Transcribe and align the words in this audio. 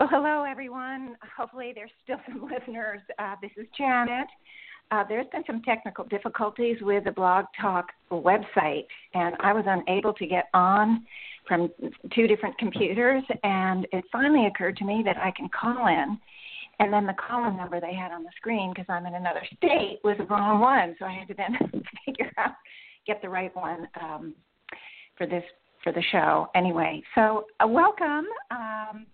Well, 0.00 0.08
hello, 0.10 0.44
everyone. 0.44 1.14
Hopefully, 1.36 1.72
there's 1.74 1.90
still 2.02 2.16
some 2.26 2.50
listeners. 2.50 3.00
Uh, 3.18 3.34
this 3.42 3.50
is 3.58 3.66
Janet. 3.76 4.28
Uh, 4.90 5.04
there's 5.06 5.26
been 5.30 5.42
some 5.46 5.60
technical 5.60 6.04
difficulties 6.04 6.78
with 6.80 7.04
the 7.04 7.10
Blog 7.10 7.44
Talk 7.60 7.88
website, 8.10 8.86
and 9.12 9.34
I 9.40 9.52
was 9.52 9.64
unable 9.66 10.14
to 10.14 10.26
get 10.26 10.46
on 10.54 11.04
from 11.46 11.68
two 12.14 12.26
different 12.26 12.56
computers. 12.56 13.22
And 13.44 13.86
it 13.92 14.02
finally 14.10 14.46
occurred 14.46 14.78
to 14.78 14.86
me 14.86 15.02
that 15.04 15.18
I 15.18 15.32
can 15.36 15.50
call 15.50 15.88
in, 15.88 16.18
and 16.78 16.90
then 16.90 17.06
the 17.06 17.12
call-in 17.12 17.58
number 17.58 17.78
they 17.78 17.92
had 17.92 18.10
on 18.10 18.22
the 18.22 18.30
screen, 18.38 18.72
because 18.74 18.86
I'm 18.88 19.04
in 19.04 19.16
another 19.16 19.42
state, 19.58 20.00
was 20.02 20.16
the 20.16 20.24
wrong 20.24 20.60
one. 20.60 20.96
So 20.98 21.04
I 21.04 21.12
had 21.12 21.28
to 21.28 21.34
then 21.34 21.82
figure 22.06 22.32
out 22.38 22.52
get 23.06 23.20
the 23.20 23.28
right 23.28 23.54
one 23.54 23.86
um, 24.00 24.34
for 25.18 25.26
this 25.26 25.44
for 25.84 25.92
the 25.92 26.02
show. 26.10 26.48
Anyway, 26.54 27.02
so 27.14 27.44
uh, 27.62 27.68
welcome. 27.68 28.24
Um, 28.50 29.04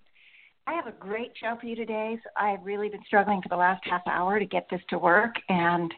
I 0.69 0.73
have 0.73 0.87
a 0.89 0.93
great 0.93 1.33
show 1.41 1.57
for 1.61 1.67
you 1.67 1.77
today. 1.77 2.19
So 2.23 2.31
I've 2.37 2.65
really 2.65 2.89
been 2.89 3.05
struggling 3.07 3.41
for 3.41 3.49
the 3.49 3.57
last 3.57 3.83
half 3.85 4.03
hour 4.07 4.39
to 4.41 4.45
get 4.45 4.67
this 4.71 4.81
to 4.91 4.99
work, 4.99 5.35
and 5.49 5.93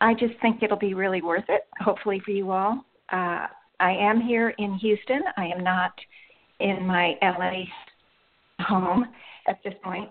I 0.00 0.14
just 0.14 0.34
think 0.40 0.62
it'll 0.62 0.76
be 0.76 0.94
really 0.94 1.22
worth 1.22 1.44
it, 1.48 1.62
hopefully, 1.80 2.20
for 2.24 2.30
you 2.30 2.52
all. 2.52 2.84
Uh, 3.12 3.46
I 3.80 3.90
am 3.90 4.20
here 4.20 4.50
in 4.58 4.74
Houston. 4.74 5.22
I 5.36 5.46
am 5.46 5.64
not 5.64 5.92
in 6.60 6.86
my 6.86 7.14
LA 7.20 7.64
home 8.60 9.06
at 9.48 9.58
this 9.64 9.74
point. 9.82 10.08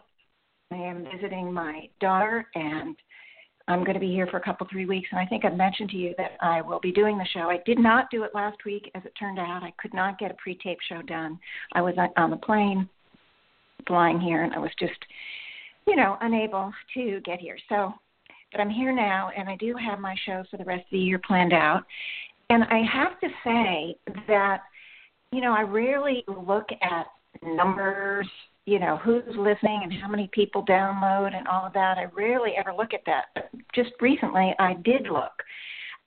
I 0.71 0.75
am 0.75 1.07
visiting 1.13 1.53
my 1.53 1.87
daughter, 2.01 2.47
and 2.55 2.97
I'm 3.69 3.85
going 3.85 3.93
to 3.93 3.99
be 3.99 4.11
here 4.11 4.27
for 4.27 4.37
a 4.37 4.41
couple, 4.41 4.67
three 4.69 4.85
weeks. 4.85 5.07
And 5.11 5.19
I 5.21 5.25
think 5.25 5.45
I've 5.45 5.55
mentioned 5.55 5.89
to 5.91 5.97
you 5.97 6.13
that 6.17 6.31
I 6.41 6.61
will 6.61 6.81
be 6.81 6.91
doing 6.91 7.17
the 7.17 7.27
show. 7.33 7.49
I 7.49 7.59
did 7.65 7.79
not 7.79 8.09
do 8.11 8.23
it 8.23 8.35
last 8.35 8.57
week, 8.65 8.91
as 8.93 9.03
it 9.05 9.13
turned 9.17 9.39
out. 9.39 9.63
I 9.63 9.73
could 9.81 9.93
not 9.93 10.19
get 10.19 10.31
a 10.31 10.35
pre 10.35 10.57
tape 10.61 10.79
show 10.89 11.01
done. 11.01 11.39
I 11.73 11.81
was 11.81 11.95
on 12.17 12.29
the 12.29 12.37
plane 12.37 12.89
flying 13.87 14.19
here, 14.19 14.43
and 14.43 14.53
I 14.53 14.59
was 14.59 14.71
just, 14.79 14.99
you 15.87 15.95
know, 15.95 16.17
unable 16.21 16.71
to 16.95 17.21
get 17.21 17.39
here. 17.39 17.57
So, 17.69 17.93
but 18.51 18.61
I'm 18.61 18.69
here 18.69 18.93
now, 18.93 19.31
and 19.35 19.49
I 19.49 19.55
do 19.55 19.75
have 19.75 19.99
my 19.99 20.15
shows 20.25 20.45
for 20.49 20.57
the 20.57 20.65
rest 20.65 20.85
of 20.85 20.91
the 20.91 20.99
year 20.99 21.19
planned 21.25 21.53
out. 21.53 21.83
And 22.49 22.63
I 22.65 22.81
have 22.91 23.19
to 23.21 23.27
say 23.43 23.95
that, 24.27 24.61
you 25.31 25.39
know, 25.39 25.53
I 25.53 25.61
rarely 25.61 26.23
look 26.27 26.67
at 26.81 27.05
numbers, 27.43 28.27
you 28.65 28.77
know, 28.77 28.97
who's 28.97 29.23
listening 29.29 29.81
and 29.83 29.93
how 29.93 30.09
many 30.09 30.29
people 30.33 30.65
download 30.65 31.33
and 31.33 31.47
all 31.47 31.65
of 31.65 31.73
that. 31.73 31.97
I 31.97 32.05
rarely 32.13 32.51
ever 32.57 32.73
look 32.73 32.93
at 32.93 33.05
that. 33.05 33.25
But 33.33 33.49
just 33.73 33.91
recently, 34.01 34.53
I 34.59 34.73
did 34.83 35.03
look. 35.03 35.31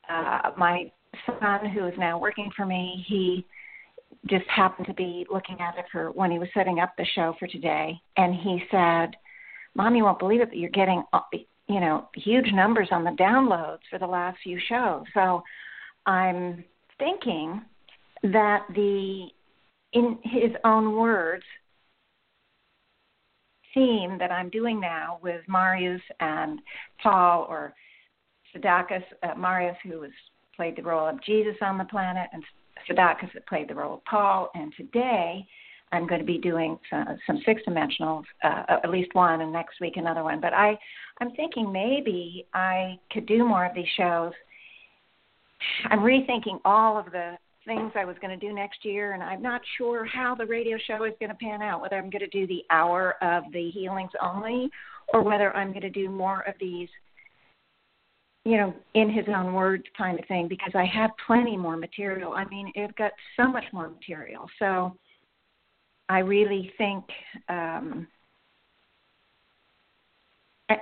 Uh, 0.09 0.51
my 0.59 0.93
son, 1.41 1.67
who 1.71 1.87
is 1.87 1.95
now 1.99 2.19
working 2.19 2.51
for 2.55 2.67
me, 2.67 3.05
he 3.09 3.47
just 4.27 4.47
happened 4.49 4.87
to 4.87 4.95
be 4.95 5.27
looking 5.31 5.61
at 5.61 5.77
it 5.79 5.85
for 5.93 6.11
when 6.13 6.31
he 6.31 6.39
was 6.39 6.49
setting 6.55 6.81
up 6.81 6.95
the 6.97 7.05
show 7.15 7.35
for 7.39 7.47
today, 7.47 8.01
and 8.17 8.35
he 8.35 8.63
said, 8.71 9.17
"Mom, 9.75 9.95
you 9.95 10.05
won't 10.05 10.19
believe 10.19 10.41
it, 10.41 10.49
but 10.49 10.59
you're 10.59 10.71
getting, 10.71 11.03
you 11.69 11.81
know, 11.81 12.09
huge 12.15 12.51
numbers 12.53 12.89
on 12.91 13.05
the 13.05 13.11
downloads 13.11 13.81
for 13.91 13.99
the 13.99 14.07
last 14.07 14.39
few 14.43 14.59
shows." 14.59 15.05
So 15.15 15.43
I'm 16.07 16.65
thinking 16.99 17.63
that 18.23 18.67
the, 18.75 19.29
in 19.93 20.19
his 20.23 20.53
own 20.65 20.97
words, 20.97 21.45
theme 23.75 24.17
that 24.19 24.31
I'm 24.31 24.49
doing 24.51 24.81
now 24.81 25.19
with 25.23 25.43
Marius 25.49 26.01
and 26.21 26.61
Paul 27.03 27.47
or 27.49 27.75
Sadakis, 28.55 29.03
uh, 29.23 29.35
Marius, 29.37 29.77
who 29.83 30.03
has 30.03 30.13
played 30.57 30.77
the 30.77 30.83
role 30.83 31.09
of 31.09 31.23
Jesus 31.23 31.57
on 31.61 31.77
the 31.77 31.85
planet, 31.85 32.29
and 32.33 32.43
Sadakis 32.89 33.33
that 33.35 33.47
played 33.47 33.69
the 33.69 33.75
role 33.75 33.95
of 33.95 34.05
Paul, 34.05 34.51
and 34.55 34.73
today 34.77 35.47
I'm 35.93 36.07
going 36.07 36.21
to 36.21 36.27
be 36.27 36.39
doing 36.39 36.79
some, 36.91 37.07
some 37.27 37.41
six 37.47 37.63
dimensionals, 37.69 38.25
uh, 38.43 38.65
at 38.83 38.91
least 38.91 39.15
one, 39.15 39.41
and 39.41 39.53
next 39.53 39.81
week 39.81 39.97
another 39.97 40.25
one. 40.25 40.41
But 40.41 40.53
I, 40.53 40.77
I'm 41.21 41.31
thinking 41.33 41.73
maybe 41.73 42.47
I 42.53 42.99
could 43.13 43.27
do 43.27 43.45
more 43.45 43.65
of 43.65 43.75
these 43.75 43.87
shows. 43.97 44.33
I'm 45.87 46.01
rethinking 46.01 46.61
all 46.65 46.99
of 46.99 47.07
the 47.07 47.37
things 47.65 47.93
I 47.95 48.05
was 48.05 48.17
going 48.21 48.39
to 48.39 48.47
do 48.47 48.53
next 48.53 48.85
year, 48.85 49.13
and 49.13 49.23
I'm 49.23 49.41
not 49.41 49.63
sure 49.79 50.05
how 50.05 50.35
the 50.35 50.45
radio 50.45 50.77
show 50.87 51.05
is 51.05 51.15
going 51.21 51.31
to 51.31 51.37
pan 51.37 51.63
out. 51.63 51.81
Whether 51.81 51.97
I'm 51.97 52.11
going 52.11 52.21
to 52.21 52.27
do 52.29 52.47
the 52.47 52.63
hour 52.71 53.15
of 53.23 53.45
the 53.53 53.71
healings 53.71 54.11
only, 54.21 54.69
or 55.13 55.23
whether 55.23 55.55
I'm 55.57 55.71
going 55.71 55.83
to 55.83 55.91
do 55.91 56.11
more 56.11 56.41
of 56.49 56.55
these 56.61 56.89
you 58.45 58.59
know, 58.59 58.75
in 58.95 59.11
his 59.11 59.25
own 59.35 59.55
words 59.55 59.85
kind 59.97 60.19
of 60.19 60.27
thing 60.27 60.49
because 60.49 60.73
I 60.75 60.85
have 60.85 61.11
plenty 61.27 61.57
more 61.57 61.77
material. 61.77 62.33
I 62.33 62.45
mean, 62.47 62.71
I've 62.77 62.95
got 62.97 63.13
so 63.37 63.49
much 63.49 63.65
more 63.73 63.89
material. 63.89 64.47
So 64.59 64.97
I 66.09 66.19
really 66.19 66.73
think 66.77 67.05
um 67.49 68.07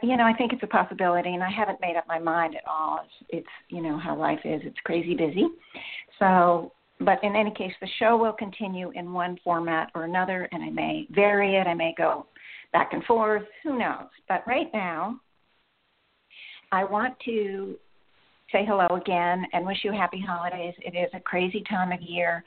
you 0.02 0.16
know, 0.16 0.24
I 0.24 0.32
think 0.32 0.52
it's 0.52 0.62
a 0.62 0.68
possibility 0.68 1.34
and 1.34 1.42
I 1.42 1.50
haven't 1.50 1.80
made 1.80 1.96
up 1.96 2.06
my 2.06 2.18
mind 2.18 2.54
at 2.54 2.62
all. 2.68 3.00
It's 3.02 3.28
it's 3.30 3.48
you 3.68 3.82
know 3.82 3.98
how 3.98 4.16
life 4.16 4.40
is. 4.44 4.60
It's 4.64 4.78
crazy 4.84 5.14
busy. 5.14 5.46
So 6.18 6.72
but 7.00 7.22
in 7.22 7.36
any 7.36 7.52
case 7.52 7.72
the 7.80 7.88
show 7.98 8.16
will 8.16 8.32
continue 8.32 8.90
in 8.90 9.12
one 9.12 9.38
format 9.44 9.90
or 9.94 10.04
another 10.04 10.48
and 10.50 10.64
I 10.64 10.70
may 10.70 11.06
vary 11.10 11.56
it, 11.56 11.68
I 11.68 11.74
may 11.74 11.94
go 11.96 12.26
back 12.72 12.92
and 12.92 13.04
forth, 13.04 13.44
who 13.62 13.78
knows. 13.78 14.08
But 14.28 14.44
right 14.48 14.68
now 14.72 15.20
I 16.72 16.84
want 16.84 17.14
to 17.26 17.76
say 18.50 18.64
hello 18.66 18.86
again 18.96 19.44
and 19.52 19.66
wish 19.66 19.78
you 19.84 19.92
happy 19.92 20.20
holidays. 20.26 20.74
It 20.78 20.96
is 20.96 21.10
a 21.12 21.20
crazy 21.20 21.62
time 21.68 21.92
of 21.92 22.00
year, 22.00 22.42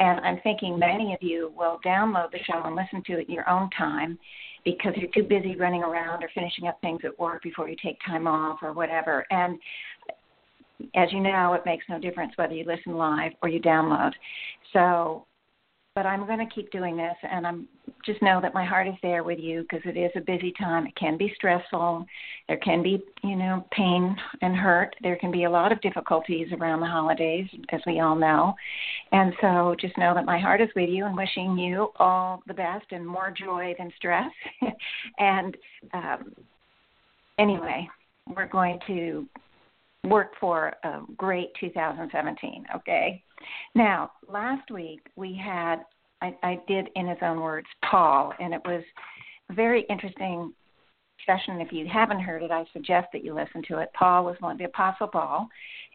and 0.00 0.18
I'm 0.20 0.40
thinking 0.42 0.78
many 0.78 1.14
of 1.14 1.22
you 1.22 1.52
will 1.56 1.78
download 1.86 2.32
the 2.32 2.38
show 2.44 2.60
and 2.64 2.74
listen 2.74 3.04
to 3.06 3.20
it 3.20 3.28
in 3.28 3.34
your 3.34 3.48
own 3.48 3.70
time 3.78 4.18
because 4.64 4.94
you're 4.96 5.10
too 5.14 5.22
busy 5.22 5.54
running 5.54 5.84
around 5.84 6.24
or 6.24 6.30
finishing 6.34 6.66
up 6.66 6.80
things 6.80 7.00
at 7.04 7.16
work 7.20 7.42
before 7.44 7.68
you 7.68 7.76
take 7.82 7.98
time 8.04 8.26
off 8.26 8.58
or 8.62 8.72
whatever. 8.72 9.24
And 9.30 9.58
as 10.96 11.12
you 11.12 11.20
know, 11.20 11.54
it 11.54 11.62
makes 11.64 11.84
no 11.88 12.00
difference 12.00 12.32
whether 12.36 12.54
you 12.54 12.64
listen 12.64 12.96
live 12.96 13.32
or 13.42 13.48
you 13.48 13.60
download. 13.60 14.10
So 14.72 15.24
but 15.98 16.06
I'm 16.06 16.26
going 16.26 16.38
to 16.38 16.54
keep 16.54 16.70
doing 16.70 16.96
this, 16.96 17.16
and 17.28 17.44
I'm 17.44 17.66
just 18.06 18.22
know 18.22 18.40
that 18.40 18.54
my 18.54 18.64
heart 18.64 18.86
is 18.86 18.94
there 19.02 19.24
with 19.24 19.40
you 19.40 19.62
because 19.62 19.80
it 19.84 19.98
is 19.98 20.12
a 20.14 20.20
busy 20.20 20.52
time. 20.56 20.86
It 20.86 20.94
can 20.94 21.18
be 21.18 21.32
stressful. 21.34 22.06
There 22.46 22.58
can 22.58 22.84
be, 22.84 23.02
you 23.24 23.34
know, 23.34 23.66
pain 23.72 24.14
and 24.40 24.54
hurt. 24.54 24.94
There 25.02 25.16
can 25.16 25.32
be 25.32 25.42
a 25.42 25.50
lot 25.50 25.72
of 25.72 25.80
difficulties 25.80 26.52
around 26.52 26.78
the 26.78 26.86
holidays, 26.86 27.48
as 27.72 27.80
we 27.84 27.98
all 27.98 28.14
know. 28.14 28.54
And 29.10 29.32
so 29.40 29.74
just 29.80 29.98
know 29.98 30.14
that 30.14 30.24
my 30.24 30.38
heart 30.38 30.60
is 30.60 30.68
with 30.76 30.88
you 30.88 31.04
and 31.04 31.16
wishing 31.16 31.58
you 31.58 31.88
all 31.96 32.44
the 32.46 32.54
best 32.54 32.86
and 32.92 33.04
more 33.04 33.34
joy 33.36 33.74
than 33.76 33.90
stress. 33.96 34.30
and 35.18 35.56
um, 35.94 36.32
anyway, 37.40 37.88
we're 38.36 38.46
going 38.46 38.78
to 38.86 39.26
work 40.04 40.32
for 40.40 40.74
a 40.84 41.00
great 41.16 41.48
2017, 41.60 42.66
okay? 42.74 43.22
Now, 43.74 44.12
last 44.28 44.70
week 44.70 45.00
we 45.16 45.34
had, 45.36 45.76
I, 46.22 46.34
I 46.42 46.60
did 46.66 46.88
in 46.94 47.08
his 47.08 47.18
own 47.22 47.40
words, 47.40 47.66
Paul, 47.88 48.32
and 48.40 48.54
it 48.54 48.60
was 48.64 48.82
a 49.50 49.54
very 49.54 49.84
interesting 49.88 50.52
session. 51.26 51.60
If 51.60 51.72
you 51.72 51.86
haven't 51.92 52.20
heard 52.20 52.42
it, 52.42 52.50
I 52.50 52.64
suggest 52.72 53.08
that 53.12 53.24
you 53.24 53.34
listen 53.34 53.62
to 53.68 53.78
it. 53.78 53.90
Paul 53.94 54.24
was 54.24 54.36
one, 54.40 54.56
the 54.56 54.64
Apostle 54.64 55.08
Paul, 55.08 55.48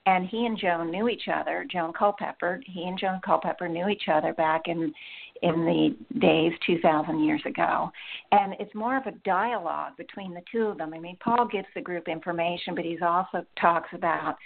and 0.05 0.27
he 0.27 0.45
and 0.45 0.57
Joan 0.57 0.91
knew 0.91 1.07
each 1.07 1.27
other. 1.33 1.65
Joan 1.71 1.93
Culpepper, 1.93 2.61
he 2.65 2.83
and 2.83 2.99
Joan 2.99 3.21
Culpepper 3.23 3.69
knew 3.69 3.87
each 3.87 4.07
other 4.11 4.33
back 4.33 4.63
in 4.67 4.93
in 5.41 5.65
the 5.65 6.19
days 6.19 6.53
2,000 6.65 7.21
years 7.21 7.41
ago. 7.45 7.91
And 8.31 8.55
it's 8.59 8.73
more 8.73 8.95
of 8.95 9.07
a 9.07 9.11
dialogue 9.25 9.91
between 9.97 10.33
the 10.33 10.41
two 10.49 10.67
of 10.67 10.77
them. 10.77 10.93
I 10.93 10.99
mean, 10.99 11.17
Paul 11.21 11.47
gives 11.51 11.67
the 11.75 11.81
group 11.81 12.07
information, 12.07 12.75
but 12.75 12.85
he 12.85 12.97
also 12.99 13.45
talks 13.59 13.89
about 13.91 14.37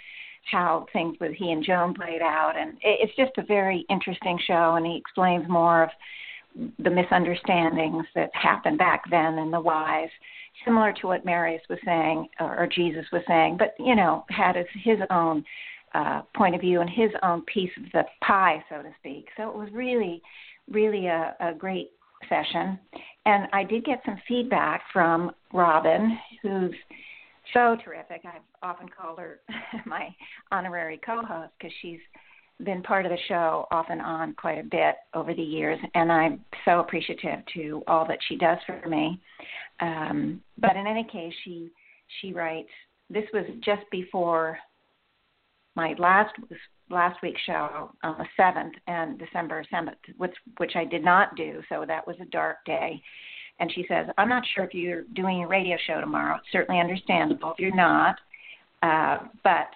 how 0.50 0.86
things 0.92 1.16
with 1.20 1.34
he 1.34 1.52
and 1.52 1.64
Joan 1.64 1.94
played 1.94 2.22
out, 2.22 2.54
and 2.58 2.78
it's 2.82 3.14
just 3.16 3.32
a 3.38 3.42
very 3.42 3.84
interesting 3.88 4.38
show. 4.44 4.74
And 4.76 4.86
he 4.86 4.96
explains 4.96 5.48
more 5.48 5.84
of 5.84 5.90
the 6.78 6.90
misunderstandings 6.90 8.06
that 8.14 8.30
happened 8.34 8.78
back 8.78 9.02
then 9.10 9.38
and 9.38 9.52
the 9.52 9.60
whys, 9.60 10.08
similar 10.64 10.92
to 11.00 11.06
what 11.06 11.24
Marius 11.24 11.62
was 11.68 11.78
saying 11.84 12.28
or, 12.40 12.66
Jesus 12.66 13.04
was 13.12 13.22
saying, 13.26 13.56
but 13.58 13.74
you 13.78 13.94
know 13.94 14.24
had 14.30 14.56
his, 14.56 14.66
his 14.82 14.98
own 15.10 15.44
uh, 15.94 16.22
point 16.36 16.54
of 16.54 16.60
view 16.60 16.80
and 16.80 16.90
his 16.90 17.10
own 17.22 17.42
piece 17.42 17.70
of 17.78 17.84
the 17.92 18.04
pie, 18.22 18.62
so 18.68 18.82
to 18.82 18.90
speak. 18.98 19.28
So 19.36 19.48
it 19.48 19.54
was 19.54 19.68
really, 19.72 20.22
really 20.70 21.06
a, 21.06 21.34
a 21.40 21.54
great 21.54 21.90
session, 22.28 22.78
and 23.26 23.48
I 23.52 23.64
did 23.64 23.84
get 23.84 24.00
some 24.04 24.20
feedback 24.26 24.82
from 24.92 25.32
Robin, 25.52 26.18
who's 26.42 26.74
so 27.54 27.76
terrific. 27.84 28.22
I've 28.24 28.42
often 28.62 28.88
called 28.88 29.18
her 29.18 29.40
my 29.86 30.14
honorary 30.52 31.00
co-host 31.04 31.52
because 31.58 31.72
she's 31.80 32.00
been 32.64 32.82
part 32.82 33.06
of 33.06 33.12
the 33.12 33.18
show 33.28 33.66
off 33.70 33.86
and 33.88 34.00
on 34.00 34.34
quite 34.34 34.58
a 34.58 34.64
bit 34.64 34.96
over 35.14 35.34
the 35.34 35.42
years, 35.42 35.78
and 35.94 36.10
I'm 36.10 36.44
so 36.64 36.80
appreciative 36.80 37.40
to 37.54 37.82
all 37.86 38.06
that 38.08 38.18
she 38.28 38.36
does 38.36 38.58
for 38.66 38.88
me. 38.88 39.20
Um, 39.80 40.42
but 40.58 40.76
in 40.76 40.86
any 40.86 41.04
case, 41.04 41.32
she 41.44 41.70
she 42.20 42.32
writes. 42.32 42.70
This 43.10 43.24
was 43.32 43.44
just 43.64 43.82
before 43.90 44.58
my 45.76 45.94
last 45.98 46.34
last 46.90 47.22
week's 47.22 47.40
show 47.42 47.90
on 48.02 48.16
the 48.18 48.26
seventh 48.36 48.74
and 48.86 49.18
December 49.18 49.64
seventh, 49.70 49.98
which 50.16 50.34
which 50.58 50.72
I 50.74 50.84
did 50.84 51.04
not 51.04 51.36
do. 51.36 51.62
So 51.68 51.84
that 51.86 52.06
was 52.06 52.16
a 52.20 52.26
dark 52.26 52.58
day. 52.66 53.00
And 53.60 53.72
she 53.72 53.84
says, 53.88 54.06
I'm 54.16 54.28
not 54.28 54.44
sure 54.54 54.64
if 54.64 54.74
you're 54.74 55.02
doing 55.14 55.42
a 55.42 55.48
radio 55.48 55.76
show 55.86 56.00
tomorrow. 56.00 56.36
It's 56.36 56.52
certainly 56.52 56.80
understandable 56.80 57.52
if 57.52 57.58
you're 57.58 57.74
not. 57.74 58.16
Uh, 58.82 59.18
but 59.42 59.70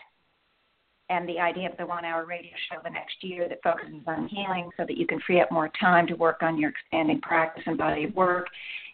and 1.12 1.28
the 1.28 1.38
idea 1.38 1.70
of 1.70 1.76
the 1.76 1.84
one 1.84 2.06
hour 2.06 2.24
radio 2.24 2.52
show 2.70 2.80
the 2.82 2.90
next 2.90 3.22
year 3.22 3.46
that 3.46 3.62
focuses 3.62 4.00
on 4.06 4.28
healing 4.28 4.70
so 4.78 4.84
that 4.86 4.96
you 4.96 5.06
can 5.06 5.20
free 5.20 5.42
up 5.42 5.52
more 5.52 5.70
time 5.78 6.06
to 6.06 6.14
work 6.14 6.42
on 6.42 6.58
your 6.58 6.70
expanding 6.70 7.20
practice 7.20 7.62
and 7.66 7.76
body 7.76 8.04
of 8.04 8.14
work 8.14 8.46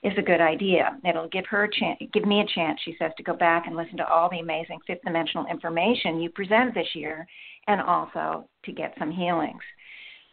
is 0.03 0.12
a 0.19 0.23
good 0.23 0.41
idea. 0.41 0.99
It'll 1.09 1.29
give 1.29 1.47
her 1.47 1.65
a 1.65 1.70
chance, 1.70 2.00
give 2.12 2.25
me 2.25 2.41
a 2.41 2.55
chance, 2.55 2.81
she 2.85 2.97
says, 2.99 3.12
to 3.17 3.23
go 3.23 3.35
back 3.35 3.67
and 3.67 3.76
listen 3.76 3.97
to 3.99 4.09
all 4.09 4.29
the 4.31 4.41
amazing 4.41 4.81
fifth 4.85 5.03
dimensional 5.05 5.47
information 5.47 6.20
you 6.20 6.31
present 6.31 6.75
this 6.75 6.88
year 6.94 7.26
and 7.69 7.81
also 7.81 8.49
to 8.65 8.73
get 8.73 8.94
some 8.99 9.12
healings. 9.12 9.62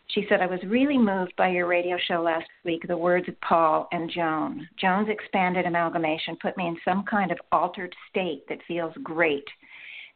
She 0.07 0.25
said, 0.29 0.41
I 0.41 0.47
was 0.47 0.59
really 0.65 0.97
moved 0.97 1.33
by 1.35 1.49
your 1.49 1.67
radio 1.67 1.97
show 2.07 2.21
last 2.21 2.45
week, 2.63 2.87
the 2.87 2.97
words 2.97 3.27
of 3.27 3.39
Paul 3.41 3.87
and 3.91 4.09
Joan. 4.09 4.67
Joan's 4.79 5.09
expanded 5.09 5.65
amalgamation 5.65 6.37
put 6.41 6.57
me 6.57 6.67
in 6.67 6.77
some 6.85 7.03
kind 7.03 7.31
of 7.31 7.39
altered 7.51 7.93
state 8.09 8.43
that 8.49 8.59
feels 8.67 8.93
great. 9.03 9.45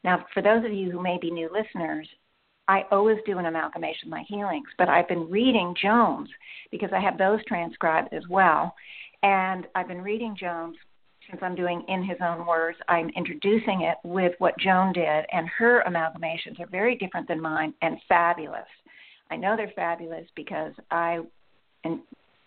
Now, 0.03 0.25
for 0.33 0.41
those 0.41 0.63
of 0.65 0.71
you 0.71 0.91
who 0.91 1.01
may 1.01 1.17
be 1.19 1.31
new 1.31 1.49
listeners, 1.51 2.07
I 2.67 2.85
always 2.91 3.17
do 3.25 3.37
an 3.39 3.45
amalgamation 3.45 4.07
of 4.07 4.11
my 4.11 4.23
healings, 4.27 4.67
but 4.77 4.89
I've 4.89 5.07
been 5.07 5.29
reading 5.29 5.75
Joan's 5.81 6.29
because 6.71 6.91
I 6.93 6.99
have 6.99 7.17
those 7.17 7.43
transcribed 7.45 8.13
as 8.13 8.23
well. 8.29 8.75
And 9.23 9.67
I've 9.75 9.87
been 9.87 10.01
reading 10.01 10.35
Joan's 10.39 10.77
since 11.29 11.41
I'm 11.43 11.55
doing 11.55 11.83
in 11.87 12.03
his 12.03 12.17
own 12.21 12.45
words. 12.45 12.77
I'm 12.87 13.09
introducing 13.09 13.81
it 13.81 13.97
with 14.03 14.33
what 14.39 14.57
Joan 14.59 14.93
did, 14.93 15.25
and 15.31 15.47
her 15.57 15.83
amalgamations 15.87 16.59
are 16.59 16.67
very 16.67 16.95
different 16.95 17.27
than 17.27 17.41
mine 17.41 17.73
and 17.81 17.97
fabulous. 18.07 18.67
I 19.31 19.35
know 19.35 19.55
they're 19.55 19.71
fabulous 19.75 20.25
because 20.35 20.73
I 20.91 21.19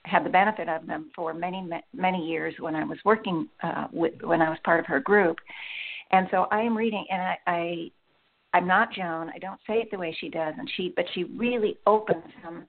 had 0.04 0.24
the 0.24 0.30
benefit 0.30 0.68
of 0.68 0.86
them 0.86 1.10
for 1.14 1.32
many 1.32 1.68
many 1.94 2.26
years 2.26 2.54
when 2.58 2.74
I 2.74 2.84
was 2.84 2.98
working 3.04 3.48
uh, 3.62 3.86
with 3.92 4.14
when 4.22 4.42
I 4.42 4.50
was 4.50 4.58
part 4.64 4.80
of 4.80 4.86
her 4.86 5.00
group, 5.00 5.38
and 6.12 6.28
so 6.30 6.46
I 6.50 6.60
am 6.60 6.76
reading, 6.76 7.04
and 7.10 7.22
I, 7.22 7.38
I 7.46 7.90
I'm 8.54 8.66
not 8.66 8.92
Joan. 8.92 9.30
I 9.34 9.38
don't 9.38 9.60
say 9.66 9.74
it 9.74 9.90
the 9.90 9.98
way 9.98 10.16
she 10.20 10.28
does, 10.28 10.54
and 10.58 10.70
she 10.76 10.92
but 10.94 11.06
she 11.14 11.24
really 11.24 11.78
opens 11.86 12.24
some 12.44 12.66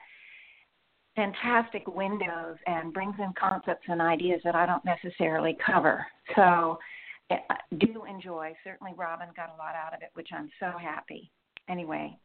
fantastic 1.15 1.87
windows 1.87 2.57
and 2.65 2.93
brings 2.93 3.15
in 3.19 3.33
concepts 3.39 3.85
and 3.87 4.01
ideas 4.01 4.41
that 4.43 4.55
I 4.55 4.65
don't 4.65 4.83
necessarily 4.85 5.57
cover. 5.63 6.05
So 6.35 6.79
I 7.29 7.35
eh, 7.35 7.55
do 7.77 8.05
enjoy. 8.05 8.53
Certainly, 8.63 8.93
Robin 8.97 9.27
got 9.35 9.53
a 9.53 9.57
lot 9.57 9.75
out 9.75 9.93
of 9.93 10.01
it, 10.01 10.09
which 10.13 10.29
I'm 10.33 10.49
so 10.59 10.71
happy. 10.77 11.29
Anyway, 11.69 12.17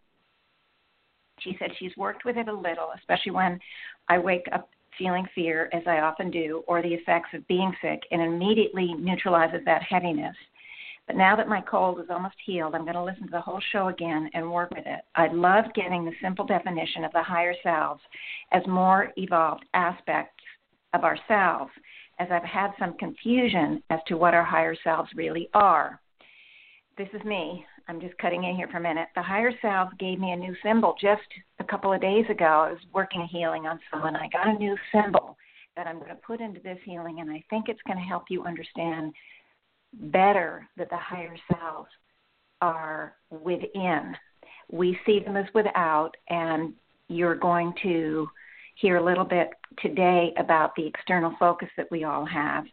she 1.40 1.56
said 1.58 1.70
she's 1.78 1.96
worked 1.96 2.24
with 2.24 2.36
it 2.36 2.48
a 2.48 2.52
little, 2.52 2.90
especially 2.96 3.32
when 3.32 3.58
I 4.08 4.18
wake 4.18 4.46
up 4.52 4.68
feeling 4.96 5.26
fear, 5.34 5.68
as 5.72 5.82
I 5.86 6.00
often 6.00 6.30
do, 6.30 6.64
or 6.66 6.82
the 6.82 6.92
effects 6.92 7.28
of 7.34 7.46
being 7.46 7.72
sick, 7.80 8.02
and 8.10 8.20
immediately 8.20 8.94
neutralizes 8.94 9.60
that 9.64 9.82
heaviness. 9.82 10.34
But 11.08 11.16
now 11.16 11.34
that 11.36 11.48
my 11.48 11.62
cold 11.62 11.98
is 12.00 12.10
almost 12.10 12.36
healed, 12.44 12.74
I'm 12.74 12.82
going 12.84 12.92
to 12.92 13.02
listen 13.02 13.24
to 13.24 13.30
the 13.30 13.40
whole 13.40 13.62
show 13.72 13.88
again 13.88 14.28
and 14.34 14.52
work 14.52 14.70
with 14.70 14.86
it. 14.86 15.00
I 15.16 15.28
love 15.32 15.64
getting 15.74 16.04
the 16.04 16.12
simple 16.22 16.44
definition 16.44 17.02
of 17.02 17.12
the 17.12 17.22
higher 17.22 17.54
selves 17.62 18.02
as 18.52 18.62
more 18.66 19.10
evolved 19.16 19.64
aspects 19.72 20.44
of 20.92 21.04
ourselves, 21.04 21.70
as 22.18 22.28
I've 22.30 22.44
had 22.44 22.72
some 22.78 22.94
confusion 22.98 23.82
as 23.88 24.00
to 24.08 24.18
what 24.18 24.34
our 24.34 24.44
higher 24.44 24.76
selves 24.84 25.08
really 25.16 25.48
are. 25.54 25.98
This 26.98 27.08
is 27.14 27.24
me. 27.24 27.64
I'm 27.88 28.02
just 28.02 28.18
cutting 28.18 28.44
in 28.44 28.54
here 28.54 28.68
for 28.68 28.76
a 28.76 28.82
minute. 28.82 29.08
The 29.14 29.22
higher 29.22 29.52
self 29.62 29.88
gave 29.98 30.18
me 30.18 30.32
a 30.32 30.36
new 30.36 30.54
symbol 30.62 30.94
just 31.00 31.22
a 31.58 31.64
couple 31.64 31.90
of 31.90 32.02
days 32.02 32.26
ago. 32.28 32.44
I 32.44 32.72
was 32.72 32.80
working 32.92 33.22
a 33.22 33.26
healing 33.26 33.66
on 33.66 33.80
someone. 33.90 34.14
I 34.14 34.28
got 34.28 34.46
a 34.46 34.58
new 34.58 34.76
symbol 34.92 35.38
that 35.74 35.86
I'm 35.86 35.96
going 35.96 36.08
to 36.08 36.16
put 36.16 36.40
into 36.42 36.60
this 36.60 36.78
healing, 36.84 37.20
and 37.20 37.30
I 37.30 37.42
think 37.48 37.70
it's 37.70 37.80
going 37.86 37.98
to 37.98 38.04
help 38.04 38.24
you 38.28 38.44
understand 38.44 39.14
better 39.92 40.68
that 40.76 40.90
the 40.90 40.96
higher 40.96 41.34
selves 41.52 41.88
are 42.60 43.14
within. 43.30 44.16
We 44.70 44.98
see 45.06 45.20
them 45.20 45.36
as 45.36 45.46
without, 45.54 46.12
and 46.28 46.74
you're 47.08 47.34
going 47.34 47.72
to 47.82 48.28
hear 48.74 48.98
a 48.98 49.04
little 49.04 49.24
bit 49.24 49.50
today 49.80 50.32
about 50.38 50.74
the 50.76 50.86
external 50.86 51.34
focus 51.38 51.68
that 51.76 51.90
we 51.90 52.04
all 52.04 52.26
have 52.26 52.64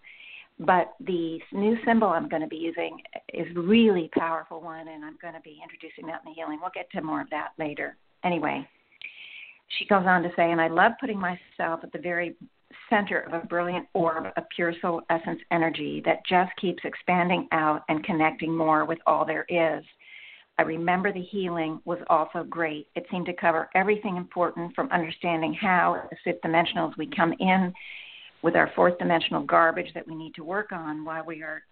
but 0.59 0.93
the 1.01 1.39
new 1.51 1.77
symbol 1.85 2.07
I'm 2.07 2.29
going 2.29 2.41
to 2.41 2.47
be 2.47 2.55
using 2.55 3.01
is 3.33 3.47
really 3.55 4.09
powerful 4.17 4.61
one, 4.61 4.87
and 4.87 5.03
I'm 5.03 5.17
going 5.21 5.33
to 5.33 5.41
be 5.41 5.59
introducing 5.61 6.07
that 6.07 6.21
in 6.25 6.31
the 6.31 6.35
healing. 6.35 6.59
We'll 6.61 6.71
get 6.73 6.89
to 6.91 7.01
more 7.01 7.21
of 7.21 7.29
that 7.31 7.49
later. 7.59 7.97
Anyway, 8.23 8.67
she 9.77 9.85
goes 9.85 10.05
on 10.05 10.23
to 10.23 10.29
say, 10.35 10.51
and 10.51 10.61
I 10.61 10.67
love 10.67 10.93
putting 10.99 11.19
myself 11.19 11.81
at 11.83 11.91
the 11.91 11.99
very 11.99 12.35
center 12.89 13.19
of 13.21 13.33
a 13.33 13.45
brilliant 13.47 13.87
orb 13.93 14.25
of 14.37 14.43
pure 14.55 14.73
soul 14.81 15.01
essence 15.09 15.41
energy 15.51 16.01
that 16.05 16.25
just 16.27 16.51
keeps 16.59 16.83
expanding 16.83 17.47
out 17.51 17.83
and 17.89 18.03
connecting 18.03 18.55
more 18.55 18.85
with 18.85 18.99
all 19.05 19.25
there 19.25 19.45
is. 19.49 19.83
I 20.57 20.61
remember 20.61 21.11
the 21.11 21.21
healing 21.21 21.81
was 21.85 21.99
also 22.09 22.43
great. 22.43 22.87
It 22.95 23.05
seemed 23.11 23.25
to 23.25 23.33
cover 23.33 23.69
everything 23.75 24.15
important 24.15 24.73
from 24.73 24.89
understanding 24.91 25.53
how, 25.53 26.07
as 26.11 26.17
fifth 26.23 26.41
dimensionals, 26.41 26.97
we 26.97 27.07
come 27.07 27.33
in 27.39 27.73
with 28.41 28.55
our 28.55 28.71
fourth 28.75 28.97
dimensional 28.97 29.43
garbage 29.43 29.93
that 29.93 30.07
we 30.07 30.15
need 30.15 30.33
to 30.35 30.43
work 30.43 30.71
on 30.71 31.03
while 31.03 31.25
we 31.25 31.41
are 31.41 31.63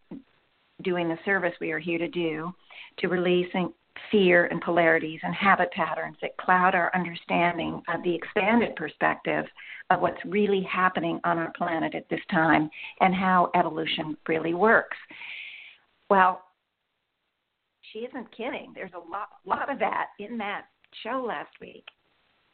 doing 0.83 1.07
the 1.07 1.17
service 1.23 1.53
we 1.61 1.71
are 1.71 1.79
here 1.79 1.99
to 1.99 2.09
do, 2.09 2.51
to 2.97 3.07
releasing 3.07 3.71
fear 4.11 4.45
and 4.45 4.61
polarities 4.61 5.19
and 5.23 5.33
habit 5.35 5.71
patterns 5.71 6.17
that 6.21 6.37
cloud 6.37 6.75
our 6.75 6.91
understanding 6.95 7.81
of 7.93 8.01
the 8.03 8.13
expanded 8.13 8.75
perspective 8.75 9.45
of 9.89 10.01
what's 10.01 10.23
really 10.25 10.61
happening 10.63 11.19
on 11.23 11.37
our 11.37 11.51
planet 11.57 11.93
at 11.93 12.07
this 12.09 12.21
time 12.31 12.69
and 13.01 13.13
how 13.13 13.51
evolution 13.55 14.17
really 14.27 14.53
works. 14.53 14.97
Well, 16.09 16.43
she 17.91 17.99
isn't 17.99 18.35
kidding. 18.35 18.71
There's 18.73 18.93
a 18.93 19.11
lot, 19.11 19.29
lot 19.45 19.71
of 19.71 19.79
that 19.79 20.07
in 20.19 20.37
that 20.39 20.65
show 21.03 21.23
last 21.27 21.51
week 21.61 21.85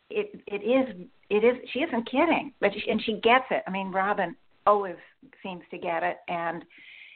it 0.10 0.42
it 0.48 0.64
is 0.64 1.08
it 1.30 1.44
is 1.44 1.56
she 1.72 1.80
isn't 1.80 2.10
kidding, 2.10 2.54
but 2.60 2.72
she, 2.74 2.90
and 2.90 3.02
she 3.04 3.14
gets 3.14 3.46
it. 3.52 3.64
I 3.68 3.72
mean, 3.72 3.92
Robin 3.92 4.36
always 4.66 4.96
seems 5.44 5.62
to 5.72 5.78
get 5.78 6.04
it, 6.04 6.18
and 6.28 6.64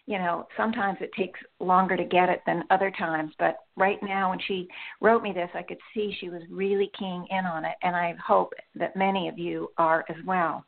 you 0.06 0.18
know 0.18 0.48
sometimes 0.58 0.98
it 1.02 1.12
takes 1.18 1.40
longer 1.60 1.96
to 1.96 2.04
get 2.04 2.30
it 2.30 2.42
than 2.46 2.64
other 2.70 2.92
times. 2.98 3.34
But 3.40 3.58
right 3.76 4.00
now, 4.02 4.30
when 4.30 4.40
she 4.48 4.68
wrote 5.02 5.24
me 5.24 5.32
this, 5.34 5.50
I 5.54 5.64
could 5.64 5.78
see 5.94 6.16
she 6.20 6.30
was 6.30 6.42
really 6.50 6.92
keying 6.98 7.26
in 7.30 7.46
on 7.46 7.66
it, 7.66 7.76
and 7.84 7.96
I 7.96 8.16
hope 8.26 8.54
that 8.76 8.96
many 8.96 9.28
of 9.28 9.38
you 9.38 9.70
are 9.78 10.06
as 10.10 10.18
well. 10.26 10.66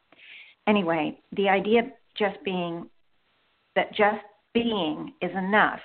Anyway, 0.67 1.19
the 1.35 1.49
idea 1.49 1.79
of 1.79 1.85
just 2.17 2.43
being 2.43 2.89
that 3.75 3.89
just 3.93 4.23
being 4.53 5.13
is 5.21 5.31
enough 5.31 5.81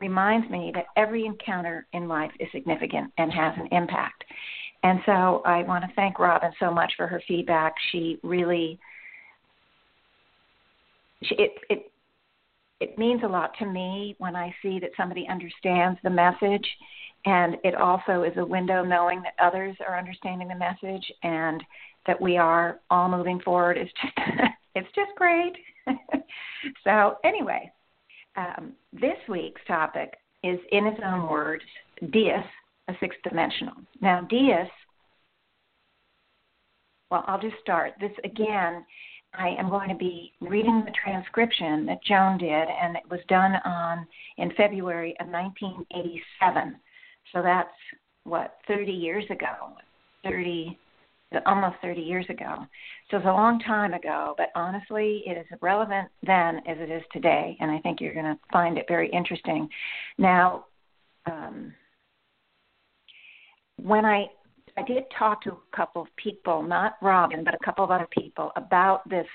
reminds 0.00 0.48
me 0.50 0.70
that 0.74 0.86
every 0.96 1.24
encounter 1.26 1.86
in 1.92 2.08
life 2.08 2.30
is 2.38 2.48
significant 2.52 3.12
and 3.18 3.32
has 3.32 3.54
an 3.56 3.68
impact. 3.72 4.24
And 4.82 5.00
so 5.06 5.42
I 5.44 5.62
want 5.64 5.84
to 5.84 5.90
thank 5.96 6.18
Robin 6.18 6.52
so 6.60 6.70
much 6.70 6.92
for 6.96 7.06
her 7.06 7.20
feedback. 7.26 7.74
She 7.90 8.18
really, 8.22 8.78
she, 11.24 11.34
it, 11.34 11.52
it, 11.68 11.90
it 12.80 12.96
means 12.98 13.22
a 13.24 13.28
lot 13.28 13.52
to 13.58 13.66
me 13.66 14.14
when 14.18 14.36
I 14.36 14.54
see 14.62 14.78
that 14.80 14.90
somebody 14.96 15.26
understands 15.28 15.98
the 16.02 16.10
message, 16.10 16.66
and 17.24 17.56
it 17.64 17.74
also 17.74 18.22
is 18.22 18.36
a 18.36 18.44
window 18.44 18.84
knowing 18.84 19.22
that 19.22 19.34
others 19.42 19.76
are 19.86 19.98
understanding 19.98 20.48
the 20.48 20.54
message 20.54 21.12
and 21.22 21.62
that 22.06 22.20
we 22.20 22.36
are 22.36 22.78
all 22.90 23.08
moving 23.08 23.40
forward. 23.40 23.76
It's 23.76 23.92
just 24.00 24.14
it's 24.74 24.88
just 24.94 25.10
great. 25.16 25.54
so 26.84 27.16
anyway, 27.24 27.70
um, 28.36 28.72
this 28.92 29.18
week's 29.28 29.60
topic 29.66 30.14
is 30.44 30.58
in 30.70 30.86
its 30.86 31.00
own 31.04 31.28
words, 31.28 31.64
Deeus, 32.12 32.44
a 32.88 32.94
sixth 33.00 33.18
dimensional. 33.24 33.74
Now, 34.00 34.22
Deeus. 34.30 34.68
Well, 37.10 37.24
I'll 37.26 37.40
just 37.40 37.56
start. 37.60 37.94
This 38.00 38.12
again 38.22 38.84
I 39.34 39.50
am 39.58 39.68
going 39.68 39.88
to 39.88 39.94
be 39.94 40.32
reading 40.40 40.82
the 40.84 40.92
transcription 41.02 41.86
that 41.86 42.02
Joan 42.04 42.38
did, 42.38 42.50
and 42.50 42.96
it 42.96 43.02
was 43.10 43.20
done 43.28 43.52
on 43.64 44.06
in 44.38 44.52
February 44.56 45.14
of 45.20 45.28
1987. 45.28 46.76
So 47.32 47.42
that's 47.42 47.68
what 48.24 48.56
30 48.66 48.90
years 48.90 49.24
ago, 49.30 49.72
30, 50.24 50.78
almost 51.46 51.76
30 51.82 52.00
years 52.00 52.26
ago. 52.30 52.66
So 53.10 53.18
it's 53.18 53.26
a 53.26 53.28
long 53.28 53.60
time 53.60 53.92
ago, 53.92 54.34
but 54.36 54.48
honestly, 54.54 55.22
it 55.26 55.36
is 55.38 55.46
relevant 55.60 56.08
then 56.26 56.58
as 56.66 56.78
it 56.78 56.90
is 56.90 57.02
today, 57.12 57.56
and 57.60 57.70
I 57.70 57.78
think 57.80 58.00
you're 58.00 58.14
going 58.14 58.24
to 58.24 58.38
find 58.50 58.78
it 58.78 58.86
very 58.88 59.10
interesting. 59.10 59.68
Now, 60.16 60.64
um, 61.26 61.74
when 63.76 64.04
I 64.04 64.26
I 64.78 64.82
did 64.82 65.04
talk 65.18 65.42
to 65.42 65.50
a 65.50 65.76
couple 65.76 66.02
of 66.02 66.08
people, 66.16 66.62
not 66.62 66.98
Robin, 67.02 67.42
but 67.42 67.52
a 67.52 67.64
couple 67.64 67.82
of 67.82 67.90
other 67.90 68.06
people 68.16 68.52
about 68.54 69.08
this, 69.08 69.26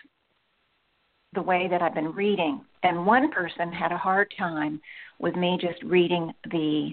the 1.33 1.41
way 1.41 1.67
that 1.69 1.81
I've 1.81 1.93
been 1.93 2.13
reading. 2.13 2.61
And 2.83 3.05
one 3.05 3.29
person 3.29 3.71
had 3.71 3.91
a 3.91 3.97
hard 3.97 4.33
time 4.37 4.79
with 5.19 5.35
me 5.35 5.57
just 5.59 5.83
reading 5.83 6.31
the 6.49 6.91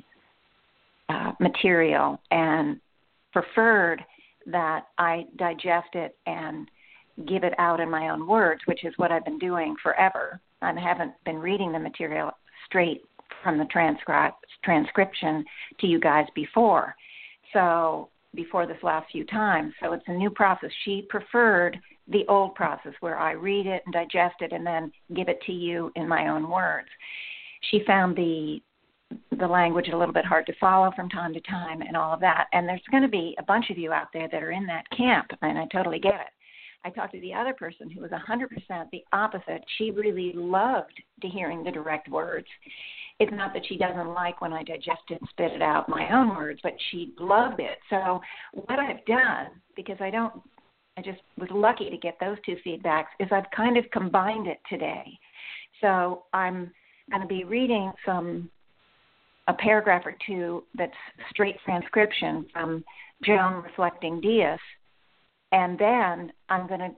uh, 1.08 1.32
material 1.38 2.20
and 2.32 2.80
preferred 3.32 4.04
that 4.46 4.86
I 4.98 5.26
digest 5.36 5.94
it 5.94 6.16
and 6.26 6.68
give 7.28 7.44
it 7.44 7.54
out 7.58 7.78
in 7.78 7.88
my 7.88 8.08
own 8.08 8.26
words, 8.26 8.62
which 8.64 8.84
is 8.84 8.94
what 8.96 9.12
I've 9.12 9.24
been 9.24 9.38
doing 9.38 9.76
forever. 9.80 10.40
I 10.60 10.72
haven't 10.72 11.12
been 11.24 11.38
reading 11.38 11.70
the 11.70 11.78
material 11.78 12.32
straight 12.66 13.02
from 13.44 13.58
the 13.58 13.64
transcri- 13.66 14.32
transcription 14.64 15.44
to 15.80 15.86
you 15.86 16.00
guys 16.00 16.26
before. 16.34 16.96
So 17.52 18.09
before 18.34 18.66
this 18.66 18.82
last 18.82 19.10
few 19.10 19.24
times. 19.24 19.72
So 19.82 19.92
it's 19.92 20.04
a 20.06 20.12
new 20.12 20.30
process. 20.30 20.70
She 20.84 21.06
preferred 21.08 21.78
the 22.08 22.24
old 22.28 22.54
process 22.54 22.92
where 23.00 23.18
I 23.18 23.32
read 23.32 23.66
it 23.66 23.82
and 23.84 23.92
digest 23.92 24.36
it 24.40 24.52
and 24.52 24.66
then 24.66 24.92
give 25.14 25.28
it 25.28 25.40
to 25.46 25.52
you 25.52 25.90
in 25.96 26.08
my 26.08 26.28
own 26.28 26.48
words. 26.48 26.88
She 27.70 27.82
found 27.86 28.16
the 28.16 28.60
the 29.38 29.46
language 29.46 29.88
a 29.92 29.96
little 29.96 30.14
bit 30.14 30.24
hard 30.24 30.46
to 30.46 30.52
follow 30.60 30.92
from 30.94 31.08
time 31.08 31.34
to 31.34 31.40
time 31.40 31.82
and 31.82 31.96
all 31.96 32.12
of 32.12 32.20
that. 32.20 32.46
And 32.52 32.68
there's 32.68 32.80
going 32.92 33.02
to 33.02 33.08
be 33.08 33.34
a 33.40 33.42
bunch 33.42 33.68
of 33.70 33.76
you 33.76 33.92
out 33.92 34.06
there 34.12 34.28
that 34.30 34.42
are 34.42 34.52
in 34.52 34.66
that 34.66 34.88
camp, 34.96 35.30
and 35.42 35.58
I 35.58 35.66
totally 35.72 35.98
get 35.98 36.14
it. 36.14 36.28
I 36.84 36.90
talked 36.90 37.12
to 37.14 37.20
the 37.20 37.34
other 37.34 37.52
person 37.52 37.90
who 37.90 38.00
was 38.00 38.10
100% 38.10 38.90
the 38.90 39.04
opposite. 39.12 39.62
She 39.78 39.90
really 39.90 40.32
loved 40.34 41.02
to 41.22 41.28
hearing 41.28 41.62
the 41.62 41.70
direct 41.70 42.08
words 42.08 42.46
it's 43.20 43.32
not 43.32 43.52
that 43.52 43.62
she 43.68 43.76
doesn't 43.76 44.14
like 44.14 44.40
when 44.40 44.54
I 44.54 44.62
digest 44.62 45.02
it 45.10 45.20
and 45.20 45.28
spit 45.28 45.52
it 45.52 45.60
out 45.60 45.90
my 45.90 46.10
own 46.10 46.30
words, 46.30 46.58
but 46.62 46.72
she 46.90 47.12
loved 47.20 47.60
it. 47.60 47.78
So 47.90 48.20
what 48.52 48.78
I've 48.78 49.04
done, 49.04 49.48
because 49.76 49.98
I 50.00 50.10
don't, 50.10 50.32
I 50.96 51.02
just 51.02 51.20
was 51.38 51.50
lucky 51.52 51.90
to 51.90 51.98
get 51.98 52.18
those 52.18 52.38
two 52.46 52.56
feedbacks, 52.66 53.12
is 53.20 53.28
I've 53.30 53.50
kind 53.54 53.76
of 53.76 53.84
combined 53.92 54.46
it 54.46 54.58
today. 54.70 55.04
So 55.82 56.24
I'm 56.32 56.72
going 57.10 57.20
to 57.20 57.28
be 57.28 57.44
reading 57.44 57.92
some 58.06 58.50
a 59.48 59.52
paragraph 59.52 60.02
or 60.06 60.14
two 60.26 60.64
that's 60.74 60.92
straight 61.30 61.56
transcription 61.64 62.46
from 62.52 62.84
Joan 63.24 63.62
reflecting 63.62 64.20
Deeus, 64.20 64.60
and 65.52 65.78
then 65.78 66.32
I'm 66.48 66.66
going 66.66 66.80
to 66.80 66.90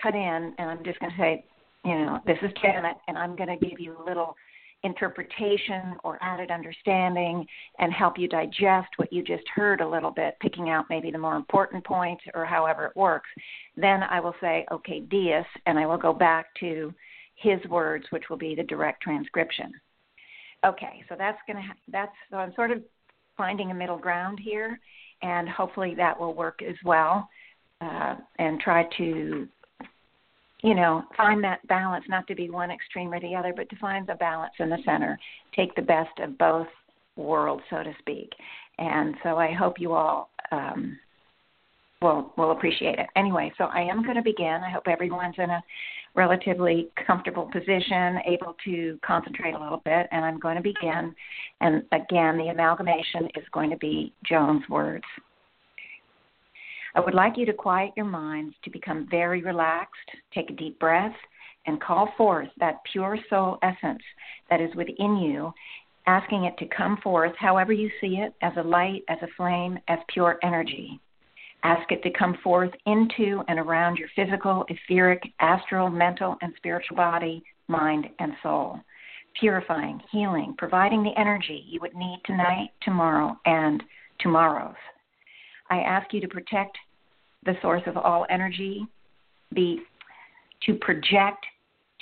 cut 0.00 0.14
in 0.14 0.54
and 0.58 0.70
I'm 0.70 0.84
just 0.84 0.98
going 1.00 1.12
to 1.12 1.18
say, 1.18 1.44
you 1.84 1.94
know, 1.94 2.20
this 2.26 2.38
is 2.42 2.50
Janet, 2.62 2.96
and 3.08 3.16
I'm 3.16 3.36
going 3.36 3.48
to 3.48 3.66
give 3.66 3.80
you 3.80 3.96
a 3.98 4.04
little 4.04 4.36
interpretation 4.82 5.96
or 6.04 6.18
added 6.22 6.50
understanding 6.50 7.46
and 7.78 7.92
help 7.92 8.18
you 8.18 8.28
digest 8.28 8.88
what 8.96 9.12
you 9.12 9.22
just 9.22 9.46
heard 9.54 9.80
a 9.80 9.88
little 9.88 10.10
bit, 10.10 10.36
picking 10.40 10.70
out 10.70 10.86
maybe 10.88 11.10
the 11.10 11.18
more 11.18 11.36
important 11.36 11.84
points 11.84 12.22
or 12.34 12.44
however 12.44 12.86
it 12.86 12.96
works. 12.96 13.28
Then 13.76 14.02
I 14.02 14.20
will 14.20 14.34
say, 14.40 14.66
okay, 14.70 15.00
Deeus, 15.00 15.46
and 15.66 15.78
I 15.78 15.86
will 15.86 15.98
go 15.98 16.12
back 16.12 16.46
to 16.60 16.94
his 17.36 17.58
words, 17.68 18.04
which 18.10 18.24
will 18.30 18.36
be 18.36 18.54
the 18.54 18.62
direct 18.62 19.02
transcription. 19.02 19.72
Okay, 20.64 21.02
so 21.08 21.14
that's 21.16 21.38
going 21.46 21.56
to 21.56 21.62
ha- 21.62 21.76
that's 21.88 22.12
so 22.30 22.36
I'm 22.36 22.54
sort 22.54 22.70
of 22.70 22.82
finding 23.36 23.70
a 23.70 23.74
middle 23.74 23.96
ground 23.98 24.38
here, 24.38 24.78
and 25.22 25.48
hopefully 25.48 25.94
that 25.96 26.18
will 26.18 26.34
work 26.34 26.60
as 26.62 26.76
well, 26.84 27.28
uh, 27.80 28.16
and 28.38 28.60
try 28.60 28.84
to 28.98 29.48
you 30.62 30.74
know, 30.74 31.04
find 31.16 31.42
that 31.42 31.66
balance, 31.68 32.04
not 32.08 32.26
to 32.26 32.34
be 32.34 32.50
one 32.50 32.70
extreme 32.70 33.12
or 33.12 33.20
the 33.20 33.34
other, 33.34 33.52
but 33.56 33.68
to 33.70 33.76
find 33.76 34.06
the 34.06 34.14
balance 34.16 34.52
in 34.58 34.68
the 34.68 34.78
center, 34.84 35.18
take 35.56 35.74
the 35.74 35.82
best 35.82 36.18
of 36.18 36.36
both 36.36 36.66
worlds, 37.16 37.62
so 37.70 37.82
to 37.82 37.92
speak. 37.98 38.30
And 38.78 39.14
so 39.22 39.36
I 39.36 39.52
hope 39.52 39.78
you 39.78 39.92
all 39.92 40.30
um, 40.52 40.98
will 42.02 42.32
will 42.36 42.52
appreciate 42.52 42.98
it. 42.98 43.06
Anyway, 43.16 43.52
so 43.58 43.64
I 43.64 43.80
am 43.80 44.02
going 44.02 44.16
to 44.16 44.22
begin. 44.22 44.60
I 44.64 44.70
hope 44.70 44.84
everyone's 44.86 45.36
in 45.38 45.50
a 45.50 45.62
relatively 46.14 46.88
comfortable 47.06 47.48
position, 47.52 48.18
able 48.26 48.56
to 48.64 48.98
concentrate 49.04 49.52
a 49.52 49.62
little 49.62 49.82
bit, 49.84 50.08
and 50.10 50.24
I'm 50.24 50.40
going 50.40 50.56
to 50.56 50.62
begin. 50.62 51.14
And 51.60 51.84
again, 51.92 52.36
the 52.36 52.48
amalgamation 52.50 53.28
is 53.36 53.44
going 53.52 53.70
to 53.70 53.76
be 53.76 54.12
Joan's 54.24 54.68
words. 54.68 55.04
I 56.94 57.00
would 57.00 57.14
like 57.14 57.36
you 57.36 57.46
to 57.46 57.52
quiet 57.52 57.92
your 57.96 58.06
minds 58.06 58.54
to 58.64 58.70
become 58.70 59.06
very 59.10 59.42
relaxed, 59.42 60.10
take 60.34 60.50
a 60.50 60.54
deep 60.54 60.78
breath, 60.78 61.14
and 61.66 61.80
call 61.80 62.12
forth 62.16 62.48
that 62.58 62.82
pure 62.90 63.18
soul 63.28 63.58
essence 63.62 64.02
that 64.48 64.60
is 64.60 64.74
within 64.74 65.16
you, 65.16 65.52
asking 66.06 66.44
it 66.44 66.56
to 66.58 66.66
come 66.66 66.96
forth 67.02 67.32
however 67.38 67.72
you 67.72 67.90
see 68.00 68.16
it 68.16 68.34
as 68.42 68.52
a 68.56 68.62
light, 68.62 69.02
as 69.08 69.18
a 69.22 69.28
flame, 69.36 69.78
as 69.88 69.98
pure 70.08 70.38
energy. 70.42 70.98
Ask 71.62 71.92
it 71.92 72.02
to 72.02 72.10
come 72.10 72.38
forth 72.42 72.70
into 72.86 73.42
and 73.46 73.58
around 73.58 73.98
your 73.98 74.08
physical, 74.16 74.64
etheric, 74.68 75.22
astral, 75.40 75.90
mental, 75.90 76.36
and 76.40 76.54
spiritual 76.56 76.96
body, 76.96 77.44
mind, 77.68 78.08
and 78.18 78.32
soul, 78.42 78.80
purifying, 79.38 80.00
healing, 80.10 80.54
providing 80.56 81.02
the 81.02 81.18
energy 81.18 81.64
you 81.68 81.78
would 81.80 81.94
need 81.94 82.20
tonight, 82.24 82.70
tomorrow, 82.82 83.38
and 83.44 83.82
tomorrows. 84.20 84.74
I 85.70 85.80
ask 85.80 86.12
you 86.12 86.20
to 86.20 86.28
protect 86.28 86.76
the 87.44 87.54
source 87.62 87.82
of 87.86 87.96
all 87.96 88.26
energy, 88.28 88.86
be 89.54 89.80
to 90.66 90.74
project 90.74 91.46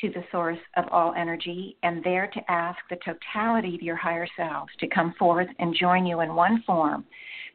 to 0.01 0.09
the 0.11 0.25
source 0.31 0.59
of 0.77 0.85
all 0.91 1.13
energy, 1.15 1.77
and 1.83 2.03
there 2.03 2.29
to 2.29 2.51
ask 2.51 2.79
the 2.89 2.99
totality 3.05 3.75
of 3.75 3.83
your 3.83 3.97
higher 3.97 4.27
selves 4.37 4.71
to 4.81 4.87
come 4.89 5.15
forth 5.19 5.49
and 5.59 5.75
join 5.75 6.07
you 6.07 6.21
in 6.21 6.35
one 6.35 6.63
form, 6.67 7.05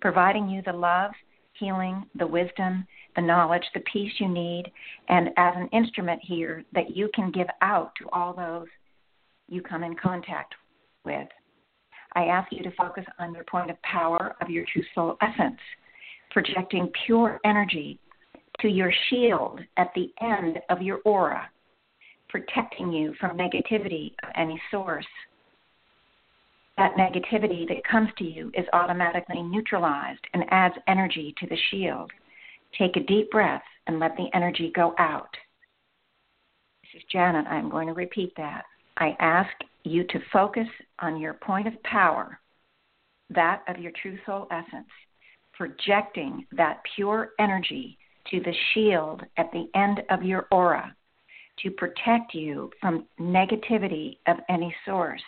providing 0.01 0.50
you 0.50 0.62
the 0.65 0.74
love, 0.74 1.12
healing, 1.53 2.03
the 2.15 2.27
wisdom, 2.27 2.86
the 3.15 3.22
knowledge, 3.22 3.63
the 3.74 3.84
peace 3.91 4.12
you 4.20 4.27
need, 4.27 4.72
and 5.10 5.29
as 5.38 5.53
an 5.55 5.70
instrument 5.72 6.22
here 6.24 6.63
that 6.74 6.96
you 6.96 7.10
can 7.13 7.32
give 7.32 7.48
out 7.62 7.91
to 7.96 8.10
all 8.10 8.34
those 8.34 8.67
you 9.48 9.62
come 9.62 9.84
in 9.84 9.96
contact 9.96 10.53
with. 11.05 11.27
I 12.15 12.25
ask 12.25 12.51
you 12.51 12.63
to 12.63 12.72
focus 12.72 13.05
on 13.20 13.34
your 13.34 13.43
point 13.46 13.72
of 13.72 13.82
power 13.82 14.36
of 14.41 14.50
your 14.50 14.65
true 14.72 14.84
soul 14.93 15.17
essence 15.22 15.60
projecting 16.34 16.92
pure 17.06 17.40
energy 17.46 18.00
to 18.60 18.68
your 18.68 18.92
shield 19.10 19.60
at 19.78 19.92
the 19.96 20.12
end 20.22 20.60
of 20.70 20.82
your 20.82 21.00
aura, 21.06 21.50
protecting 22.28 22.92
you 22.92 23.13
from 23.20 23.38
negativity 23.38 24.13
of 24.24 24.30
any 24.36 24.60
source. 24.72 25.06
That 26.78 26.96
negativity 26.96 27.68
that 27.68 27.88
comes 27.90 28.10
to 28.18 28.24
you 28.24 28.52
is 28.56 28.66
automatically 28.74 29.44
neutralized 29.44 30.25
and 30.34 30.44
adds 30.50 30.75
energy 30.88 31.36
to 31.40 31.48
the 31.48 31.58
shield. 31.70 32.12
Take 32.78 32.96
a 32.96 33.04
deep 33.04 33.30
breath 33.30 33.62
and 33.86 34.00
let 34.00 34.18
the 34.18 34.28
energy 34.34 34.72
go 34.75 34.96
out. 34.98 35.30
This 36.82 37.02
is 37.02 37.08
Janet. 37.12 37.46
I'm 37.48 37.70
going 37.70 37.88
to 37.88 37.94
repeat 37.94 38.34
that. 38.38 38.63
I 38.98 39.16
ask 39.20 39.52
you 39.84 40.04
to 40.06 40.20
focus 40.32 40.68
on 41.00 41.20
your 41.20 41.36
point 41.36 41.68
of 41.68 41.84
power, 41.84 42.40
that 43.30 43.62
of 43.68 43.78
your 43.78 43.92
true 44.02 44.18
soul 44.25 44.48
essence, 44.52 44.90
projecting 45.53 46.45
that 46.51 46.81
pure 46.95 47.31
energy 47.39 47.98
to 48.31 48.39
the 48.39 48.53
shield 48.74 49.22
at 49.38 49.51
the 49.51 49.67
end 49.75 50.01
of 50.10 50.24
your 50.24 50.48
aura 50.51 50.95
to 51.62 51.72
protect 51.72 52.33
you 52.33 52.72
from 52.81 53.05
negativity 53.19 54.17
of 54.27 54.38
any 54.50 54.74
source. 54.86 55.22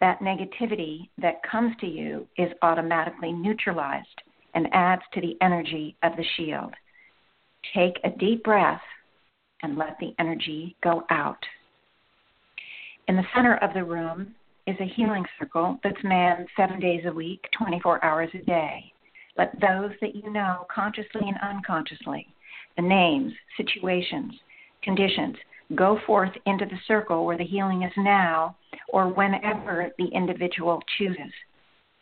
That 0.00 0.20
negativity 0.20 1.08
that 1.18 1.42
comes 1.42 1.74
to 1.80 1.86
you 1.86 2.26
is 2.38 2.50
automatically 2.62 3.32
neutralized 3.32 4.06
and 4.54 4.68
adds 4.72 5.02
to 5.12 5.20
the 5.20 5.36
energy 5.42 5.96
of 6.02 6.12
the 6.16 6.24
shield. 6.36 6.74
Take 7.74 7.98
a 8.04 8.10
deep 8.10 8.44
breath 8.44 8.80
and 9.62 9.76
let 9.76 9.96
the 10.00 10.14
energy 10.18 10.76
go 10.82 11.04
out. 11.10 11.44
In 13.08 13.16
the 13.16 13.26
center 13.34 13.56
of 13.56 13.74
the 13.74 13.84
room 13.84 14.34
is 14.66 14.76
a 14.80 14.92
healing 14.96 15.24
circle 15.38 15.78
that's 15.82 16.02
manned 16.04 16.46
seven 16.56 16.80
days 16.80 17.02
a 17.06 17.12
week, 17.12 17.44
24 17.58 18.04
hours 18.04 18.30
a 18.34 18.38
day. 18.44 18.92
Let 19.36 19.58
those 19.60 19.92
that 20.00 20.14
you 20.14 20.30
know, 20.30 20.66
consciously 20.74 21.22
and 21.22 21.36
unconsciously, 21.42 22.26
the 22.76 22.82
names, 22.82 23.32
situations, 23.56 24.32
conditions, 24.82 25.36
go 25.74 25.98
forth 26.06 26.32
into 26.46 26.64
the 26.64 26.78
circle 26.86 27.24
where 27.24 27.38
the 27.38 27.44
healing 27.44 27.82
is 27.82 27.92
now 27.96 28.56
or 28.88 29.08
whenever 29.08 29.90
the 29.98 30.06
individual 30.06 30.82
chooses. 30.98 31.32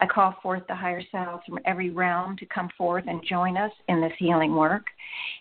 I 0.00 0.06
call 0.06 0.36
forth 0.42 0.62
the 0.68 0.76
higher 0.76 1.02
selves 1.10 1.42
from 1.46 1.58
every 1.66 1.90
realm 1.90 2.36
to 2.36 2.46
come 2.46 2.68
forth 2.78 3.04
and 3.08 3.20
join 3.28 3.56
us 3.56 3.72
in 3.88 4.00
this 4.00 4.12
healing 4.18 4.54
work. 4.54 4.84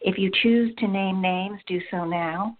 If 0.01 0.17
you 0.17 0.31
choose 0.41 0.73
to 0.79 0.87
name 0.87 1.21
names, 1.21 1.59
do 1.67 1.79
so 1.91 2.05
now. 2.05 2.57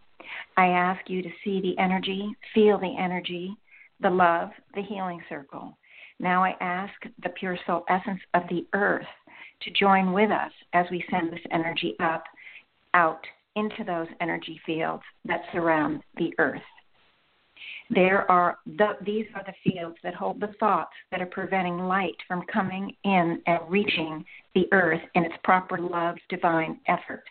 I 0.58 0.68
ask 0.68 1.10
you 1.10 1.24
to 1.24 1.30
see 1.44 1.60
the 1.62 1.78
energy, 1.82 2.30
feel 2.54 2.78
the 2.78 2.96
energy, 3.00 3.56
the 4.02 4.10
love, 4.10 4.50
the 4.76 4.84
healing 4.84 5.22
circle. 5.28 5.76
Now 6.20 6.44
I 6.44 6.56
ask 6.60 6.94
the 7.24 7.30
pure 7.30 7.58
soul 7.66 7.84
essence 7.90 8.22
of 8.34 8.44
the 8.50 8.66
earth 8.74 9.06
to 9.62 9.72
join 9.72 10.14
with 10.14 10.32
us 10.32 10.52
as 10.74 10.86
we 10.90 11.04
send 11.10 11.32
this 11.32 11.46
energy 11.52 11.96
up, 12.00 12.24
out 12.94 13.26
into 13.56 13.84
those 13.84 14.08
energy 14.22 14.60
fields 14.66 15.04
that 15.26 15.42
surround 15.52 16.02
the 16.18 16.34
earth. 16.38 16.62
There 17.90 18.30
are 18.30 18.58
the, 18.66 18.98
these 19.06 19.26
are 19.34 19.44
the 19.46 19.72
fields 19.72 19.96
that 20.04 20.14
hold 20.14 20.40
the 20.40 20.54
thoughts 20.60 20.92
that 21.12 21.22
are 21.22 21.28
preventing 21.28 21.80
light 21.80 22.18
from 22.28 22.44
coming 22.52 22.96
in 23.04 23.42
and 23.48 23.60
reaching 23.70 24.26
the 24.56 24.68
earth 24.74 25.02
in 25.16 25.24
its 25.24 25.36
proper 25.44 25.78
love 25.78 26.18
divine 26.30 26.80
effort. 26.88 27.24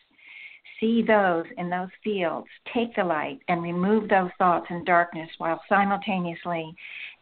See 0.80 1.02
those 1.02 1.44
in 1.58 1.70
those 1.70 1.88
fields, 2.02 2.48
take 2.74 2.94
the 2.96 3.04
light 3.04 3.40
and 3.48 3.62
remove 3.62 4.08
those 4.08 4.30
thoughts 4.38 4.66
and 4.68 4.84
darkness 4.84 5.30
while 5.38 5.60
simultaneously 5.68 6.74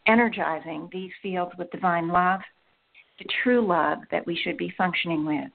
energizing 0.07 0.89
these 0.93 1.11
fields 1.23 1.53
with 1.59 1.71
divine 1.71 2.09
love, 2.09 2.41
the 3.19 3.27
true 3.43 3.67
love 3.67 3.99
that 4.11 4.27
we 4.27 4.37
should 4.37 4.57
be 4.57 4.75
functioning 4.77 5.25
with. 5.25 5.51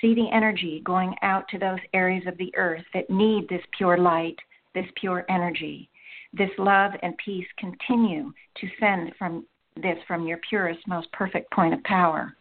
See 0.00 0.14
the 0.14 0.30
energy 0.32 0.80
going 0.84 1.14
out 1.22 1.48
to 1.48 1.58
those 1.58 1.78
areas 1.92 2.24
of 2.26 2.38
the 2.38 2.54
earth 2.56 2.84
that 2.94 3.10
need 3.10 3.48
this 3.48 3.62
pure 3.76 3.98
light, 3.98 4.36
this 4.74 4.86
pure 4.96 5.24
energy. 5.28 5.88
This 6.32 6.50
love 6.58 6.92
and 7.02 7.16
peace 7.24 7.46
continue 7.58 8.32
to 8.60 8.68
send 8.78 9.12
from 9.18 9.46
this 9.76 9.98
from 10.06 10.26
your 10.26 10.38
purest, 10.48 10.86
most 10.86 11.10
perfect 11.12 11.50
point 11.52 11.74
of 11.74 11.82
power. 11.84 12.34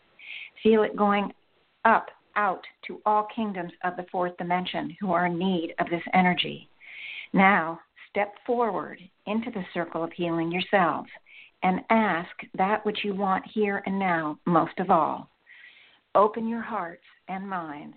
Feel 0.64 0.84
it 0.84 0.96
going 0.96 1.32
up, 1.86 2.08
out 2.36 2.64
to 2.86 3.02
all 3.06 3.28
kingdoms 3.36 3.72
of 3.84 3.96
the 3.96 4.06
fourth 4.12 4.36
dimension 4.38 4.96
who 5.00 5.12
are 5.12 5.28
in 5.28 5.38
need 5.38 5.74
of 5.80 5.90
this 5.90 6.04
energy. 6.14 6.70
Now, 7.34 7.80
step 8.10 8.34
forward 8.46 9.00
into 9.26 9.52
the 9.52 9.66
circle 9.74 10.04
of 10.04 10.12
healing 10.14 10.52
yourselves 10.52 11.10
and 11.64 11.82
ask 11.90 12.30
that 12.58 12.86
which 12.86 13.00
you 13.04 13.14
want 13.14 13.44
here 13.54 13.82
and 13.86 13.98
now 13.98 14.38
most 14.46 14.78
of 14.80 14.90
all. 14.90 15.30
Open 16.16 16.48
your 16.48 16.62
hearts 16.62 17.04
and 17.28 17.48
minds 17.48 17.96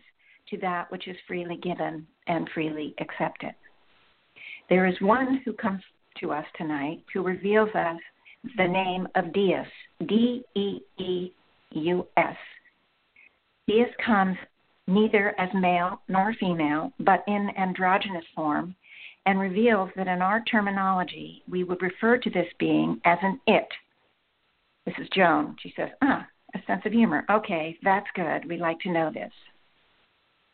to 0.50 0.58
that 0.58 0.90
which 0.90 1.08
is 1.08 1.16
freely 1.26 1.56
given 1.56 2.06
and 2.26 2.48
freely 2.52 2.94
accepted. 3.00 3.54
There 4.68 4.86
is 4.86 5.00
one 5.00 5.40
who 5.44 5.52
comes 5.52 5.82
to 6.20 6.32
us 6.32 6.44
tonight 6.56 7.02
who 7.12 7.22
reveals 7.22 7.70
us 7.74 7.98
the 8.56 8.66
name 8.66 9.06
of 9.14 9.32
Deeus, 9.32 9.66
D 10.06 10.42
E 10.54 10.78
E 10.98 11.32
U 11.72 12.06
S. 12.16 12.36
Deeus 13.68 13.90
comes 14.04 14.36
neither 14.86 15.38
as 15.38 15.48
male 15.54 16.00
nor 16.08 16.34
female, 16.40 16.92
but 17.00 17.22
in 17.26 17.50
androgynous 17.56 18.24
form, 18.34 18.74
and 19.26 19.38
reveals 19.38 19.90
that 19.96 20.08
in 20.08 20.22
our 20.22 20.42
terminology 20.44 21.42
we 21.48 21.64
would 21.64 21.82
refer 21.82 22.18
to 22.18 22.30
this 22.30 22.48
being 22.58 23.00
as 23.04 23.18
an 23.22 23.40
it. 23.46 23.68
This 24.86 24.94
is 24.98 25.08
Joan. 25.14 25.56
She 25.60 25.72
says, 25.76 25.90
ah, 26.02 26.26
a 26.54 26.58
sense 26.66 26.82
of 26.84 26.92
humor. 26.92 27.24
Okay, 27.30 27.78
that's 27.82 28.06
good. 28.14 28.48
We'd 28.48 28.60
like 28.60 28.80
to 28.80 28.92
know 28.92 29.10
this. 29.12 29.32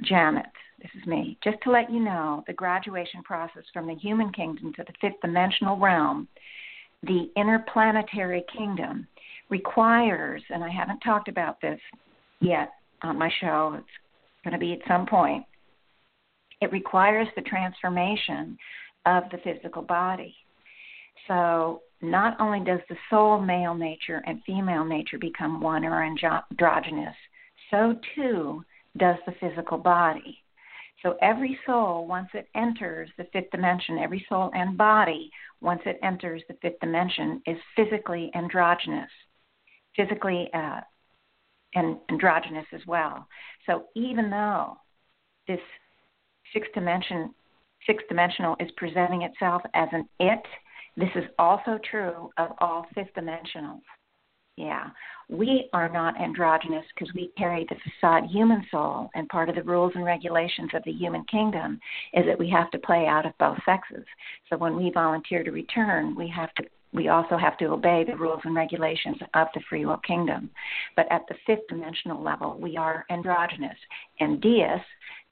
Janet, 0.02 0.46
this 0.82 0.90
is 1.00 1.06
me. 1.06 1.38
Just 1.42 1.58
to 1.62 1.70
let 1.70 1.90
you 1.90 2.00
know, 2.00 2.44
the 2.46 2.52
graduation 2.52 3.22
process 3.22 3.62
from 3.72 3.86
the 3.86 3.94
human 3.94 4.32
kingdom 4.32 4.72
to 4.74 4.84
the 4.84 4.92
fifth 5.00 5.20
dimensional 5.22 5.78
realm, 5.78 6.28
the 7.02 7.30
interplanetary 7.36 8.44
kingdom, 8.54 9.06
requires, 9.48 10.42
and 10.50 10.62
I 10.62 10.68
haven't 10.68 11.00
talked 11.00 11.28
about 11.28 11.60
this 11.60 11.80
yet 12.40 12.72
on 13.02 13.18
my 13.18 13.30
show, 13.40 13.74
it's 13.78 13.86
going 14.44 14.52
to 14.52 14.58
be 14.58 14.72
at 14.72 14.86
some 14.88 15.06
point, 15.06 15.44
it 16.60 16.72
requires 16.72 17.28
the 17.36 17.42
transformation 17.42 18.56
of 19.04 19.24
the 19.30 19.38
physical 19.38 19.82
body. 19.82 20.34
So 21.28 21.82
not 22.02 22.40
only 22.40 22.60
does 22.60 22.80
the 22.88 22.96
soul, 23.10 23.40
male 23.40 23.74
nature, 23.74 24.22
and 24.26 24.42
female 24.44 24.84
nature 24.84 25.18
become 25.18 25.60
one 25.60 25.84
or 25.84 26.02
androgynous, 26.02 27.16
so 27.70 27.96
too 28.14 28.64
does 28.96 29.16
the 29.26 29.34
physical 29.40 29.78
body. 29.78 30.38
So 31.02 31.16
every 31.20 31.58
soul, 31.66 32.06
once 32.06 32.28
it 32.34 32.48
enters 32.54 33.10
the 33.18 33.26
fifth 33.32 33.50
dimension, 33.50 33.98
every 33.98 34.24
soul 34.28 34.50
and 34.54 34.76
body, 34.78 35.30
once 35.60 35.82
it 35.84 35.98
enters 36.02 36.42
the 36.48 36.56
fifth 36.62 36.80
dimension, 36.80 37.42
is 37.46 37.58
physically 37.76 38.30
androgynous, 38.34 39.10
physically 39.94 40.48
uh, 40.54 40.80
and 41.74 41.98
androgynous 42.10 42.66
as 42.72 42.80
well. 42.86 43.26
So 43.66 43.84
even 43.94 44.30
though 44.30 44.78
this 45.46 45.60
sixth 46.52 46.72
dimension, 46.74 47.34
sixth 47.86 48.06
dimensional 48.08 48.56
is 48.60 48.70
presenting 48.76 49.22
itself 49.22 49.62
as 49.74 49.88
an 49.92 50.08
it, 50.20 50.42
this 50.96 51.10
is 51.14 51.24
also 51.38 51.78
true 51.90 52.30
of 52.38 52.52
all 52.58 52.86
fifth 52.94 53.14
dimensionals. 53.16 53.82
Yeah. 54.56 54.86
We 55.28 55.68
are 55.74 55.90
not 55.90 56.18
androgynous 56.18 56.84
because 56.94 57.12
we 57.14 57.30
carry 57.36 57.66
the 57.68 57.76
facade 57.76 58.30
human 58.30 58.64
soul, 58.70 59.10
and 59.14 59.28
part 59.28 59.50
of 59.50 59.54
the 59.54 59.62
rules 59.62 59.92
and 59.94 60.04
regulations 60.04 60.70
of 60.72 60.82
the 60.84 60.92
human 60.92 61.24
kingdom 61.24 61.78
is 62.14 62.24
that 62.26 62.38
we 62.38 62.48
have 62.50 62.70
to 62.70 62.78
play 62.78 63.06
out 63.06 63.26
of 63.26 63.36
both 63.38 63.58
sexes. 63.66 64.04
So 64.48 64.56
when 64.56 64.76
we 64.76 64.90
volunteer 64.90 65.44
to 65.44 65.50
return, 65.50 66.14
we 66.14 66.28
have 66.28 66.54
to 66.54 66.64
we 66.92 67.08
also 67.08 67.36
have 67.36 67.58
to 67.58 67.66
obey 67.66 68.04
the 68.04 68.16
rules 68.16 68.40
and 68.44 68.54
regulations 68.54 69.16
of 69.34 69.48
the 69.54 69.60
free 69.68 69.84
will 69.84 69.98
kingdom. 69.98 70.50
But 70.94 71.10
at 71.10 71.22
the 71.28 71.34
fifth 71.46 71.66
dimensional 71.68 72.22
level, 72.22 72.58
we 72.58 72.76
are 72.76 73.04
androgynous. 73.10 73.76
And 74.20 74.40
Deeus, 74.40 74.80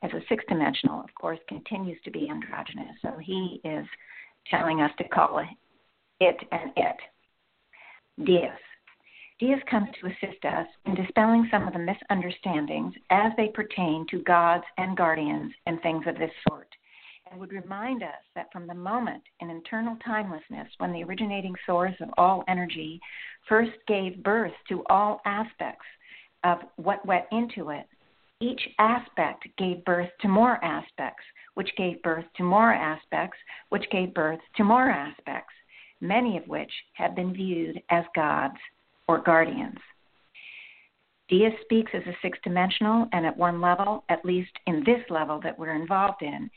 as 0.02 0.10
a 0.12 0.20
sixth 0.28 0.46
dimensional, 0.48 1.00
of 1.00 1.14
course, 1.14 1.38
continues 1.48 1.98
to 2.04 2.10
be 2.10 2.28
androgynous. 2.28 2.96
So 3.02 3.16
he 3.20 3.60
is 3.64 3.86
telling 4.50 4.80
us 4.80 4.90
to 4.98 5.08
call 5.08 5.38
it 6.20 6.36
and 6.52 6.70
it. 6.76 6.96
Deeus. 8.24 8.58
Deeus 9.40 9.60
comes 9.68 9.88
to 10.00 10.06
assist 10.06 10.44
us 10.44 10.66
in 10.86 10.94
dispelling 10.94 11.48
some 11.50 11.66
of 11.66 11.72
the 11.72 11.78
misunderstandings 11.78 12.94
as 13.10 13.32
they 13.36 13.48
pertain 13.48 14.06
to 14.10 14.22
gods 14.22 14.64
and 14.78 14.96
guardians 14.96 15.52
and 15.66 15.80
things 15.82 16.04
of 16.06 16.16
this 16.16 16.30
sort, 16.48 16.68
and 17.30 17.40
would 17.40 17.52
remind 17.52 18.02
us 18.02 18.20
that 18.34 18.52
from 18.52 18.66
the 18.66 18.74
moment 18.74 19.22
in 19.40 19.50
eternal 19.50 19.96
timelessness 20.04 20.68
when 20.78 20.92
the 20.92 21.02
originating 21.04 21.54
source 21.66 21.94
of 22.00 22.10
all 22.16 22.44
energy 22.48 23.00
first 23.48 23.72
gave 23.88 24.22
birth 24.22 24.52
to 24.68 24.82
all 24.90 25.20
aspects 25.24 25.86
of 26.44 26.58
what 26.76 27.04
went 27.06 27.24
into 27.32 27.70
it, 27.70 27.86
each 28.40 28.60
aspect 28.78 29.46
gave 29.56 29.84
birth 29.84 30.10
to 30.20 30.28
more 30.28 30.62
aspects, 30.62 31.24
which 31.54 31.70
gave 31.76 32.02
birth 32.02 32.24
to 32.36 32.42
more 32.42 32.72
aspects, 32.72 33.38
which 33.70 33.88
gave 33.90 34.12
birth 34.12 34.40
to 34.56 34.64
more 34.64 34.90
aspects, 34.90 35.54
many 36.00 36.36
of 36.36 36.46
which 36.46 36.70
have 36.94 37.16
been 37.16 37.32
viewed 37.32 37.80
as 37.90 38.04
gods 38.14 38.58
or 39.08 39.18
guardians. 39.18 39.78
Deeus 41.30 41.54
speaks 41.62 41.90
as 41.94 42.02
a 42.06 42.16
six 42.20 42.38
dimensional, 42.44 43.08
and 43.12 43.24
at 43.24 43.36
one 43.36 43.60
level, 43.60 44.04
at 44.10 44.24
least 44.26 44.52
in 44.66 44.84
this 44.84 45.00
level 45.08 45.40
that 45.42 45.58
we're 45.58 45.74
involved 45.74 46.20
in, 46.20 46.50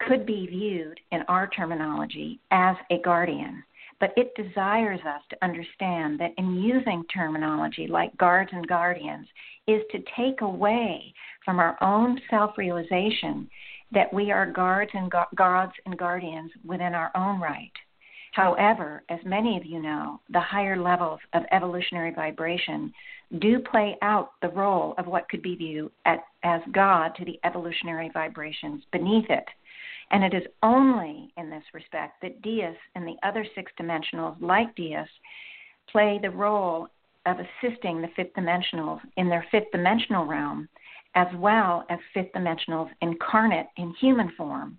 could 0.00 0.26
be 0.26 0.46
viewed 0.46 0.98
in 1.12 1.22
our 1.28 1.48
terminology 1.48 2.40
as 2.50 2.76
a 2.90 2.98
guardian. 2.98 3.62
But 4.00 4.12
it 4.16 4.34
desires 4.34 5.00
us 5.06 5.22
to 5.30 5.44
understand 5.44 6.18
that 6.18 6.34
in 6.36 6.56
using 6.56 7.04
terminology 7.12 7.86
like 7.86 8.16
guards 8.16 8.50
and 8.52 8.66
guardians 8.66 9.26
is 9.66 9.82
to 9.92 10.02
take 10.16 10.40
away 10.40 11.14
from 11.44 11.58
our 11.58 11.76
own 11.82 12.20
self 12.28 12.58
realization 12.58 13.48
that 13.92 14.12
we 14.12 14.32
are 14.32 14.50
guards 14.50 14.90
and 14.94 15.10
gu- 15.10 15.36
gods 15.36 15.72
and 15.86 15.96
guardians 15.96 16.50
within 16.64 16.94
our 16.94 17.10
own 17.14 17.40
right. 17.40 17.72
However, 18.32 19.04
as 19.08 19.20
many 19.24 19.56
of 19.56 19.64
you 19.64 19.80
know, 19.80 20.20
the 20.28 20.40
higher 20.40 20.76
levels 20.76 21.20
of 21.34 21.44
evolutionary 21.52 22.10
vibration 22.10 22.92
do 23.38 23.60
play 23.60 23.96
out 24.02 24.32
the 24.42 24.48
role 24.48 24.94
of 24.98 25.06
what 25.06 25.28
could 25.28 25.40
be 25.40 25.54
viewed 25.54 25.92
at, 26.04 26.24
as 26.42 26.60
God 26.72 27.14
to 27.14 27.24
the 27.24 27.38
evolutionary 27.44 28.10
vibrations 28.12 28.82
beneath 28.90 29.30
it. 29.30 29.44
And 30.14 30.22
it 30.22 30.32
is 30.32 30.44
only 30.62 31.32
in 31.36 31.50
this 31.50 31.64
respect 31.72 32.22
that 32.22 32.40
Deeus 32.40 32.76
and 32.94 33.04
the 33.04 33.16
other 33.24 33.44
six 33.56 33.72
dimensionals, 33.78 34.36
like 34.40 34.72
Deeus, 34.76 35.08
play 35.90 36.20
the 36.22 36.30
role 36.30 36.86
of 37.26 37.38
assisting 37.40 38.00
the 38.00 38.10
fifth 38.14 38.32
dimensionals 38.38 39.00
in 39.16 39.28
their 39.28 39.44
fifth 39.50 39.72
dimensional 39.72 40.24
realm, 40.24 40.68
as 41.16 41.26
well 41.34 41.84
as 41.90 41.98
fifth 42.14 42.32
dimensionals 42.32 42.90
incarnate 43.02 43.66
in 43.76 43.92
human 44.00 44.30
form 44.36 44.78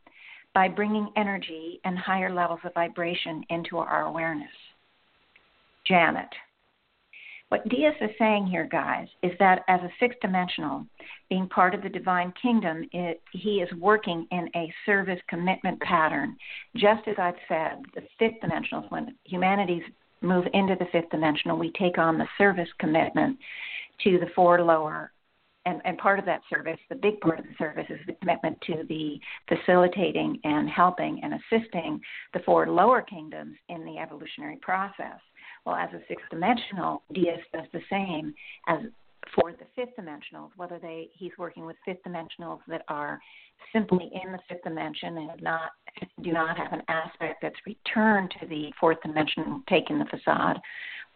by 0.54 0.70
bringing 0.70 1.12
energy 1.18 1.82
and 1.84 1.98
higher 2.00 2.34
levels 2.34 2.62
of 2.64 2.74
vibration 2.74 3.44
into 3.50 3.78
our 3.78 4.06
awareness. 4.06 4.48
Janet. 5.86 6.30
What 7.56 7.70
Deeus 7.70 7.96
is 8.02 8.10
saying 8.20 8.48
here, 8.48 8.68
guys, 8.70 9.08
is 9.24 9.32
that 9.40 9.64
as 9.70 9.80
a 9.80 9.90
sixth 9.98 10.20
dimensional, 10.20 10.86
being 11.30 11.48
part 11.48 11.74
of 11.74 11.82
the 11.82 11.88
divine 11.88 12.34
kingdom, 12.42 12.84
it, 12.92 13.22
he 13.32 13.62
is 13.62 13.70
working 13.80 14.28
in 14.32 14.50
a 14.58 14.74
service 14.86 15.22
commitment 15.30 15.80
pattern. 15.80 16.36
Just 16.76 17.08
as 17.08 17.16
I've 17.18 17.40
said, 17.48 17.82
the 17.94 18.02
fifth 18.20 18.42
dimensional, 18.42 18.84
when 18.90 19.16
humanities 19.24 19.84
move 20.20 20.44
into 20.54 20.76
the 20.78 20.88
fifth 20.92 21.10
dimensional, 21.12 21.58
we 21.58 21.72
take 21.80 21.98
on 21.98 22.18
the 22.18 22.28
service 22.38 22.68
commitment 22.78 23.38
to 24.04 24.20
the 24.20 24.28
four 24.36 24.62
lower 24.62 25.14
and, 25.66 25.82
and 25.84 25.98
part 25.98 26.20
of 26.20 26.26
that 26.26 26.42
service, 26.50 26.78
the 26.90 26.96
big 26.96 27.20
part 27.22 27.40
of 27.40 27.46
the 27.46 27.56
service 27.58 27.88
is 27.90 28.00
the 28.06 28.14
commitment 28.14 28.60
to 28.68 28.84
the 28.88 29.20
facilitating 29.48 30.40
and 30.44 30.70
helping 30.70 31.20
and 31.24 31.34
assisting 31.34 32.00
the 32.34 32.40
four 32.46 32.68
lower 32.68 33.02
kingdoms 33.02 33.56
in 33.70 33.84
the 33.84 33.98
evolutionary 33.98 34.58
process. 34.58 35.20
Well, 35.66 35.76
as 35.76 35.90
a 35.94 36.02
sixth 36.08 36.26
dimensional, 36.30 37.02
Deeus 37.14 37.42
does 37.54 37.66
the 37.74 37.82
same 37.90 38.34
as 38.68 38.80
for 39.34 39.52
the 39.52 39.66
fifth 39.76 39.96
dimensionals, 40.00 40.52
whether 40.56 40.78
they 40.78 41.10
he's 41.14 41.32
working 41.38 41.66
with 41.66 41.76
fifth 41.84 42.04
dimensionals 42.08 42.60
that 42.68 42.84
are 42.88 43.20
simply 43.74 44.12
in 44.24 44.32
the 44.32 44.40
fifth 44.48 44.64
dimension 44.64 45.18
and 45.18 45.42
not 45.42 45.72
do 46.22 46.32
not 46.32 46.58
have 46.58 46.74
an 46.74 46.84
aspect 46.88 47.42
that's 47.42 47.56
returned 47.66 48.34
to 48.40 48.48
the 48.48 48.72
fourth 48.80 49.02
dimension, 49.02 49.64
taking 49.68 49.98
the 49.98 50.06
facade, 50.06 50.60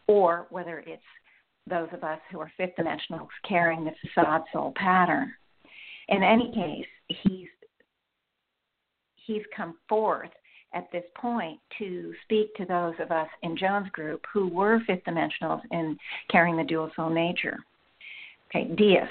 or 0.08 0.48
whether 0.50 0.80
it's 0.88 1.04
those 1.68 1.90
of 1.92 2.04
us 2.04 2.20
who 2.32 2.40
are 2.40 2.52
fifth 2.58 2.76
dimensionals 2.80 3.28
carrying 3.48 3.86
the 3.86 3.92
facade 4.02 4.42
soul 4.52 4.74
pattern. 4.76 5.32
In 6.08 6.24
any 6.24 6.52
case, 6.52 6.88
he's 7.24 7.48
he's 9.16 9.44
come 9.56 9.76
forth 9.88 10.32
at 10.73 10.91
this 10.91 11.03
point 11.15 11.60
to 11.77 12.13
speak 12.23 12.53
to 12.55 12.65
those 12.65 12.93
of 12.99 13.12
us 13.12 13.27
in 13.43 13.58
Joan's 13.58 13.89
group 13.89 14.23
who 14.32 14.47
were 14.47 14.82
fifth 14.86 15.03
dimensionals 15.08 15.62
in 15.71 15.97
carrying 16.29 16.58
the 16.58 16.63
dual 16.63 16.91
soul 16.95 17.10
nature. 17.10 17.58
Okay, 18.49 18.73
Deeus. 18.75 19.10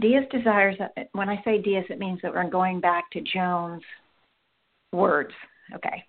Deeus 0.00 0.24
desires, 0.30 0.76
when 1.12 1.28
I 1.28 1.42
say 1.44 1.60
Deeus, 1.60 1.84
it 1.90 1.98
means 1.98 2.20
that 2.22 2.32
we're 2.32 2.48
going 2.48 2.80
back 2.80 3.10
to 3.12 3.20
Joan's 3.20 3.82
words. 4.92 5.32
Okay. 5.74 6.04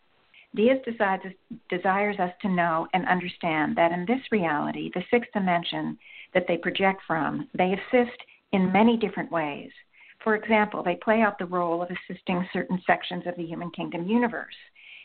Deeus 0.56 0.80
decides, 0.86 1.24
desires 1.70 2.18
us 2.20 2.32
to 2.42 2.50
know 2.50 2.88
and 2.94 3.08
understand 3.08 3.76
that 3.78 3.92
in 3.92 4.06
this 4.06 4.22
reality, 4.32 4.92
the 4.94 5.04
sixth 5.10 5.32
dimension 5.34 5.98
that 6.34 6.46
they 6.48 6.58
project 6.58 7.02
from, 7.08 7.48
they 7.58 7.74
assist 7.74 8.18
in 8.52 8.72
many 8.72 8.98
different 8.98 9.32
ways. 9.32 9.72
For 10.24 10.36
example, 10.36 10.84
they 10.84 10.96
play 10.96 11.22
out 11.22 11.40
the 11.40 11.46
role 11.46 11.82
of 11.82 11.90
assisting 11.90 12.48
certain 12.54 12.82
sections 12.86 13.24
of 13.26 13.36
the 13.36 13.46
human 13.46 13.72
kingdom 13.72 14.08
universe. 14.08 14.56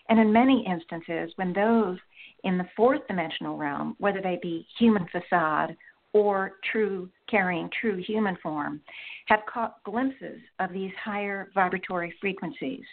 And 0.08 0.20
in 0.20 0.32
many 0.32 0.64
instances, 0.66 1.32
when 1.36 1.52
those 1.52 1.98
in 2.44 2.58
the 2.58 2.68
fourth 2.76 3.06
dimensional 3.08 3.56
realm, 3.56 3.96
whether 3.98 4.20
they 4.20 4.38
be 4.40 4.66
human 4.78 5.06
facade 5.10 5.76
or 6.12 6.52
true 6.70 7.10
carrying 7.28 7.68
true 7.80 7.96
human 7.96 8.36
form, 8.42 8.80
have 9.26 9.40
caught 9.52 9.82
glimpses 9.84 10.40
of 10.60 10.72
these 10.72 10.92
higher 11.02 11.50
vibratory 11.54 12.14
frequencies 12.20 12.84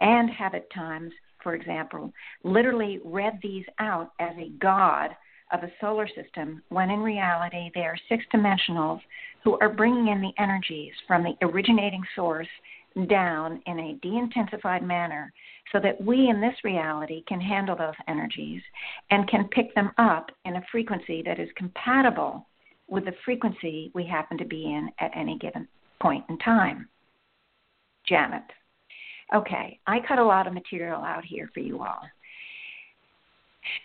and 0.00 0.30
have 0.30 0.54
at 0.54 0.72
times 0.72 1.12
for 1.42 1.54
example, 1.54 2.12
literally 2.44 3.00
read 3.04 3.38
these 3.42 3.64
out 3.78 4.12
as 4.20 4.32
a 4.38 4.50
god 4.60 5.10
of 5.52 5.62
a 5.62 5.72
solar 5.80 6.08
system 6.08 6.62
when 6.70 6.90
in 6.90 7.00
reality 7.00 7.70
they 7.74 7.82
are 7.82 7.96
six 8.08 8.24
dimensionals 8.34 9.00
who 9.44 9.58
are 9.60 9.68
bringing 9.68 10.08
in 10.08 10.20
the 10.20 10.32
energies 10.42 10.92
from 11.06 11.22
the 11.22 11.34
originating 11.46 12.02
source 12.16 12.48
down 13.08 13.62
in 13.66 13.78
a 13.78 13.94
de 14.02 14.18
intensified 14.18 14.82
manner 14.82 15.32
so 15.72 15.80
that 15.80 16.02
we 16.02 16.28
in 16.28 16.40
this 16.40 16.54
reality 16.64 17.22
can 17.26 17.40
handle 17.40 17.76
those 17.76 17.94
energies 18.08 18.60
and 19.10 19.28
can 19.28 19.48
pick 19.48 19.74
them 19.74 19.90
up 19.98 20.30
in 20.44 20.56
a 20.56 20.64
frequency 20.70 21.22
that 21.24 21.40
is 21.40 21.48
compatible 21.56 22.46
with 22.88 23.04
the 23.04 23.14
frequency 23.24 23.90
we 23.94 24.04
happen 24.04 24.36
to 24.36 24.44
be 24.44 24.64
in 24.64 24.90
at 25.00 25.10
any 25.16 25.38
given 25.38 25.66
point 26.00 26.24
in 26.28 26.38
time. 26.38 26.88
Janet. 28.06 28.42
Okay, 29.34 29.78
I 29.86 30.00
cut 30.06 30.18
a 30.18 30.24
lot 30.24 30.46
of 30.46 30.52
material 30.52 31.00
out 31.00 31.24
here 31.24 31.48
for 31.54 31.60
you 31.60 31.80
all 31.80 32.02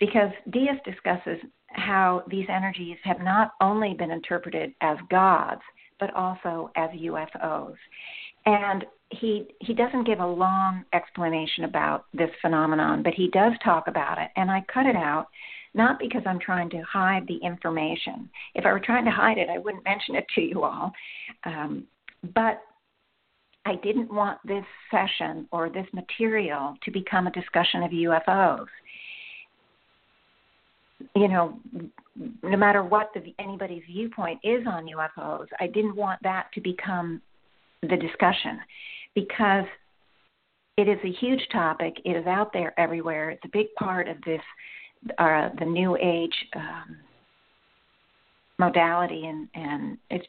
because 0.00 0.30
Deeus 0.50 0.78
discusses 0.84 1.38
how 1.70 2.24
these 2.28 2.46
energies 2.48 2.96
have 3.04 3.20
not 3.20 3.52
only 3.60 3.94
been 3.94 4.10
interpreted 4.10 4.72
as 4.80 4.96
gods, 5.10 5.60
but 6.00 6.14
also 6.14 6.70
as 6.76 6.90
UFOs. 6.90 7.76
And 8.46 8.84
he 9.10 9.48
he 9.60 9.74
doesn't 9.74 10.04
give 10.04 10.20
a 10.20 10.26
long 10.26 10.84
explanation 10.92 11.64
about 11.64 12.06
this 12.12 12.30
phenomenon, 12.40 13.02
but 13.02 13.14
he 13.14 13.28
does 13.28 13.52
talk 13.64 13.88
about 13.88 14.18
it, 14.18 14.30
and 14.36 14.50
I 14.50 14.64
cut 14.72 14.86
it 14.86 14.96
out 14.96 15.28
not 15.74 15.98
because 15.98 16.22
I'm 16.26 16.40
trying 16.40 16.70
to 16.70 16.82
hide 16.82 17.26
the 17.26 17.36
information. 17.36 18.28
If 18.54 18.64
I 18.64 18.72
were 18.72 18.80
trying 18.80 19.04
to 19.04 19.10
hide 19.10 19.38
it, 19.38 19.48
I 19.48 19.58
wouldn't 19.58 19.84
mention 19.84 20.14
it 20.14 20.26
to 20.34 20.40
you 20.40 20.64
all. 20.64 20.92
Um, 21.44 21.84
but 22.34 22.62
I 23.64 23.76
didn't 23.76 24.12
want 24.12 24.38
this 24.44 24.64
session 24.90 25.46
or 25.52 25.68
this 25.68 25.86
material 25.92 26.74
to 26.84 26.90
become 26.90 27.26
a 27.26 27.32
discussion 27.32 27.82
of 27.82 27.90
UFOs. 27.90 28.66
You 31.14 31.28
know, 31.28 31.58
no 32.42 32.56
matter 32.56 32.82
what 32.82 33.10
the, 33.14 33.34
anybody's 33.38 33.84
viewpoint 33.86 34.40
is 34.42 34.66
on 34.66 34.86
UFOs, 34.86 35.46
I 35.60 35.68
didn't 35.68 35.94
want 35.94 36.20
that 36.22 36.46
to 36.54 36.60
become 36.60 37.22
the 37.82 37.96
discussion 37.96 38.58
because 39.14 39.64
it 40.76 40.88
is 40.88 40.98
a 41.04 41.12
huge 41.12 41.46
topic. 41.52 42.00
It 42.04 42.16
is 42.16 42.26
out 42.26 42.52
there 42.52 42.78
everywhere. 42.78 43.30
It's 43.30 43.44
a 43.44 43.50
big 43.52 43.66
part 43.78 44.08
of 44.08 44.16
this, 44.24 44.40
uh, 45.18 45.50
the 45.58 45.64
new 45.64 45.96
age 45.96 46.34
um, 46.56 46.96
modality, 48.58 49.26
and 49.26 49.48
and 49.54 49.98
it's 50.10 50.26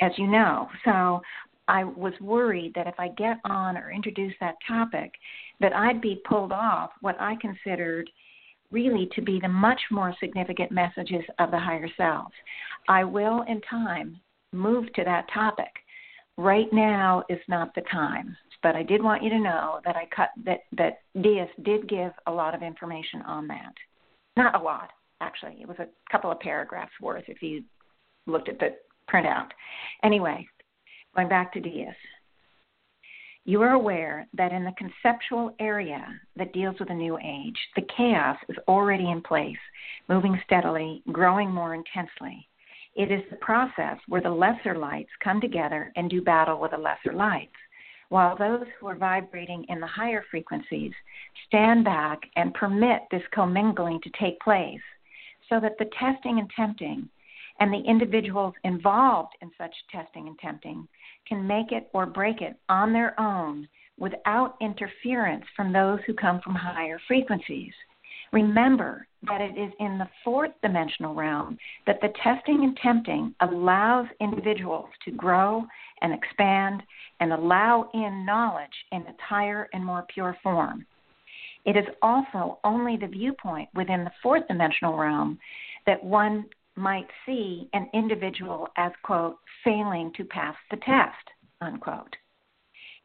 as 0.00 0.12
you 0.16 0.26
know. 0.26 0.68
So 0.84 1.20
I 1.68 1.84
was 1.84 2.12
worried 2.20 2.72
that 2.74 2.86
if 2.86 2.94
I 2.98 3.08
get 3.08 3.38
on 3.44 3.76
or 3.76 3.90
introduce 3.90 4.34
that 4.40 4.56
topic, 4.66 5.12
that 5.60 5.74
I'd 5.74 6.00
be 6.00 6.20
pulled 6.28 6.52
off 6.52 6.90
what 7.00 7.16
I 7.20 7.36
considered 7.36 8.08
really 8.70 9.08
to 9.14 9.22
be 9.22 9.38
the 9.40 9.48
much 9.48 9.80
more 9.90 10.14
significant 10.20 10.70
messages 10.70 11.22
of 11.38 11.50
the 11.50 11.58
higher 11.58 11.88
selves. 11.96 12.34
I 12.88 13.04
will, 13.04 13.42
in 13.42 13.60
time, 13.62 14.20
move 14.52 14.92
to 14.94 15.04
that 15.04 15.26
topic. 15.32 15.70
Right 16.36 16.72
now 16.72 17.24
is 17.28 17.40
not 17.48 17.74
the 17.74 17.82
time, 17.90 18.36
but 18.62 18.76
I 18.76 18.82
did 18.82 19.02
want 19.02 19.22
you 19.22 19.30
to 19.30 19.40
know 19.40 19.80
that 19.84 19.96
I 19.96 20.06
cut 20.14 20.30
that 20.44 20.60
that 20.76 21.00
Deeus 21.20 21.48
did 21.64 21.88
give 21.88 22.12
a 22.26 22.32
lot 22.32 22.54
of 22.54 22.62
information 22.62 23.22
on 23.22 23.48
that. 23.48 23.74
Not 24.36 24.54
a 24.54 24.62
lot, 24.62 24.90
actually. 25.20 25.58
It 25.60 25.66
was 25.66 25.78
a 25.80 25.88
couple 26.12 26.30
of 26.30 26.38
paragraphs 26.38 26.92
worth 27.00 27.24
if 27.26 27.42
you 27.42 27.64
looked 28.26 28.48
at 28.48 28.60
the 28.60 28.76
printout. 29.12 29.48
Anyway, 30.04 30.46
Going 31.18 31.28
back 31.28 31.52
to 31.54 31.60
Deeus. 31.60 31.96
You 33.48 33.62
are 33.62 33.72
aware 33.72 34.28
that 34.34 34.52
in 34.52 34.62
the 34.62 34.74
conceptual 34.76 35.54
area 35.58 36.06
that 36.36 36.52
deals 36.52 36.78
with 36.78 36.88
the 36.88 36.94
new 36.94 37.16
age, 37.16 37.56
the 37.76 37.86
chaos 37.96 38.36
is 38.50 38.58
already 38.68 39.10
in 39.10 39.22
place, 39.22 39.56
moving 40.06 40.38
steadily, 40.44 41.02
growing 41.12 41.50
more 41.50 41.74
intensely. 41.74 42.46
It 42.94 43.10
is 43.10 43.22
the 43.30 43.36
process 43.36 43.96
where 44.06 44.20
the 44.20 44.28
lesser 44.28 44.76
lights 44.76 45.08
come 45.24 45.40
together 45.40 45.90
and 45.96 46.10
do 46.10 46.20
battle 46.20 46.60
with 46.60 46.72
the 46.72 46.76
lesser 46.76 47.14
lights, 47.14 47.56
while 48.10 48.36
those 48.36 48.66
who 48.78 48.86
are 48.86 48.96
vibrating 48.96 49.64
in 49.70 49.80
the 49.80 49.86
higher 49.86 50.26
frequencies 50.30 50.92
stand 51.46 51.86
back 51.86 52.18
and 52.36 52.52
permit 52.52 53.00
this 53.10 53.22
commingling 53.32 53.98
to 54.02 54.10
take 54.20 54.38
place 54.40 54.84
so 55.48 55.58
that 55.58 55.78
the 55.78 55.88
testing 55.98 56.38
and 56.38 56.50
tempting 56.54 57.08
and 57.60 57.72
the 57.72 57.88
individuals 57.88 58.52
involved 58.64 59.32
in 59.40 59.50
such 59.56 59.74
testing 59.90 60.28
and 60.28 60.38
tempting 60.38 60.86
can 61.28 61.46
make 61.46 61.72
it 61.72 61.88
or 61.92 62.06
break 62.06 62.40
it 62.40 62.56
on 62.68 62.92
their 62.92 63.18
own 63.20 63.68
without 63.98 64.56
interference 64.60 65.44
from 65.56 65.72
those 65.72 65.98
who 66.06 66.14
come 66.14 66.40
from 66.40 66.54
higher 66.54 67.00
frequencies. 67.06 67.72
Remember 68.32 69.06
that 69.22 69.40
it 69.40 69.58
is 69.58 69.72
in 69.80 69.98
the 69.98 70.08
fourth 70.22 70.52
dimensional 70.62 71.14
realm 71.14 71.58
that 71.86 72.00
the 72.00 72.12
testing 72.22 72.62
and 72.62 72.76
tempting 72.82 73.34
allows 73.40 74.06
individuals 74.20 74.88
to 75.04 75.10
grow 75.10 75.64
and 76.02 76.12
expand 76.12 76.82
and 77.20 77.32
allow 77.32 77.88
in 77.94 78.24
knowledge 78.24 78.68
in 78.92 79.02
its 79.02 79.18
higher 79.20 79.68
and 79.72 79.84
more 79.84 80.04
pure 80.12 80.36
form. 80.42 80.86
It 81.64 81.76
is 81.76 81.86
also 82.02 82.58
only 82.64 82.96
the 82.96 83.08
viewpoint 83.08 83.68
within 83.74 84.04
the 84.04 84.12
fourth 84.22 84.46
dimensional 84.46 84.96
realm 84.96 85.38
that 85.86 86.02
one 86.02 86.44
might 86.78 87.08
see 87.26 87.68
an 87.72 87.88
individual 87.92 88.68
as, 88.76 88.92
quote, 89.02 89.36
failing 89.64 90.12
to 90.16 90.24
pass 90.24 90.56
the 90.70 90.76
test, 90.78 91.30
unquote. 91.60 92.16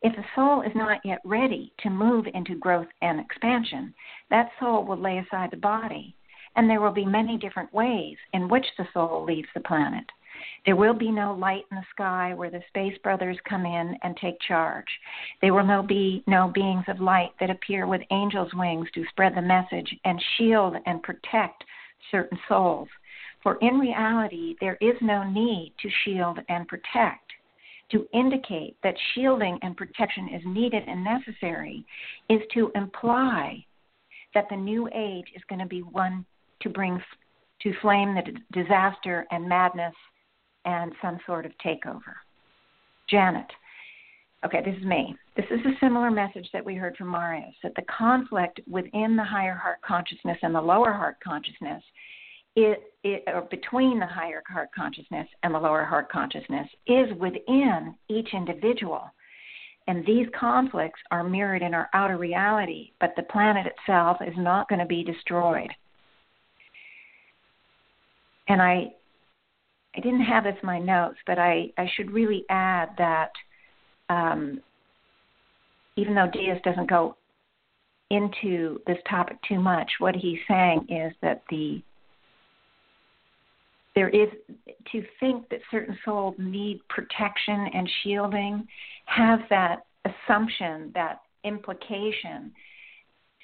If 0.02 0.16
the 0.16 0.26
soul 0.36 0.62
is 0.62 0.76
not 0.76 1.00
yet 1.06 1.20
ready 1.24 1.74
to 1.80 1.90
move 1.90 2.26
into 2.34 2.56
growth 2.56 2.90
and 3.02 3.20
expansion, 3.20 3.94
that 4.30 4.52
soul 4.60 4.84
will 4.84 4.98
lay 4.98 5.18
aside 5.18 5.52
the 5.52 5.58
body, 5.58 6.16
and 6.56 6.70
there 6.70 6.82
will 6.82 6.92
be 6.92 7.06
many 7.06 7.38
different 7.38 7.74
ways 7.74 8.18
in 8.34 8.50
which 8.50 8.66
the 8.78 8.88
soul 8.94 9.24
leaves 9.24 9.48
the 9.54 9.62
planet. 9.62 10.06
There 10.66 10.76
will 10.76 10.94
be 10.94 11.10
no 11.10 11.34
light 11.34 11.64
in 11.72 11.78
the 11.78 11.86
sky 11.92 12.34
where 12.34 12.50
the 12.50 12.64
space 12.68 12.98
brothers 13.00 13.38
come 13.48 13.66
in 13.66 13.98
and 14.04 14.18
take 14.18 14.40
charge. 14.42 14.88
There 15.42 15.54
will 15.54 15.66
no 15.66 15.82
be 15.82 16.24
no 16.28 16.50
beings 16.50 16.86
of 16.88 17.00
light 17.00 17.32
that 17.40 17.50
appear 17.50 17.88
with 17.88 18.02
angels' 18.12 18.54
wings 18.54 18.90
to 18.92 19.06
spread 19.08 19.36
the 19.36 19.42
message 19.42 19.96
and 20.04 20.22
shield 20.38 20.76
and 20.86 21.02
protect 21.02 21.64
certain 22.12 22.38
souls. 22.48 22.90
For 23.44 23.58
in 23.58 23.78
reality, 23.78 24.56
there 24.62 24.78
is 24.80 24.96
no 25.02 25.30
need 25.30 25.74
to 25.82 25.90
shield 26.04 26.40
and 26.50 26.68
protect. 26.68 27.20
To 27.92 28.08
indicate 28.14 28.76
that 28.82 28.96
shielding 29.14 29.60
and 29.62 29.78
protection 29.78 30.30
is 30.30 30.42
needed 30.46 30.84
and 30.88 31.04
necessary 31.04 31.86
is 32.30 32.40
to 32.54 32.72
imply 32.74 33.64
that 34.34 34.48
the 34.50 34.56
new 34.56 34.90
age 34.96 35.28
is 35.36 35.44
going 35.48 35.60
to 35.60 35.68
be 35.68 35.82
one 35.82 36.26
to 36.62 36.70
bring 36.70 37.00
to 37.62 37.74
flame 37.82 38.16
the 38.16 38.24
disaster 38.52 39.26
and 39.32 39.48
madness 39.48 39.94
and 40.66 40.92
some 41.02 41.20
sort 41.26 41.46
of 41.46 41.52
takeover. 41.64 42.16
Janet. 43.10 43.46
Okay, 44.46 44.62
this 44.64 44.76
is 44.78 44.84
me. 44.84 45.16
This 45.38 45.46
is 45.52 45.60
a 45.66 45.80
similar 45.80 46.12
message 46.12 46.50
that 46.52 46.66
we 46.66 46.76
heard 46.76 46.98
from 46.98 47.10
Marius 47.12 47.56
that 47.64 47.76
the 47.76 47.84
conflict 47.84 48.60
within 48.70 49.16
the 49.16 49.24
higher 49.24 49.56
heart 49.56 49.80
consciousness 49.86 50.38
and 50.42 50.54
the 50.54 50.62
lower 50.62 50.92
heart 50.92 51.18
consciousness, 51.24 51.82
it, 52.56 52.94
it, 53.04 53.24
or 53.28 53.42
between 53.42 54.00
the 54.00 54.06
higher 54.06 54.44
heart 54.48 54.70
consciousness 54.76 55.28
and 55.44 55.54
the 55.54 55.60
lower 55.60 55.84
heart 55.84 56.12
consciousness, 56.12 56.68
is 56.88 57.08
within 57.20 57.96
each 58.10 58.30
individual. 58.34 59.12
And 59.88 60.06
these 60.06 60.28
conflicts 60.40 61.00
are 61.12 61.24
mirrored 61.24 61.62
in 61.62 61.74
our 61.74 61.90
outer 61.94 62.18
reality, 62.18 62.92
but 63.02 63.14
the 63.16 63.24
planet 63.24 63.68
itself 63.68 64.18
is 64.26 64.34
not 64.38 64.70
going 64.70 64.80
to 64.80 64.86
be 64.86 65.04
destroyed. 65.04 65.72
And 68.48 68.62
I 68.62 68.94
I 69.96 70.00
didn't 70.00 70.22
have 70.22 70.44
this 70.44 70.56
in 70.62 70.66
my 70.66 70.80
notes, 70.80 71.18
but 71.28 71.38
I, 71.38 71.72
I 71.78 71.88
should 71.96 72.12
really 72.12 72.46
add 72.50 72.90
that 72.98 73.32
um, 74.10 74.62
even 75.96 76.16
though 76.16 76.30
Deeus 76.32 76.60
doesn't 76.64 76.90
go 76.90 77.16
into 78.10 78.82
this 78.88 78.98
topic 79.08 79.38
too 79.48 79.60
much, 79.60 79.92
what 80.00 80.16
he's 80.16 80.40
saying 80.48 80.88
is 80.90 81.14
that 81.22 81.44
the 81.50 81.82
there 83.96 84.10
is 84.10 84.30
to 84.92 85.04
think 85.20 85.50
that 85.50 85.60
certain 85.70 85.98
souls 86.04 86.36
need 86.38 86.82
protection 86.90 87.68
and 87.74 87.90
shielding 88.04 88.68
has 89.06 89.40
that 89.50 89.86
assumption, 90.06 90.92
that 90.94 91.22
implication 91.44 92.52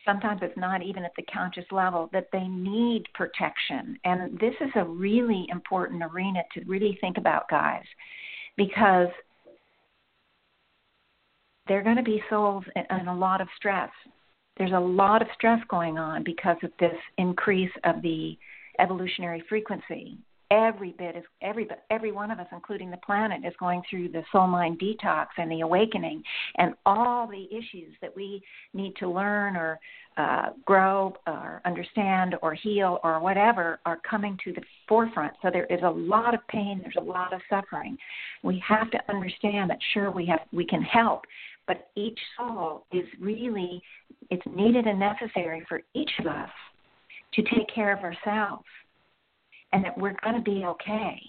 sometimes 0.05 0.41
it's 0.41 0.57
not 0.57 0.81
even 0.81 1.03
at 1.03 1.11
the 1.15 1.23
conscious 1.23 1.65
level 1.71 2.09
that 2.13 2.27
they 2.31 2.47
need 2.47 3.03
protection. 3.13 3.97
And 4.03 4.39
this 4.39 4.53
is 4.61 4.69
a 4.75 4.83
really 4.83 5.45
important 5.49 6.01
arena 6.03 6.41
to 6.53 6.63
really 6.65 6.97
think 7.01 7.17
about 7.17 7.49
guys 7.49 7.83
because 8.57 9.09
they're 11.67 11.83
going 11.83 11.97
to 11.97 12.03
be 12.03 12.23
souls 12.29 12.63
in 12.75 13.07
a 13.07 13.15
lot 13.15 13.41
of 13.41 13.47
stress. 13.55 13.91
There's 14.57 14.71
a 14.71 14.79
lot 14.79 15.21
of 15.21 15.27
stress 15.35 15.59
going 15.69 15.97
on 15.97 16.23
because 16.23 16.57
of 16.63 16.71
this 16.79 16.97
increase 17.17 17.71
of 17.83 18.01
the 18.01 18.37
evolutionary 18.79 19.43
frequency 19.47 20.17
every 20.51 20.93
bit 20.97 21.15
is 21.15 21.23
every 21.41 21.67
every 21.91 22.11
one 22.11 22.31
of 22.31 22.39
us 22.39 22.47
including 22.51 22.89
the 22.89 22.97
planet 22.97 23.45
is 23.45 23.53
going 23.59 23.81
through 23.89 24.09
the 24.09 24.23
soul 24.31 24.47
mind 24.47 24.79
detox 24.79 25.27
and 25.37 25.51
the 25.51 25.61
awakening 25.61 26.23
and 26.57 26.73
all 26.85 27.27
the 27.27 27.45
issues 27.55 27.93
that 28.01 28.15
we 28.15 28.41
need 28.73 28.95
to 28.95 29.07
learn 29.07 29.55
or 29.55 29.79
uh, 30.17 30.49
grow 30.65 31.15
or 31.27 31.61
understand 31.65 32.35
or 32.41 32.53
heal 32.53 32.99
or 33.03 33.19
whatever 33.19 33.79
are 33.85 33.99
coming 34.09 34.37
to 34.43 34.51
the 34.51 34.61
forefront. 34.87 35.33
So 35.41 35.49
there 35.51 35.65
is 35.65 35.79
a 35.83 35.89
lot 35.89 36.33
of 36.33 36.45
pain 36.47 36.81
there's 36.81 36.95
a 36.97 37.01
lot 37.01 37.31
of 37.31 37.41
suffering. 37.49 37.97
We 38.43 38.61
have 38.67 38.89
to 38.91 38.99
understand 39.07 39.69
that 39.69 39.79
sure 39.93 40.11
we 40.11 40.25
have 40.25 40.41
we 40.51 40.65
can 40.65 40.81
help 40.81 41.25
but 41.67 41.89
each 41.95 42.19
soul 42.35 42.85
is 42.91 43.05
really 43.21 43.81
it's 44.31 44.45
needed 44.53 44.87
and 44.87 44.99
necessary 44.99 45.63
for 45.69 45.81
each 45.93 46.11
of 46.19 46.25
us 46.25 46.49
to 47.33 47.43
take 47.43 47.67
care 47.73 47.93
of 47.95 47.99
ourselves 47.99 48.65
and 49.73 49.83
that 49.83 49.97
we're 49.97 50.15
going 50.23 50.35
to 50.35 50.41
be 50.41 50.65
okay. 50.65 51.21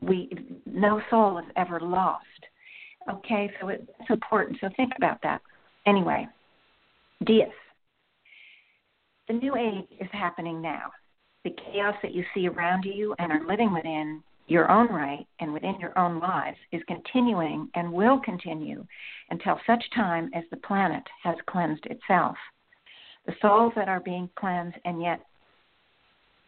We 0.00 0.30
no 0.66 1.00
soul 1.10 1.38
is 1.38 1.44
ever 1.56 1.80
lost. 1.80 2.24
Okay, 3.10 3.50
so 3.60 3.68
it's 3.68 3.84
important. 4.10 4.58
So 4.60 4.68
think 4.76 4.92
about 4.96 5.18
that. 5.22 5.40
Anyway, 5.86 6.26
Deeus. 7.24 7.52
The 9.28 9.34
new 9.34 9.56
age 9.56 9.86
is 10.00 10.08
happening 10.12 10.60
now. 10.60 10.90
The 11.44 11.54
chaos 11.72 11.94
that 12.02 12.14
you 12.14 12.24
see 12.34 12.48
around 12.48 12.84
you 12.84 13.14
and 13.18 13.30
are 13.30 13.46
living 13.46 13.72
within 13.72 14.22
your 14.46 14.70
own 14.70 14.88
right 14.88 15.26
and 15.40 15.52
within 15.52 15.78
your 15.80 15.98
own 15.98 16.20
lives 16.20 16.58
is 16.72 16.82
continuing 16.86 17.68
and 17.74 17.92
will 17.92 18.20
continue 18.20 18.84
until 19.30 19.58
such 19.66 19.82
time 19.94 20.30
as 20.34 20.44
the 20.50 20.56
planet 20.58 21.02
has 21.22 21.36
cleansed 21.46 21.86
itself. 21.86 22.36
The 23.26 23.34
souls 23.40 23.72
that 23.76 23.88
are 23.88 24.00
being 24.00 24.28
cleansed 24.36 24.76
and 24.84 25.00
yet 25.00 25.20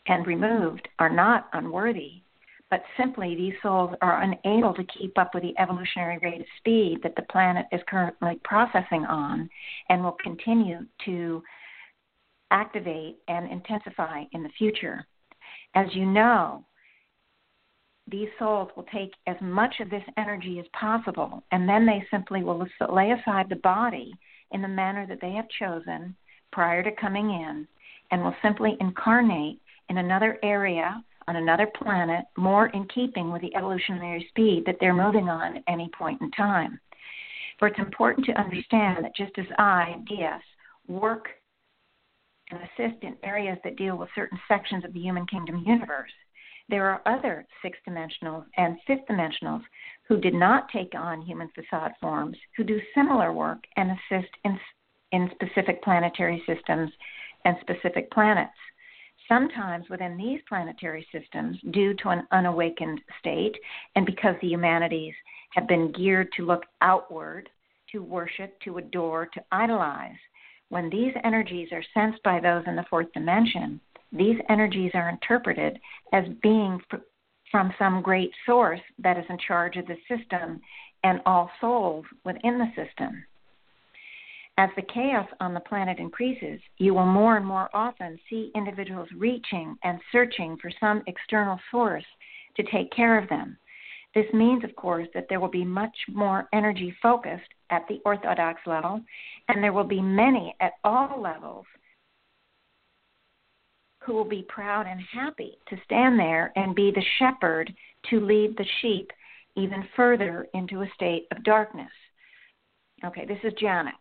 and 0.09 0.27
removed 0.27 0.89
are 0.99 1.11
not 1.11 1.49
unworthy, 1.53 2.23
but 2.71 2.83
simply 2.97 3.35
these 3.35 3.55
souls 3.63 3.95
are 4.03 4.23
unable 4.23 4.75
to 4.75 4.85
keep 4.99 5.17
up 5.19 5.35
with 5.35 5.43
the 5.43 5.55
evolutionary 5.59 6.19
rate 6.19 6.41
of 6.41 6.47
speed 6.59 7.01
that 7.03 7.15
the 7.17 7.23
planet 7.31 7.67
is 7.73 7.81
currently 7.89 8.41
processing 8.45 9.05
on 9.05 9.49
and 9.89 10.03
will 10.03 10.17
continue 10.23 10.81
to 11.05 11.43
activate 12.51 13.19
and 13.29 13.51
intensify 13.51 14.25
in 14.33 14.43
the 14.43 14.49
future. 14.59 15.07
As 15.75 15.87
you 15.93 16.07
know, 16.07 16.65
these 18.09 18.29
souls 18.39 18.71
will 18.77 18.87
take 18.93 19.13
as 19.27 19.37
much 19.41 19.75
of 19.81 19.91
this 19.91 20.05
energy 20.17 20.61
as 20.61 20.67
possible, 20.79 21.43
and 21.51 21.69
then 21.69 21.85
they 21.87 22.07
simply 22.11 22.45
will 22.45 22.67
lay 22.89 23.11
aside 23.11 23.49
the 23.49 23.57
body 23.57 24.13
in 24.53 24.63
the 24.63 24.69
manner 24.69 25.07
that 25.07 25.21
they 25.21 25.33
have 25.33 25.49
chosen 25.59 26.15
prior 26.53 26.83
to 26.83 26.93
coming 26.93 27.31
in 27.31 27.67
and 28.13 28.23
will 28.23 28.35
simply 28.43 28.77
incarnate 28.81 29.61
in 29.89 29.99
another 29.99 30.39
area 30.43 31.03
on 31.29 31.37
another 31.37 31.67
planet 31.67 32.25
more 32.37 32.69
in 32.69 32.87
keeping 32.89 33.33
with 33.33 33.43
the 33.43 33.55
evolutionary 33.57 34.27
speed 34.29 34.65
that 34.67 34.77
they're 34.81 34.95
moving 34.95 35.29
on 35.29 35.57
at 35.57 35.63
any 35.69 35.91
point 35.99 36.21
in 36.21 36.31
time. 36.33 36.79
For 37.59 37.69
it's 37.69 37.79
important 37.79 38.27
to 38.27 38.41
understand 38.41 39.05
that 39.05 39.17
just 39.17 39.33
as 39.39 39.47
I, 39.59 39.97
Deeus, 40.09 40.43
work 40.89 41.29
and 42.51 42.61
assist 42.61 43.03
in 43.03 43.17
areas 43.23 43.59
that 43.65 43.77
deal 43.77 43.97
with 43.97 44.09
certain 44.15 44.39
sections 44.47 44.85
of 44.85 44.93
the 44.93 45.01
human 45.01 45.27
kingdom 45.27 45.65
universe, 45.67 46.13
there 46.69 46.87
are 46.87 47.03
other 47.07 47.47
six 47.63 47.79
dimensionals 47.89 48.45
and 48.57 48.77
fifth 48.87 49.07
dimensionals 49.09 49.63
who 50.09 50.21
did 50.21 50.35
not 50.35 50.69
take 50.71 50.95
on 50.95 51.23
human 51.23 51.49
facade 51.55 51.93
forms 52.01 52.37
who 52.57 52.65
do 52.65 52.81
similar 52.95 53.33
work 53.33 53.59
and 53.77 53.91
assist 53.91 54.33
in, 54.45 54.59
in 55.13 55.31
specific 55.35 55.83
planetary 55.83 56.43
systems 56.47 56.91
and 57.45 57.57
specific 57.61 58.11
planets 58.11 58.53
sometimes 59.29 59.89
within 59.89 60.17
these 60.17 60.41
planetary 60.49 61.07
systems 61.13 61.59
due 61.71 61.95
to 61.95 62.09
an 62.11 62.27
unawakened 62.33 63.01
state 63.19 63.57
and 63.95 64.07
because 64.07 64.35
the 64.41 64.49
humanities 64.49 65.15
have 65.51 65.67
been 65.69 65.93
geared 65.93 66.31
to 66.33 66.45
look 66.45 66.65
outward, 66.81 67.49
to 67.93 68.03
worship, 68.03 68.59
to 68.61 68.79
adore, 68.79 69.27
to 69.27 69.43
idolize. 69.53 70.17
When 70.69 70.91
these 70.91 71.13
energies 71.25 71.69
are 71.73 71.85
sensed 71.95 72.23
by 72.23 72.41
those 72.41 72.65
in 72.67 72.77
the 72.77 72.85
fourth 72.91 73.13
dimension, 73.13 73.81
these 74.13 74.37
energies 74.49 74.93
are 74.95 75.09
interpreted 75.09 75.79
as 76.13 76.25
being 76.43 76.81
from 77.51 77.73
some 77.79 78.03
great 78.03 78.31
source 78.45 78.81
that 78.99 79.17
is 79.17 79.25
in 79.29 79.39
charge 79.39 79.77
of 79.77 79.87
the 79.87 79.97
system 80.09 80.61
and 81.05 81.21
all 81.27 81.51
souls 81.61 82.05
within 82.25 82.59
the 82.59 82.69
system. 82.75 83.25
As 84.59 84.71
the 84.75 84.83
chaos 84.83 85.29
on 85.41 85.53
the 85.53 85.61
planet 85.61 85.99
increases, 85.99 86.61
you 86.79 86.95
will 86.95 87.07
more 87.07 87.37
and 87.37 87.45
more 87.45 87.69
often 87.75 88.19
see 88.29 88.51
individuals 88.55 89.09
reaching 89.15 89.77
and 89.83 90.01
searching 90.11 90.57
for 90.57 90.71
some 90.81 91.03
external 91.07 91.61
source 91.71 92.07
to 92.57 92.63
take 92.63 92.91
care 92.91 93.19
of 93.19 93.29
them. 93.29 93.59
This 94.15 94.33
means, 94.33 94.65
of 94.65 94.75
course, 94.75 95.09
that 95.13 95.27
there 95.29 95.41
will 95.41 95.49
be 95.49 95.65
much 95.65 95.95
more 96.09 96.49
energy 96.55 96.97
focused 97.03 97.53
at 97.69 97.87
the 97.87 98.01
orthodox 98.07 98.63
level, 98.67 99.03
and 99.49 99.63
there 99.63 99.75
will 99.75 99.85
be 99.85 100.01
many 100.01 100.57
at 100.61 100.73
all 100.85 101.21
levels 101.21 101.67
who 104.03 104.15
will 104.15 104.25
be 104.25 104.47
proud 104.49 104.87
and 104.87 105.03
happy 105.13 105.59
to 105.69 105.77
stand 105.85 106.19
there 106.19 106.53
and 106.57 106.75
be 106.75 106.91
the 106.91 107.05
shepherd 107.19 107.75
to 108.09 108.21
lead 108.21 108.57
the 108.57 108.67
sheep 108.81 109.11
even 109.55 109.87
further 109.95 110.47
into 110.55 110.81
a 110.81 110.91
state 110.95 111.27
of 111.31 111.45
darkness. 111.45 111.91
Okay, 113.05 113.27
this 113.27 113.41
is 113.45 113.53
Janet 113.61 113.95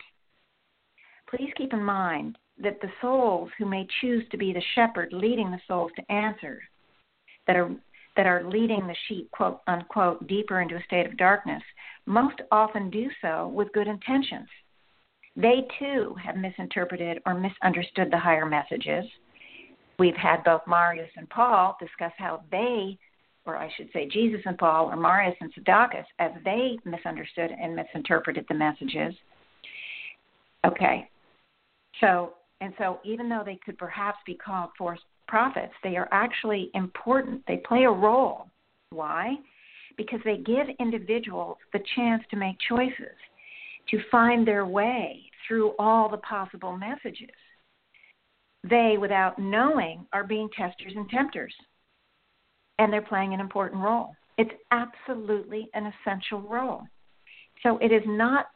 please 1.29 1.51
keep 1.57 1.73
in 1.73 1.83
mind 1.83 2.37
that 2.61 2.79
the 2.81 2.91
souls 3.01 3.49
who 3.57 3.65
may 3.65 3.87
choose 4.01 4.23
to 4.31 4.37
be 4.37 4.53
the 4.53 4.61
shepherd 4.75 5.11
leading 5.11 5.51
the 5.51 5.59
souls 5.67 5.91
to 5.95 6.11
answer 6.11 6.61
that 7.47 7.55
are 7.55 7.69
that 8.15 8.25
are 8.25 8.49
leading 8.49 8.87
the 8.87 8.95
sheep 9.07 9.29
quote 9.31 9.59
unquote 9.67 10.25
deeper 10.27 10.61
into 10.61 10.75
a 10.75 10.83
state 10.83 11.05
of 11.05 11.17
darkness 11.17 11.61
most 12.05 12.41
often 12.51 12.89
do 12.89 13.09
so 13.21 13.47
with 13.49 13.73
good 13.73 13.87
intentions 13.87 14.47
they 15.35 15.67
too 15.79 16.15
have 16.23 16.37
misinterpreted 16.37 17.21
or 17.25 17.33
misunderstood 17.33 18.09
the 18.09 18.17
higher 18.17 18.45
messages 18.45 19.05
we've 19.99 20.15
had 20.15 20.43
both 20.43 20.61
marius 20.65 21.11
and 21.17 21.29
paul 21.29 21.75
discuss 21.79 22.13
how 22.17 22.41
they 22.51 22.97
or 23.45 23.57
I 23.57 23.69
should 23.77 23.89
say 23.93 24.07
Jesus 24.07 24.41
and 24.45 24.57
Paul, 24.57 24.87
or 24.87 24.95
Marius 24.95 25.35
and 25.39 25.51
Sadducus, 25.53 26.05
as 26.19 26.31
they 26.43 26.77
misunderstood 26.83 27.51
and 27.51 27.75
misinterpreted 27.75 28.45
the 28.49 28.55
messages. 28.55 29.13
Okay, 30.65 31.07
so 32.01 32.33
and 32.61 32.73
so 32.77 32.99
even 33.03 33.29
though 33.29 33.43
they 33.45 33.59
could 33.65 33.77
perhaps 33.77 34.17
be 34.25 34.33
called 34.33 34.69
false 34.77 34.99
prophets, 35.27 35.73
they 35.83 35.97
are 35.97 36.07
actually 36.11 36.69
important. 36.73 37.43
They 37.47 37.57
play 37.57 37.83
a 37.83 37.91
role. 37.91 38.47
Why? 38.91 39.35
Because 39.97 40.19
they 40.23 40.37
give 40.37 40.67
individuals 40.79 41.57
the 41.73 41.79
chance 41.95 42.23
to 42.31 42.37
make 42.37 42.55
choices, 42.67 43.17
to 43.89 43.99
find 44.09 44.47
their 44.47 44.65
way 44.65 45.23
through 45.47 45.73
all 45.77 46.09
the 46.09 46.17
possible 46.17 46.77
messages. 46.77 47.29
They, 48.67 48.95
without 48.99 49.37
knowing, 49.37 50.05
are 50.11 50.23
being 50.23 50.49
testers 50.57 50.93
and 50.95 51.09
tempters, 51.09 51.53
and 52.79 52.91
they're 52.91 53.01
playing 53.01 53.33
an 53.33 53.39
important 53.39 53.81
role. 53.81 54.15
It's 54.37 54.51
absolutely 54.71 55.69
an 55.73 55.91
essential 55.93 56.41
role. 56.41 56.83
So 57.63 57.77
it 57.77 57.91
is 57.91 58.01
not 58.05 58.47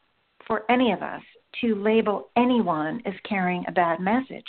for 0.47 0.63
any 0.69 0.91
of 0.91 1.02
us 1.02 1.21
to 1.62 1.75
label 1.75 2.29
anyone 2.35 3.01
as 3.05 3.13
carrying 3.27 3.65
a 3.67 3.71
bad 3.71 3.99
message 3.99 4.45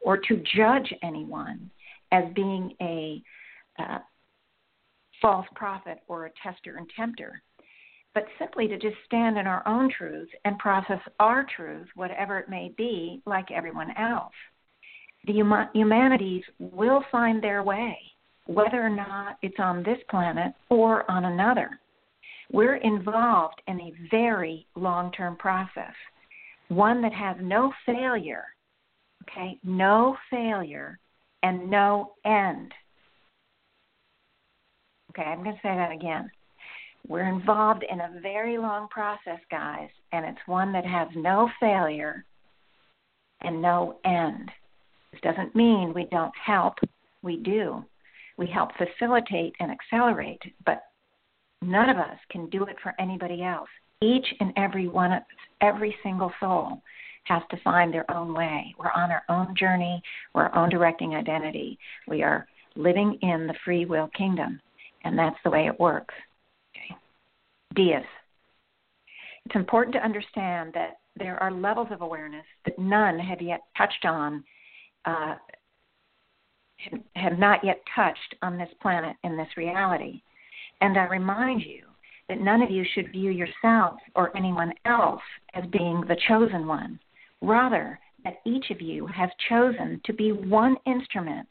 or 0.00 0.16
to 0.16 0.42
judge 0.56 0.92
anyone 1.02 1.70
as 2.10 2.24
being 2.34 2.74
a 2.80 3.22
uh, 3.78 3.98
false 5.20 5.46
prophet 5.54 5.98
or 6.08 6.26
a 6.26 6.30
tester 6.42 6.76
and 6.76 6.90
tempter, 6.96 7.40
but 8.14 8.24
simply 8.38 8.68
to 8.68 8.78
just 8.78 8.96
stand 9.06 9.38
in 9.38 9.46
our 9.46 9.66
own 9.66 9.90
truth 9.96 10.28
and 10.44 10.58
process 10.58 11.00
our 11.20 11.46
truth, 11.56 11.86
whatever 11.94 12.38
it 12.38 12.48
may 12.48 12.72
be, 12.76 13.22
like 13.24 13.50
everyone 13.50 13.96
else. 13.96 14.32
The 15.26 15.38
hum- 15.38 15.68
humanities 15.72 16.42
will 16.58 17.04
find 17.10 17.42
their 17.42 17.62
way, 17.62 17.96
whether 18.46 18.82
or 18.82 18.90
not 18.90 19.38
it's 19.40 19.58
on 19.58 19.82
this 19.82 19.98
planet 20.10 20.52
or 20.68 21.08
on 21.10 21.24
another. 21.24 21.78
We're 22.50 22.76
involved 22.76 23.62
in 23.66 23.80
a 23.80 23.94
very 24.10 24.66
long 24.74 25.12
term 25.12 25.36
process, 25.36 25.94
one 26.74 27.02
that 27.02 27.12
has 27.12 27.36
no 27.40 27.72
failure 27.86 28.44
Okay, 29.22 29.58
no 29.62 30.16
failure 30.30 30.98
and 31.42 31.70
no 31.70 32.12
end. 32.24 32.72
Okay, 35.10 35.22
I'm 35.22 35.42
going 35.42 35.54
to 35.54 35.62
say 35.62 35.74
that 35.74 35.92
again. 35.92 36.30
We're 37.06 37.28
involved 37.28 37.84
in 37.90 38.00
a 38.00 38.20
very 38.20 38.58
long 38.58 38.88
process, 38.88 39.40
guys, 39.50 39.88
and 40.12 40.24
it's 40.24 40.38
one 40.46 40.72
that 40.72 40.86
has 40.86 41.08
no 41.16 41.50
failure 41.60 42.24
and 43.40 43.60
no 43.60 43.98
end. 44.04 44.50
This 45.10 45.20
doesn't 45.20 45.54
mean 45.54 45.92
we 45.94 46.06
don't 46.10 46.32
help, 46.44 46.74
we 47.22 47.36
do. 47.36 47.84
We 48.38 48.46
help 48.46 48.70
facilitate 48.76 49.54
and 49.60 49.70
accelerate, 49.70 50.40
but 50.64 50.82
none 51.60 51.90
of 51.90 51.98
us 51.98 52.18
can 52.30 52.48
do 52.48 52.64
it 52.64 52.76
for 52.82 52.94
anybody 52.98 53.42
else. 53.42 53.68
Each 54.02 54.26
and 54.40 54.52
every 54.56 54.88
one 54.88 55.12
of 55.12 55.22
every 55.60 55.94
single 56.02 56.32
soul 56.40 56.82
has 57.24 57.42
to 57.50 57.56
find 57.62 57.94
their 57.94 58.10
own 58.10 58.34
way. 58.34 58.74
We're 58.78 58.90
on 58.90 59.12
our 59.12 59.22
own 59.28 59.54
journey, 59.56 60.02
we're 60.34 60.46
our 60.46 60.56
own 60.56 60.70
directing 60.70 61.14
identity. 61.14 61.78
We 62.08 62.22
are 62.22 62.46
living 62.74 63.16
in 63.22 63.46
the 63.46 63.54
free 63.64 63.84
will 63.84 64.08
kingdom, 64.08 64.60
and 65.04 65.16
that's 65.16 65.36
the 65.44 65.50
way 65.50 65.66
it 65.66 65.78
works. 65.78 66.14
Okay. 66.74 66.96
It's 69.44 69.54
important 69.54 69.94
to 69.94 70.04
understand 70.04 70.72
that 70.74 70.98
there 71.16 71.40
are 71.42 71.52
levels 71.52 71.88
of 71.90 72.02
awareness 72.02 72.46
that 72.64 72.78
none 72.78 73.18
have 73.18 73.40
yet 73.40 73.60
touched 73.76 74.04
on, 74.04 74.42
uh, 75.04 75.34
have 77.14 77.38
not 77.38 77.62
yet 77.62 77.80
touched 77.94 78.34
on 78.42 78.58
this 78.58 78.70
planet 78.80 79.16
in 79.22 79.36
this 79.36 79.56
reality. 79.56 80.22
And 80.80 80.98
I 80.98 81.04
remind 81.04 81.62
you 81.62 81.84
that 82.28 82.40
none 82.40 82.62
of 82.62 82.70
you 82.70 82.84
should 82.94 83.12
view 83.12 83.30
yourself 83.30 83.98
or 84.14 84.36
anyone 84.36 84.72
else 84.84 85.22
as 85.54 85.64
being 85.70 86.02
the 86.08 86.16
chosen 86.28 86.66
one. 86.66 86.98
Rather, 87.40 87.98
that 88.24 88.40
each 88.46 88.70
of 88.70 88.80
you 88.80 89.06
has 89.06 89.30
chosen 89.48 90.00
to 90.04 90.12
be 90.12 90.32
one 90.32 90.76
instrument 90.86 91.48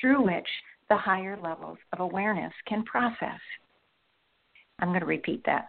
through 0.00 0.22
which 0.22 0.46
the 0.88 0.96
higher 0.96 1.36
levels 1.42 1.78
of 1.92 2.00
awareness 2.00 2.52
can 2.66 2.84
process. 2.84 3.40
I'm 4.78 4.88
going 4.88 5.00
to 5.00 5.06
repeat 5.06 5.42
that. 5.46 5.66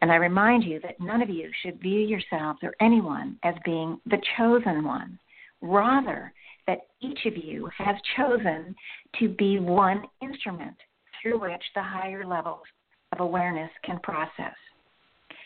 And 0.00 0.10
I 0.10 0.16
remind 0.16 0.64
you 0.64 0.80
that 0.80 1.00
none 1.00 1.22
of 1.22 1.28
you 1.28 1.50
should 1.62 1.80
view 1.80 2.00
yourselves 2.00 2.60
or 2.62 2.74
anyone 2.80 3.38
as 3.42 3.54
being 3.64 4.00
the 4.06 4.20
chosen 4.36 4.84
one. 4.84 5.18
Rather, 5.60 6.32
that 6.66 6.86
each 7.02 7.26
of 7.26 7.36
you 7.36 7.68
has 7.76 7.96
chosen 8.16 8.74
to 9.18 9.28
be 9.28 9.58
one 9.58 10.04
instrument 10.22 10.76
through 11.20 11.40
which 11.40 11.62
the 11.74 11.82
higher 11.82 12.24
levels 12.24 12.62
of 13.12 13.20
awareness 13.20 13.70
can 13.84 13.98
process. 14.00 14.54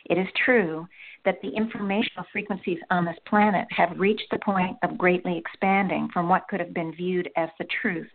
It 0.07 0.19
is 0.19 0.27
true 0.45 0.87
that 1.25 1.41
the 1.43 1.49
informational 1.49 2.27
frequencies 2.33 2.79
on 2.91 3.05
this 3.05 3.17
planet 3.27 3.67
have 3.71 3.99
reached 3.99 4.27
the 4.31 4.39
point 4.39 4.77
of 4.83 4.99
greatly 4.99 5.39
expanding 5.39 6.09
from 6.13 6.29
what 6.29 6.47
could 6.49 6.61
have 6.61 6.75
been 6.75 6.95
viewed 6.95 7.31
as 7.37 7.49
the 7.59 7.67
truth. 7.81 8.09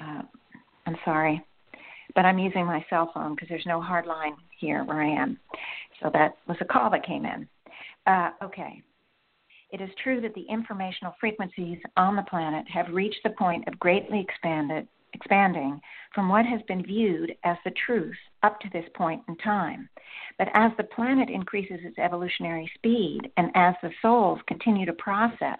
Uh, 0.00 0.22
I'm 0.86 0.96
sorry, 1.04 1.42
but 2.14 2.24
I'm 2.24 2.38
using 2.38 2.66
my 2.66 2.84
cell 2.88 3.10
phone 3.12 3.34
because 3.34 3.48
there's 3.48 3.66
no 3.66 3.80
hard 3.80 4.06
line 4.06 4.36
here 4.58 4.84
where 4.84 5.02
I 5.02 5.08
am. 5.08 5.38
So 6.02 6.10
that 6.12 6.36
was 6.46 6.56
a 6.60 6.64
call 6.64 6.90
that 6.90 7.06
came 7.06 7.24
in. 7.24 7.48
Uh, 8.06 8.30
okay. 8.42 8.82
It 9.76 9.82
is 9.82 9.94
true 10.02 10.22
that 10.22 10.32
the 10.32 10.46
informational 10.48 11.14
frequencies 11.20 11.76
on 11.98 12.16
the 12.16 12.22
planet 12.22 12.66
have 12.66 12.94
reached 12.94 13.22
the 13.22 13.36
point 13.36 13.68
of 13.68 13.78
greatly 13.78 14.20
expanded 14.20 14.88
expanding 15.12 15.82
from 16.14 16.30
what 16.30 16.46
has 16.46 16.62
been 16.62 16.82
viewed 16.82 17.36
as 17.44 17.58
the 17.62 17.72
truth 17.72 18.16
up 18.42 18.58
to 18.60 18.70
this 18.72 18.88
point 18.94 19.22
in 19.28 19.36
time. 19.36 19.90
But 20.38 20.48
as 20.54 20.72
the 20.78 20.84
planet 20.84 21.28
increases 21.28 21.80
its 21.82 21.98
evolutionary 21.98 22.70
speed 22.74 23.30
and 23.36 23.50
as 23.54 23.74
the 23.82 23.90
souls 24.00 24.40
continue 24.46 24.86
to 24.86 24.94
process 24.94 25.58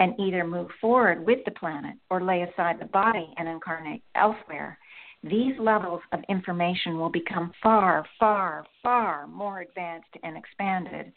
and 0.00 0.18
either 0.18 0.44
move 0.44 0.70
forward 0.80 1.24
with 1.24 1.38
the 1.44 1.52
planet 1.52 1.94
or 2.10 2.20
lay 2.20 2.42
aside 2.42 2.80
the 2.80 2.86
body 2.86 3.32
and 3.36 3.46
incarnate 3.46 4.02
elsewhere, 4.16 4.76
these 5.22 5.56
levels 5.60 6.00
of 6.10 6.24
information 6.28 6.98
will 6.98 7.08
become 7.08 7.52
far, 7.62 8.04
far, 8.18 8.66
far 8.82 9.28
more 9.28 9.60
advanced 9.60 10.16
and 10.24 10.36
expanded 10.36 11.12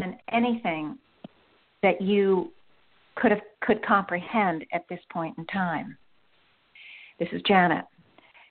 than 0.00 0.18
anything 0.32 0.98
that 1.84 2.00
you 2.00 2.50
could 3.16 3.30
have 3.30 3.42
could 3.60 3.84
comprehend 3.86 4.64
at 4.72 4.84
this 4.88 5.00
point 5.12 5.36
in 5.38 5.46
time. 5.46 5.96
This 7.20 7.28
is 7.30 7.42
Janet. 7.46 7.84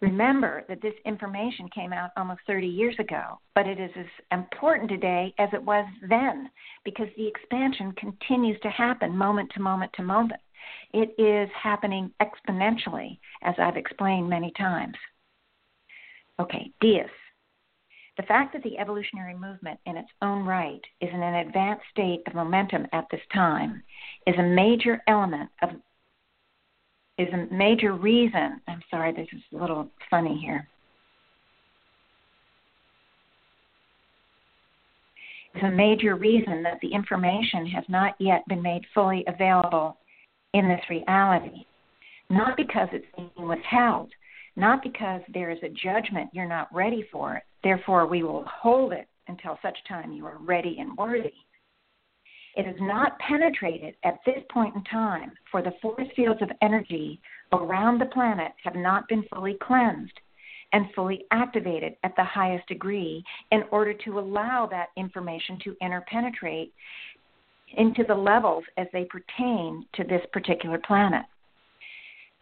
Remember 0.01 0.63
that 0.69 0.81
this 0.81 0.93
information 1.05 1.67
came 1.73 1.93
out 1.93 2.11
almost 2.15 2.41
30 2.45 2.67
years 2.67 2.95
ago, 2.99 3.39
but 3.55 3.67
it 3.67 3.79
is 3.79 3.89
as 3.97 4.05
important 4.31 4.89
today 4.89 5.33
as 5.39 5.49
it 5.51 5.63
was 5.63 5.85
then 6.07 6.49
because 6.85 7.07
the 7.17 7.27
expansion 7.27 7.91
continues 7.93 8.59
to 8.61 8.69
happen 8.69 9.17
moment 9.17 9.49
to 9.55 9.61
moment 9.61 9.91
to 9.95 10.03
moment. 10.03 10.41
It 10.93 11.09
is 11.17 11.49
happening 11.61 12.11
exponentially, 12.21 13.17
as 13.41 13.55
I've 13.57 13.77
explained 13.77 14.29
many 14.29 14.51
times. 14.57 14.95
Okay, 16.39 16.71
Deeus. 16.81 17.09
The 18.17 18.23
fact 18.23 18.53
that 18.53 18.61
the 18.61 18.77
evolutionary 18.77 19.33
movement 19.33 19.79
in 19.85 19.97
its 19.97 20.09
own 20.21 20.45
right 20.45 20.81
is 21.01 21.09
in 21.11 21.23
an 21.23 21.47
advanced 21.47 21.85
state 21.91 22.21
of 22.27 22.35
momentum 22.35 22.85
at 22.93 23.07
this 23.09 23.21
time 23.33 23.83
is 24.27 24.35
a 24.37 24.43
major 24.43 25.01
element 25.07 25.49
of 25.61 25.71
is 27.17 27.27
a 27.31 27.53
major 27.53 27.93
reason. 27.93 28.59
I'm 28.67 28.81
sorry, 28.89 29.13
this 29.13 29.27
is 29.31 29.41
a 29.53 29.57
little 29.57 29.87
funny 30.09 30.39
here. 30.39 30.67
Is 35.55 35.63
a 35.63 35.69
major 35.69 36.15
reason 36.15 36.63
that 36.63 36.79
the 36.81 36.91
information 36.91 37.67
has 37.67 37.83
not 37.87 38.15
yet 38.19 38.43
been 38.47 38.63
made 38.63 38.83
fully 38.95 39.23
available 39.27 39.97
in 40.53 40.67
this 40.67 40.81
reality. 40.89 41.65
Not 42.31 42.57
because 42.57 42.89
it's 42.91 43.05
being 43.15 43.47
withheld, 43.47 44.11
not 44.55 44.81
because 44.81 45.21
there 45.31 45.51
is 45.51 45.59
a 45.61 45.69
judgment 45.69 46.31
you're 46.33 46.47
not 46.47 46.73
ready 46.73 47.07
for 47.11 47.35
it, 47.35 47.43
therefore 47.63 48.05
we 48.05 48.23
will 48.23 48.45
hold 48.45 48.93
it 48.93 49.07
until 49.27 49.57
such 49.61 49.77
time 49.87 50.11
you 50.11 50.25
are 50.25 50.37
ready 50.37 50.77
and 50.79 50.95
worthy. 50.97 51.33
It 52.55 52.67
is 52.67 52.75
not 52.79 53.17
penetrated 53.19 53.95
at 54.03 54.19
this 54.25 54.43
point 54.51 54.75
in 54.75 54.83
time, 54.83 55.31
for 55.51 55.61
the 55.63 55.73
force 55.81 56.07
fields 56.15 56.41
of 56.41 56.51
energy 56.61 57.19
around 57.51 57.99
the 57.99 58.05
planet 58.05 58.51
have 58.63 58.75
not 58.75 59.07
been 59.07 59.23
fully 59.33 59.57
cleansed 59.61 60.19
and 60.71 60.85
fully 60.95 61.25
activated 61.31 61.95
at 62.03 62.15
the 62.15 62.23
highest 62.23 62.67
degree 62.67 63.23
in 63.51 63.63
order 63.71 63.93
to 63.93 64.19
allow 64.19 64.67
that 64.67 64.89
information 64.97 65.57
to 65.63 65.75
interpenetrate 65.81 66.73
into 67.77 68.03
the 68.07 68.13
levels 68.13 68.63
as 68.77 68.87
they 68.93 69.05
pertain 69.05 69.85
to 69.93 70.03
this 70.03 70.21
particular 70.31 70.79
planet. 70.85 71.23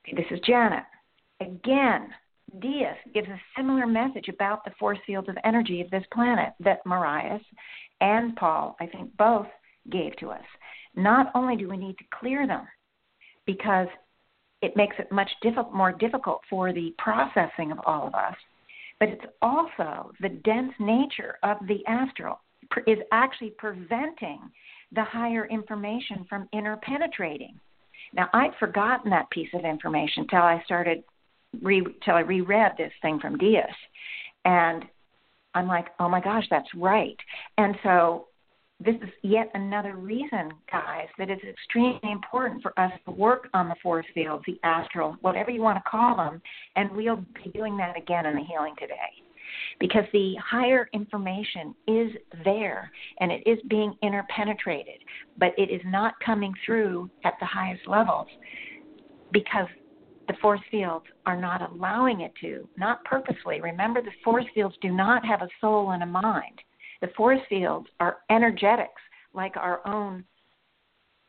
Okay, 0.04 0.16
this 0.16 0.32
is 0.32 0.40
Janet. 0.46 0.84
Again, 1.40 2.10
Deeus 2.60 2.98
gives 3.14 3.28
a 3.30 3.42
similar 3.56 3.88
message 3.88 4.28
about 4.28 4.66
the 4.66 4.72
force 4.80 5.00
fields 5.06 5.30
of 5.30 5.38
energy 5.44 5.82
of 5.82 5.90
this 5.90 6.04
planet 6.14 6.54
that 6.60 6.86
Marius 6.86 7.42
and 8.02 8.36
Paul, 8.36 8.76
I 8.80 8.88
think 8.88 9.16
both, 9.18 9.48
gave 9.90 10.16
to 10.18 10.30
us. 10.30 10.44
not 10.96 11.32
only 11.34 11.56
do 11.56 11.70
we 11.70 11.78
need 11.78 11.98
to 11.98 12.04
clear 12.20 12.46
them 12.46 12.68
because 13.46 13.88
it 14.62 14.76
makes 14.76 14.96
it 15.00 15.12
much 15.12 15.30
diff- 15.42 15.72
more 15.74 15.92
difficult 15.94 16.42
for 16.50 16.74
the 16.74 16.94
processing 16.98 17.72
of 17.72 17.80
all 17.86 18.08
of 18.08 18.14
us, 18.14 18.36
but 19.00 19.10
it's 19.10 19.26
also 19.42 20.12
the 20.20 20.30
dense 20.30 20.74
nature 20.80 21.38
of 21.44 21.58
the 21.68 21.84
astral 21.88 22.40
is 22.88 23.00
actually 23.12 23.50
preventing 23.58 24.40
the 24.92 25.04
higher 25.04 25.46
information 25.48 26.26
from 26.30 26.48
interpenetrating. 26.54 27.60
Now, 28.14 28.30
I'd 28.34 28.56
forgotten 28.60 29.10
that 29.12 29.30
piece 29.30 29.50
of 29.54 29.66
information 29.66 30.28
till 30.28 30.42
I 30.42 30.62
started 30.66 31.04
re 31.62 31.86
till 32.04 32.16
I 32.16 32.22
reread 32.22 32.74
this 32.78 32.94
thing 33.02 33.20
from 33.20 33.38
Deeus, 33.38 33.66
and 34.46 34.86
I'm 35.54 35.68
like, 35.68 35.88
oh 36.00 36.08
my 36.08 36.22
gosh, 36.22 36.46
that's 36.50 36.70
right. 36.76 37.18
And 37.58 37.76
so 37.84 38.28
this 38.84 38.96
is 38.96 39.10
yet 39.22 39.52
another 39.54 39.96
reason, 39.96 40.52
guys, 40.72 41.08
that 41.18 41.30
it's 41.30 41.44
extremely 41.44 42.12
important 42.12 42.62
for 42.62 42.78
us 42.80 42.92
to 43.06 43.12
work 43.12 43.48
on 43.54 43.70
the 43.70 43.76
force 43.84 44.06
fields, 44.14 44.44
the 44.48 44.60
astral, 44.64 45.18
whatever 45.22 45.52
you 45.52 45.62
want 45.62 45.78
to 45.78 45.90
call 45.90 46.16
them, 46.16 46.42
and 46.76 46.90
we'll 46.92 47.24
be 47.44 47.52
doing 47.54 47.78
that 47.78 47.98
again 47.98 48.26
in 48.26 48.36
the 48.36 48.44
healing 48.44 48.74
today. 48.80 48.96
Because 49.80 50.06
the 50.14 50.36
higher 50.44 50.90
information 50.94 51.76
is 51.88 52.12
there 52.46 52.90
and 53.20 53.32
it 53.32 53.44
is 53.46 53.60
being 53.70 53.94
interpenetrated, 54.02 55.04
but 55.38 55.54
it 55.58 55.70
is 55.70 55.82
not 55.86 56.14
coming 56.26 56.54
through 56.66 57.10
at 57.26 57.34
the 57.40 57.46
highest 57.46 57.86
levels 57.88 58.28
because 59.32 59.68
the 60.28 60.36
force 60.42 60.62
fields 60.70 61.06
are 61.26 61.40
not 61.40 61.72
allowing 61.72 62.22
it 62.22 62.32
to, 62.42 62.68
not 62.78 63.04
purposely. 63.06 63.60
Remember, 63.60 64.02
the 64.02 64.12
force 64.24 64.46
fields 64.54 64.76
do 64.82 64.92
not 64.92 65.26
have 65.26 65.42
a 65.42 65.50
soul 65.60 65.92
and 65.92 66.04
a 66.04 66.06
mind 66.06 66.62
the 67.02 67.10
force 67.18 67.40
fields 67.50 67.88
are 68.00 68.18
energetics, 68.30 69.02
like 69.34 69.58
our 69.58 69.86
own 69.88 70.24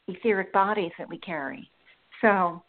etheric 0.06 0.52
bodies 0.52 0.92
that 0.98 1.08
we 1.08 1.18
carry. 1.18 1.68
So 2.20 2.62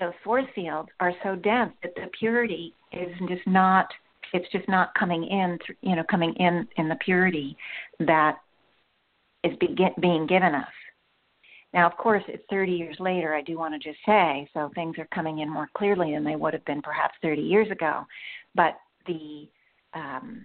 those 0.00 0.14
force 0.24 0.46
fields 0.54 0.88
are 1.00 1.12
so 1.22 1.36
dense 1.36 1.72
that 1.82 1.94
the 1.94 2.08
purity 2.18 2.74
is 2.92 3.12
just 3.28 3.46
not 3.46 3.86
it's 4.32 4.50
just 4.50 4.68
not 4.68 4.92
coming 4.98 5.24
in 5.24 5.56
you 5.82 5.94
know 5.94 6.02
coming 6.10 6.34
in 6.34 6.66
in 6.76 6.88
the 6.88 6.96
purity 6.96 7.56
that 8.00 8.38
is 9.44 9.52
being 10.00 10.26
given 10.26 10.54
us 10.54 10.66
now 11.76 11.86
of 11.86 11.96
course 11.96 12.24
it's 12.26 12.42
30 12.50 12.72
years 12.72 12.96
later 12.98 13.34
i 13.34 13.42
do 13.42 13.56
want 13.56 13.72
to 13.72 13.88
just 13.88 14.00
say 14.04 14.48
so 14.52 14.70
things 14.74 14.96
are 14.98 15.08
coming 15.14 15.38
in 15.38 15.48
more 15.48 15.68
clearly 15.76 16.12
than 16.12 16.24
they 16.24 16.36
would 16.36 16.52
have 16.52 16.64
been 16.64 16.82
perhaps 16.82 17.14
30 17.22 17.40
years 17.40 17.70
ago 17.70 18.04
but 18.56 18.74
the 19.06 19.48
um, 19.94 20.42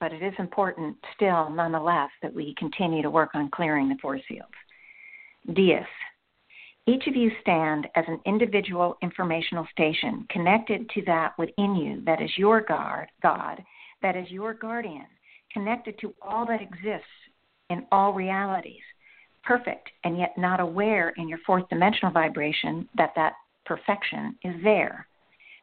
but 0.00 0.12
it 0.12 0.22
is 0.22 0.34
important 0.38 0.96
still, 1.14 1.50
nonetheless, 1.50 2.10
that 2.22 2.34
we 2.34 2.54
continue 2.58 3.02
to 3.02 3.10
work 3.10 3.30
on 3.34 3.50
clearing 3.50 3.88
the 3.88 3.96
force 4.00 4.22
fields. 4.28 4.52
Deeus. 5.54 5.86
Each 6.88 7.06
of 7.08 7.16
you 7.16 7.32
stand 7.40 7.88
as 7.96 8.04
an 8.06 8.20
individual 8.26 8.96
informational 9.02 9.66
station 9.72 10.24
connected 10.30 10.88
to 10.90 11.02
that 11.06 11.32
within 11.36 11.74
you 11.74 12.00
that 12.04 12.22
is 12.22 12.30
your 12.36 12.60
guard, 12.60 13.08
God, 13.22 13.60
that 14.02 14.16
is 14.16 14.30
your 14.30 14.54
guardian, 14.54 15.06
connected 15.52 15.98
to 16.00 16.14
all 16.22 16.46
that 16.46 16.62
exists 16.62 17.08
in 17.70 17.86
all 17.92 18.12
realities, 18.12 18.82
perfect 19.42 19.88
and 20.04 20.18
yet 20.18 20.36
not 20.36 20.60
aware 20.60 21.10
in 21.16 21.28
your 21.28 21.38
fourth 21.46 21.68
dimensional 21.68 22.12
vibration 22.12 22.88
that 22.96 23.12
that 23.16 23.34
perfection 23.64 24.36
is 24.44 24.54
there. 24.62 25.06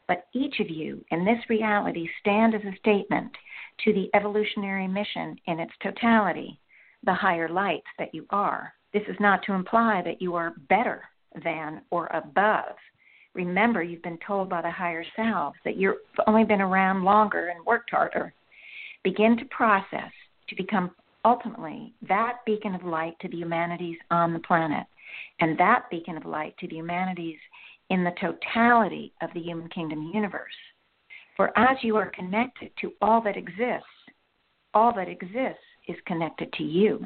But 0.08 0.28
each 0.34 0.60
of 0.60 0.70
you 0.70 1.04
in 1.12 1.26
this 1.26 1.39
reality 1.49 2.08
stand 2.20 2.56
as 2.56 2.62
a 2.62 2.78
statement 2.80 3.32
to 3.86 3.93
the 3.93 4.10
evolutionary 4.14 4.88
mission 4.88 5.38
in 5.47 5.60
its 5.60 5.74
totality, 5.82 6.60
the 7.04 7.14
higher 7.14 7.49
lights 7.49 7.88
that 7.97 8.14
you 8.14 8.26
are. 8.30 8.74
This 8.93 9.04
is 9.08 9.16
not 9.20 9.41
to 9.43 9.54
imply 9.54 10.01
that 10.06 10.22
you 10.22 10.36
are 10.36 10.54
better 10.70 11.04
than 11.43 11.82
or 11.89 12.08
above. 12.08 12.76
Remember, 13.34 13.82
you've 13.82 14.04
been 14.04 14.20
told 14.26 14.49
by 14.49 14.62
the 14.62 14.70
higher 14.70 15.04
selves 15.16 15.58
that 15.66 15.78
you've 15.78 15.95
only 16.28 16.43
been 16.43 16.62
around 16.62 17.04
longer 17.04 17.47
and 17.47 17.66
worked 17.66 17.89
harder. 17.89 18.34
Begin 19.04 19.36
to 19.38 19.45
process 19.45 20.12
to 20.49 20.56
become 20.56 20.91
ultimately 21.26 21.93
that 22.07 22.39
beacon 22.45 22.76
of 22.76 22.84
light 22.84 23.15
to 23.21 23.28
the 23.28 23.38
humanities 23.38 23.97
on 24.11 24.34
the 24.34 24.39
planet 24.39 24.86
and 25.39 25.57
that 25.57 25.89
beacon 25.89 26.17
of 26.17 26.26
light 26.26 26.55
to 26.59 26.67
the 26.67 26.76
humanities 26.76 27.38
in 27.89 28.03
the 28.03 28.13
totality 28.19 29.13
of 29.21 29.30
the 29.34 29.39
human 29.39 29.69
kingdom 29.69 30.11
universe. 30.13 30.53
For 31.38 31.57
as 31.57 31.78
you 31.82 31.95
are 31.95 32.11
connected 32.11 32.71
to 32.82 32.93
all 33.01 33.21
that 33.21 33.38
exists, 33.38 33.86
all 34.74 34.93
that 34.95 35.07
exists 35.07 35.63
is 35.88 35.97
connected 36.05 36.51
to 36.53 36.63
you. 36.63 37.05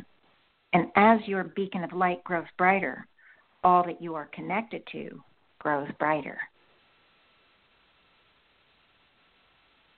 And 0.74 0.88
as 0.96 1.20
your 1.26 1.44
beacon 1.44 1.84
of 1.84 1.94
light 1.94 2.24
grows 2.24 2.46
brighter, 2.58 3.08
all 3.64 3.84
that 3.86 4.02
you 4.02 4.16
are 4.16 4.30
connected 4.34 4.84
to 4.92 5.22
grows 5.60 5.90
brighter. 6.00 6.38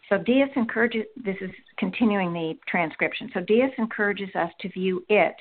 So 0.09 0.17
Deeus 0.17 0.49
encourages, 0.55 1.05
this 1.23 1.37
is 1.39 1.51
continuing 1.77 2.33
the 2.33 2.55
transcription. 2.67 3.29
So 3.33 3.41
Deeus 3.41 3.71
encourages 3.77 4.29
us 4.35 4.51
to 4.61 4.69
view 4.69 5.05
it, 5.07 5.35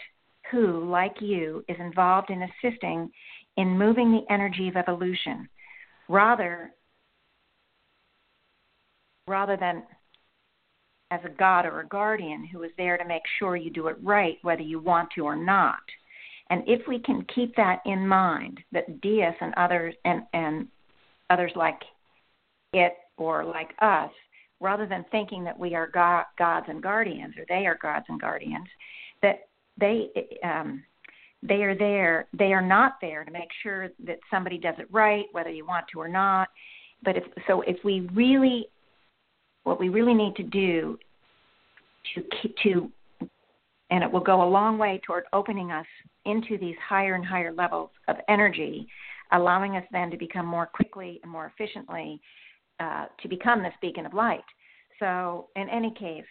who, 0.50 0.88
like 0.88 1.16
you, 1.20 1.64
is 1.68 1.76
involved 1.80 2.30
in 2.30 2.42
assisting 2.42 3.10
in 3.56 3.78
moving 3.78 4.12
the 4.12 4.32
energy 4.32 4.68
of 4.68 4.76
evolution, 4.76 5.48
rather 6.08 6.70
rather 9.26 9.58
than 9.58 9.82
as 11.10 11.20
a 11.24 11.28
god 11.28 11.66
or 11.66 11.80
a 11.80 11.88
guardian 11.88 12.46
who 12.46 12.62
is 12.62 12.70
there 12.78 12.96
to 12.96 13.04
make 13.04 13.22
sure 13.38 13.56
you 13.56 13.70
do 13.70 13.88
it 13.88 13.96
right, 14.02 14.38
whether 14.42 14.62
you 14.62 14.80
want 14.80 15.08
to 15.14 15.22
or 15.22 15.36
not. 15.36 15.80
And 16.50 16.62
if 16.66 16.86
we 16.88 16.98
can 16.98 17.26
keep 17.34 17.54
that 17.56 17.80
in 17.84 18.06
mind, 18.06 18.60
that 18.72 19.00
Deeus 19.02 19.34
and 19.40 19.52
others 19.56 19.94
and, 20.04 20.22
and 20.32 20.68
others 21.28 21.52
like 21.56 21.80
it 22.72 22.94
or 23.18 23.44
like 23.44 23.70
us, 23.80 24.10
rather 24.60 24.86
than 24.86 25.04
thinking 25.10 25.44
that 25.44 25.58
we 25.58 25.74
are 25.74 25.88
God, 25.88 26.24
gods 26.36 26.66
and 26.68 26.82
guardians 26.82 27.34
or 27.38 27.44
they 27.48 27.66
are 27.66 27.78
gods 27.80 28.06
and 28.08 28.20
guardians, 28.20 28.66
that 29.22 29.48
they 29.78 30.08
um, 30.42 30.82
they 31.42 31.62
are 31.62 31.76
there. 31.76 32.26
They 32.36 32.52
are 32.52 32.62
not 32.62 32.94
there 33.00 33.24
to 33.24 33.30
make 33.30 33.48
sure 33.62 33.90
that 34.04 34.18
somebody 34.30 34.58
does 34.58 34.74
it 34.78 34.88
right, 34.90 35.26
whether 35.32 35.50
you 35.50 35.64
want 35.66 35.86
to 35.92 36.00
or 36.00 36.08
not. 36.08 36.48
But 37.04 37.16
if 37.16 37.24
so, 37.46 37.60
if 37.62 37.76
we 37.84 38.08
really 38.12 38.66
what 39.62 39.78
we 39.78 39.88
really 39.88 40.14
need 40.14 40.34
to 40.36 40.42
do 40.42 40.98
to 42.14 42.24
to 42.64 42.90
and 43.90 44.04
it 44.04 44.10
will 44.10 44.20
go 44.20 44.42
a 44.42 44.48
long 44.48 44.78
way 44.78 45.00
toward 45.06 45.24
opening 45.32 45.70
us 45.70 45.86
into 46.26 46.58
these 46.58 46.76
higher 46.86 47.14
and 47.14 47.24
higher 47.24 47.52
levels 47.52 47.90
of 48.08 48.16
energy, 48.28 48.86
allowing 49.32 49.76
us 49.76 49.84
then 49.92 50.10
to 50.10 50.16
become 50.16 50.44
more 50.44 50.66
quickly 50.66 51.20
and 51.22 51.32
more 51.32 51.46
efficiently 51.46 52.20
uh, 52.80 53.06
to 53.20 53.28
become 53.28 53.62
this 53.62 53.72
beacon 53.80 54.06
of 54.06 54.14
light. 54.14 54.44
So, 54.98 55.48
in 55.56 55.68
any 55.68 55.92
case, 55.98 56.24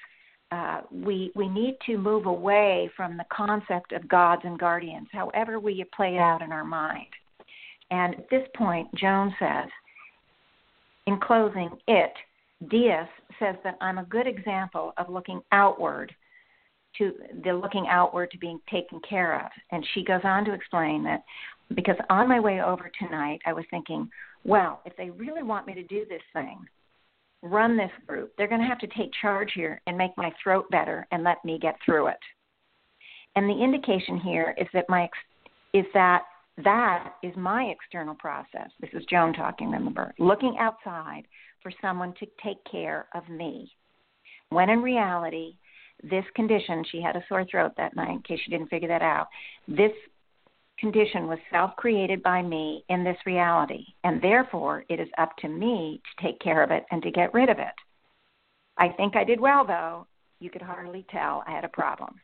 uh, 0.51 0.81
we 0.91 1.31
we 1.35 1.47
need 1.47 1.77
to 1.85 1.97
move 1.97 2.25
away 2.25 2.89
from 2.95 3.17
the 3.17 3.25
concept 3.31 3.91
of 3.91 4.07
gods 4.07 4.41
and 4.45 4.57
guardians, 4.57 5.07
however 5.11 5.59
we 5.59 5.83
play 5.95 6.15
it 6.15 6.19
out 6.19 6.41
in 6.41 6.51
our 6.51 6.63
mind. 6.63 7.07
And 7.91 8.15
at 8.15 8.29
this 8.29 8.47
point, 8.55 8.93
Joan 8.95 9.33
says, 9.39 9.69
in 11.05 11.19
closing, 11.19 11.69
it 11.87 12.11
Deeus 12.69 13.07
says 13.39 13.55
that 13.63 13.77
I'm 13.81 13.97
a 13.97 14.05
good 14.05 14.27
example 14.27 14.93
of 14.97 15.09
looking 15.09 15.41
outward 15.51 16.13
to 16.97 17.13
the 17.43 17.53
looking 17.53 17.87
outward 17.89 18.31
to 18.31 18.37
being 18.37 18.59
taken 18.71 18.99
care 19.07 19.39
of. 19.39 19.51
And 19.71 19.85
she 19.93 20.03
goes 20.03 20.21
on 20.23 20.45
to 20.45 20.53
explain 20.53 21.03
that 21.03 21.23
because 21.75 21.95
on 22.09 22.29
my 22.29 22.39
way 22.39 22.61
over 22.61 22.91
tonight, 22.99 23.39
I 23.45 23.53
was 23.53 23.65
thinking, 23.69 24.09
well, 24.43 24.81
if 24.85 24.95
they 24.95 25.09
really 25.09 25.43
want 25.43 25.67
me 25.67 25.73
to 25.73 25.83
do 25.83 26.05
this 26.09 26.21
thing, 26.33 26.65
run 27.41 27.77
this 27.77 27.91
group, 28.05 28.33
they're 28.37 28.47
going 28.47 28.61
to 28.61 28.67
have 28.67 28.79
to 28.79 28.87
take 28.87 29.11
charge 29.21 29.51
here 29.53 29.81
and 29.87 29.97
make 29.97 30.11
my 30.17 30.31
throat 30.41 30.69
better 30.71 31.05
and 31.11 31.23
let 31.23 31.43
me 31.43 31.59
get 31.59 31.75
through 31.85 32.07
it. 32.07 32.19
And 33.35 33.49
the 33.49 33.63
indication 33.63 34.19
here 34.19 34.55
is 34.57 34.67
that 34.73 34.89
my 34.89 35.09
is 35.73 35.85
that 35.93 36.23
that 36.63 37.13
is 37.21 37.35
my 37.35 37.65
external 37.65 38.15
process. 38.15 38.71
This 38.79 38.89
is 38.93 39.03
Joan 39.09 39.33
talking, 39.33 39.69
remember, 39.69 40.13
looking 40.17 40.55
outside 40.59 41.23
for 41.61 41.71
someone 41.81 42.13
to 42.19 42.25
take 42.43 42.57
care 42.69 43.07
of 43.13 43.27
me. 43.29 43.71
When 44.49 44.69
in 44.69 44.81
reality, 44.81 45.55
this 46.03 46.25
condition, 46.35 46.83
she 46.91 47.01
had 47.01 47.15
a 47.15 47.23
sore 47.27 47.45
throat 47.45 47.71
that 47.77 47.95
night, 47.95 48.11
in 48.11 48.21
case 48.21 48.39
you 48.45 48.57
didn't 48.57 48.69
figure 48.69 48.87
that 48.87 49.01
out. 49.01 49.27
This 49.67 49.91
condition 50.79 51.27
was 51.27 51.39
self 51.51 51.75
created 51.75 52.21
by 52.21 52.41
me 52.41 52.83
in 52.89 53.03
this 53.03 53.17
reality, 53.25 53.85
and 54.03 54.21
therefore 54.21 54.85
it 54.89 54.99
is 54.99 55.09
up 55.17 55.35
to 55.37 55.47
me 55.47 56.01
to 56.03 56.23
take 56.23 56.39
care 56.39 56.63
of 56.63 56.71
it 56.71 56.85
and 56.91 57.01
to 57.03 57.11
get 57.11 57.33
rid 57.33 57.49
of 57.49 57.59
it. 57.59 57.73
I 58.77 58.89
think 58.89 59.15
I 59.15 59.23
did 59.23 59.39
well, 59.39 59.65
though. 59.65 60.05
You 60.39 60.51
could 60.51 60.61
hardly 60.61 61.05
tell 61.09 61.43
I 61.47 61.51
had 61.51 61.65
a 61.65 61.69
problem. 61.69 62.15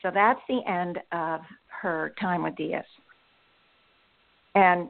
So 0.00 0.10
that's 0.12 0.40
the 0.48 0.60
end 0.66 0.98
of 1.12 1.40
her 1.82 2.14
time 2.18 2.42
with 2.42 2.56
Deeus. 2.56 2.84
And 4.54 4.88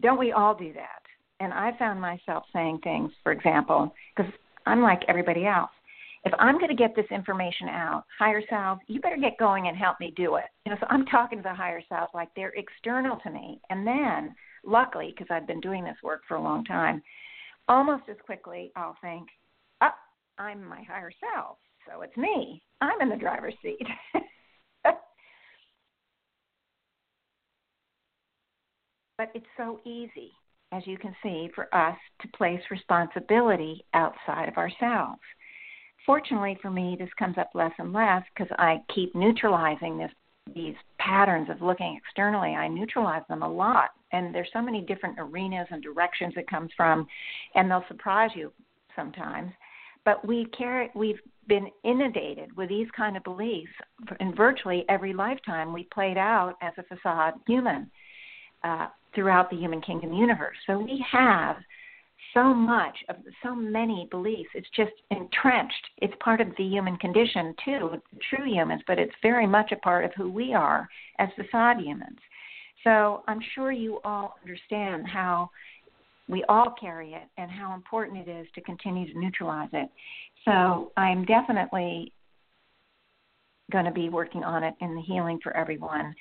don't 0.00 0.18
we 0.18 0.30
all 0.32 0.54
do 0.54 0.72
that? 0.74 1.02
and 1.40 1.52
I 1.52 1.72
found 1.78 2.00
myself 2.00 2.44
saying 2.52 2.80
things, 2.82 3.12
for 3.22 3.32
example, 3.32 3.94
because 4.16 4.30
I'm 4.66 4.82
like 4.82 5.00
everybody 5.08 5.46
else. 5.46 5.70
If 6.24 6.32
I'm 6.38 6.58
going 6.58 6.68
to 6.68 6.74
get 6.74 6.96
this 6.96 7.06
information 7.10 7.68
out, 7.68 8.04
higher 8.18 8.42
self, 8.50 8.78
you 8.86 9.00
better 9.00 9.16
get 9.16 9.38
going 9.38 9.68
and 9.68 9.76
help 9.76 10.00
me 10.00 10.12
do 10.16 10.36
it. 10.36 10.44
You 10.66 10.72
know, 10.72 10.78
so 10.80 10.86
I'm 10.90 11.06
talking 11.06 11.38
to 11.38 11.42
the 11.42 11.54
higher 11.54 11.82
self 11.88 12.10
like 12.14 12.28
they're 12.34 12.54
external 12.56 13.18
to 13.22 13.30
me. 13.30 13.60
And 13.70 13.86
then, 13.86 14.34
luckily, 14.64 15.14
because 15.14 15.28
I've 15.30 15.46
been 15.46 15.60
doing 15.60 15.84
this 15.84 15.96
work 16.02 16.22
for 16.26 16.36
a 16.36 16.42
long 16.42 16.64
time, 16.64 17.02
almost 17.68 18.04
as 18.10 18.16
quickly 18.24 18.72
I'll 18.76 18.96
think, 19.00 19.28
oh, 19.82 19.90
I'm 20.38 20.64
my 20.64 20.82
higher 20.82 21.12
self. 21.34 21.58
So 21.86 22.02
it's 22.02 22.16
me. 22.16 22.62
I'm 22.80 23.00
in 23.00 23.08
the 23.08 23.16
driver's 23.16 23.54
seat. 23.62 23.86
but 29.16 29.30
it's 29.34 29.46
so 29.56 29.80
easy, 29.84 30.32
as 30.72 30.86
you 30.86 30.98
can 30.98 31.14
see, 31.22 31.48
for 31.54 31.72
us 31.74 31.96
to 32.22 32.28
place 32.36 32.60
responsibility 32.70 33.84
outside 33.94 34.48
of 34.48 34.56
ourselves. 34.56 35.20
Fortunately 36.08 36.56
for 36.62 36.70
me, 36.70 36.96
this 36.98 37.10
comes 37.18 37.36
up 37.36 37.50
less 37.52 37.72
and 37.78 37.92
less 37.92 38.22
because 38.34 38.50
I 38.58 38.78
keep 38.94 39.14
neutralizing 39.14 39.98
this 39.98 40.10
these 40.54 40.74
patterns 40.98 41.50
of 41.50 41.60
looking 41.60 42.00
externally. 42.02 42.54
I 42.54 42.66
neutralize 42.66 43.20
them 43.28 43.42
a 43.42 43.52
lot, 43.52 43.90
and 44.12 44.34
there's 44.34 44.48
so 44.54 44.62
many 44.62 44.80
different 44.80 45.16
arenas 45.18 45.66
and 45.70 45.82
directions 45.82 46.32
it 46.38 46.48
comes 46.48 46.70
from, 46.74 47.06
and 47.54 47.70
they'll 47.70 47.84
surprise 47.88 48.30
you 48.34 48.50
sometimes. 48.96 49.52
But 50.06 50.26
we 50.26 50.46
carry, 50.56 50.88
we've 50.94 51.20
been 51.46 51.68
inundated 51.84 52.56
with 52.56 52.70
these 52.70 52.88
kind 52.96 53.14
of 53.14 53.22
beliefs 53.22 53.68
in 54.18 54.34
virtually 54.34 54.86
every 54.88 55.12
lifetime 55.12 55.74
we 55.74 55.84
played 55.92 56.16
out 56.16 56.54
as 56.62 56.72
a 56.78 56.84
facade 56.84 57.34
human 57.46 57.90
uh, 58.64 58.86
throughout 59.14 59.50
the 59.50 59.58
human 59.58 59.82
kingdom 59.82 60.14
universe. 60.14 60.56
So 60.66 60.78
we 60.78 61.04
have 61.12 61.56
so 62.34 62.52
much 62.54 62.96
of 63.08 63.16
so 63.42 63.54
many 63.54 64.08
beliefs. 64.10 64.50
It's 64.54 64.68
just 64.76 64.92
entrenched. 65.10 65.88
It's 65.98 66.14
part 66.20 66.40
of 66.40 66.48
the 66.56 66.64
human 66.64 66.96
condition 66.96 67.54
too, 67.64 68.02
true 68.30 68.44
humans, 68.44 68.82
but 68.86 68.98
it's 68.98 69.14
very 69.22 69.46
much 69.46 69.72
a 69.72 69.76
part 69.76 70.04
of 70.04 70.12
who 70.16 70.30
we 70.30 70.54
are 70.54 70.88
as 71.18 71.28
facade 71.36 71.80
humans. 71.80 72.18
So 72.84 73.22
I'm 73.26 73.40
sure 73.54 73.72
you 73.72 74.00
all 74.04 74.34
understand 74.42 75.06
how 75.08 75.50
we 76.28 76.44
all 76.48 76.74
carry 76.78 77.14
it 77.14 77.28
and 77.38 77.50
how 77.50 77.74
important 77.74 78.28
it 78.28 78.30
is 78.30 78.46
to 78.54 78.60
continue 78.60 79.12
to 79.12 79.18
neutralize 79.18 79.70
it. 79.72 79.88
So 80.44 80.92
I'm 80.96 81.24
definitely 81.24 82.12
going 83.72 83.84
to 83.84 83.90
be 83.90 84.08
working 84.08 84.44
on 84.44 84.62
it 84.62 84.74
in 84.80 84.94
the 84.94 85.02
healing 85.02 85.38
for 85.42 85.56
everyone. 85.56 86.14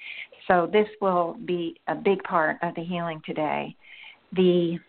So 0.47 0.69
this 0.71 0.87
will 1.01 1.37
be 1.45 1.79
a 1.87 1.95
big 1.95 2.23
part 2.23 2.57
of 2.61 2.75
the 2.75 2.83
healing 2.83 3.21
today. 3.25 3.75
The 4.33 4.79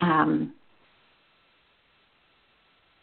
um, 0.00 0.52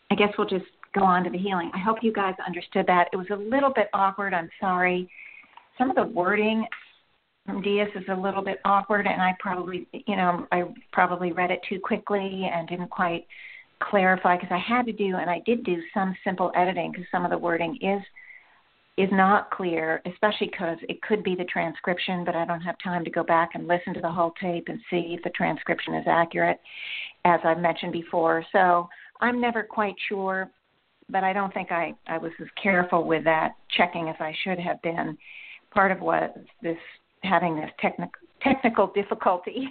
I 0.10 0.16
guess 0.16 0.30
we'll 0.38 0.48
just 0.48 0.66
go 0.94 1.04
on 1.04 1.24
to 1.24 1.30
the 1.30 1.38
healing. 1.38 1.72
I 1.74 1.80
hope 1.80 1.98
you 2.02 2.12
guys 2.12 2.36
understood 2.46 2.86
that. 2.88 3.08
It 3.14 3.18
was 3.18 3.28
a 3.32 3.36
little 3.36 3.72
bit 3.74 3.88
awkward. 3.94 4.34
I'm 4.34 4.50
sorry. 4.60 5.10
Some 5.78 5.90
of 5.90 5.96
the 5.96 6.04
wording 6.04 6.66
from 7.46 7.62
Deeus 7.62 7.90
is 7.96 8.04
a 8.10 8.16
little 8.16 8.44
bit 8.44 8.60
awkward, 8.66 9.08
and 9.08 9.22
I 9.22 9.36
probably, 9.40 9.88
you 9.94 10.16
know, 10.16 10.46
I 10.52 10.64
probably 10.92 11.32
read 11.32 11.50
it 11.50 11.62
too 11.68 11.80
quickly 11.80 12.50
and 12.54 12.68
didn't 12.68 12.90
quite 12.90 13.26
clarify 13.82 14.36
because 14.36 14.52
I 14.52 14.60
had 14.60 14.86
to 14.86 14.92
do, 14.92 15.16
and 15.16 15.30
I 15.30 15.42
did 15.46 15.64
do 15.64 15.82
some 15.94 16.16
simple 16.24 16.52
editing 16.56 16.92
because 16.92 17.08
some 17.12 17.26
of 17.26 17.32
the 17.32 17.38
wording 17.38 17.78
is 17.82 18.02
is 19.02 19.10
not 19.12 19.50
clear, 19.50 20.02
especially 20.06 20.48
because 20.52 20.78
it 20.88 21.02
could 21.02 21.24
be 21.24 21.36
the 21.36 21.46
transcription, 21.46 22.24
but 22.24 22.36
I 22.36 22.46
don't 22.46 22.62
have 22.62 22.76
time 22.84 23.04
to 23.04 23.10
go 23.10 23.24
back 23.24 23.52
and 23.56 23.68
listen 23.68 23.94
to 23.96 24.02
the 24.02 24.12
whole 24.12 24.34
tape 24.40 24.68
and 24.68 24.80
see 24.90 25.16
if 25.18 25.24
the 25.24 25.32
transcription 25.32 25.96
is 25.96 26.06
accurate, 26.08 26.60
as 27.26 27.40
I've 27.44 27.60
mentioned 27.60 27.94
before. 27.94 28.46
So 28.52 28.88
I'm 29.20 29.42
never 29.42 29.64
quite 29.64 29.96
sure, 30.08 30.52
but 31.10 31.24
I 31.24 31.34
don't 31.34 31.54
think 31.54 31.72
I, 31.72 31.94
I 32.08 32.20
was 32.20 32.32
as 32.40 32.48
careful 32.62 33.04
with 33.04 33.24
that 33.24 33.56
checking 33.76 34.08
as 34.10 34.16
I 34.20 34.34
should 34.44 34.60
have 34.60 34.82
been. 34.84 35.18
Part 35.74 35.92
of 35.92 36.02
what 36.02 36.36
this 36.62 36.78
having 37.24 37.56
this 37.56 37.70
technical 37.80 38.12
technical 38.42 38.88
difficulty 38.94 39.70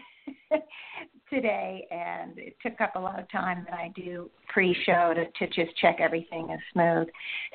today, 1.31 1.87
and 1.91 2.37
it 2.39 2.57
took 2.63 2.81
up 2.81 2.97
a 2.97 2.99
lot 2.99 3.19
of 3.19 3.31
time 3.31 3.65
that 3.71 3.75
I 3.75 3.93
do 3.95 4.29
pre-show 4.49 5.15
to, 5.15 5.25
to 5.25 5.47
just 5.55 5.77
check 5.79 5.99
everything 6.01 6.51
is 6.51 6.61
smooth. 6.73 7.09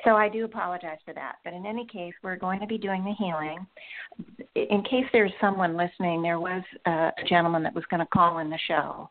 So 0.04 0.16
I 0.16 0.28
do 0.28 0.44
apologize 0.44 0.98
for 1.04 1.14
that. 1.14 1.36
But 1.44 1.52
in 1.52 1.66
any 1.66 1.86
case, 1.86 2.14
we're 2.22 2.36
going 2.36 2.58
to 2.60 2.66
be 2.66 2.78
doing 2.78 3.04
the 3.04 3.12
healing. 3.12 3.66
In 4.54 4.82
case 4.82 5.04
there's 5.12 5.32
someone 5.40 5.76
listening, 5.76 6.22
there 6.22 6.40
was 6.40 6.62
a 6.86 7.10
gentleman 7.28 7.62
that 7.62 7.74
was 7.74 7.84
going 7.90 8.00
to 8.00 8.06
call 8.06 8.38
in 8.38 8.50
the 8.50 8.58
show, 8.66 9.08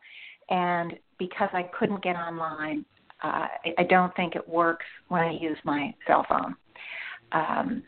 and 0.50 0.94
because 1.18 1.48
I 1.52 1.62
couldn't 1.78 2.02
get 2.02 2.16
online, 2.16 2.84
uh, 3.22 3.46
I 3.78 3.82
don't 3.88 4.14
think 4.16 4.36
it 4.36 4.46
works 4.46 4.84
when 5.08 5.22
I 5.22 5.32
use 5.32 5.56
my 5.64 5.94
cell 6.06 6.26
phone. 6.28 6.54
Um, 7.32 7.82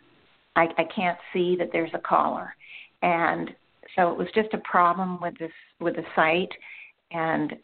I, 0.56 0.68
I 0.78 0.84
can't 0.94 1.18
see 1.32 1.54
that 1.58 1.68
there's 1.72 1.90
a 1.94 1.98
caller, 1.98 2.54
and 3.02 3.50
so 3.96 4.10
it 4.10 4.18
was 4.18 4.28
just 4.34 4.54
a 4.54 4.58
problem 4.58 5.20
with 5.20 5.36
this 5.38 5.52
with 5.80 5.96
the 5.96 6.04
site, 6.14 6.52
and 7.10 7.54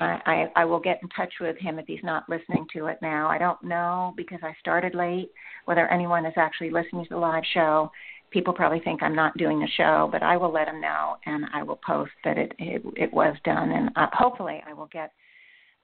I, 0.00 0.46
I 0.54 0.64
will 0.64 0.78
get 0.78 1.00
in 1.02 1.08
touch 1.08 1.32
with 1.40 1.56
him 1.58 1.78
if 1.78 1.86
he's 1.86 2.04
not 2.04 2.28
listening 2.28 2.66
to 2.74 2.86
it 2.86 2.98
now. 3.02 3.28
I 3.28 3.38
don't 3.38 3.62
know 3.64 4.14
because 4.16 4.38
I 4.42 4.54
started 4.60 4.94
late 4.94 5.30
whether 5.64 5.88
anyone 5.88 6.24
is 6.24 6.34
actually 6.36 6.70
listening 6.70 7.04
to 7.04 7.10
the 7.10 7.16
live 7.16 7.42
show. 7.52 7.90
People 8.30 8.52
probably 8.52 8.78
think 8.80 9.02
I'm 9.02 9.16
not 9.16 9.36
doing 9.36 9.58
the 9.58 9.68
show, 9.76 10.08
but 10.12 10.22
I 10.22 10.36
will 10.36 10.52
let 10.52 10.68
him 10.68 10.80
know 10.80 11.16
and 11.26 11.46
I 11.52 11.62
will 11.64 11.80
post 11.84 12.12
that 12.24 12.38
it 12.38 12.52
it, 12.58 12.82
it 12.96 13.12
was 13.12 13.36
done, 13.44 13.72
and 13.72 13.90
uh, 13.96 14.06
hopefully 14.12 14.62
I 14.66 14.72
will 14.72 14.88
get 14.92 15.12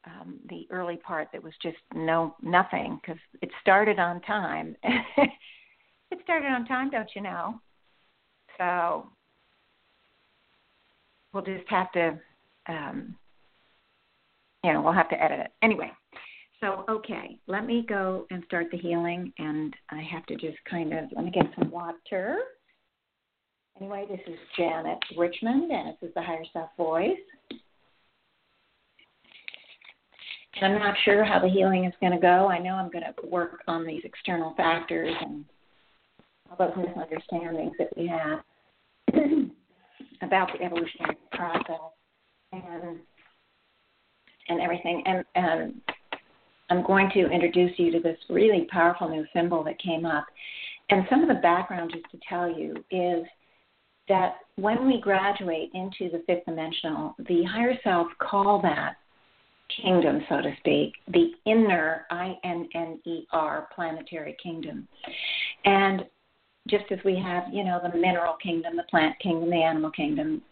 um, 0.06 0.38
the 0.48 0.66
early 0.70 0.96
part 0.96 1.28
that 1.32 1.42
was 1.42 1.54
just 1.62 1.78
no 1.94 2.36
nothing 2.42 3.00
because 3.00 3.20
it 3.42 3.50
started 3.60 3.98
on 3.98 4.20
time. 4.20 4.76
it 4.84 6.18
started 6.22 6.48
on 6.48 6.66
time, 6.66 6.90
don't 6.90 7.10
you 7.16 7.22
know? 7.22 7.60
So 8.58 9.08
we'll 11.34 11.44
just 11.44 11.68
have 11.68 11.90
to, 11.92 12.18
um, 12.68 13.14
you 14.62 14.72
know, 14.72 14.80
we'll 14.80 14.92
have 14.92 15.10
to 15.10 15.22
edit 15.22 15.40
it. 15.40 15.50
Anyway, 15.62 15.90
so 16.60 16.84
okay, 16.88 17.38
let 17.46 17.66
me 17.66 17.84
go 17.86 18.26
and 18.30 18.42
start 18.46 18.68
the 18.70 18.78
healing, 18.78 19.32
and 19.38 19.74
I 19.90 20.00
have 20.10 20.24
to 20.26 20.36
just 20.36 20.56
kind 20.70 20.94
of 20.94 21.06
let 21.14 21.24
me 21.24 21.30
get 21.30 21.46
some 21.58 21.70
water. 21.70 22.38
Anyway, 23.80 24.06
this 24.08 24.20
is 24.26 24.38
Janet 24.56 24.98
Richmond, 25.18 25.70
and 25.72 25.88
this 25.88 26.08
is 26.08 26.14
the 26.14 26.22
Higher 26.22 26.44
Self 26.52 26.70
Voice. 26.76 27.18
I'm 30.62 30.78
not 30.78 30.94
sure 31.04 31.24
how 31.24 31.40
the 31.40 31.48
healing 31.48 31.84
is 31.84 31.92
going 32.00 32.12
to 32.12 32.18
go. 32.18 32.46
I 32.46 32.60
know 32.60 32.74
I'm 32.74 32.90
going 32.90 33.04
to 33.04 33.26
work 33.28 33.62
on 33.66 33.84
these 33.84 34.02
external 34.04 34.54
factors 34.56 35.12
and 35.20 35.44
all 36.48 36.56
those 36.56 36.86
misunderstandings 36.86 37.72
that 37.78 37.88
we 37.96 38.06
have. 38.06 38.38
about 40.24 40.50
the 40.52 40.64
evolutionary 40.64 41.16
process 41.32 41.80
and 42.52 42.98
and 44.48 44.60
everything. 44.60 45.02
And, 45.34 45.80
I'm 46.70 46.82
going 46.82 47.10
to 47.12 47.30
introduce 47.30 47.78
you 47.78 47.92
to 47.92 48.00
this 48.00 48.16
really 48.30 48.66
powerful 48.70 49.08
new 49.08 49.26
symbol 49.34 49.62
that 49.64 49.78
came 49.78 50.06
up. 50.06 50.24
And 50.88 51.04
some 51.10 51.22
of 51.22 51.28
the 51.28 51.42
background, 51.42 51.92
just 51.92 52.10
to 52.10 52.18
tell 52.26 52.48
you, 52.48 52.74
is 52.90 53.26
that 54.08 54.36
when 54.56 54.86
we 54.86 54.98
graduate 55.00 55.70
into 55.74 56.10
the 56.10 56.22
fifth 56.26 56.46
dimensional, 56.46 57.14
the 57.28 57.44
higher 57.44 57.74
self 57.84 58.06
call 58.18 58.62
that 58.62 58.96
kingdom, 59.82 60.20
so 60.28 60.40
to 60.40 60.54
speak, 60.60 60.94
the 61.08 61.32
inner 61.46 62.06
I 62.10 62.34
N 62.44 62.68
N 62.74 63.00
E 63.04 63.26
R 63.32 63.68
planetary 63.74 64.36
kingdom. 64.42 64.88
And 65.64 66.04
just 66.68 66.84
as 66.90 66.98
we 67.04 67.16
have, 67.16 67.44
you 67.52 67.64
know, 67.64 67.80
the 67.82 67.96
mineral 67.98 68.34
kingdom, 68.42 68.76
the 68.76 68.84
plant 68.84 69.18
kingdom, 69.20 69.50
the 69.50 69.62
animal 69.62 69.90
kingdom, 69.90 70.42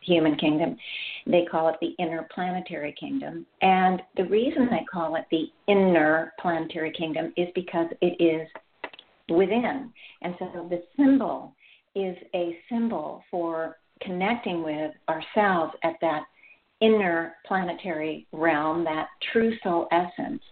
human 0.00 0.36
kingdom, 0.36 0.76
they 1.26 1.44
call 1.50 1.68
it 1.68 1.76
the 1.80 1.94
inner 2.02 2.26
planetary 2.34 2.94
kingdom. 2.98 3.46
And 3.62 4.02
the 4.16 4.24
reason 4.24 4.68
they 4.70 4.84
call 4.90 5.16
it 5.16 5.24
the 5.30 5.46
inner 5.68 6.32
planetary 6.40 6.92
kingdom 6.92 7.32
is 7.36 7.48
because 7.54 7.88
it 8.00 8.20
is 8.22 8.48
within. 9.28 9.92
And 10.22 10.34
so 10.38 10.66
the 10.68 10.82
symbol 10.96 11.54
is 11.94 12.16
a 12.34 12.58
symbol 12.70 13.22
for 13.30 13.76
connecting 14.00 14.62
with 14.62 14.92
ourselves 15.08 15.74
at 15.82 15.94
that 16.00 16.22
inner 16.80 17.34
planetary 17.46 18.26
realm, 18.32 18.84
that 18.84 19.08
true 19.32 19.52
soul 19.62 19.86
essence 19.92 20.42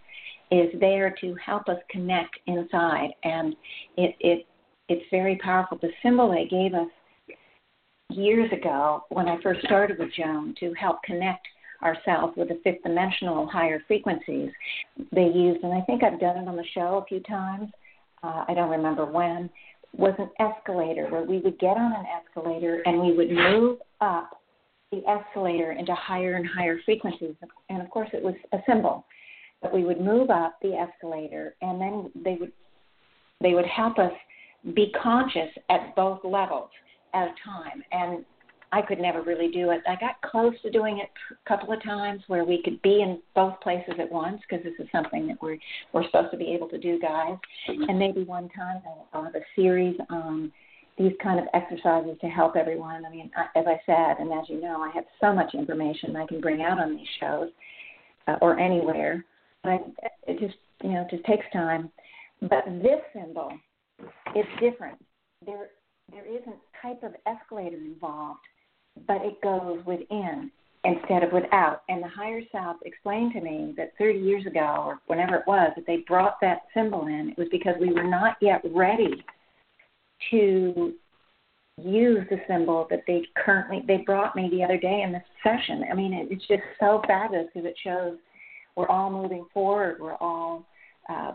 is 0.51 0.69
there 0.81 1.15
to 1.21 1.35
help 1.45 1.69
us 1.69 1.79
connect 1.91 2.39
inside 2.47 3.11
and 3.23 3.55
it, 3.97 4.15
it 4.21 4.47
it's 4.89 5.05
very 5.11 5.37
powerful. 5.37 5.79
The 5.81 5.91
symbol 6.03 6.31
they 6.31 6.47
gave 6.47 6.75
us 6.75 6.89
years 8.11 8.51
ago 8.53 9.03
when 9.11 9.29
I 9.29 9.41
first 9.43 9.61
started 9.65 9.99
with 9.99 10.11
Joan 10.17 10.55
to 10.61 10.73
help 10.75 11.03
connect 11.03 11.47
ourselves 11.83 12.35
with 12.37 12.49
the 12.49 12.61
fifth 12.65 12.83
dimensional 12.83 13.47
higher 13.47 13.81
frequencies 13.87 14.51
they 15.13 15.27
used, 15.27 15.63
and 15.63 15.73
I 15.73 15.81
think 15.83 16.03
I've 16.03 16.19
done 16.19 16.39
it 16.39 16.49
on 16.49 16.57
the 16.57 16.65
show 16.75 17.01
a 17.03 17.05
few 17.05 17.21
times. 17.21 17.69
Uh, 18.23 18.45
I 18.49 18.55
don't 18.55 18.71
remember 18.71 19.05
when. 19.05 19.51
Was 19.97 20.15
an 20.19 20.29
escalator 20.39 21.07
where 21.09 21.23
we 21.23 21.39
would 21.39 21.59
get 21.59 21.77
on 21.77 21.93
an 21.93 22.05
escalator 22.21 22.83
and 22.85 23.01
we 23.01 23.17
would 23.17 23.31
move 23.31 23.79
up 24.03 24.31
the 24.93 25.03
escalator 25.09 25.73
into 25.73 25.95
higher 25.95 26.35
and 26.35 26.47
higher 26.47 26.79
frequencies. 26.85 27.35
And 27.71 27.81
of 27.81 27.89
course, 27.91 28.11
it 28.13 28.23
was 28.23 28.35
a 28.53 28.59
symbol. 28.69 29.07
But 29.63 29.73
we 29.73 29.85
would 29.85 30.01
move 30.01 30.31
up 30.31 30.59
the 30.63 30.75
escalator, 30.75 31.55
and 31.63 31.81
then 31.81 32.13
they 32.23 32.37
would 32.39 32.53
they 33.41 33.55
would 33.55 33.67
help 33.67 33.99
us 33.99 34.13
be 34.75 34.93
conscious 35.03 35.51
at 35.71 35.95
both 35.97 36.21
levels 36.25 36.71
at 37.15 37.29
a 37.29 37.35
time. 37.45 37.83
And 37.93 38.25
I 38.71 38.83
could 38.83 38.99
never 38.99 39.23
really 39.23 39.49
do 39.49 39.71
it. 39.71 39.81
I 39.89 39.97
got 39.97 40.21
close 40.23 40.55
to 40.63 40.71
doing 40.71 40.99
it 40.99 41.09
a 41.33 41.49
couple 41.49 41.73
of 41.73 41.83
times 41.83 42.23
where 42.27 42.45
we 42.45 42.63
could 42.63 42.81
be 42.83 43.01
in 43.01 43.21
both 43.35 43.59
places 43.61 43.95
at 43.99 44.11
once 44.11 44.43
because 44.49 44.63
this 44.63 44.75
is 44.79 44.87
something 44.93 45.27
that 45.29 45.41
we're 45.41 45.57
we're 45.93 46.05
supposed 46.05 46.31
to 46.33 46.37
be 46.37 46.53
able 46.53 46.69
to 46.69 46.79
do, 46.79 46.99
guys. 46.99 47.37
And 47.67 47.99
maybe 47.99 48.25
one 48.25 48.51
time 48.51 48.83
I'll 49.13 49.25
have 49.25 49.35
a 49.35 49.41
series 49.57 49.97
on 50.11 50.53
these 50.99 51.13
kind 51.23 51.39
of 51.39 51.47
exercises 51.55 52.17
to 52.21 52.27
help 52.27 52.57
everyone. 52.57 53.07
I 53.07 53.11
mean, 53.11 53.31
as 53.57 53.65
I 53.67 53.81
said, 53.87 54.19
and 54.19 54.33
as 54.33 54.49
you 54.49 54.61
know, 54.61 54.83
I 54.83 54.91
have 54.95 55.05
so 55.21 55.33
much 55.33 55.55
information 55.55 56.17
I 56.17 56.27
can 56.27 56.41
bring 56.41 56.61
out 56.61 56.79
on 56.79 56.97
these 56.97 57.07
shows 57.21 57.49
uh, 58.27 58.37
or 58.43 58.59
anywhere. 58.59 59.25
But 59.63 59.87
it 60.27 60.39
just 60.41 60.59
you 60.83 60.91
know 60.91 61.03
it 61.03 61.11
just 61.11 61.25
takes 61.25 61.47
time. 61.53 61.91
But 62.43 62.65
this 62.83 63.01
symbol 63.15 63.51
is 64.35 64.47
different. 64.61 64.99
There 65.45 65.71
there 66.11 66.27
is 66.27 66.43
a 66.47 66.87
type 66.87 67.03
of 67.03 67.13
escalator 67.27 67.77
involved 67.77 68.41
but 69.07 69.23
it 69.25 69.41
goes 69.43 69.85
within 69.87 70.51
instead 70.85 71.23
of 71.23 71.33
without. 71.33 71.83
And 71.89 72.03
the 72.03 72.09
higher 72.09 72.41
self 72.51 72.77
explained 72.85 73.33
to 73.35 73.41
me 73.41 73.75
that 73.77 73.93
30 73.99 74.19
years 74.19 74.47
ago, 74.47 74.83
or 74.87 74.99
whenever 75.07 75.37
it 75.37 75.47
was, 75.47 75.73
that 75.77 75.87
they 75.87 75.99
brought 76.07 76.41
that 76.41 76.63
symbol 76.75 77.07
in. 77.07 77.31
It 77.31 77.39
was 77.39 77.49
because 77.51 77.75
we 77.81 77.93
were 77.93 78.05
not 78.05 78.37
yet 78.41 78.63
ready 78.73 79.25
to 80.31 80.95
use 81.81 82.27
the 82.29 82.39
symbol 82.49 82.89
that 82.91 83.05
they 83.07 83.23
currently 83.37 83.85
they 83.87 83.99
brought 83.99 84.35
me 84.35 84.49
the 84.51 84.65
other 84.65 84.79
day 84.79 85.03
in 85.03 85.13
this 85.13 85.23
session. 85.45 85.85
I 85.91 85.95
mean, 85.95 86.13
it, 86.13 86.29
it's 86.31 86.47
just 86.49 86.63
so 86.81 87.03
fabulous 87.07 87.47
because 87.53 87.69
it 87.69 87.77
shows 87.85 88.17
we're 88.75 88.89
all 88.89 89.11
moving 89.11 89.47
forward. 89.55 89.99
We're 90.01 90.17
all 90.17 90.67
uh, 91.09 91.33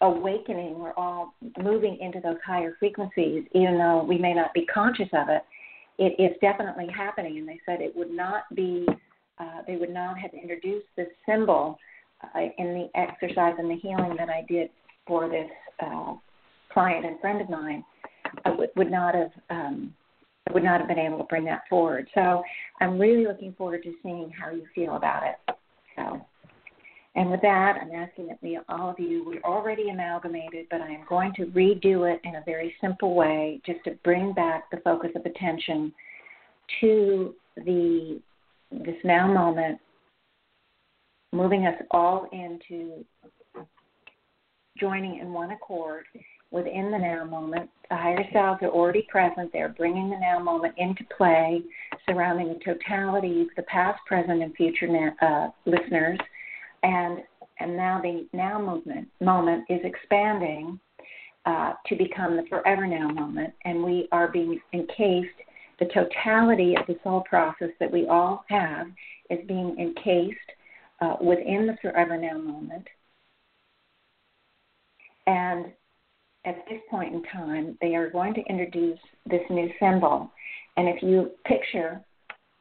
awakening. 0.00 0.78
We're 0.78 0.94
all 0.94 1.34
moving 1.62 1.98
into 2.00 2.20
those 2.20 2.36
higher 2.44 2.76
frequencies, 2.78 3.44
even 3.52 3.78
though 3.78 4.04
we 4.08 4.18
may 4.18 4.34
not 4.34 4.54
be 4.54 4.64
conscious 4.66 5.08
of 5.12 5.28
it 5.28 5.42
it 5.98 6.14
is 6.18 6.36
definitely 6.40 6.86
happening. 6.94 7.38
And 7.38 7.48
they 7.48 7.60
said 7.66 7.80
it 7.80 7.94
would 7.94 8.10
not 8.10 8.44
be, 8.54 8.86
uh, 9.38 9.62
they 9.66 9.76
would 9.76 9.90
not 9.90 10.18
have 10.18 10.32
introduced 10.32 10.86
this 10.96 11.08
symbol 11.26 11.78
uh, 12.22 12.40
in 12.56 12.74
the 12.74 12.98
exercise 12.98 13.54
and 13.58 13.70
the 13.70 13.76
healing 13.76 14.16
that 14.16 14.28
I 14.28 14.44
did 14.48 14.70
for 15.06 15.28
this 15.28 15.50
uh, 15.84 16.14
client 16.72 17.04
and 17.04 17.20
friend 17.20 17.40
of 17.40 17.50
mine. 17.50 17.84
I 18.44 18.50
would, 18.50 18.70
would 18.76 18.90
not 18.90 19.14
have. 19.14 19.30
Um, 19.50 19.94
I 20.48 20.52
would 20.52 20.64
not 20.64 20.80
have 20.80 20.88
been 20.88 20.98
able 20.98 21.18
to 21.18 21.24
bring 21.24 21.44
that 21.44 21.64
forward. 21.68 22.08
So 22.14 22.42
I'm 22.80 22.98
really 22.98 23.26
looking 23.26 23.52
forward 23.52 23.82
to 23.82 23.92
seeing 24.02 24.30
how 24.30 24.50
you 24.50 24.64
feel 24.74 24.96
about 24.96 25.22
it. 25.24 25.54
So 25.94 26.24
and 27.18 27.32
with 27.32 27.40
that, 27.42 27.78
I'm 27.82 27.90
asking 27.90 28.28
that 28.28 28.38
we, 28.42 28.60
all 28.68 28.90
of 28.90 29.00
you, 29.00 29.24
we're 29.26 29.42
already 29.42 29.88
amalgamated, 29.88 30.66
but 30.70 30.80
I 30.80 30.86
am 30.86 31.04
going 31.08 31.32
to 31.34 31.46
redo 31.46 32.08
it 32.08 32.20
in 32.22 32.36
a 32.36 32.44
very 32.46 32.72
simple 32.80 33.16
way 33.16 33.60
just 33.66 33.80
to 33.86 33.98
bring 34.04 34.32
back 34.32 34.70
the 34.70 34.76
focus 34.84 35.10
of 35.16 35.26
attention 35.26 35.92
to 36.80 37.34
the 37.56 38.20
this 38.70 38.94
now 39.02 39.26
moment, 39.26 39.80
moving 41.32 41.66
us 41.66 41.74
all 41.90 42.28
into 42.30 43.04
joining 44.78 45.18
in 45.18 45.32
one 45.32 45.50
accord 45.50 46.04
within 46.52 46.92
the 46.92 46.98
now 46.98 47.24
moment. 47.24 47.68
The 47.90 47.96
higher 47.96 48.24
selves 48.32 48.62
are 48.62 48.68
already 48.68 49.04
present. 49.10 49.52
They're 49.52 49.70
bringing 49.70 50.08
the 50.08 50.20
now 50.20 50.38
moment 50.38 50.74
into 50.76 51.02
play, 51.16 51.62
surrounding 52.08 52.50
the 52.50 52.60
totality 52.64 53.48
the 53.56 53.62
past, 53.62 53.98
present, 54.06 54.40
and 54.40 54.54
future 54.54 55.12
uh, 55.20 55.48
listeners 55.66 56.20
and 56.82 57.22
and 57.60 57.76
now 57.76 58.00
the 58.00 58.26
now 58.32 58.60
movement 58.60 59.08
moment 59.20 59.64
is 59.68 59.80
expanding 59.84 60.78
uh, 61.44 61.72
to 61.86 61.96
become 61.96 62.36
the 62.36 62.44
forever 62.48 62.86
now 62.86 63.08
moment, 63.08 63.52
and 63.64 63.82
we 63.82 64.08
are 64.12 64.28
being 64.28 64.60
encased. 64.72 65.28
The 65.80 65.86
totality 65.86 66.74
of 66.76 66.86
the 66.86 66.96
soul 67.04 67.24
process 67.28 67.70
that 67.80 67.90
we 67.90 68.06
all 68.06 68.44
have 68.48 68.88
is 69.30 69.38
being 69.46 69.76
encased 69.78 70.38
uh, 71.00 71.16
within 71.20 71.66
the 71.66 71.76
forever 71.80 72.16
now 72.16 72.36
moment. 72.38 72.86
And 75.26 75.66
at 76.44 76.64
this 76.68 76.80
point 76.90 77.14
in 77.14 77.22
time, 77.24 77.78
they 77.80 77.94
are 77.94 78.10
going 78.10 78.34
to 78.34 78.40
introduce 78.48 78.98
this 79.26 79.42
new 79.50 79.68
symbol. 79.78 80.30
And 80.76 80.88
if 80.88 81.02
you 81.02 81.30
picture 81.44 82.00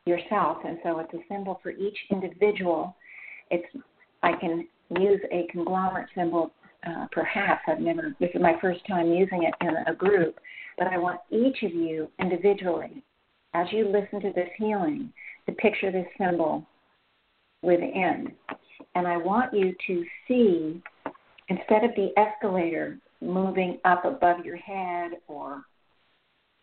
yourself, 0.05 0.57
and 0.65 0.77
so 0.83 0.99
it's 0.99 1.13
a 1.13 1.23
symbol 1.29 1.59
for 1.63 1.71
each 1.71 1.97
individual, 2.11 2.95
it's 3.49 3.67
I 4.23 4.33
can 4.33 4.67
use 4.97 5.21
a 5.31 5.47
conglomerate 5.51 6.09
symbol. 6.15 6.51
Uh, 6.85 7.07
perhaps 7.11 7.63
I've 7.67 7.79
never. 7.79 8.15
This 8.19 8.29
is 8.33 8.41
my 8.41 8.55
first 8.61 8.85
time 8.87 9.11
using 9.11 9.43
it 9.43 9.53
in 9.61 9.75
a 9.87 9.95
group, 9.95 10.39
but 10.77 10.87
I 10.87 10.97
want 10.97 11.19
each 11.31 11.63
of 11.63 11.73
you 11.73 12.09
individually, 12.19 13.03
as 13.53 13.67
you 13.71 13.87
listen 13.87 14.21
to 14.21 14.31
this 14.33 14.49
healing, 14.57 15.11
to 15.47 15.51
picture 15.53 15.91
this 15.91 16.07
symbol 16.17 16.65
within, 17.61 18.31
and 18.95 19.07
I 19.07 19.17
want 19.17 19.53
you 19.53 19.73
to 19.87 20.05
see 20.27 20.81
instead 21.49 21.83
of 21.83 21.91
the 21.95 22.09
escalator 22.17 22.97
moving 23.21 23.79
up 23.85 24.05
above 24.05 24.45
your 24.45 24.57
head 24.57 25.11
or 25.27 25.63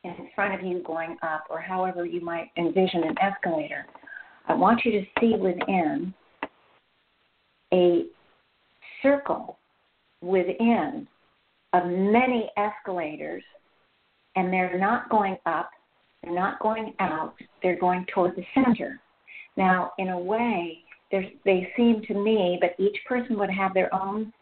in 0.05 0.29
front 0.35 0.55
of 0.55 0.65
you 0.65 0.83
going 0.87 1.17
up, 1.23 1.45
or 1.49 1.59
however 1.61 2.05
you 2.05 2.21
might 2.21 2.51
envision 2.59 3.05
an 3.05 3.15
escalator. 3.21 3.87
I 4.47 4.55
want 4.55 4.85
you 4.85 4.93
to 4.93 5.07
see 5.19 5.35
within 5.35 6.13
a 7.75 8.07
circle 9.03 9.59
within 10.23 11.07
of 11.75 11.87
many 11.87 12.51
escalators, 12.57 13.43
and 14.37 14.53
they're 14.53 14.79
not 14.79 15.11
going 15.11 15.37
up, 15.45 15.71
they're 16.23 16.35
not 16.35 16.61
going 16.61 16.95
out, 17.01 17.35
they're 17.63 17.79
going 17.79 18.07
toward 18.15 18.35
the 18.37 18.45
center. 18.55 19.01
Now, 19.57 19.93
in 19.99 20.11
a 20.11 20.19
way, 20.19 20.79
they 21.11 21.73
seem 21.77 22.03
to 22.09 22.15
me, 22.15 22.59
but 22.61 22.75
each 22.79 22.97
person 23.07 23.39
would 23.39 23.51
have 23.51 23.75
their 23.75 23.93
own 23.95 24.33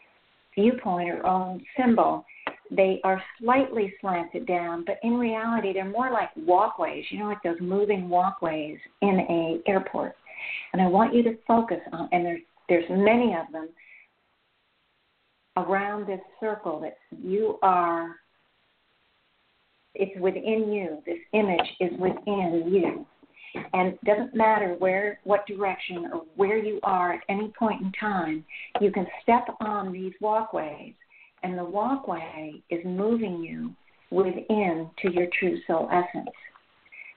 viewpoint 0.54 1.08
or 1.10 1.26
own 1.26 1.64
symbol. 1.76 2.24
They 2.70 3.00
are 3.04 3.22
slightly 3.38 3.92
slanted 4.00 4.46
down, 4.46 4.84
but 4.86 4.98
in 5.02 5.14
reality, 5.14 5.72
they're 5.72 5.84
more 5.84 6.10
like 6.10 6.30
walkways. 6.36 7.04
You 7.10 7.18
know, 7.18 7.26
like 7.26 7.42
those 7.42 7.60
moving 7.60 8.08
walkways 8.08 8.78
in 9.02 9.20
a 9.28 9.70
airport. 9.70 10.14
And 10.72 10.80
I 10.80 10.86
want 10.86 11.14
you 11.14 11.22
to 11.24 11.36
focus 11.46 11.80
on, 11.92 12.08
and 12.12 12.24
there's 12.24 12.40
there's 12.72 12.88
many 12.88 13.34
of 13.34 13.52
them 13.52 13.68
around 15.58 16.06
this 16.06 16.20
circle 16.40 16.80
that 16.80 16.96
you 17.22 17.58
are 17.62 18.16
it's 19.94 20.18
within 20.18 20.72
you. 20.72 21.02
This 21.04 21.18
image 21.34 21.68
is 21.80 21.90
within 21.98 22.64
you. 22.72 23.06
And 23.74 23.88
it 23.88 24.04
doesn't 24.04 24.34
matter 24.34 24.74
where 24.78 25.20
what 25.24 25.46
direction 25.46 26.08
or 26.14 26.22
where 26.34 26.56
you 26.56 26.80
are 26.82 27.12
at 27.12 27.20
any 27.28 27.52
point 27.58 27.82
in 27.82 27.92
time 28.00 28.42
you 28.80 28.90
can 28.90 29.06
step 29.22 29.44
on 29.60 29.92
these 29.92 30.14
walkways 30.22 30.94
and 31.42 31.58
the 31.58 31.64
walkway 31.64 32.54
is 32.70 32.80
moving 32.86 33.44
you 33.44 33.74
within 34.10 34.88
to 35.02 35.12
your 35.12 35.26
true 35.38 35.58
soul 35.66 35.90
essence. 35.92 36.34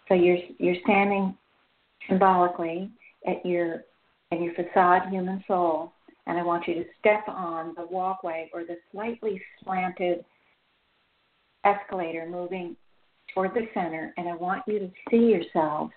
So 0.10 0.16
you're 0.16 0.40
you're 0.58 0.76
standing 0.84 1.38
symbolically 2.10 2.90
at 3.26 3.46
your 3.46 3.86
and 4.32 4.44
your 4.44 4.54
facade 4.54 5.10
human 5.10 5.44
soul, 5.48 5.92
and 6.28 6.38
I 6.38 6.44
want 6.44 6.68
you 6.68 6.76
to 6.76 6.86
step 7.00 7.24
on 7.28 7.74
the 7.76 7.86
walkway 7.86 8.50
or 8.54 8.64
the 8.64 8.78
slightly 8.92 9.42
slanted 9.64 10.26
escalator 11.64 12.28
moving 12.30 12.76
toward 13.34 13.54
the 13.54 13.68
center, 13.74 14.14
and 14.18 14.28
I 14.28 14.36
want 14.36 14.64
you 14.68 14.80
to 14.80 14.92
see 15.10 15.18
yourselves 15.18 15.92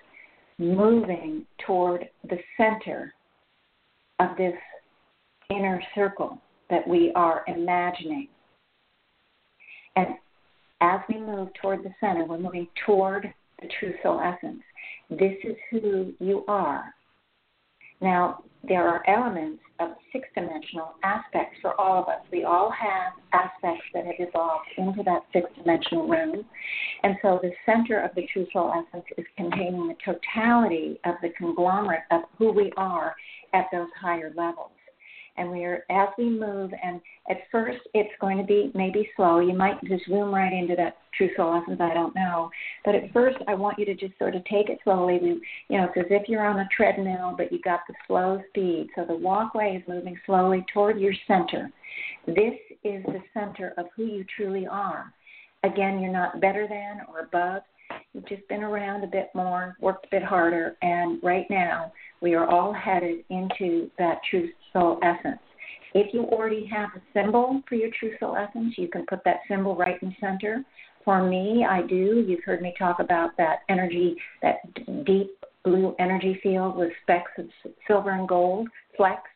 moving 0.58 1.46
toward 1.64 2.08
the 2.28 2.38
center 2.56 3.14
of 4.18 4.36
this 4.36 4.54
inner 5.50 5.80
circle 5.94 6.38
that 6.68 6.86
we 6.86 7.12
are 7.14 7.44
imagining. 7.46 8.28
And 9.96 10.08
as 10.80 11.00
we 11.08 11.18
move 11.18 11.48
toward 11.60 11.82
the 11.82 11.94
center, 12.00 12.24
we're 12.24 12.38
moving 12.38 12.68
toward 12.84 13.32
the 13.60 13.68
true 13.78 13.94
soul 14.02 14.20
essence. 14.20 14.62
This 15.10 15.34
is 15.44 15.56
who 15.70 16.12
you 16.20 16.44
are. 16.48 16.94
Now, 18.00 18.44
there 18.66 18.86
are 18.86 19.08
elements 19.08 19.62
of 19.80 19.90
six 20.12 20.28
dimensional 20.34 20.94
aspects 21.04 21.56
for 21.62 21.80
all 21.80 22.02
of 22.02 22.08
us. 22.08 22.20
We 22.32 22.44
all 22.44 22.70
have 22.70 23.12
aspects 23.32 23.84
that 23.94 24.04
have 24.06 24.16
evolved 24.18 24.66
into 24.76 25.02
that 25.04 25.22
six 25.32 25.48
dimensional 25.56 26.08
realm. 26.08 26.44
And 27.04 27.16
so 27.22 27.38
the 27.42 27.52
center 27.64 28.00
of 28.00 28.10
the 28.14 28.26
true 28.32 28.46
soul 28.52 28.72
essence 28.72 29.04
is 29.16 29.24
containing 29.36 29.88
the 29.88 29.96
totality 30.04 30.98
of 31.04 31.14
the 31.22 31.30
conglomerate 31.38 32.02
of 32.10 32.22
who 32.36 32.52
we 32.52 32.72
are 32.76 33.14
at 33.54 33.66
those 33.72 33.88
higher 34.00 34.32
levels. 34.36 34.70
And 35.38 35.50
we're 35.50 35.84
as 35.90 36.08
we 36.18 36.28
move 36.28 36.70
and 36.82 37.00
at 37.30 37.38
first 37.52 37.78
it's 37.94 38.12
going 38.20 38.38
to 38.38 38.44
be 38.44 38.70
maybe 38.74 39.08
slow. 39.16 39.40
You 39.40 39.54
might 39.56 39.82
just 39.84 40.06
zoom 40.06 40.34
right 40.34 40.52
into 40.52 40.74
that 40.76 40.98
true 41.16 41.30
soul 41.36 41.60
essence 41.60 41.80
i 41.80 41.94
don't 41.94 42.14
know. 42.14 42.50
But 42.84 42.94
at 42.94 43.12
first 43.12 43.38
i 43.46 43.54
want 43.54 43.78
you 43.78 43.84
to 43.86 43.94
just 43.94 44.18
sort 44.18 44.34
of 44.34 44.44
take 44.44 44.68
it 44.68 44.78
slowly. 44.84 45.18
We 45.22 45.28
you 45.68 45.78
know 45.78 45.84
it's 45.84 45.96
as 45.96 46.06
if 46.10 46.28
you're 46.28 46.46
on 46.46 46.60
a 46.60 46.68
treadmill 46.76 47.34
but 47.36 47.52
you've 47.52 47.62
got 47.62 47.80
the 47.88 47.94
slow 48.06 48.42
speed. 48.48 48.88
So 48.96 49.04
the 49.04 49.16
walkway 49.16 49.76
is 49.76 49.88
moving 49.88 50.18
slowly 50.26 50.64
toward 50.72 50.98
your 50.98 51.14
center. 51.26 51.70
This 52.26 52.54
is 52.84 53.04
the 53.04 53.22
center 53.34 53.74
of 53.78 53.86
who 53.96 54.04
you 54.04 54.24
truly 54.36 54.66
are. 54.66 55.12
Again 55.64 56.00
you're 56.00 56.12
not 56.12 56.40
better 56.40 56.66
than 56.68 57.02
or 57.08 57.20
above 57.20 57.62
You've 58.12 58.28
just 58.28 58.46
been 58.48 58.62
around 58.62 59.04
a 59.04 59.06
bit 59.06 59.30
more, 59.34 59.76
worked 59.80 60.06
a 60.06 60.08
bit 60.10 60.22
harder, 60.22 60.76
and 60.82 61.22
right 61.22 61.46
now 61.50 61.92
we 62.20 62.34
are 62.34 62.46
all 62.46 62.72
headed 62.72 63.24
into 63.30 63.90
that 63.98 64.18
true 64.30 64.48
soul 64.72 64.98
essence. 65.02 65.40
If 65.94 66.12
you 66.12 66.24
already 66.24 66.66
have 66.66 66.90
a 66.96 67.02
symbol 67.12 67.62
for 67.68 67.74
your 67.74 67.90
true 67.98 68.12
soul 68.20 68.36
essence, 68.36 68.74
you 68.76 68.88
can 68.88 69.06
put 69.06 69.20
that 69.24 69.40
symbol 69.48 69.74
right 69.74 70.00
in 70.02 70.14
center. 70.20 70.62
For 71.04 71.22
me, 71.22 71.66
I 71.68 71.82
do. 71.82 72.24
You've 72.26 72.44
heard 72.44 72.60
me 72.60 72.74
talk 72.78 73.00
about 73.00 73.36
that 73.38 73.60
energy, 73.68 74.16
that 74.42 74.56
deep 75.04 75.30
blue 75.64 75.94
energy 75.98 76.38
field 76.42 76.76
with 76.76 76.90
specks 77.02 77.30
of 77.38 77.46
silver 77.86 78.10
and 78.10 78.28
gold, 78.28 78.68
flecks 78.96 79.30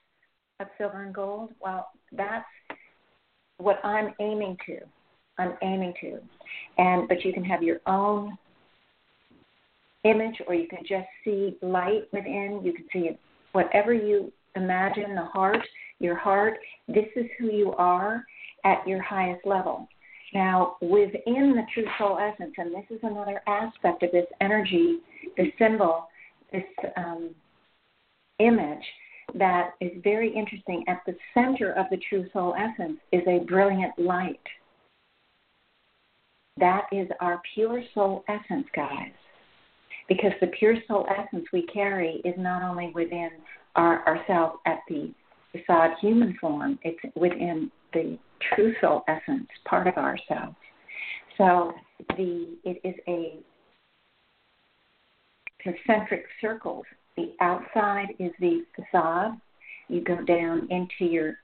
of 0.60 0.66
silver 0.76 1.02
and 1.02 1.14
gold. 1.14 1.50
Well, 1.60 1.88
that's 2.12 2.44
what 3.58 3.80
I'm 3.84 4.14
aiming 4.20 4.56
to. 4.66 4.78
I'm 5.38 5.54
aiming 5.62 5.94
to. 6.02 6.18
And 6.78 7.08
but 7.08 7.24
you 7.24 7.32
can 7.32 7.44
have 7.44 7.62
your 7.62 7.80
own 7.86 8.36
image 10.04 10.36
or 10.46 10.54
you 10.54 10.68
can 10.68 10.80
just 10.80 11.06
see 11.24 11.56
light 11.62 12.08
within. 12.12 12.60
You 12.64 12.72
can 12.72 12.86
see 12.92 13.10
whatever 13.52 13.92
you 13.92 14.32
imagine, 14.56 15.14
the 15.14 15.24
heart, 15.24 15.64
your 15.98 16.16
heart. 16.16 16.58
This 16.88 17.06
is 17.16 17.26
who 17.38 17.52
you 17.52 17.72
are 17.72 18.24
at 18.64 18.86
your 18.86 19.02
highest 19.02 19.46
level. 19.46 19.88
Now, 20.34 20.76
within 20.80 21.54
the 21.54 21.62
true 21.74 21.86
soul 21.98 22.18
essence, 22.18 22.54
and 22.56 22.72
this 22.74 22.84
is 22.90 23.00
another 23.02 23.42
aspect 23.46 24.02
of 24.02 24.12
this 24.12 24.26
energy, 24.40 24.98
this 25.36 25.48
symbol, 25.58 26.08
this 26.52 26.62
um, 26.96 27.34
image 28.38 28.84
that 29.34 29.72
is 29.80 29.90
very 30.02 30.34
interesting. 30.34 30.84
At 30.88 31.02
the 31.06 31.14
center 31.34 31.72
of 31.72 31.86
the 31.90 31.98
true 32.08 32.26
soul 32.32 32.54
essence 32.58 32.98
is 33.12 33.22
a 33.26 33.44
brilliant 33.44 33.98
light. 33.98 34.40
That 36.58 36.86
is 36.92 37.08
our 37.20 37.40
pure 37.54 37.82
soul 37.94 38.24
essence, 38.28 38.66
guys 38.74 39.12
because 40.08 40.32
the 40.40 40.48
pure 40.48 40.76
soul 40.88 41.06
essence 41.08 41.44
we 41.52 41.66
carry 41.66 42.20
is 42.24 42.34
not 42.36 42.62
only 42.62 42.90
within 42.94 43.30
our, 43.76 44.06
ourselves 44.06 44.56
at 44.66 44.80
the 44.88 45.12
facade 45.52 45.92
human 46.00 46.36
form, 46.40 46.78
it's 46.82 46.98
within 47.14 47.70
the 47.92 48.18
true 48.54 48.74
soul 48.80 49.04
essence, 49.08 49.46
part 49.64 49.86
of 49.86 49.94
ourselves. 49.94 50.56
So 51.38 51.72
the 52.16 52.56
it 52.64 52.80
is 52.84 52.94
a 53.08 53.38
concentric 55.60 56.24
circles. 56.40 56.84
The 57.16 57.32
outside 57.40 58.08
is 58.18 58.32
the 58.40 58.64
facade. 58.74 59.38
You 59.88 60.02
go 60.02 60.22
down 60.24 60.68
into 60.70 61.10
your 61.10 61.34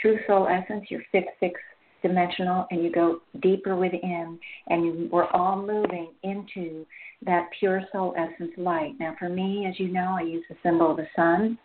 true 0.00 0.18
soul 0.26 0.48
essence, 0.48 0.90
your 0.90 1.02
fifth, 1.12 1.28
sixth 1.40 1.62
dimensional, 2.02 2.66
and 2.70 2.82
you 2.82 2.92
go 2.92 3.20
deeper 3.42 3.76
within, 3.76 4.38
and 4.68 4.84
you, 4.84 5.08
we're 5.10 5.26
all 5.28 5.56
moving 5.60 6.12
into 6.22 6.86
that 7.24 7.48
pure 7.58 7.82
soul 7.92 8.14
essence 8.16 8.52
light. 8.56 8.92
Now, 9.00 9.14
for 9.18 9.28
me, 9.28 9.66
as 9.68 9.78
you 9.80 9.88
know, 9.88 10.16
I 10.18 10.22
use 10.22 10.44
the 10.48 10.56
symbol 10.62 10.90
of 10.90 10.96
the 10.96 11.06
sun, 11.16 11.58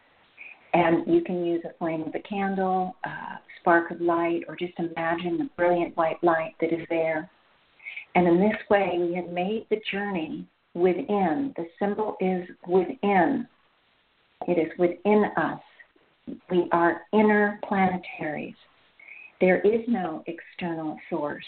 and 0.73 1.05
you 1.13 1.21
can 1.21 1.45
use 1.45 1.61
a 1.65 1.77
flame 1.77 2.01
of 2.01 2.15
a 2.15 2.19
candle, 2.19 2.95
a 3.03 3.09
spark 3.59 3.91
of 3.91 4.01
light, 4.01 4.41
or 4.47 4.55
just 4.55 4.73
imagine 4.79 5.37
the 5.37 5.49
brilliant 5.55 5.95
white 5.95 6.23
light 6.23 6.55
that 6.59 6.73
is 6.73 6.85
there. 6.89 7.29
And 8.15 8.27
in 8.27 8.39
this 8.39 8.57
way, 8.69 8.97
we 8.99 9.13
have 9.15 9.29
made 9.29 9.67
the 9.69 9.81
journey 9.91 10.47
within. 10.73 11.53
The 11.55 11.67
symbol 11.77 12.15
is 12.19 12.47
within. 12.67 13.47
It 14.47 14.57
is 14.57 14.71
within 14.79 15.25
us. 15.37 15.61
We 16.49 16.67
are 16.71 17.01
inner 17.13 17.59
planetaries. 17.69 18.55
There 19.43 19.59
is 19.59 19.81
no 19.89 20.23
external 20.25 20.97
source. 21.09 21.43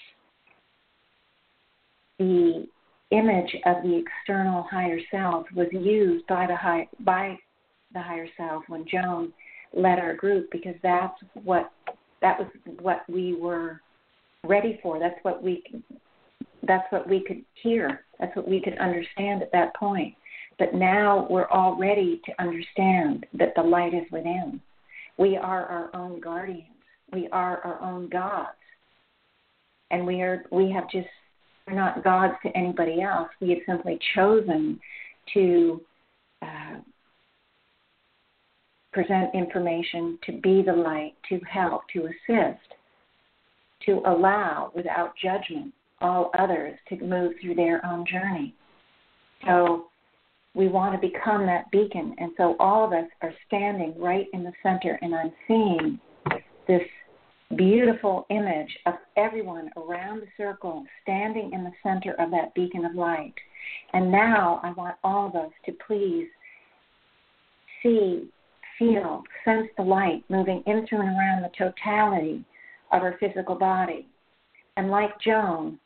The 2.20 2.68
image 3.12 3.56
of 3.66 3.84
the 3.84 4.04
external 4.04 4.64
higher 4.64 5.00
self 5.10 5.46
was 5.56 5.68
used 5.72 6.28
by 6.28 6.46
the 6.46 6.58
high 6.58 6.89
by 7.00 7.39
the 7.93 8.02
higher 8.02 8.28
self 8.36 8.64
when 8.68 8.86
Joan 8.86 9.32
led 9.74 10.00
our 10.00 10.14
group 10.14 10.50
because 10.52 10.76
that's 10.84 11.18
what 11.46 11.72
that 12.22 12.38
was 12.38 12.50
what 12.82 13.04
we 13.08 13.34
were 13.34 13.80
ready 14.43 14.78
for. 14.84 15.00
That's 15.00 15.16
what 15.22 15.41
we 15.41 15.64
that's 16.68 16.91
what 16.91 17.08
we 17.08 17.24
could 17.26 17.46
hear. 17.64 18.02
That's 18.20 18.36
what 18.36 18.46
we 18.46 18.60
could 18.60 18.78
understand 18.78 19.41
at 19.41 19.54
that 19.54 19.74
point. 19.74 20.16
But 20.60 20.74
now 20.74 21.28
we're 21.30 21.48
all 21.48 21.78
ready 21.80 22.20
to 22.26 22.41
understand 22.41 23.26
that 23.36 23.54
the 23.56 23.64
light 23.64 23.93
is 23.93 24.12
within. 24.12 24.60
We 25.18 25.38
are 25.38 25.66
our 25.66 25.96
own 25.96 26.20
guardians. 26.20 26.74
We 27.16 27.30
are 27.32 27.59
our 27.63 27.82
own 27.82 28.09
gods. 28.09 28.49
And 29.89 30.05
we 30.05 30.22
are 30.22 30.43
we 30.51 30.70
have 30.72 30.89
just 30.91 31.07
we're 31.66 31.74
not 31.74 32.03
gods 32.03 32.34
to 32.43 32.49
anybody 32.55 33.01
else. 33.01 33.30
We 33.39 33.49
have 33.51 33.59
simply 33.66 33.97
chosen 34.13 34.80
to 35.34 35.82
uh, 36.41 36.76
present 38.91 39.34
information, 39.34 40.20
to 40.26 40.34
be 40.34 40.61
the 40.61 40.74
light, 40.74 41.13
to 41.30 41.39
help, 41.49 41.84
to 41.93 42.01
assist, 42.01 42.61
to 43.86 44.01
allow 44.05 44.72
without 44.76 45.13
judgment 45.22 45.74
all 46.01 46.32
others 46.38 46.78
to 46.89 46.97
move 46.97 47.34
through 47.41 47.55
their 47.55 47.84
own 47.86 48.05
journey. 48.05 48.53
So 49.45 49.86
we 50.53 50.68
want 50.68 50.99
to 50.99 51.07
become 51.07 51.45
that 51.45 51.72
beacon. 51.72 52.13
And 52.18 52.32
so 52.36 52.57
all 52.59 52.86
of 52.86 52.91
us 52.91 53.09
are 53.22 53.34
standing 53.47 53.93
right 53.97 54.28
in 54.34 54.43
the 54.43 54.51
center, 54.61 54.99
and 55.01 55.16
I'm 55.16 55.32
seeing 55.47 55.99
this 56.68 56.82
beautiful 57.56 58.26
image 58.30 58.78
of 58.86 58.95
everyone 59.18 59.70
around 59.78 60.22
the 60.22 60.28
circle 60.38 60.84
standing 61.01 61.51
in 61.53 61.64
the 61.64 61.72
center 61.84 62.14
of 62.20 62.32
that 62.32 62.53
beacon 62.53 62.86
of 62.86 62.95
light. 62.95 63.34
And 63.93 64.12
now 64.12 64.60
I 64.64 64.72
want 64.72 64.95
all 65.03 65.28
of 65.28 65.36
us 65.36 65.51
to 65.66 65.74
please 65.88 66.28
see, 67.82 68.28
feel, 68.78 69.24
sense 69.43 69.68
the 69.78 69.84
light 69.84 70.24
moving 70.30 70.64
into 70.66 70.95
and 70.95 71.10
around 71.10 71.43
the 71.43 71.51
totality 71.58 72.43
of 72.91 73.01
our 73.01 73.18
physical 73.20 73.56
body. 73.56 74.08
And 74.78 74.89
like 74.89 75.20
Joan, 75.22 75.80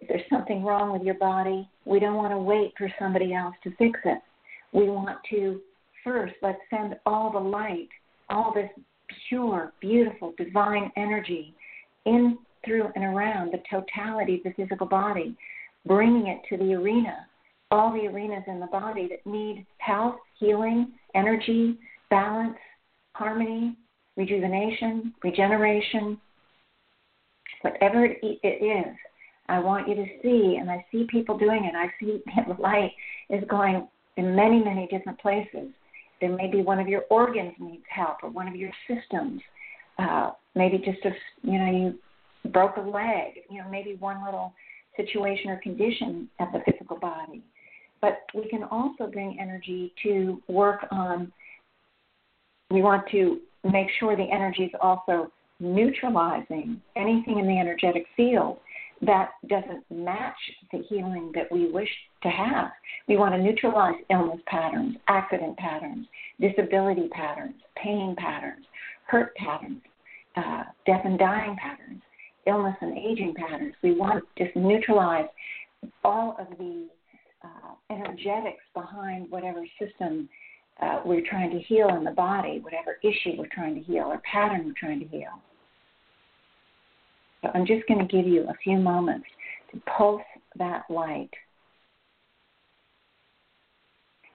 if 0.00 0.08
there's 0.08 0.28
something 0.30 0.64
wrong 0.64 0.92
with 0.92 1.02
your 1.02 1.14
body, 1.14 1.68
we 1.84 2.00
don't 2.00 2.16
want 2.16 2.32
to 2.32 2.38
wait 2.38 2.72
for 2.76 2.92
somebody 2.98 3.34
else 3.34 3.54
to 3.64 3.74
fix 3.76 3.98
it. 4.04 4.18
We 4.72 4.90
want 4.90 5.18
to 5.30 5.60
first 6.02 6.34
let's 6.42 6.58
send 6.68 6.96
all 7.06 7.32
the 7.32 7.38
light, 7.38 7.88
all 8.28 8.52
this 8.52 8.70
pure, 9.28 9.72
beautiful, 9.80 10.34
divine 10.36 10.90
energy 10.96 11.54
in, 12.06 12.38
through, 12.64 12.88
and 12.94 13.04
around 13.04 13.52
the 13.52 13.62
totality 13.70 14.36
of 14.36 14.42
the 14.44 14.52
physical 14.62 14.86
body, 14.86 15.36
bringing 15.86 16.28
it 16.28 16.40
to 16.48 16.56
the 16.56 16.74
arena, 16.74 17.26
all 17.70 17.92
the 17.92 18.06
arenas 18.06 18.44
in 18.46 18.60
the 18.60 18.66
body 18.66 19.08
that 19.08 19.30
need 19.30 19.66
health, 19.78 20.16
healing, 20.38 20.92
energy, 21.14 21.78
balance, 22.10 22.56
harmony, 23.12 23.76
rejuvenation, 24.16 25.12
regeneration, 25.22 26.18
whatever 27.62 28.04
it 28.04 28.18
is. 28.42 28.96
I 29.48 29.58
want 29.58 29.88
you 29.88 29.94
to 29.94 30.06
see, 30.22 30.56
and 30.58 30.70
I 30.70 30.84
see 30.90 31.06
people 31.10 31.36
doing 31.36 31.64
it. 31.64 31.74
I 31.74 31.88
see 32.00 32.22
the 32.48 32.60
light 32.62 32.92
is 33.30 33.44
going 33.48 33.86
in 34.16 34.34
many, 34.34 34.62
many 34.62 34.86
different 34.86 35.18
places. 35.18 35.68
There 36.20 36.34
may 36.34 36.50
be 36.50 36.62
one 36.62 36.78
of 36.78 36.88
your 36.88 37.02
organs 37.10 37.52
needs 37.58 37.84
help 37.88 38.18
or 38.22 38.30
one 38.30 38.48
of 38.48 38.56
your 38.56 38.70
systems. 38.88 39.40
Uh, 39.98 40.30
maybe 40.54 40.78
just 40.78 41.04
a, 41.04 41.10
you 41.42 41.58
know, 41.58 41.70
you 41.70 42.50
broke 42.50 42.76
a 42.76 42.80
leg, 42.80 43.40
you 43.50 43.58
know, 43.58 43.68
maybe 43.70 43.96
one 43.98 44.24
little 44.24 44.52
situation 44.96 45.50
or 45.50 45.58
condition 45.58 46.28
at 46.40 46.52
the 46.52 46.60
physical 46.70 46.98
body. 46.98 47.42
But 48.00 48.22
we 48.34 48.48
can 48.48 48.64
also 48.64 49.06
bring 49.06 49.38
energy 49.40 49.92
to 50.02 50.42
work 50.48 50.86
on, 50.90 51.32
we 52.70 52.82
want 52.82 53.08
to 53.12 53.40
make 53.64 53.88
sure 53.98 54.16
the 54.16 54.30
energy 54.30 54.64
is 54.64 54.72
also 54.80 55.30
neutralizing 55.60 56.80
anything 56.96 57.38
in 57.38 57.46
the 57.46 57.58
energetic 57.58 58.06
field 58.16 58.58
that 59.06 59.30
doesn't 59.48 59.84
match 59.90 60.36
the 60.72 60.82
healing 60.88 61.32
that 61.34 61.50
we 61.50 61.70
wish 61.70 61.88
to 62.22 62.28
have. 62.28 62.70
We 63.08 63.16
want 63.16 63.34
to 63.34 63.42
neutralize 63.42 63.96
illness 64.10 64.40
patterns, 64.46 64.96
accident 65.08 65.56
patterns, 65.56 66.06
disability 66.40 67.08
patterns, 67.08 67.54
pain 67.76 68.14
patterns, 68.18 68.64
hurt 69.06 69.34
patterns, 69.36 69.80
uh, 70.36 70.64
death 70.86 71.02
and 71.04 71.18
dying 71.18 71.56
patterns, 71.56 72.02
illness 72.46 72.76
and 72.80 72.96
aging 72.96 73.34
patterns. 73.34 73.74
We 73.82 73.96
want 73.96 74.24
to 74.36 74.44
just 74.44 74.56
neutralize 74.56 75.28
all 76.02 76.36
of 76.38 76.56
the 76.58 76.88
uh, 77.42 77.94
energetics 77.94 78.64
behind 78.74 79.30
whatever 79.30 79.64
system 79.78 80.28
uh, 80.82 81.00
we're 81.04 81.26
trying 81.28 81.50
to 81.50 81.58
heal 81.60 81.88
in 81.96 82.04
the 82.04 82.10
body, 82.10 82.60
whatever 82.60 82.98
issue 83.02 83.36
we're 83.38 83.48
trying 83.52 83.74
to 83.74 83.80
heal 83.80 84.04
or 84.04 84.20
pattern 84.30 84.66
we're 84.66 84.72
trying 84.78 85.00
to 85.00 85.06
heal. 85.06 85.40
So 87.44 87.50
I'm 87.54 87.66
just 87.66 87.86
going 87.86 88.00
to 88.00 88.06
give 88.06 88.26
you 88.26 88.48
a 88.48 88.54
few 88.62 88.78
moments 88.78 89.26
to 89.72 89.80
pulse 89.98 90.22
that 90.56 90.84
light, 90.88 91.30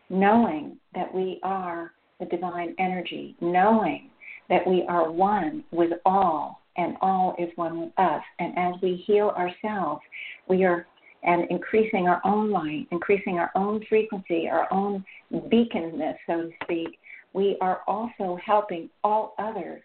knowing 0.10 0.78
that 0.94 1.14
we 1.14 1.40
are 1.42 1.92
the 2.20 2.28
divine 2.28 2.76
energy, 2.78 3.36
knowing 3.42 4.12
that 4.50 4.66
we 4.68 4.86
are 4.88 5.12
one 5.12 5.64
with 5.72 5.92
all 6.06 6.62
and 6.78 6.98
all 7.02 7.36
is 7.40 7.50
one 7.56 7.80
with 7.80 7.92
us. 7.98 8.22
And 8.38 8.58
as 8.58 8.74
we 8.82 9.04
heal 9.08 9.34
ourselves, 9.36 10.02
we 10.48 10.64
are 10.66 10.86
and 11.22 11.50
increasing 11.50 12.08
our 12.08 12.22
own 12.24 12.50
light, 12.50 12.88
increasing 12.92 13.40
our 13.40 13.52
own 13.54 13.84
frequency, 13.90 14.48
our 14.48 14.72
own 14.72 15.04
beaconness, 15.34 16.16
so 16.26 16.44
to 16.44 16.50
speak, 16.64 16.98
we 17.34 17.58
are 17.60 17.82
also 17.88 18.38
helping 18.44 18.90
all 19.04 19.36
others 19.38 19.82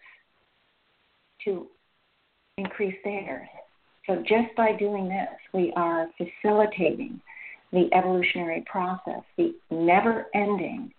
to 1.43 1.67
increase 2.57 2.95
theirs. 3.03 3.47
So 4.07 4.17
just 4.17 4.55
by 4.55 4.73
doing 4.77 5.09
this, 5.09 5.27
we 5.53 5.73
are 5.75 6.07
facilitating 6.17 7.19
the 7.71 7.89
evolutionary 7.93 8.63
process, 8.65 9.21
the 9.37 9.55
never 9.71 10.27
ending 10.33 10.93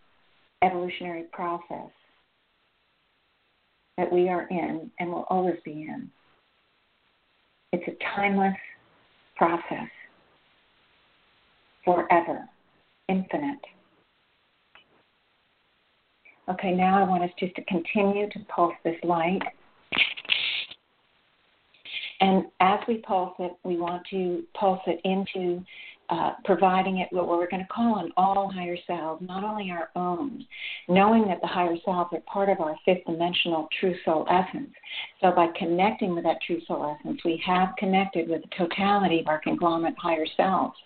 evolutionary 0.63 1.25
process 1.33 1.91
that 3.97 4.13
we 4.13 4.29
are 4.29 4.47
in 4.51 4.91
and 4.99 5.11
will 5.11 5.27
always 5.31 5.57
be 5.65 5.83
in. 5.89 6.11
It's 7.73 7.87
a 7.89 8.15
timeless 8.15 8.57
process, 9.37 9.89
forever, 11.85 12.45
infinite. 13.09 13.61
Okay, 16.49 16.73
now 16.73 17.03
I 17.03 17.09
want 17.09 17.25
us 17.25 17.31
just 17.39 17.55
to 17.57 17.65
continue 17.65 18.29
to 18.31 18.39
pulse 18.49 18.75
this 18.85 18.97
light. 19.03 19.43
And 22.21 22.45
as 22.61 22.76
we 22.89 22.99
pulse 22.99 23.35
it, 23.39 23.53
we 23.65 23.77
want 23.77 24.03
to 24.11 24.45
pulse 24.55 24.81
it 24.87 25.01
into 25.05 25.65
uh, 26.09 26.33
providing 26.45 26.99
it 26.99 27.09
what 27.11 27.27
we're 27.27 27.51
going 27.51 27.63
to 27.63 27.69
call 27.69 27.99
an 27.99 28.13
all 28.17 28.51
higher 28.53 28.77
self, 28.87 29.21
not 29.21 29.43
only 29.43 29.71
our 29.71 29.91
own, 29.97 30.45
knowing 30.89 31.27
that 31.27 31.41
the 31.41 31.47
higher 31.47 31.75
self 31.85 32.13
are 32.13 32.21
part 32.33 32.49
of 32.49 32.61
our 32.61 32.77
fifth 32.85 33.05
dimensional 33.07 33.69
true 33.81 33.95
soul 34.05 34.27
essence. 34.31 34.71
So 35.21 35.33
by 35.33 35.49
connecting 35.59 36.15
with 36.15 36.25
that 36.25 36.39
true 36.47 36.61
soul 36.69 36.97
essence, 37.01 37.21
we 37.25 37.43
have 37.45 37.71
connected 37.79 38.29
with 38.29 38.43
the 38.43 38.49
totality 38.57 39.21
of 39.21 39.27
our 39.27 39.41
conglomerate 39.41 39.95
higher 39.99 40.27
selves. 40.37 40.77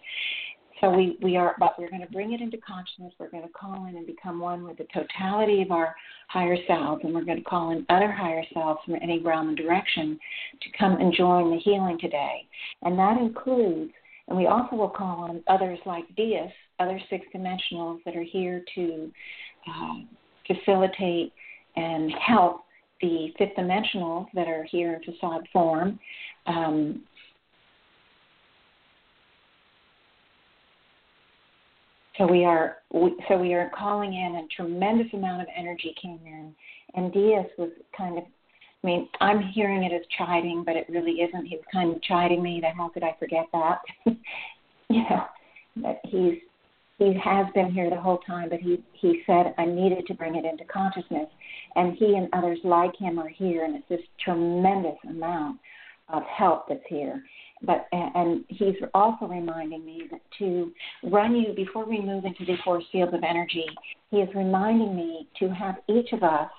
So 0.80 0.90
we, 0.90 1.18
we 1.22 1.36
are, 1.36 1.54
but 1.58 1.78
we're 1.78 1.90
going 1.90 2.00
to 2.06 2.12
bring 2.12 2.32
it 2.32 2.40
into 2.40 2.56
consciousness. 2.58 3.12
We're 3.18 3.30
going 3.30 3.42
to 3.42 3.52
call 3.52 3.86
in 3.86 3.96
and 3.96 4.06
become 4.06 4.40
one 4.40 4.64
with 4.64 4.78
the 4.78 4.86
totality 4.94 5.62
of 5.62 5.70
our 5.70 5.94
higher 6.28 6.56
selves, 6.66 7.02
and 7.04 7.14
we're 7.14 7.24
going 7.24 7.38
to 7.38 7.44
call 7.44 7.72
in 7.72 7.84
other 7.90 8.10
higher 8.10 8.42
selves 8.54 8.80
from 8.84 8.96
any 9.02 9.18
realm 9.18 9.48
and 9.48 9.56
direction 9.56 10.18
to 10.62 10.78
come 10.78 10.96
and 11.00 11.14
join 11.14 11.50
the 11.50 11.58
healing 11.58 11.98
today. 12.00 12.46
And 12.82 12.98
that 12.98 13.18
includes 13.18 13.92
and 14.30 14.38
we 14.38 14.46
also 14.46 14.76
will 14.76 14.88
call 14.88 15.24
on 15.24 15.42
others 15.48 15.78
like 15.84 16.04
Deeus, 16.16 16.52
other 16.78 17.00
six 17.10 17.26
dimensionals 17.34 17.98
that 18.04 18.16
are 18.16 18.22
here 18.22 18.62
to 18.76 19.10
um, 19.66 20.08
facilitate 20.46 21.32
and 21.76 22.12
help 22.12 22.62
the 23.02 23.32
fifth 23.38 23.56
dimensionals 23.58 24.26
that 24.34 24.46
are 24.46 24.64
here 24.70 24.94
in 24.94 25.12
facade 25.12 25.46
form. 25.52 25.98
Um, 26.46 27.02
so 32.20 32.26
we 32.26 32.44
are 32.44 32.76
we, 32.92 33.16
so 33.28 33.38
we 33.38 33.54
are 33.54 33.70
calling 33.76 34.12
in 34.12 34.44
a 34.44 34.46
tremendous 34.54 35.06
amount 35.14 35.40
of 35.40 35.48
energy 35.56 35.94
came 36.00 36.20
in, 36.26 36.54
and 36.94 37.12
Deeus 37.12 37.46
was 37.56 37.70
kind 37.96 38.18
of 38.18 38.24
I 38.82 38.86
mean, 38.86 39.08
I'm 39.20 39.42
hearing 39.42 39.84
it 39.84 39.92
as 39.92 40.02
chiding, 40.16 40.62
but 40.64 40.74
it 40.74 40.86
really 40.88 41.20
isn't. 41.20 41.46
He 41.46 41.56
was 41.56 41.64
kind 41.70 41.94
of 41.94 42.02
chiding 42.02 42.42
me 42.42 42.60
that 42.62 42.74
how 42.74 42.88
could 42.88 43.02
I 43.02 43.14
forget 43.18 43.46
that? 43.52 43.80
you 44.06 45.02
know, 45.10 45.24
that 45.82 46.00
he's 46.04 46.38
he 46.98 47.18
has 47.22 47.46
been 47.54 47.72
here 47.72 47.88
the 47.88 48.00
whole 48.00 48.18
time, 48.18 48.50
but 48.50 48.60
he 48.60 48.82
he 48.92 49.22
said 49.26 49.54
I 49.56 49.64
needed 49.64 50.06
to 50.06 50.14
bring 50.14 50.36
it 50.36 50.44
into 50.44 50.64
consciousness, 50.64 51.28
and 51.76 51.96
he 51.96 52.16
and 52.16 52.28
others 52.34 52.58
like 52.64 52.94
him 52.96 53.18
are 53.18 53.28
here, 53.28 53.64
and 53.64 53.76
it's 53.76 53.88
this 53.88 54.06
tremendous 54.22 54.96
amount 55.08 55.58
of 56.10 56.22
help 56.24 56.68
that's 56.68 56.80
here. 56.88 57.22
But 57.62 57.86
and 57.92 58.44
he's 58.48 58.76
also 58.94 59.26
reminding 59.26 59.84
me 59.84 60.04
that 60.10 60.20
to 60.38 60.72
run 61.04 61.36
you 61.36 61.52
before 61.54 61.84
we 61.84 62.00
move 62.00 62.24
into 62.24 62.46
the 62.46 62.56
force 62.64 62.84
fields 62.90 63.12
of 63.12 63.22
energy. 63.22 63.66
He 64.10 64.18
is 64.18 64.28
reminding 64.34 64.96
me 64.96 65.28
to 65.40 65.48
have 65.48 65.76
each 65.88 66.12
of 66.12 66.22
us 66.22 66.50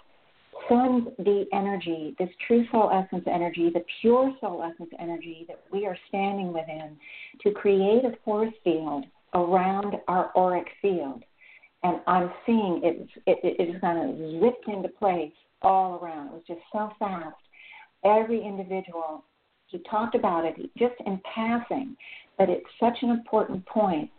send 0.69 1.07
the 1.17 1.45
energy, 1.53 2.15
this 2.19 2.29
true 2.47 2.65
soul 2.71 2.91
essence 2.93 3.23
energy, 3.27 3.71
the 3.73 3.83
pure 4.01 4.31
soul 4.39 4.63
essence 4.63 4.91
energy 4.99 5.45
that 5.47 5.61
we 5.71 5.85
are 5.85 5.97
standing 6.07 6.53
within, 6.53 6.97
to 7.41 7.51
create 7.51 8.05
a 8.05 8.13
force 8.23 8.53
field 8.63 9.05
around 9.33 9.95
our 10.07 10.31
auric 10.35 10.67
field. 10.81 11.23
And 11.83 11.99
I'm 12.05 12.31
seeing 12.45 12.81
it, 12.83 13.07
it, 13.25 13.57
it 13.59 13.69
is 13.69 13.81
kind 13.81 13.97
of 14.09 14.41
zipped 14.41 14.67
into 14.67 14.89
place 14.89 15.31
all 15.61 15.99
around. 16.01 16.27
It 16.27 16.33
was 16.33 16.43
just 16.47 16.61
so 16.71 16.91
fast. 16.99 17.35
Every 18.05 18.43
individual, 18.43 19.23
he 19.71 19.79
talked 19.89 20.15
about 20.15 20.45
it 20.45 20.55
just 20.77 20.95
in 21.05 21.19
passing, 21.33 21.95
but 22.37 22.49
it's 22.49 22.65
such 22.79 22.97
an 23.01 23.09
important 23.09 23.65
point. 23.65 24.09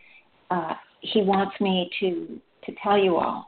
Uh, 0.51 0.75
he 1.01 1.23
wants 1.23 1.55
me 1.61 1.91
to 2.01 2.41
to 2.65 2.73
tell 2.83 2.97
you 2.97 3.17
all 3.17 3.45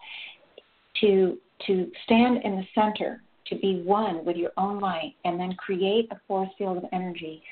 to 1.00 1.38
to 1.66 1.90
stand 2.04 2.42
in 2.44 2.56
the 2.56 2.66
center, 2.74 3.22
to 3.46 3.56
be 3.56 3.82
one 3.82 4.24
with 4.24 4.36
your 4.36 4.50
own 4.56 4.80
light, 4.80 5.14
and 5.24 5.38
then 5.38 5.54
create 5.54 6.08
a 6.10 6.20
force 6.26 6.48
field 6.58 6.78
of 6.78 6.84
energy 6.92 7.42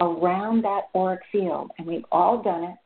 around 0.00 0.62
that 0.62 0.88
auric 0.94 1.20
field. 1.30 1.70
And 1.78 1.86
we've 1.86 2.04
all 2.10 2.42
done 2.42 2.64
it. 2.64 2.76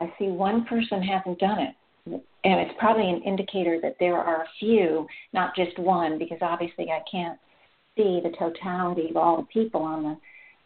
I 0.00 0.12
see 0.18 0.28
one 0.28 0.64
person 0.64 1.02
hasn't 1.02 1.38
done 1.38 1.58
it. 1.58 1.74
And 2.06 2.60
it's 2.60 2.74
probably 2.78 3.08
an 3.10 3.22
indicator 3.22 3.78
that 3.82 3.96
there 4.00 4.16
are 4.16 4.42
a 4.42 4.48
few, 4.58 5.06
not 5.34 5.54
just 5.54 5.78
one, 5.78 6.18
because 6.18 6.38
obviously 6.40 6.90
I 6.90 7.02
can't 7.10 7.38
see 7.96 8.20
the 8.22 8.34
totality 8.38 9.10
of 9.10 9.16
all 9.16 9.36
the 9.36 9.46
people 9.52 9.82
on 9.82 10.02
the 10.02 10.16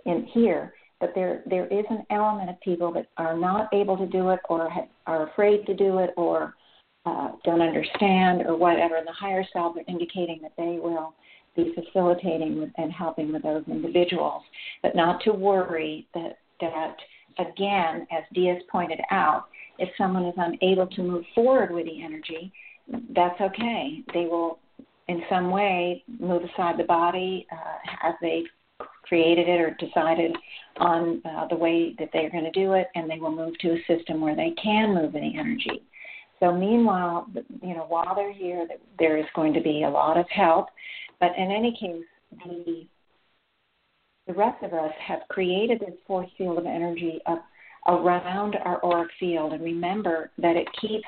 in 0.04 0.24
here. 0.32 0.74
But 1.00 1.12
there 1.14 1.42
there 1.46 1.66
is 1.66 1.84
an 1.90 2.04
element 2.10 2.50
of 2.50 2.60
people 2.60 2.92
that 2.92 3.06
are 3.16 3.36
not 3.36 3.68
able 3.72 3.96
to 3.96 4.06
do 4.06 4.30
it, 4.30 4.40
or 4.48 4.70
are 5.06 5.28
afraid 5.28 5.66
to 5.66 5.74
do 5.74 5.98
it, 5.98 6.10
or 6.16 6.54
uh, 7.04 7.32
don't 7.44 7.60
understand 7.60 8.42
or 8.46 8.56
whatever, 8.56 8.96
and 8.96 9.06
the 9.06 9.12
higher 9.12 9.44
self 9.52 9.76
are 9.76 9.82
indicating 9.88 10.40
that 10.42 10.52
they 10.56 10.78
will 10.80 11.14
be 11.56 11.74
facilitating 11.74 12.72
and 12.78 12.92
helping 12.92 13.32
with 13.32 13.42
those 13.42 13.62
individuals, 13.68 14.42
but 14.82 14.96
not 14.96 15.20
to 15.22 15.32
worry 15.32 16.06
that 16.14 16.38
that 16.60 16.96
again, 17.38 18.06
as 18.10 18.22
Deeus 18.34 18.62
pointed 18.70 19.00
out, 19.10 19.44
if 19.78 19.88
someone 19.98 20.26
is 20.26 20.34
unable 20.36 20.86
to 20.86 21.02
move 21.02 21.24
forward 21.34 21.72
with 21.72 21.86
the 21.86 22.02
energy, 22.02 22.52
that's 23.14 23.40
okay. 23.40 24.02
They 24.12 24.26
will, 24.26 24.58
in 25.08 25.22
some 25.28 25.50
way, 25.50 26.04
move 26.20 26.42
aside 26.42 26.78
the 26.78 26.84
body 26.84 27.46
uh, 27.50 28.08
as 28.08 28.14
they 28.20 28.44
created 29.08 29.48
it 29.48 29.60
or 29.60 29.76
decided 29.78 30.36
on 30.78 31.22
uh, 31.24 31.46
the 31.48 31.56
way 31.56 31.94
that 31.98 32.10
they're 32.12 32.30
going 32.30 32.44
to 32.44 32.50
do 32.50 32.72
it, 32.72 32.88
and 32.94 33.10
they 33.10 33.18
will 33.18 33.34
move 33.34 33.56
to 33.58 33.68
a 33.68 33.84
system 33.86 34.20
where 34.20 34.36
they 34.36 34.52
can 34.62 34.94
move 34.94 35.12
the 35.12 35.32
energy. 35.38 35.82
So 36.40 36.52
meanwhile, 36.52 37.26
you 37.62 37.74
know, 37.74 37.86
while 37.88 38.14
they're 38.14 38.32
here, 38.32 38.66
there 38.98 39.16
is 39.16 39.24
going 39.34 39.52
to 39.54 39.60
be 39.60 39.84
a 39.84 39.90
lot 39.90 40.16
of 40.16 40.26
help. 40.30 40.66
But 41.20 41.30
in 41.38 41.50
any 41.50 41.76
case, 41.80 42.04
the 42.44 42.86
the 44.26 44.32
rest 44.32 44.62
of 44.62 44.72
us 44.72 44.92
have 45.06 45.20
created 45.28 45.80
this 45.80 45.94
force 46.06 46.30
field 46.38 46.56
of 46.58 46.64
energy 46.64 47.20
up 47.26 47.44
around 47.86 48.56
our 48.64 48.82
auric 48.82 49.10
field, 49.20 49.52
and 49.52 49.62
remember 49.62 50.30
that 50.38 50.56
it 50.56 50.66
keeps 50.80 51.06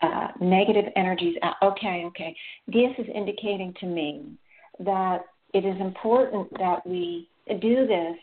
uh, 0.00 0.28
negative 0.40 0.84
energies 0.96 1.36
out. 1.42 1.56
Okay, 1.62 2.04
okay. 2.06 2.34
This 2.66 2.92
is 2.98 3.06
indicating 3.14 3.74
to 3.80 3.86
me 3.86 4.32
that 4.78 5.22
it 5.54 5.64
is 5.64 5.80
important 5.80 6.50
that 6.58 6.86
we 6.86 7.28
do 7.60 7.86
this 7.86 8.16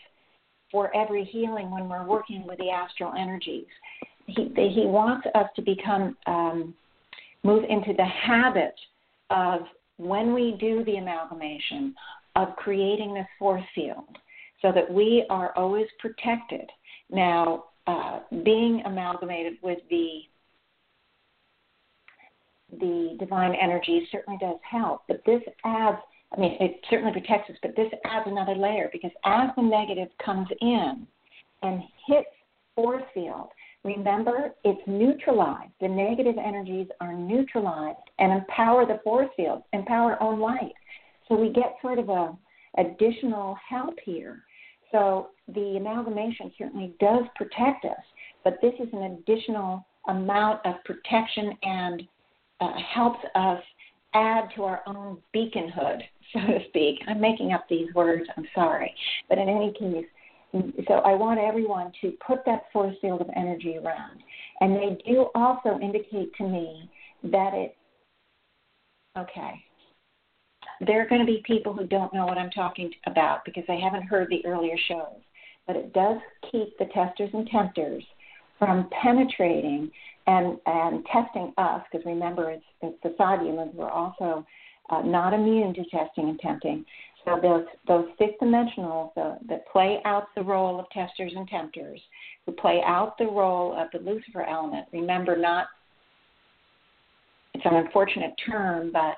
for 0.72 0.96
every 0.96 1.26
healing 1.26 1.72
when 1.72 1.90
we're 1.90 2.06
working 2.06 2.46
with 2.46 2.58
the 2.58 2.70
astral 2.70 3.14
energies 3.18 3.66
he 4.30 4.52
he 4.56 4.86
wants 4.86 5.28
us 5.36 5.48
to 5.56 5.62
become 5.62 6.16
um, 6.28 6.74
move 7.44 7.64
into 7.70 7.94
the 7.94 8.06
habit 8.06 8.76
of 9.30 9.62
when 9.98 10.34
we 10.34 10.56
do 10.60 10.84
the 10.86 10.96
amalgamation 10.96 11.94
of 12.36 12.56
creating 12.56 13.14
this 13.14 13.28
force 13.38 13.64
field 13.76 14.18
so 14.62 14.72
that 14.72 14.92
we 14.92 15.26
are 15.30 15.54
always 15.56 15.88
protected. 16.00 16.70
Now, 17.10 17.66
uh, 17.88 18.20
being 18.44 18.82
amalgamated 18.86 19.54
with 19.62 19.80
the 19.90 20.22
the 22.80 23.16
divine 23.18 23.56
energy 23.60 24.08
certainly 24.12 24.38
does 24.40 24.58
help, 24.70 25.02
but 25.08 25.22
this 25.26 25.42
adds. 25.66 25.98
I 26.36 26.40
mean, 26.40 26.58
it 26.60 26.80
certainly 26.90 27.12
protects 27.12 27.50
us, 27.50 27.58
but 27.62 27.76
this 27.76 27.92
adds 28.06 28.28
another 28.28 28.56
layer 28.56 28.90
because 28.92 29.12
as 29.26 29.50
the 29.56 29.64
negative 29.64 30.10
comes 30.24 30.48
in 30.62 31.08
and 31.64 31.82
hits 32.06 32.28
force 32.76 33.04
field, 33.14 33.50
remember 33.84 34.52
it's 34.64 34.82
neutralized. 34.86 35.72
The 35.82 35.88
negative 35.88 36.36
energies 36.38 36.88
are 37.02 37.14
neutralized 37.14 37.98
and 38.20 38.32
empower 38.32 38.86
the 38.86 39.00
force 39.04 39.30
field, 39.36 39.64
empower 39.74 40.14
our 40.14 40.22
own 40.22 40.40
light. 40.40 40.74
So 41.28 41.36
we 41.36 41.52
get 41.52 41.76
sort 41.82 42.00
of 42.00 42.10
a 42.10 42.38
additional 42.78 43.58
help 43.68 43.96
here. 44.04 44.44
So 44.92 45.30
the 45.48 45.78
amalgamation 45.78 46.52
certainly 46.58 46.94
does 47.00 47.24
protect 47.36 47.86
us, 47.86 48.04
but 48.44 48.58
this 48.62 48.74
is 48.80 48.88
an 48.94 49.04
additional 49.04 49.86
amount 50.08 50.66
of 50.66 50.76
protection 50.86 51.54
and 51.64 52.04
uh, 52.62 52.74
helps 52.94 53.20
us 53.36 53.62
add 54.14 54.50
to 54.56 54.64
our 54.64 54.82
own 54.88 55.18
beaconhood, 55.34 56.02
so 56.34 56.40
to 56.40 56.60
speak. 56.70 57.00
I'm 57.08 57.20
making 57.20 57.54
up 57.54 57.66
these 57.70 57.94
words, 57.94 58.24
I'm 58.38 58.48
sorry. 58.54 58.94
But 59.28 59.38
in 59.38 59.50
any 59.50 59.74
case, 59.74 60.06
so 60.88 60.96
I 60.96 61.14
want 61.14 61.40
everyone 61.40 61.92
to 62.02 62.14
put 62.26 62.40
that 62.46 62.64
force 62.74 62.96
field 63.02 63.22
of 63.22 63.30
energy 63.36 63.78
around. 63.78 64.20
And 64.62 64.76
they 64.76 64.98
do 65.06 65.28
also 65.36 65.80
indicate 65.80 66.34
to 66.36 66.44
me 66.44 66.90
that 67.24 67.54
it, 67.54 67.76
okay, 69.18 69.64
there 70.86 71.02
are 71.02 71.10
going 71.10 71.22
to 71.22 71.28
be 71.28 71.44
people 71.46 71.74
who 71.74 71.86
don't 71.86 72.14
know 72.14 72.26
what 72.26 72.38
I'm 72.38 72.50
talking 72.52 72.92
about 73.06 73.46
because 73.46 73.64
they 73.68 73.80
haven't 73.80 74.04
heard 74.04 74.30
the 74.30 74.46
earlier 74.46 74.78
shows. 74.88 75.22
But 75.68 75.76
it 75.76 75.94
does 75.94 76.18
keep 76.52 76.78
the 76.80 76.86
testers 76.94 77.30
and 77.34 77.48
tempters 77.48 78.04
from 78.58 78.90
penetrating 79.04 79.92
and, 80.26 80.58
and 80.66 81.06
testing 81.12 81.54
us, 81.58 81.82
because 81.92 82.06
remember, 82.06 82.52
it's, 82.52 82.64
it's 82.82 82.98
the 83.04 83.16
Sodulans 83.20 83.74
were 83.76 83.90
also 83.90 84.46
uh, 84.90 85.02
not 85.02 85.34
immune 85.34 85.74
to 85.74 85.84
testing 85.86 86.30
and 86.30 86.40
tempting. 86.40 86.86
So 87.26 87.38
those 87.42 87.66
those 87.88 88.08
fifth 88.18 88.40
dimensionals 88.42 89.14
that 89.16 89.68
play 89.72 90.00
out 90.06 90.28
the 90.36 90.44
role 90.44 90.80
of 90.80 90.90
testers 90.90 91.34
and 91.36 91.48
tempters, 91.48 92.00
who 92.46 92.54
play 92.54 92.82
out 92.86 93.18
the 93.18 93.26
role 93.26 93.78
of 93.78 93.88
the 93.92 94.00
Lucifer 94.00 94.44
element. 94.44 94.88
Remember, 94.94 95.36
not 95.36 95.68
it's 97.54 97.66
an 97.66 97.76
unfortunate 97.76 98.34
term, 98.50 98.92
but 98.92 99.16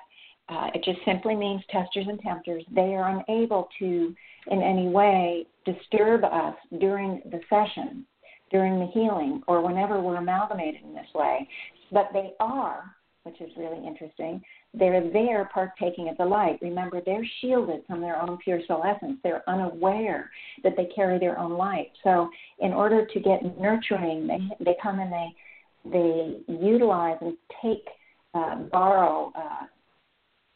uh, 0.49 0.67
it 0.73 0.83
just 0.83 0.99
simply 1.05 1.35
means 1.35 1.61
testers 1.69 2.05
and 2.07 2.19
tempters. 2.19 2.63
They 2.73 2.95
are 2.95 3.23
unable 3.27 3.69
to, 3.79 4.15
in 4.47 4.61
any 4.61 4.89
way, 4.89 5.45
disturb 5.65 6.23
us 6.23 6.55
during 6.79 7.21
the 7.25 7.39
session, 7.49 8.05
during 8.49 8.79
the 8.79 8.87
healing, 8.87 9.43
or 9.47 9.61
whenever 9.61 10.01
we're 10.01 10.17
amalgamated 10.17 10.81
in 10.83 10.93
this 10.93 11.07
way. 11.13 11.47
But 11.91 12.09
they 12.13 12.31
are, 12.39 12.83
which 13.23 13.39
is 13.39 13.51
really 13.57 13.85
interesting, 13.85 14.41
they're 14.73 15.11
there 15.11 15.49
partaking 15.53 16.07
of 16.07 16.17
the 16.17 16.25
light. 16.25 16.57
Remember, 16.61 17.01
they're 17.05 17.27
shielded 17.41 17.81
from 17.87 17.99
their 17.99 18.21
own 18.21 18.37
pure 18.37 18.61
soul 18.67 18.83
essence. 18.85 19.17
They're 19.21 19.47
unaware 19.47 20.29
that 20.63 20.73
they 20.77 20.85
carry 20.85 21.19
their 21.19 21.37
own 21.37 21.53
light. 21.53 21.91
So, 22.03 22.29
in 22.59 22.71
order 22.71 23.05
to 23.05 23.19
get 23.19 23.59
nurturing, 23.59 24.27
they 24.27 24.39
they 24.63 24.77
come 24.81 24.99
and 24.99 25.11
they 25.11 25.35
they 25.83 26.37
utilize 26.47 27.17
and 27.21 27.35
take, 27.61 27.85
uh, 28.33 28.55
borrow. 28.71 29.33
Uh, 29.35 29.65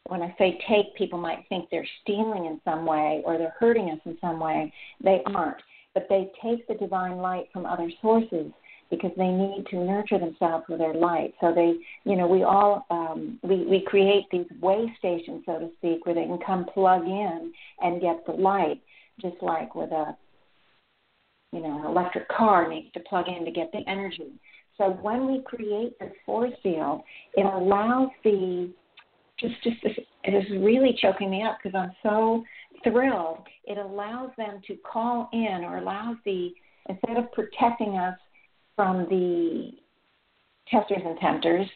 when 0.07 0.22
I 0.22 0.34
say 0.38 0.59
take, 0.70 0.95
people 0.95 1.20
might 1.20 1.45
think 1.49 1.68
they're 1.70 1.88
stealing 2.03 2.45
in 2.45 2.61
some 2.63 2.86
way 2.86 3.24
or 3.26 3.38
they're 3.38 3.55
hurting 3.59 3.89
us 3.89 3.99
in 4.05 4.18
some 4.22 4.39
way. 4.39 4.72
They 5.03 5.22
aren't. 5.26 5.61
But 5.95 6.07
they 6.09 6.32
take 6.43 6.68
the 6.68 6.76
divine 6.76 7.18
light 7.18 7.47
from 7.51 7.66
other 7.66 7.89
sources 8.01 8.51
because 8.89 9.11
they 9.17 9.27
need 9.27 9.65
to 9.71 9.77
nurture 9.77 10.19
themselves 10.19 10.65
with 10.69 10.79
their 10.79 10.93
light. 10.93 11.33
So 11.41 11.53
they, 11.53 11.75
you 12.03 12.15
know, 12.15 12.27
we 12.27 12.43
all 12.43 12.86
um, 12.89 13.39
we 13.43 13.65
we 13.65 13.83
create 13.86 14.25
these 14.31 14.45
way 14.61 14.93
stations, 14.99 15.43
so 15.45 15.59
to 15.59 15.69
speak, 15.77 16.05
where 16.05 16.15
they 16.15 16.25
can 16.25 16.39
come 16.45 16.65
plug 16.65 17.03
in 17.03 17.51
and 17.81 18.01
get 18.01 18.25
the 18.25 18.33
light, 18.33 18.81
just 19.21 19.38
like 19.41 19.75
with 19.75 19.91
a, 19.91 20.15
you 21.51 21.61
know, 21.61 21.79
an 21.79 21.86
electric 21.86 22.27
car 22.29 22.69
needs 22.69 22.91
to 22.93 22.99
plug 23.01 23.25
in 23.27 23.45
to 23.45 23.51
get 23.51 23.71
the 23.71 23.81
energy. 23.88 24.33
So 24.77 24.89
when 25.01 25.27
we 25.27 25.41
create 25.41 25.97
this 25.99 26.11
force 26.25 26.53
field, 26.61 27.01
it 27.36 27.45
allows 27.45 28.09
the 28.23 28.71
just 29.39 29.55
just 29.63 29.77
it 30.23 30.33
is 30.33 30.49
really 30.61 30.97
choking 31.01 31.29
me 31.29 31.43
up 31.43 31.57
because 31.61 31.77
I'm 31.77 31.95
so 32.03 32.43
thrilled. 32.83 33.39
It 33.65 33.77
allows 33.77 34.31
them 34.38 34.61
to 34.67 34.75
call 34.77 35.29
in 35.33 35.63
or 35.63 35.77
allows 35.77 36.17
the 36.25 36.51
instead 36.88 37.17
of 37.17 37.31
protecting 37.31 37.97
us 37.97 38.17
from 38.76 39.05
the 39.09 39.71
testers 40.69 41.01
and 41.05 41.17
tempters, 41.19 41.67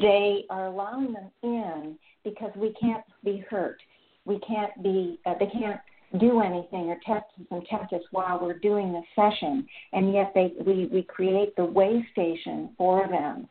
they 0.00 0.44
are 0.50 0.66
allowing 0.66 1.12
them 1.12 1.30
in 1.42 1.98
because 2.24 2.50
we 2.56 2.74
can't 2.80 3.04
be 3.24 3.44
hurt. 3.48 3.80
We 4.24 4.38
can't 4.40 4.82
be. 4.82 5.20
Uh, 5.26 5.34
they 5.38 5.46
can't 5.46 5.80
do 6.18 6.40
anything 6.40 6.88
or 6.90 6.96
test 7.04 7.26
us 7.38 7.46
and 7.50 7.64
tempt 7.66 7.92
us 7.92 8.02
while 8.10 8.38
we're 8.40 8.58
doing 8.58 8.92
the 8.92 9.02
session, 9.14 9.66
and 9.92 10.12
yet 10.12 10.32
they 10.34 10.52
we 10.64 10.86
we 10.86 11.02
create 11.02 11.54
the 11.56 11.64
way 11.64 12.06
station 12.12 12.70
for 12.76 13.08
them 13.08 13.48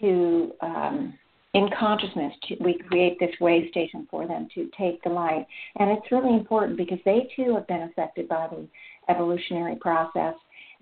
to. 0.00 0.52
Um, 0.60 1.14
in 1.54 1.66
consciousness, 1.78 2.34
to, 2.46 2.56
we 2.60 2.78
create 2.88 3.18
this 3.18 3.34
way 3.40 3.70
station 3.70 4.06
for 4.10 4.28
them 4.28 4.48
to 4.54 4.70
take 4.78 5.02
the 5.02 5.08
light. 5.08 5.46
And 5.78 5.90
it's 5.90 6.12
really 6.12 6.34
important 6.34 6.76
because 6.76 6.98
they 7.06 7.26
too 7.34 7.54
have 7.54 7.66
been 7.66 7.82
affected 7.84 8.28
by 8.28 8.48
the 8.48 8.68
evolutionary 9.08 9.76
process. 9.76 10.34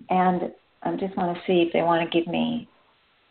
And 0.09 0.51
I 0.83 0.95
just 0.95 1.15
want 1.17 1.35
to 1.35 1.43
see 1.45 1.61
if 1.61 1.73
they 1.73 1.81
want 1.81 2.09
to 2.09 2.17
give 2.17 2.27
me, 2.27 2.67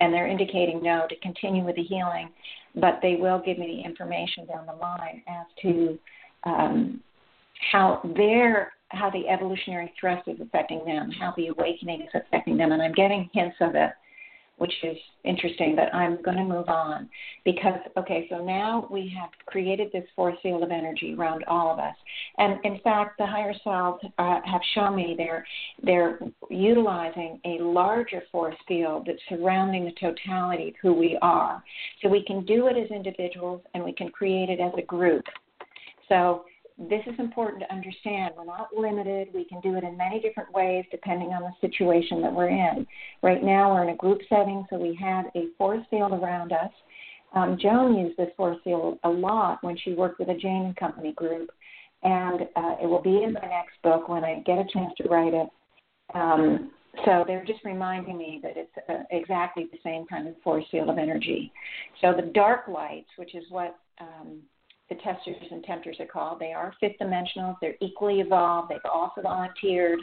and 0.00 0.12
they're 0.12 0.26
indicating 0.26 0.82
no 0.82 1.06
to 1.08 1.16
continue 1.16 1.64
with 1.64 1.76
the 1.76 1.82
healing, 1.82 2.30
but 2.74 2.98
they 3.02 3.16
will 3.16 3.40
give 3.44 3.58
me 3.58 3.66
the 3.66 3.88
information 3.88 4.46
down 4.46 4.66
the 4.66 4.74
line 4.74 5.22
as 5.28 5.46
to 5.62 5.98
um, 6.44 7.00
how 7.72 8.00
their 8.16 8.72
how 8.90 9.10
the 9.10 9.28
evolutionary 9.28 9.92
thrust 9.98 10.28
is 10.28 10.40
affecting 10.40 10.84
them, 10.84 11.10
how 11.10 11.34
the 11.36 11.48
awakening 11.48 12.02
is 12.02 12.10
affecting 12.14 12.56
them, 12.56 12.70
and 12.70 12.80
I'm 12.80 12.92
getting 12.92 13.28
hints 13.32 13.56
of 13.60 13.74
it 13.74 13.90
which 14.56 14.72
is 14.82 14.96
interesting, 15.24 15.76
but 15.76 15.94
I'm 15.94 16.22
going 16.22 16.36
to 16.36 16.44
move 16.44 16.68
on 16.68 17.08
because, 17.44 17.78
okay, 17.96 18.26
so 18.30 18.42
now 18.42 18.88
we 18.90 19.12
have 19.18 19.30
created 19.46 19.90
this 19.92 20.04
force 20.14 20.36
field 20.42 20.62
of 20.62 20.70
energy 20.70 21.14
around 21.16 21.44
all 21.46 21.72
of 21.72 21.78
us. 21.78 21.94
And 22.38 22.58
in 22.64 22.80
fact, 22.80 23.18
the 23.18 23.26
higher 23.26 23.52
selves 23.62 24.02
uh, 24.18 24.40
have 24.44 24.60
shown 24.74 24.96
me 24.96 25.14
they're, 25.16 25.46
they're 25.82 26.18
utilizing 26.50 27.38
a 27.44 27.62
larger 27.62 28.22
force 28.32 28.56
field 28.66 29.06
that's 29.06 29.18
surrounding 29.28 29.84
the 29.84 29.92
totality 30.00 30.68
of 30.68 30.74
who 30.80 30.94
we 30.94 31.18
are. 31.20 31.62
So 32.02 32.08
we 32.08 32.24
can 32.24 32.44
do 32.44 32.68
it 32.68 32.76
as 32.76 32.90
individuals 32.90 33.60
and 33.74 33.84
we 33.84 33.92
can 33.92 34.08
create 34.08 34.48
it 34.48 34.60
as 34.60 34.72
a 34.78 34.82
group. 34.82 35.24
So 36.08 36.44
this 36.78 37.00
is 37.06 37.18
important 37.18 37.62
to 37.62 37.72
understand. 37.72 38.34
We're 38.36 38.44
not 38.44 38.68
limited. 38.76 39.28
We 39.32 39.44
can 39.44 39.60
do 39.60 39.76
it 39.76 39.84
in 39.84 39.96
many 39.96 40.20
different 40.20 40.52
ways 40.52 40.84
depending 40.90 41.28
on 41.28 41.42
the 41.42 41.66
situation 41.66 42.20
that 42.22 42.32
we're 42.32 42.50
in. 42.50 42.86
Right 43.22 43.42
now, 43.42 43.74
we're 43.74 43.84
in 43.84 43.94
a 43.94 43.96
group 43.96 44.20
setting, 44.28 44.66
so 44.68 44.76
we 44.76 44.94
have 45.00 45.26
a 45.34 45.46
force 45.56 45.84
field 45.90 46.12
around 46.12 46.52
us. 46.52 46.70
Um, 47.34 47.58
Joan 47.60 47.96
used 47.96 48.16
this 48.16 48.30
force 48.36 48.58
field 48.62 48.98
a 49.04 49.08
lot 49.08 49.58
when 49.62 49.76
she 49.78 49.94
worked 49.94 50.18
with 50.18 50.28
a 50.28 50.34
Jane 50.34 50.66
and 50.66 50.76
Company 50.76 51.12
group, 51.12 51.50
and 52.02 52.42
uh, 52.56 52.76
it 52.82 52.86
will 52.86 53.02
be 53.02 53.22
in 53.22 53.32
my 53.32 53.40
next 53.40 53.80
book 53.82 54.08
when 54.08 54.22
I 54.22 54.42
get 54.44 54.58
a 54.58 54.64
chance 54.72 54.92
to 54.98 55.08
write 55.08 55.34
it. 55.34 55.48
Um, 56.14 56.70
so 57.04 57.24
they're 57.26 57.44
just 57.44 57.64
reminding 57.64 58.16
me 58.16 58.40
that 58.42 58.52
it's 58.56 58.70
uh, 58.88 59.02
exactly 59.10 59.66
the 59.70 59.78
same 59.82 60.06
kind 60.06 60.28
of 60.28 60.34
force 60.42 60.64
field 60.70 60.88
of 60.88 60.98
energy. 60.98 61.52
So 62.00 62.12
the 62.14 62.30
dark 62.32 62.68
lights, 62.68 63.08
which 63.16 63.34
is 63.34 63.44
what 63.50 63.78
um, 64.00 64.40
the 64.88 64.96
testers 64.96 65.36
and 65.50 65.64
tempters 65.64 65.96
are 66.00 66.06
called. 66.06 66.38
They 66.38 66.52
are 66.52 66.74
fifth 66.80 66.98
dimensional. 66.98 67.56
They're 67.60 67.76
equally 67.80 68.20
evolved. 68.20 68.70
They've 68.70 68.78
also 68.92 69.22
volunteered. 69.22 69.98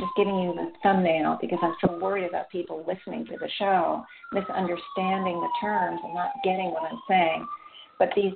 Just 0.00 0.12
giving 0.16 0.38
you 0.38 0.54
the 0.54 0.70
thumbnail 0.80 1.38
because 1.40 1.58
I'm 1.60 1.74
so 1.84 1.98
worried 1.98 2.28
about 2.28 2.48
people 2.50 2.84
listening 2.86 3.26
to 3.26 3.36
the 3.36 3.48
show, 3.58 4.04
misunderstanding 4.32 5.40
the 5.40 5.48
terms 5.60 5.98
and 6.04 6.14
not 6.14 6.30
getting 6.44 6.70
what 6.70 6.84
I'm 6.84 7.00
saying. 7.08 7.44
But 7.98 8.10
these 8.14 8.32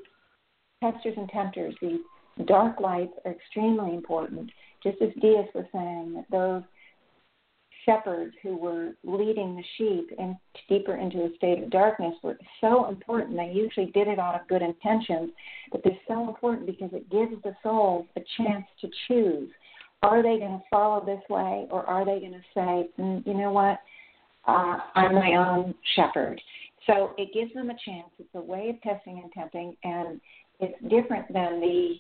testers 0.83 1.15
and 1.17 1.29
tempters, 1.29 1.73
these 1.81 2.01
dark 2.47 2.81
lights 2.81 3.13
are 3.25 3.31
extremely 3.31 3.95
important. 3.95 4.51
Just 4.83 5.01
as 5.01 5.11
Deeus 5.21 5.47
was 5.55 5.65
saying, 5.73 6.15
that 6.15 6.25
those 6.33 6.63
shepherds 7.85 8.35
who 8.43 8.57
were 8.57 8.93
leading 9.05 9.57
the 9.57 9.63
sheep 9.77 10.11
in, 10.19 10.37
deeper 10.69 10.97
into 10.97 11.25
a 11.25 11.37
state 11.37 11.63
of 11.63 11.71
darkness 11.71 12.15
were 12.23 12.39
so 12.61 12.89
important. 12.89 13.37
They 13.37 13.53
usually 13.53 13.87
did 13.87 14.09
it 14.09 14.19
out 14.19 14.41
of 14.41 14.49
good 14.49 14.63
intentions, 14.63 15.31
but 15.71 15.83
they're 15.85 15.99
so 16.09 16.29
important 16.29 16.67
because 16.67 16.91
it 16.93 17.11
gives 17.11 17.41
the 17.43 17.55
souls 17.63 18.07
a 18.17 18.21
chance 18.37 18.65
to 18.81 18.89
choose. 19.09 19.51
Are 20.03 20.23
they 20.23 20.39
going 20.39 20.59
to 20.59 20.63
follow 20.71 21.05
this 21.05 21.23
way, 21.29 21.67
or 21.71 21.85
are 21.87 22.05
they 22.05 22.19
going 22.19 22.33
to 22.33 22.43
say, 22.55 22.89
mm, 22.99 23.27
you 23.27 23.35
know 23.35 23.53
what, 23.53 23.79
uh, 24.47 24.79
I'm 24.95 25.15
my 25.15 25.35
own 25.37 25.75
shepherd? 25.95 26.41
So 26.87 27.13
it 27.17 27.33
gives 27.33 27.55
them 27.55 27.71
a 27.71 27.77
chance. 27.85 28.09
It's 28.19 28.29
a 28.35 28.41
way 28.41 28.71
of 28.71 28.83
testing 28.83 29.21
and 29.23 29.33
tempting, 29.33 29.77
and 29.85 30.21
it's 30.59 30.81
different 30.89 31.33
than 31.33 31.61
the 31.61 31.95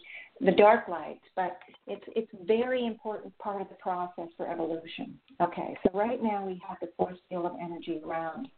the 0.44 0.52
dark 0.52 0.88
lights, 0.88 1.24
but 1.36 1.58
it's 1.86 2.04
it's 2.16 2.30
very 2.46 2.86
important 2.86 3.36
part 3.38 3.60
of 3.62 3.68
the 3.68 3.76
process 3.76 4.28
for 4.36 4.50
evolution. 4.50 5.18
Okay, 5.40 5.76
so 5.82 5.96
right 5.96 6.22
now 6.22 6.44
we 6.44 6.60
have 6.66 6.78
the 6.80 6.88
force 6.96 7.18
field 7.28 7.46
of 7.46 7.52
energy 7.60 8.00
around, 8.04 8.48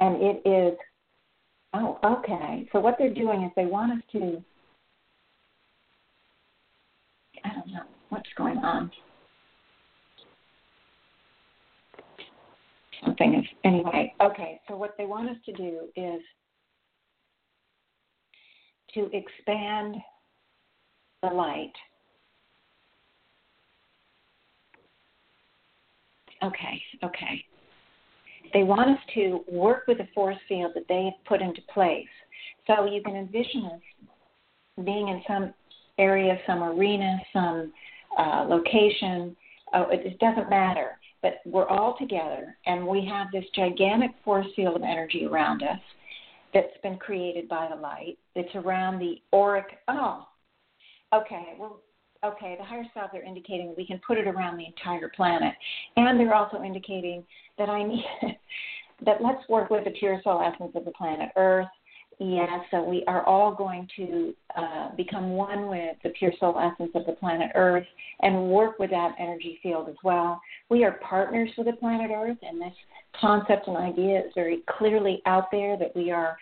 and 0.00 0.16
it 0.20 0.42
is 0.44 0.76
oh 1.74 1.98
okay. 2.04 2.68
So 2.72 2.80
what 2.80 2.96
they're 2.98 3.14
doing 3.14 3.44
is 3.44 3.52
they 3.54 3.66
want 3.66 3.92
us 3.92 4.04
to 4.12 4.42
I 7.44 7.54
don't 7.54 7.68
know 7.68 7.82
what's 8.08 8.28
going 8.36 8.58
on. 8.58 8.90
something. 13.04 13.34
Is, 13.34 13.44
anyway, 13.64 14.14
okay, 14.20 14.60
so 14.68 14.76
what 14.76 14.94
they 14.96 15.04
want 15.04 15.28
us 15.28 15.36
to 15.46 15.52
do 15.52 15.80
is 15.96 16.20
to 18.94 19.10
expand 19.12 19.96
the 21.22 21.28
light. 21.28 21.72
Okay, 26.42 26.82
okay. 27.04 27.44
They 28.52 28.64
want 28.64 28.90
us 28.90 28.98
to 29.14 29.44
work 29.50 29.84
with 29.86 29.98
the 29.98 30.08
force 30.14 30.36
field 30.48 30.72
that 30.74 30.88
they 30.88 31.04
have 31.04 31.24
put 31.26 31.40
into 31.40 31.62
place. 31.72 32.08
So 32.66 32.84
you 32.84 33.02
can 33.02 33.16
envision 33.16 33.66
us 33.66 34.84
being 34.84 35.08
in 35.08 35.22
some 35.26 35.54
area, 35.98 36.36
some 36.46 36.62
arena, 36.62 37.18
some 37.32 37.72
uh, 38.18 38.44
location. 38.48 39.36
Oh, 39.72 39.88
it, 39.90 40.04
it 40.04 40.18
doesn't 40.18 40.50
matter. 40.50 40.98
But 41.22 41.34
we're 41.46 41.68
all 41.68 41.96
together, 41.98 42.56
and 42.66 42.84
we 42.84 43.06
have 43.06 43.28
this 43.32 43.44
gigantic 43.54 44.10
force 44.24 44.46
field 44.56 44.74
of 44.74 44.82
energy 44.82 45.24
around 45.24 45.62
us 45.62 45.78
that's 46.52 46.76
been 46.82 46.98
created 46.98 47.48
by 47.48 47.68
the 47.72 47.80
light. 47.80 48.18
It's 48.34 48.54
around 48.56 48.98
the 48.98 49.22
auric. 49.32 49.78
Oh, 49.86 50.26
okay. 51.14 51.54
Well, 51.58 51.80
okay. 52.24 52.56
The 52.58 52.64
higher 52.64 52.84
self 52.94 53.10
they're 53.12 53.24
indicating 53.24 53.74
we 53.76 53.86
can 53.86 54.00
put 54.06 54.18
it 54.18 54.26
around 54.26 54.56
the 54.56 54.66
entire 54.66 55.10
planet, 55.14 55.54
and 55.96 56.18
they're 56.18 56.34
also 56.34 56.62
indicating 56.62 57.24
that 57.58 57.68
I 57.68 57.82
need 57.82 58.04
that 59.04 59.22
let's 59.22 59.48
work 59.48 59.70
with 59.70 59.84
the 59.84 59.90
pure 59.90 60.20
soul 60.22 60.42
essence 60.42 60.72
of 60.74 60.84
the 60.84 60.92
planet 60.92 61.30
Earth 61.36 61.68
Yes, 62.24 62.60
so 62.70 62.82
we 62.82 63.04
are 63.08 63.24
all 63.26 63.52
going 63.52 63.88
to 63.96 64.34
uh, 64.56 64.94
become 64.96 65.30
one 65.30 65.66
with 65.66 65.96
the 66.04 66.10
pure 66.10 66.32
soul 66.38 66.56
essence 66.56 66.92
of 66.94 67.04
the 67.06 67.12
planet 67.12 67.50
Earth 67.56 67.86
and 68.20 68.48
work 68.48 68.78
with 68.78 68.90
that 68.90 69.16
energy 69.18 69.58
field 69.60 69.88
as 69.88 69.96
well. 70.04 70.40
We 70.68 70.84
are 70.84 71.00
partners 71.08 71.50
with 71.58 71.66
the 71.66 71.72
planet 71.72 72.12
Earth, 72.14 72.38
and 72.42 72.60
this 72.60 72.74
concept 73.20 73.66
and 73.66 73.76
idea 73.76 74.20
is 74.20 74.32
very 74.36 74.62
clearly 74.78 75.20
out 75.26 75.50
there 75.50 75.76
that 75.78 75.96
we 75.96 76.12
are. 76.12 76.36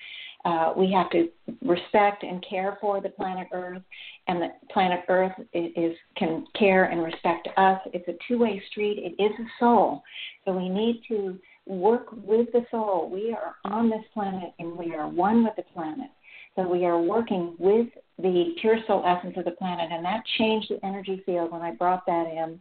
Uh, 0.44 0.72
we 0.76 0.90
have 0.90 1.10
to 1.10 1.28
respect 1.62 2.22
and 2.22 2.44
care 2.48 2.78
for 2.80 3.00
the 3.00 3.10
planet 3.10 3.46
Earth, 3.52 3.82
and 4.26 4.40
the 4.40 4.48
planet 4.72 5.00
Earth 5.08 5.32
is, 5.52 5.70
is 5.76 5.96
can 6.16 6.46
care 6.58 6.84
and 6.84 7.02
respect 7.02 7.48
us. 7.56 7.80
It's 7.92 8.08
a 8.08 8.14
two-way 8.26 8.62
street. 8.70 8.98
It 8.98 9.22
is 9.22 9.32
a 9.38 9.48
soul, 9.58 10.02
so 10.44 10.52
we 10.52 10.68
need 10.68 11.02
to 11.08 11.38
work 11.66 12.06
with 12.12 12.50
the 12.52 12.64
soul. 12.70 13.10
We 13.12 13.32
are 13.32 13.54
on 13.70 13.90
this 13.90 14.04
planet 14.14 14.52
and 14.58 14.76
we 14.76 14.94
are 14.94 15.08
one 15.08 15.44
with 15.44 15.54
the 15.56 15.62
planet. 15.74 16.10
So 16.56 16.66
we 16.66 16.84
are 16.84 17.00
working 17.00 17.54
with 17.58 17.86
the 18.18 18.54
pure 18.60 18.78
soul 18.86 19.04
essence 19.06 19.34
of 19.36 19.44
the 19.44 19.52
planet, 19.52 19.90
and 19.92 20.04
that 20.04 20.22
changed 20.36 20.70
the 20.70 20.84
energy 20.84 21.22
field 21.24 21.52
when 21.52 21.62
I 21.62 21.72
brought 21.72 22.04
that 22.06 22.26
in. 22.26 22.60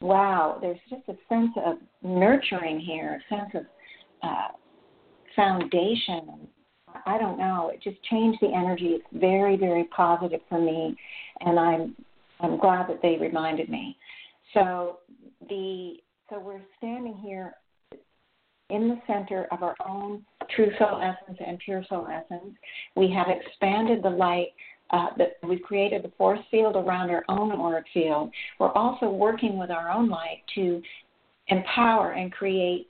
Wow, 0.00 0.58
there's 0.60 0.78
just 0.88 1.02
a 1.08 1.16
sense 1.28 1.50
of 1.64 1.76
nurturing 2.02 2.80
here, 2.80 3.20
a 3.20 3.34
sense 3.34 3.50
of 3.54 3.62
uh, 4.22 4.48
foundation. 5.36 6.48
I 7.06 7.18
don't 7.18 7.38
know. 7.38 7.70
It 7.72 7.82
just 7.82 8.02
changed 8.04 8.38
the 8.40 8.48
energy. 8.48 8.88
It's 8.88 9.06
very, 9.12 9.56
very 9.56 9.84
positive 9.84 10.40
for 10.48 10.60
me, 10.60 10.96
and 11.40 11.58
I'm 11.58 11.96
I'm 12.40 12.58
glad 12.58 12.88
that 12.88 13.02
they 13.02 13.16
reminded 13.20 13.68
me. 13.68 13.96
So 14.54 14.98
the 15.48 15.96
so 16.30 16.38
we're 16.38 16.60
standing 16.78 17.14
here 17.14 17.54
in 18.70 18.88
the 18.88 19.00
center 19.06 19.46
of 19.50 19.62
our 19.62 19.74
own 19.86 20.24
true 20.54 20.70
soul 20.78 21.00
essence 21.00 21.38
and 21.44 21.58
pure 21.58 21.84
soul 21.88 22.06
essence. 22.06 22.54
We 22.96 23.10
have 23.12 23.26
expanded 23.28 24.02
the 24.02 24.10
light 24.10 24.48
uh, 24.90 25.08
that 25.16 25.36
we've 25.46 25.62
created 25.62 26.02
the 26.02 26.12
force 26.16 26.40
field 26.50 26.76
around 26.76 27.10
our 27.10 27.24
own 27.28 27.52
auric 27.52 27.86
field. 27.92 28.30
We're 28.58 28.72
also 28.72 29.08
working 29.08 29.58
with 29.58 29.70
our 29.70 29.90
own 29.90 30.08
light 30.08 30.42
to 30.54 30.82
empower 31.48 32.12
and 32.12 32.32
create, 32.32 32.88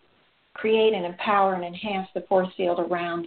create 0.55 0.95
and 0.95 1.05
empower 1.05 1.55
and 1.55 1.65
enhance 1.65 2.09
the 2.15 2.23
force 2.23 2.49
field 2.57 2.81
around 2.81 3.27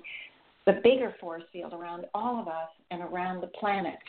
the 0.65 0.79
bigger 0.83 1.15
force 1.19 1.43
field 1.51 1.73
around 1.73 2.05
all 2.13 2.39
of 2.39 2.47
us 2.47 2.69
and 2.91 3.01
around 3.01 3.41
the 3.41 3.47
planet. 3.47 3.99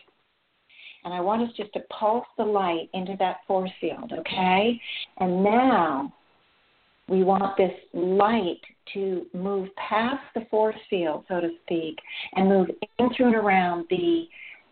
And 1.04 1.12
I 1.12 1.20
want 1.20 1.42
us 1.42 1.54
just 1.56 1.72
to 1.72 1.80
pulse 1.90 2.26
the 2.36 2.44
light 2.44 2.88
into 2.94 3.16
that 3.18 3.38
force 3.46 3.70
field, 3.80 4.12
okay? 4.12 4.80
And 5.18 5.42
now 5.42 6.12
we 7.08 7.24
want 7.24 7.56
this 7.56 7.72
light 7.92 8.60
to 8.94 9.26
move 9.34 9.68
past 9.76 10.22
the 10.34 10.46
force 10.50 10.76
field, 10.88 11.24
so 11.28 11.40
to 11.40 11.50
speak, 11.64 11.98
and 12.34 12.48
move 12.48 12.68
in 12.98 13.14
through 13.14 13.26
and 13.26 13.36
around 13.36 13.86
the 13.90 14.26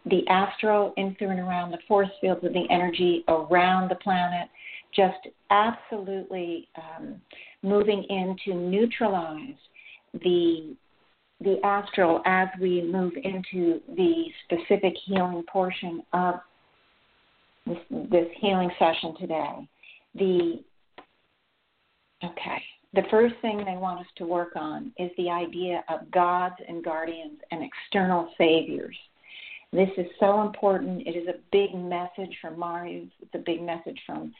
the 0.07 0.27
astral, 0.29 0.95
in 0.97 1.15
through 1.17 1.29
and 1.29 1.41
around 1.41 1.71
the 1.71 1.79
force 1.87 2.09
fields 2.23 2.43
of 2.43 2.55
the 2.55 2.65
energy 2.71 3.23
around 3.29 3.91
the 3.91 3.97
planet, 3.97 4.49
just 4.97 5.29
absolutely 5.51 6.69
um, 6.77 7.21
moving 7.63 8.03
in 8.05 8.35
to 8.47 8.55
neutralize 8.55 9.59
the 10.25 10.75
the 11.41 11.59
astral 11.65 12.21
as 12.27 12.49
we 12.61 12.83
move 12.83 13.13
into 13.17 13.81
the 13.97 14.27
specific 14.45 14.95
healing 15.07 15.43
portion 15.51 16.03
of 16.13 16.35
this, 17.67 17.79
this 17.91 18.29
healing 18.41 18.71
session 18.79 19.15
today. 19.19 19.69
The 20.15 20.63
Okay. 22.23 22.63
The 22.93 23.03
first 23.11 23.35
thing 23.41 23.59
they 23.59 23.77
want 23.77 24.01
us 24.01 24.07
to 24.17 24.27
work 24.27 24.53
on 24.57 24.93
is 24.99 25.11
the 25.17 25.31
idea 25.31 25.85
of 25.89 26.11
gods 26.11 26.57
and 26.69 26.85
guardians 26.85 27.39
and 27.51 27.63
external 27.63 28.31
saviors. 28.37 28.97
This 29.73 29.89
is 29.97 30.07
so 30.19 30.43
important. 30.43 31.07
It 31.07 31.13
is 31.13 31.29
a 31.29 31.39
big 31.53 31.75
message 31.75 32.37
from 32.41 32.59
Marius. 32.59 33.09
It's 33.23 33.35
a 33.35 33.39
big 33.39 33.63
message 33.63 33.99
from 34.05 34.33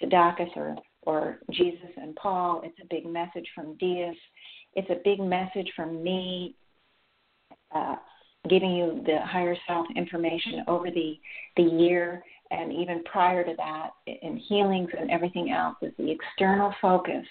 Sadakis 0.00 0.56
or, 0.56 0.76
or 1.02 1.38
Jesus 1.50 1.90
and 1.96 2.14
Paul. 2.14 2.62
It's 2.64 2.78
a 2.80 2.86
big 2.88 3.04
message 3.04 3.48
from 3.54 3.76
Deeus. 3.78 4.16
It's 4.74 4.90
a 4.90 5.00
big 5.04 5.20
message 5.20 5.70
from 5.76 6.02
me 6.02 6.54
uh, 7.74 7.96
giving 8.48 8.72
you 8.72 9.02
the 9.06 9.18
higher 9.24 9.56
self 9.66 9.86
information 9.96 10.64
over 10.66 10.90
the, 10.90 11.14
the 11.56 11.62
year 11.62 12.22
and 12.50 12.70
even 12.72 13.02
prior 13.04 13.44
to 13.44 13.54
that, 13.56 13.90
in 14.06 14.36
healings 14.36 14.90
and 14.98 15.10
everything 15.10 15.50
else, 15.50 15.76
is 15.80 15.92
the 15.98 16.10
external 16.10 16.74
focus 16.82 17.24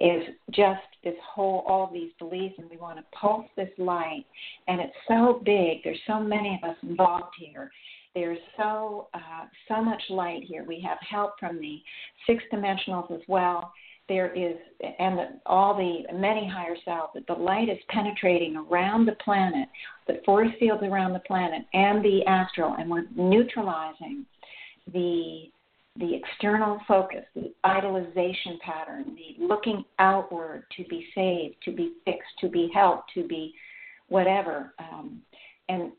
is 0.00 0.22
just 0.52 0.80
this 1.02 1.14
whole 1.34 1.64
all 1.66 1.90
these 1.92 2.10
beliefs 2.18 2.54
and 2.58 2.70
we 2.70 2.76
want 2.76 2.98
to 2.98 3.04
pulse 3.12 3.46
this 3.56 3.70
light 3.78 4.24
and 4.68 4.80
it's 4.80 4.94
so 5.06 5.42
big. 5.44 5.78
There's 5.82 5.98
so 6.06 6.20
many 6.20 6.58
of 6.62 6.70
us 6.70 6.76
involved 6.82 7.34
here. 7.38 7.70
There's 8.14 8.38
so 8.56 9.08
uh, 9.12 9.46
so 9.66 9.82
much 9.82 10.02
light 10.08 10.44
here. 10.44 10.64
We 10.64 10.80
have 10.86 10.98
help 11.08 11.32
from 11.40 11.60
the 11.60 11.78
six 12.26 12.42
dimensionals 12.52 13.10
as 13.10 13.22
well 13.28 13.72
there 14.08 14.32
is 14.34 14.56
and 14.98 15.18
the, 15.18 15.26
all 15.46 15.74
the 15.74 16.02
many 16.16 16.48
higher 16.48 16.76
selves 16.84 17.12
that 17.14 17.26
the 17.26 17.32
light 17.32 17.68
is 17.68 17.78
penetrating 17.88 18.56
around 18.56 19.04
the 19.04 19.16
planet 19.24 19.68
the 20.06 20.20
force 20.24 20.48
fields 20.58 20.82
around 20.82 21.12
the 21.12 21.18
planet 21.20 21.62
and 21.74 22.04
the 22.04 22.24
astral 22.26 22.74
and 22.78 22.90
we're 22.90 23.04
neutralizing 23.14 24.24
the 24.92 25.50
the 25.98 26.14
external 26.14 26.78
focus, 26.86 27.24
the 27.34 27.52
idolization 27.64 28.58
pattern, 28.60 29.16
the 29.16 29.44
looking 29.44 29.84
outward 29.98 30.64
to 30.76 30.84
be 30.84 31.06
saved, 31.14 31.56
to 31.64 31.72
be 31.72 31.94
fixed, 32.04 32.30
to 32.40 32.48
be 32.48 32.70
helped, 32.72 33.12
to 33.14 33.26
be 33.26 33.52
whatever, 34.08 34.74
um, 34.78 35.20
and 35.68 35.92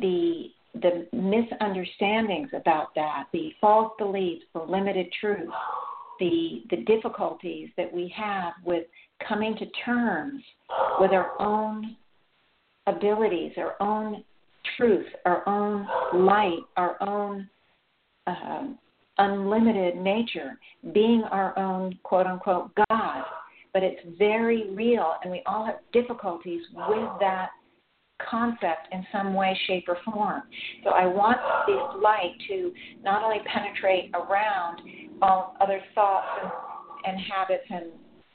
the 0.00 0.46
the 0.82 1.06
misunderstandings 1.12 2.48
about 2.52 2.92
that, 2.96 3.26
the 3.32 3.50
false 3.60 3.92
beliefs, 3.96 4.44
the 4.54 4.60
limited 4.60 5.06
truth, 5.20 5.48
the 6.18 6.62
the 6.70 6.76
difficulties 6.84 7.70
that 7.76 7.92
we 7.92 8.12
have 8.16 8.54
with 8.64 8.84
coming 9.26 9.56
to 9.56 9.66
terms 9.84 10.42
with 11.00 11.12
our 11.12 11.40
own 11.40 11.96
abilities, 12.86 13.52
our 13.56 13.76
own 13.80 14.24
truth, 14.76 15.06
our 15.24 15.46
own 15.48 15.86
light, 16.24 16.60
our 16.76 16.96
own 17.02 17.48
um, 18.26 18.78
unlimited 19.18 19.96
nature, 19.96 20.58
being 20.92 21.22
our 21.30 21.58
own 21.58 21.98
quote 22.02 22.26
unquote 22.26 22.70
God. 22.88 23.24
But 23.72 23.82
it's 23.82 24.00
very 24.18 24.70
real, 24.70 25.14
and 25.22 25.32
we 25.32 25.42
all 25.46 25.66
have 25.66 25.78
difficulties 25.92 26.62
with 26.74 27.08
that 27.20 27.50
concept 28.28 28.88
in 28.92 29.06
some 29.12 29.34
way, 29.34 29.58
shape, 29.66 29.84
or 29.88 29.98
form. 30.04 30.42
So 30.82 30.90
I 30.90 31.06
want 31.06 31.38
this 31.66 32.02
light 32.02 32.34
to 32.48 32.72
not 33.02 33.22
only 33.22 33.38
penetrate 33.46 34.10
around 34.14 34.80
all 35.22 35.56
other 35.60 35.80
thoughts 35.94 36.26
and, 36.42 37.14
and 37.14 37.24
habits 37.32 37.64
and 37.70 37.86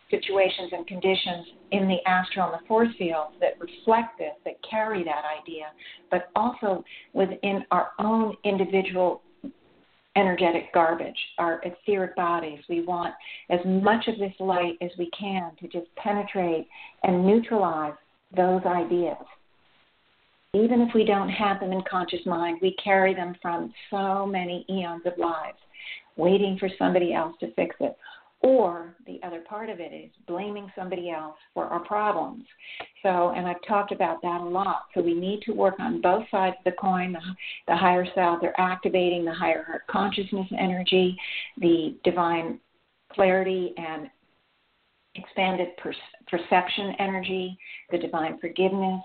situations 0.09 0.71
and 0.71 0.87
conditions 0.87 1.45
in 1.71 1.87
the 1.87 1.97
astral 2.07 2.51
and 2.51 2.61
the 2.61 2.67
force 2.67 2.89
fields 2.97 3.33
that 3.39 3.59
reflect 3.59 4.17
this, 4.17 4.33
that 4.45 4.55
carry 4.67 5.03
that 5.03 5.23
idea, 5.39 5.65
but 6.09 6.29
also 6.35 6.83
within 7.13 7.63
our 7.71 7.91
own 7.99 8.35
individual 8.43 9.21
energetic 10.15 10.73
garbage, 10.73 11.17
our 11.37 11.61
etheric 11.63 12.15
bodies. 12.15 12.59
We 12.67 12.81
want 12.81 13.13
as 13.49 13.59
much 13.65 14.07
of 14.07 14.17
this 14.17 14.33
light 14.39 14.73
as 14.81 14.89
we 14.97 15.09
can 15.17 15.51
to 15.61 15.67
just 15.67 15.87
penetrate 15.95 16.67
and 17.03 17.25
neutralize 17.25 17.93
those 18.35 18.61
ideas. 18.65 19.17
Even 20.53 20.81
if 20.81 20.89
we 20.95 21.03
don't 21.05 21.29
have 21.29 21.59
them 21.59 21.71
in 21.71 21.83
conscious 21.89 22.25
mind, 22.25 22.57
we 22.61 22.75
carry 22.83 23.13
them 23.13 23.35
from 23.41 23.71
so 23.91 24.25
many 24.25 24.65
eons 24.69 25.03
of 25.05 25.17
lives, 25.17 25.59
waiting 26.17 26.57
for 26.59 26.69
somebody 26.79 27.13
else 27.13 27.35
to 27.39 27.53
fix 27.53 27.75
it. 27.79 27.95
or 28.41 28.95
the 29.05 29.19
other 29.23 29.41
part 29.41 29.69
of 29.69 29.79
it 29.79 29.93
is 29.93 30.09
blaming 30.25 30.71
somebody 30.75 31.09
else 31.09 31.35
for 31.53 31.65
our 31.65 31.81
problems. 31.81 32.45
So, 33.03 33.33
and 33.35 33.45
I've 33.45 33.61
talked 33.67 33.91
about 33.91 34.21
that 34.21 34.41
a 34.41 34.43
lot. 34.43 34.83
So 34.93 35.01
we 35.01 35.13
need 35.13 35.41
to 35.41 35.51
work 35.51 35.75
on 35.79 36.01
both 36.01 36.23
sides 36.31 36.55
of 36.59 36.63
the 36.71 36.77
coin. 36.79 37.13
The, 37.13 37.19
the 37.67 37.75
higher 37.75 38.07
self, 38.15 38.39
they're 38.41 38.59
activating 38.59 39.25
the 39.25 39.33
higher 39.33 39.63
heart 39.63 39.81
consciousness 39.89 40.47
energy, 40.57 41.17
the 41.59 41.97
divine 42.03 42.59
clarity 43.11 43.73
and 43.77 44.09
expanded 45.15 45.75
per- 45.77 45.93
perception 46.29 46.95
energy, 46.99 47.57
the 47.91 47.97
divine 47.97 48.37
forgiveness, 48.39 49.01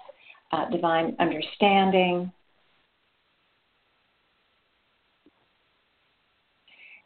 uh, 0.55 0.71
divine 0.71 1.17
understanding, 1.19 2.31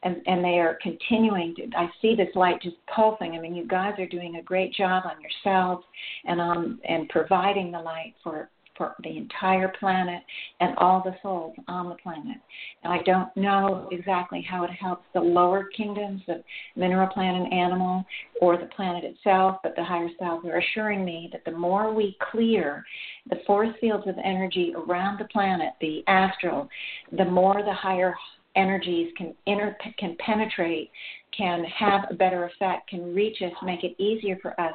and, 0.02 0.16
and 0.26 0.44
they 0.44 0.58
are 0.58 0.78
continuing 0.82 1.54
to 1.56 1.62
i 1.76 1.88
see 2.00 2.14
this 2.14 2.28
light 2.34 2.60
just 2.62 2.76
pulsing. 2.94 3.32
I 3.32 3.40
mean 3.40 3.54
you 3.54 3.66
guys 3.66 3.94
are 3.98 4.06
doing 4.06 4.36
a 4.36 4.42
great 4.42 4.72
job 4.72 5.04
on 5.06 5.16
yourselves 5.20 5.84
and 6.24 6.40
on 6.40 6.78
and 6.88 7.08
providing 7.08 7.72
the 7.72 7.80
light 7.80 8.14
for 8.22 8.50
for 8.78 8.94
the 9.02 9.18
entire 9.18 9.68
planet 9.80 10.22
and 10.60 10.74
all 10.78 11.02
the 11.04 11.14
souls 11.22 11.54
on 11.66 11.88
the 11.90 11.96
planet. 11.96 12.38
And 12.84 12.92
I 12.92 13.02
don't 13.02 13.36
know 13.36 13.88
exactly 13.92 14.40
how 14.48 14.64
it 14.64 14.70
helps 14.70 15.04
the 15.12 15.20
lower 15.20 15.64
kingdoms, 15.76 16.22
of 16.28 16.38
mineral, 16.76 17.08
plant, 17.08 17.36
and 17.36 17.52
animal, 17.52 18.04
or 18.40 18.56
the 18.56 18.66
planet 18.66 19.04
itself, 19.04 19.56
but 19.62 19.74
the 19.76 19.84
higher 19.84 20.08
selves 20.18 20.46
are 20.46 20.58
assuring 20.58 21.04
me 21.04 21.28
that 21.32 21.44
the 21.44 21.58
more 21.58 21.92
we 21.92 22.16
clear 22.30 22.84
the 23.28 23.40
force 23.46 23.74
fields 23.80 24.06
of 24.06 24.14
energy 24.24 24.72
around 24.74 25.18
the 25.18 25.26
planet, 25.26 25.74
the 25.80 26.02
astral, 26.06 26.68
the 27.12 27.24
more 27.24 27.62
the 27.62 27.74
higher 27.74 28.14
energies 28.56 29.12
can 29.16 29.34
inter 29.46 29.76
can 29.98 30.16
penetrate, 30.24 30.90
can 31.36 31.64
have 31.64 32.04
a 32.10 32.14
better 32.14 32.44
effect, 32.44 32.88
can 32.88 33.14
reach 33.14 33.42
us, 33.42 33.52
make 33.62 33.84
it 33.84 33.94
easier 34.00 34.38
for 34.40 34.58
us 34.60 34.74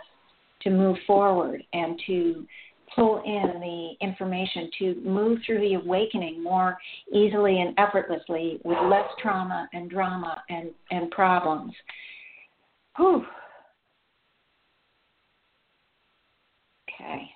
to 0.62 0.70
move 0.70 0.98
forward 1.06 1.62
and 1.74 2.00
to 2.08 2.46
pull 2.96 3.22
in 3.26 3.60
the 3.60 4.06
information 4.06 4.70
to 4.80 4.96
move 5.04 5.40
through 5.46 5.62
the 5.62 5.76
awakening 5.76 6.42
more 6.44 6.78
easily 7.12 7.62
and 7.62 7.78
effortlessly 7.78 8.60
with 8.64 8.78
less 8.90 9.08
trauma 9.22 9.68
and 9.74 9.90
drama 9.90 10.42
and, 10.50 10.72
and 10.92 11.10
problems. 11.12 11.74
Whew. 12.98 13.26
Okay. 16.90 17.30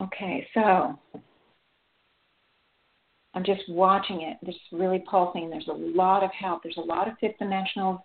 Okay, 0.00 0.46
so 0.54 0.98
I'm 3.34 3.44
just 3.44 3.62
watching 3.68 4.22
it. 4.22 4.36
It's 4.42 4.58
really 4.72 5.02
pulsing. 5.10 5.48
There's 5.48 5.68
a 5.68 5.72
lot 5.72 6.22
of 6.22 6.30
help. 6.32 6.62
There's 6.62 6.76
a 6.76 6.80
lot 6.80 7.08
of 7.08 7.14
fifth 7.18 7.36
dimensionals 7.40 8.00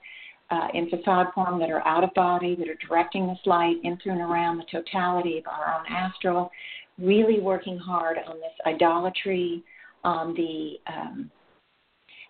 uh, 0.50 0.68
in 0.74 0.90
facade 0.90 1.28
form 1.36 1.60
that 1.60 1.70
are 1.70 1.86
out 1.86 2.04
of 2.04 2.14
body, 2.14 2.56
that 2.56 2.70
are 2.70 2.78
directing 2.88 3.28
this 3.28 3.40
light 3.46 3.76
in 3.84 3.98
through 3.98 4.14
and 4.14 4.22
around 4.22 4.58
the 4.58 4.66
totality 4.72 5.38
of 5.38 5.44
our 5.48 5.76
own 5.78 5.86
astral, 5.90 6.50
really 6.98 7.40
working 7.42 7.78
hard 7.78 8.18
on 8.26 8.38
this 8.38 8.54
idolatry, 8.66 9.64
on 10.04 10.34
the 10.36 10.76
um, 10.92 11.30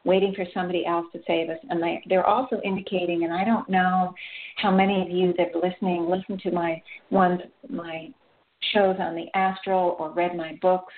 waiting 0.03 0.33
for 0.33 0.45
somebody 0.53 0.85
else 0.85 1.05
to 1.13 1.19
save 1.27 1.49
us. 1.49 1.59
And 1.69 1.83
they, 1.83 2.01
they're 2.07 2.25
also 2.25 2.59
indicating, 2.63 3.25
and 3.25 3.33
I 3.33 3.43
don't 3.43 3.69
know 3.69 4.15
how 4.55 4.71
many 4.71 5.01
of 5.01 5.09
you 5.09 5.33
that 5.37 5.53
are 5.53 5.69
listening 5.69 6.09
listen 6.09 6.39
to 6.39 6.51
my 6.51 6.81
ones, 7.11 7.41
my 7.69 8.09
shows 8.73 8.95
on 8.99 9.15
the 9.15 9.27
astral 9.35 9.95
or 9.99 10.11
read 10.11 10.35
my 10.35 10.57
books. 10.61 10.93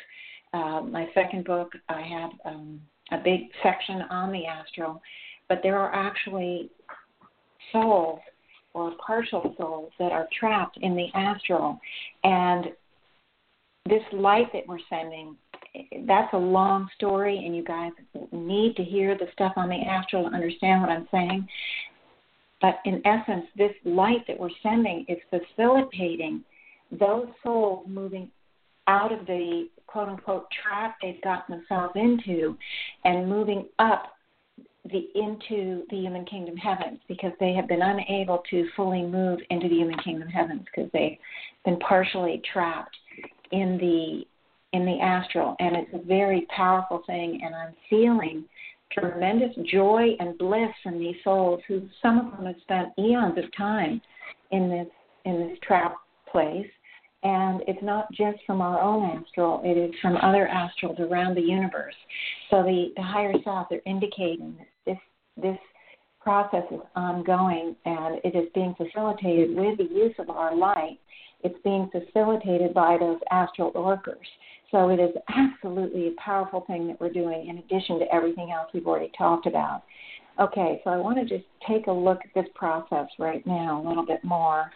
Uh, 0.53 0.81
my 0.81 1.07
second 1.13 1.45
book, 1.45 1.73
I 1.89 2.01
have 2.01 2.31
um, 2.45 2.81
a 3.11 3.17
big 3.17 3.41
section 3.61 4.01
on 4.09 4.31
the 4.31 4.45
astral, 4.45 5.01
but 5.47 5.59
there 5.61 5.77
are 5.77 5.93
actually 5.93 6.69
souls 7.71 8.19
or 8.73 8.93
partial 9.05 9.53
souls 9.57 9.91
that 9.99 10.11
are 10.11 10.27
trapped 10.37 10.77
in 10.81 10.95
the 10.95 11.07
astral. 11.13 11.79
And 12.23 12.65
this 13.87 14.03
light 14.13 14.51
that 14.53 14.67
we're 14.67 14.79
sending, 14.89 15.35
that's 16.05 16.33
a 16.33 16.37
long 16.37 16.87
story, 16.95 17.43
and 17.45 17.55
you 17.55 17.63
guys 17.63 17.91
need 18.31 18.75
to 18.75 18.83
hear 18.83 19.17
the 19.17 19.27
stuff 19.33 19.53
on 19.55 19.69
the 19.69 19.81
astral 19.81 20.29
to 20.29 20.35
understand 20.35 20.81
what 20.81 20.89
I'm 20.89 21.07
saying. 21.11 21.47
But 22.61 22.79
in 22.85 23.01
essence, 23.05 23.45
this 23.57 23.71
light 23.85 24.25
that 24.27 24.39
we're 24.39 24.49
sending 24.61 25.05
is 25.07 25.17
facilitating 25.29 26.43
those 26.91 27.27
souls 27.43 27.85
moving 27.87 28.29
out 28.87 29.11
of 29.11 29.25
the 29.25 29.67
quote 29.91 30.09
unquote 30.09 30.45
trap 30.63 30.97
they've 31.01 31.21
gotten 31.21 31.57
themselves 31.57 31.93
into 31.95 32.55
and 33.05 33.29
moving 33.29 33.67
up 33.79 34.13
the 34.85 35.07
into 35.15 35.83
the 35.89 35.97
human 35.97 36.25
kingdom 36.25 36.55
heavens 36.55 36.99
because 37.07 37.31
they 37.39 37.53
have 37.53 37.67
been 37.67 37.81
unable 37.81 38.41
to 38.49 38.67
fully 38.75 39.03
move 39.03 39.39
into 39.49 39.67
the 39.67 39.75
human 39.75 39.97
kingdom 39.99 40.27
heavens 40.27 40.63
because 40.73 40.89
they've 40.93 41.17
been 41.65 41.77
partially 41.79 42.41
trapped 42.51 42.95
in 43.51 43.77
the 43.77 44.23
in 44.71 44.85
the 44.85 44.99
astral. 45.01 45.55
And 45.59 45.75
it's 45.75 45.93
a 45.93 46.05
very 46.05 46.45
powerful 46.55 47.01
thing 47.07 47.41
and 47.43 47.55
I'm 47.55 47.73
feeling 47.89 48.45
tremendous 48.91 49.55
joy 49.71 50.15
and 50.19 50.37
bliss 50.37 50.69
from 50.83 50.99
these 50.99 51.15
souls 51.23 51.61
who 51.67 51.87
some 52.01 52.19
of 52.19 52.31
them 52.31 52.45
have 52.45 52.61
spent 52.61 52.89
eons 52.97 53.37
of 53.37 53.55
time 53.55 54.01
in 54.51 54.69
this 54.69 54.87
in 55.25 55.47
this 55.47 55.57
trap 55.61 55.95
place 56.31 56.67
and 57.23 57.61
it's 57.67 57.83
not 57.83 58.11
just 58.11 58.39
from 58.45 58.61
our 58.61 58.79
own 58.79 59.19
astral, 59.19 59.61
it 59.63 59.77
is 59.77 59.93
from 60.01 60.17
other 60.17 60.49
astrals 60.51 60.99
around 60.99 61.35
the 61.35 61.41
universe. 61.41 61.95
So 62.49 62.63
the, 62.63 62.93
the 62.95 63.03
higher 63.03 63.33
self 63.43 63.67
are 63.71 63.81
indicating 63.85 64.55
that 64.57 64.67
this 64.85 64.97
this 65.41 65.57
process 66.21 66.63
is 66.71 66.79
ongoing 66.95 67.75
and 67.85 68.19
it 68.23 68.35
is 68.35 68.49
being 68.53 68.75
facilitated 68.75 69.55
with 69.55 69.77
the 69.77 69.85
use 69.85 70.13
of 70.19 70.29
our 70.29 70.55
light. 70.55 70.99
It's 71.43 71.57
being 71.63 71.89
facilitated 71.91 72.73
by 72.73 72.97
those 72.99 73.19
astral 73.31 73.71
workers. 73.73 74.27
So 74.71 74.89
it 74.89 74.99
is 74.99 75.11
absolutely 75.29 76.09
a 76.09 76.21
powerful 76.21 76.65
thing 76.67 76.87
that 76.87 76.99
we're 76.99 77.11
doing 77.11 77.47
in 77.47 77.57
addition 77.57 77.99
to 77.99 78.13
everything 78.13 78.51
else 78.51 78.69
we've 78.73 78.85
already 78.85 79.11
talked 79.17 79.47
about. 79.47 79.83
Okay, 80.39 80.79
so 80.83 80.89
I 80.89 80.97
want 80.97 81.17
to 81.17 81.25
just 81.25 81.47
take 81.67 81.87
a 81.87 81.91
look 81.91 82.19
at 82.23 82.33
this 82.33 82.49
process 82.55 83.07
right 83.17 83.45
now 83.45 83.81
a 83.83 83.87
little 83.87 84.05
bit 84.05 84.23
more. 84.23 84.71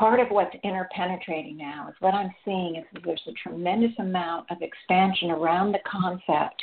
Part 0.00 0.18
of 0.18 0.28
what's 0.30 0.56
interpenetrating 0.64 1.58
now 1.58 1.86
is 1.90 1.94
what 2.00 2.14
I'm 2.14 2.30
seeing 2.42 2.76
is 2.76 2.84
that 2.94 3.02
there's 3.04 3.20
a 3.28 3.32
tremendous 3.32 3.92
amount 3.98 4.46
of 4.50 4.56
expansion 4.62 5.30
around 5.30 5.72
the 5.72 5.78
concept 5.86 6.62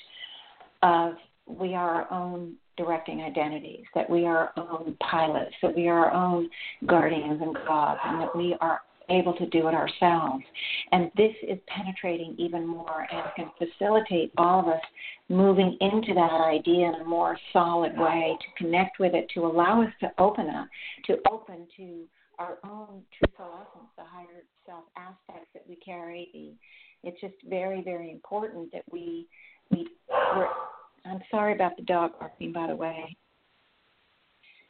of 0.82 1.14
we 1.46 1.76
are 1.76 2.02
our 2.02 2.12
own 2.12 2.56
directing 2.78 3.22
identities, 3.22 3.86
that 3.94 4.10
we 4.10 4.26
are 4.26 4.52
our 4.58 4.70
own 4.72 4.98
pilots, 5.08 5.54
that 5.62 5.76
we 5.76 5.88
are 5.88 6.10
our 6.10 6.14
own 6.14 6.50
guardians 6.88 7.40
and 7.44 7.56
gods, 7.68 8.00
and 8.04 8.20
that 8.20 8.36
we 8.36 8.56
are 8.60 8.82
able 9.10 9.34
to 9.34 9.46
do 9.48 9.68
it 9.68 9.74
ourselves. 9.76 10.44
And 10.92 11.12
this 11.16 11.32
is 11.48 11.60
penetrating 11.68 12.36
even 12.40 12.66
more 12.66 13.08
and 13.12 13.24
can 13.36 13.52
facilitate 13.60 14.32
all 14.38 14.62
of 14.62 14.68
us 14.68 14.82
moving 15.30 15.78
into 15.80 16.16
that 16.16 16.42
idea 16.42 16.88
in 16.88 16.96
a 17.02 17.06
more 17.06 17.38
solid 17.54 17.96
way, 17.98 18.36
to 18.42 18.64
connect 18.64 19.00
with 19.00 19.14
it, 19.14 19.28
to 19.36 19.46
allow 19.46 19.84
us 19.84 19.92
to 20.00 20.12
open 20.18 20.50
up, 20.50 20.68
to 21.06 21.18
open 21.32 21.68
to 21.78 22.04
our 22.40 22.58
own 22.64 23.02
true 23.18 23.34
soul 23.38 23.54
essence, 23.56 23.90
the 23.98 24.04
higher 24.04 24.44
self 24.66 24.84
aspects 24.96 25.50
that 25.54 25.64
we 25.68 25.76
carry. 25.78 26.30
The, 26.34 27.10
it's 27.10 27.20
just 27.22 27.36
very, 27.48 27.82
very 27.84 28.12
important 28.12 28.72
that 28.72 28.84
we 28.92 29.28
we. 29.72 29.88
We're, 30.10 30.48
I'm 31.06 31.22
sorry 31.32 31.54
about 31.54 31.78
the 31.78 31.84
dog 31.84 32.12
barking, 32.20 32.52
by 32.52 32.68
the 32.68 32.76
way. 32.76 33.16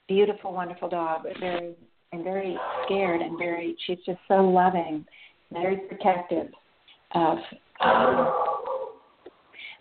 Beautiful, 0.08 0.54
wonderful 0.54 0.90
dog, 0.90 1.22
but 1.24 1.40
very 1.40 1.76
and 2.12 2.24
very 2.24 2.58
scared 2.86 3.22
and 3.22 3.38
very. 3.38 3.76
She's 3.86 4.00
just 4.06 4.20
so 4.28 4.36
loving, 4.36 5.06
very 5.52 5.78
protective 5.78 6.48
of. 7.14 7.38
Um, 7.80 8.34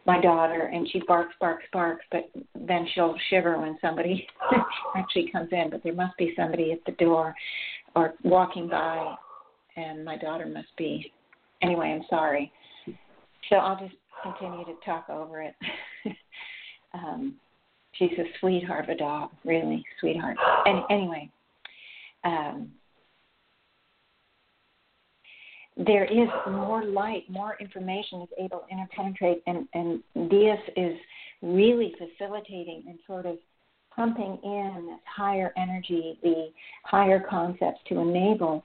my 0.07 0.21
daughter 0.21 0.71
and 0.73 0.89
she 0.91 1.03
barks 1.07 1.35
barks 1.41 1.65
barks 1.73 2.05
but 2.13 2.31
then 2.55 2.87
she'll 2.95 3.17
shiver 3.29 3.61
when 3.61 3.77
somebody 3.81 4.27
actually 4.97 5.29
comes 5.31 5.49
in 5.51 5.69
but 5.71 5.83
there 5.83 5.95
must 5.95 6.17
be 6.17 6.33
somebody 6.37 6.73
at 6.73 6.79
the 6.87 6.93
door 6.93 7.35
or 7.97 8.15
walking 8.23 8.69
by, 8.69 9.15
and 9.77 10.05
my 10.05 10.17
daughter 10.17 10.47
must 10.47 10.69
be. 10.77 11.13
Anyway, 11.63 11.87
I'm 11.87 12.05
sorry. 12.09 12.53
So 13.49 13.57
I'll 13.57 13.81
just 13.81 13.97
continue 14.23 14.65
to 14.67 14.75
talk 14.85 15.09
over 15.09 15.43
it. 15.43 15.55
um, 16.95 17.37
she's 17.95 18.13
a 18.19 18.25
sweetheart 18.39 18.85
of 18.85 18.91
a 18.91 18.99
dog, 18.99 19.31
really 19.45 19.83
sweetheart. 19.99 20.37
And 20.67 20.83
anyway, 20.91 21.31
um, 22.25 22.71
there 25.79 26.05
is 26.05 26.29
more 26.51 26.85
light, 26.85 27.25
more 27.31 27.57
information 27.61 28.23
is 28.23 28.29
able 28.39 28.61
to 28.61 28.75
interpenetrate, 28.75 29.43
and, 29.47 29.69
and 29.75 30.03
Deeus 30.31 30.59
is 30.77 30.97
really 31.43 31.95
facilitating 31.99 32.85
and 32.89 32.99
sort 33.07 33.27
of 33.27 33.37
pumping 33.97 34.39
in 34.45 34.87
this 34.87 35.01
higher 35.17 35.53
energy, 35.57 36.19
the 36.23 36.51
higher 36.85 37.19
concepts 37.29 37.81
to 37.89 37.99
enable 37.99 38.63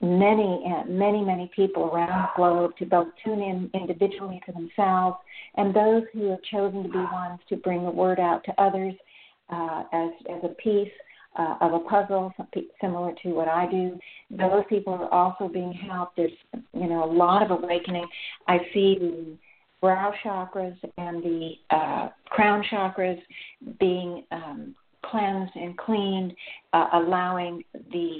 many, 0.00 0.64
uh, 0.66 0.84
many, 0.88 1.22
many 1.22 1.50
people 1.54 1.84
around 1.84 2.08
the 2.08 2.28
globe 2.36 2.72
to 2.78 2.86
both 2.86 3.08
tune 3.24 3.40
in 3.40 3.70
individually 3.74 4.40
to 4.46 4.52
themselves 4.52 5.16
and 5.56 5.74
those 5.74 6.02
who 6.12 6.30
have 6.30 6.42
chosen 6.50 6.82
to 6.82 6.88
be 6.88 6.98
ones 6.98 7.40
to 7.48 7.56
bring 7.56 7.84
the 7.84 7.90
word 7.90 8.20
out 8.20 8.42
to 8.44 8.60
others 8.60 8.94
uh, 9.50 9.84
as 9.92 10.10
as 10.28 10.40
a 10.42 10.54
piece 10.54 10.90
uh, 11.38 11.56
of 11.60 11.74
a 11.74 11.78
puzzle, 11.80 12.32
similar 12.80 13.12
to 13.22 13.28
what 13.30 13.48
I 13.48 13.70
do. 13.70 13.98
Those 14.30 14.64
people 14.68 14.94
are 14.94 15.12
also 15.12 15.48
being 15.48 15.72
helped. 15.72 16.16
There's 16.16 16.32
you 16.72 16.88
know 16.88 17.04
a 17.04 17.12
lot 17.12 17.42
of 17.42 17.50
awakening. 17.50 18.06
I 18.48 18.58
see 18.72 18.96
the 18.98 19.36
brow 19.80 20.12
chakras 20.24 20.76
and 20.96 21.22
the 21.22 21.52
uh, 21.70 22.08
crown 22.36 22.62
chakras 22.70 23.18
being 23.80 24.24
um, 24.30 24.74
cleansed 25.06 25.56
and 25.56 25.76
cleaned, 25.78 26.34
uh, 26.74 26.88
allowing 26.92 27.62
the 27.90 28.18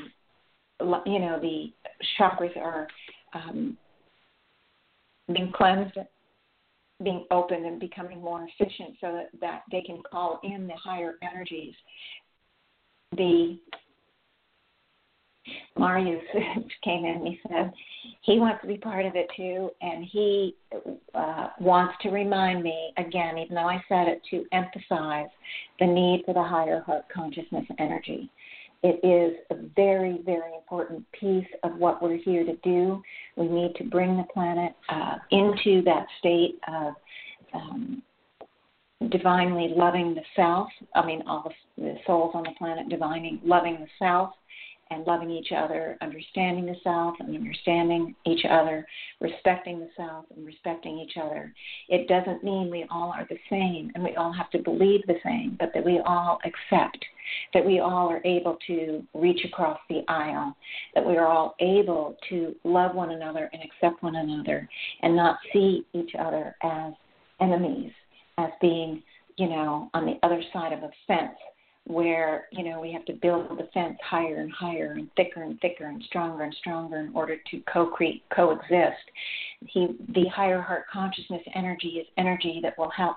you 1.06 1.18
know 1.18 1.38
the 1.40 1.66
chakras 2.18 2.56
are 2.56 2.86
um, 3.34 3.76
being 5.32 5.52
cleansed 5.55 5.97
being 7.05 7.26
open 7.30 7.66
and 7.66 7.78
becoming 7.78 8.22
more 8.22 8.48
efficient 8.59 8.97
so 9.02 9.12
that, 9.12 9.28
that 9.38 9.62
they 9.70 9.82
can 9.82 10.02
call 10.10 10.40
in 10.43 10.66
the 10.66 10.74
higher 10.82 11.16
energies. 11.22 11.74
The 13.16 13.59
Marius 15.78 16.23
came 16.85 17.05
in 17.05 17.16
and 17.16 17.27
he 17.27 17.40
said 17.48 17.73
he 18.23 18.39
wants 18.39 18.60
to 18.62 18.68
be 18.68 18.77
part 18.77 19.06
of 19.06 19.14
it 19.14 19.28
too, 19.36 19.70
and 19.81 20.05
he 20.05 20.55
uh, 21.14 21.48
wants 21.60 21.94
to 22.02 22.10
remind 22.10 22.62
me 22.62 22.93
again, 22.97 23.39
even 23.39 23.55
though 23.55 23.68
I 23.68 23.82
said 23.89 24.09
it, 24.09 24.23
to 24.31 24.44
emphasize 24.52 25.28
the 25.78 25.86
need 25.86 26.23
for 26.24 26.35
the 26.35 26.43
higher 26.43 26.81
heart 26.81 27.05
consciousness 27.12 27.64
energy. 27.78 28.31
It 28.82 29.01
is 29.05 29.36
a 29.51 29.62
very, 29.74 30.20
very 30.24 30.55
important 30.55 31.05
piece 31.12 31.47
of 31.62 31.77
what 31.77 32.02
we're 32.02 32.18
here 32.18 32.44
to 32.44 32.56
do. 32.62 33.02
We 33.36 33.48
need 33.48 33.74
to 33.77 33.85
bring 33.85 34.16
the 34.16 34.24
planet 34.32 34.73
uh, 34.89 35.16
into 35.31 35.82
that 35.85 36.06
state 36.18 36.59
of 36.68 36.94
um, 37.55 38.02
divinely 39.10 39.73
loving 39.77 40.14
the 40.14 40.23
self. 40.35 40.68
I 40.94 41.05
mean, 41.05 41.23
all 41.27 41.51
the 41.77 41.97
souls 42.06 42.32
on 42.35 42.44
the 42.44 42.52
planet 42.59 42.89
divinely 42.89 43.40
loving 43.44 43.78
the 43.81 43.89
self 43.98 44.31
and 44.90 45.06
loving 45.06 45.30
each 45.30 45.52
other, 45.56 45.96
understanding 46.00 46.66
the 46.66 46.76
self 46.84 47.16
and 47.18 47.34
understanding 47.34 48.14
each 48.24 48.44
other, 48.48 48.86
respecting 49.20 49.80
the 49.80 49.88
self 49.96 50.24
and 50.34 50.46
respecting 50.46 50.98
each 50.98 51.16
other. 51.20 51.52
It 51.88 52.06
doesn't 52.08 52.44
mean 52.44 52.70
we 52.70 52.86
all 52.90 53.10
are 53.10 53.26
the 53.28 53.38
same 53.50 53.90
and 53.94 54.04
we 54.04 54.14
all 54.14 54.32
have 54.32 54.50
to 54.50 54.58
believe 54.58 55.02
the 55.06 55.18
same, 55.24 55.56
but 55.58 55.70
that 55.74 55.84
we 55.84 56.00
all 56.06 56.38
accept, 56.44 57.04
that 57.52 57.64
we 57.64 57.80
all 57.80 58.08
are 58.08 58.24
able 58.24 58.58
to 58.68 59.02
reach 59.14 59.44
across 59.44 59.78
the 59.88 60.02
aisle, 60.08 60.56
that 60.94 61.04
we 61.04 61.16
are 61.16 61.26
all 61.26 61.56
able 61.60 62.16
to 62.28 62.54
love 62.62 62.94
one 62.94 63.10
another 63.10 63.50
and 63.52 63.62
accept 63.62 64.02
one 64.02 64.16
another 64.16 64.68
and 65.02 65.16
not 65.16 65.38
see 65.52 65.84
each 65.94 66.12
other 66.18 66.54
as 66.62 66.92
enemies, 67.40 67.90
as 68.38 68.50
being, 68.60 69.02
you 69.36 69.48
know, 69.48 69.90
on 69.94 70.06
the 70.06 70.14
other 70.22 70.42
side 70.52 70.72
of 70.72 70.84
a 70.84 70.90
fence 71.08 71.36
where 71.86 72.46
you 72.50 72.64
know 72.64 72.80
we 72.80 72.92
have 72.92 73.04
to 73.04 73.12
build 73.12 73.48
the 73.50 73.68
fence 73.72 73.96
higher 74.02 74.36
and 74.36 74.52
higher 74.52 74.92
and 74.92 75.08
thicker 75.16 75.42
and 75.42 75.60
thicker 75.60 75.86
and 75.86 76.02
stronger 76.04 76.42
and 76.42 76.54
stronger 76.58 76.98
in 76.98 77.14
order 77.14 77.36
to 77.50 77.60
co-create 77.72 78.24
coexist. 78.34 78.96
He 79.66 79.88
the 80.14 80.26
higher 80.28 80.60
heart 80.60 80.84
consciousness 80.92 81.42
energy 81.54 81.98
is 82.00 82.06
energy 82.18 82.58
that 82.62 82.76
will 82.76 82.90
help 82.90 83.16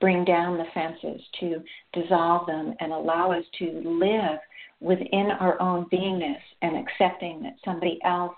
bring 0.00 0.24
down 0.24 0.58
the 0.58 0.64
fences 0.74 1.20
to 1.40 1.62
dissolve 1.92 2.46
them 2.46 2.74
and 2.80 2.92
allow 2.92 3.32
us 3.32 3.44
to 3.58 3.82
live 3.84 4.38
within 4.80 5.28
our 5.38 5.60
own 5.60 5.86
beingness 5.92 6.40
and 6.62 6.76
accepting 6.76 7.42
that 7.42 7.54
somebody 7.64 8.00
else 8.04 8.34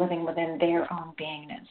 living 0.00 0.24
within 0.24 0.56
their 0.58 0.92
own 0.92 1.12
beingness. 1.20 1.66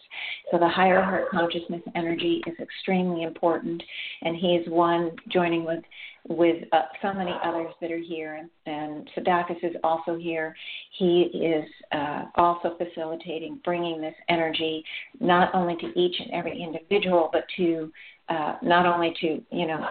So 0.51 0.59
the 0.59 0.67
higher 0.67 1.01
heart 1.01 1.29
consciousness 1.31 1.81
energy 1.95 2.41
is 2.47 2.55
extremely 2.59 3.23
important, 3.23 3.81
and 4.21 4.35
he 4.35 4.55
is 4.55 4.67
one 4.69 5.11
joining 5.29 5.65
with 5.65 5.83
with 6.27 6.63
uh, 6.73 6.83
so 7.01 7.13
many 7.13 7.33
others 7.43 7.73
that 7.81 7.91
are 7.91 7.97
here. 7.97 8.47
And 8.65 9.09
Sadakis 9.17 9.63
is 9.63 9.75
also 9.83 10.17
here. 10.17 10.55
He 10.97 11.21
is 11.21 11.65
uh, 11.91 12.25
also 12.35 12.75
facilitating 12.77 13.59
bringing 13.63 14.01
this 14.01 14.15
energy 14.27 14.83
not 15.19 15.53
only 15.55 15.75
to 15.77 15.99
each 15.99 16.15
and 16.19 16.31
every 16.31 16.61
individual, 16.61 17.29
but 17.31 17.45
to 17.57 17.91
uh, 18.29 18.57
not 18.61 18.85
only 18.85 19.13
to 19.21 19.41
you 19.51 19.67
know 19.67 19.85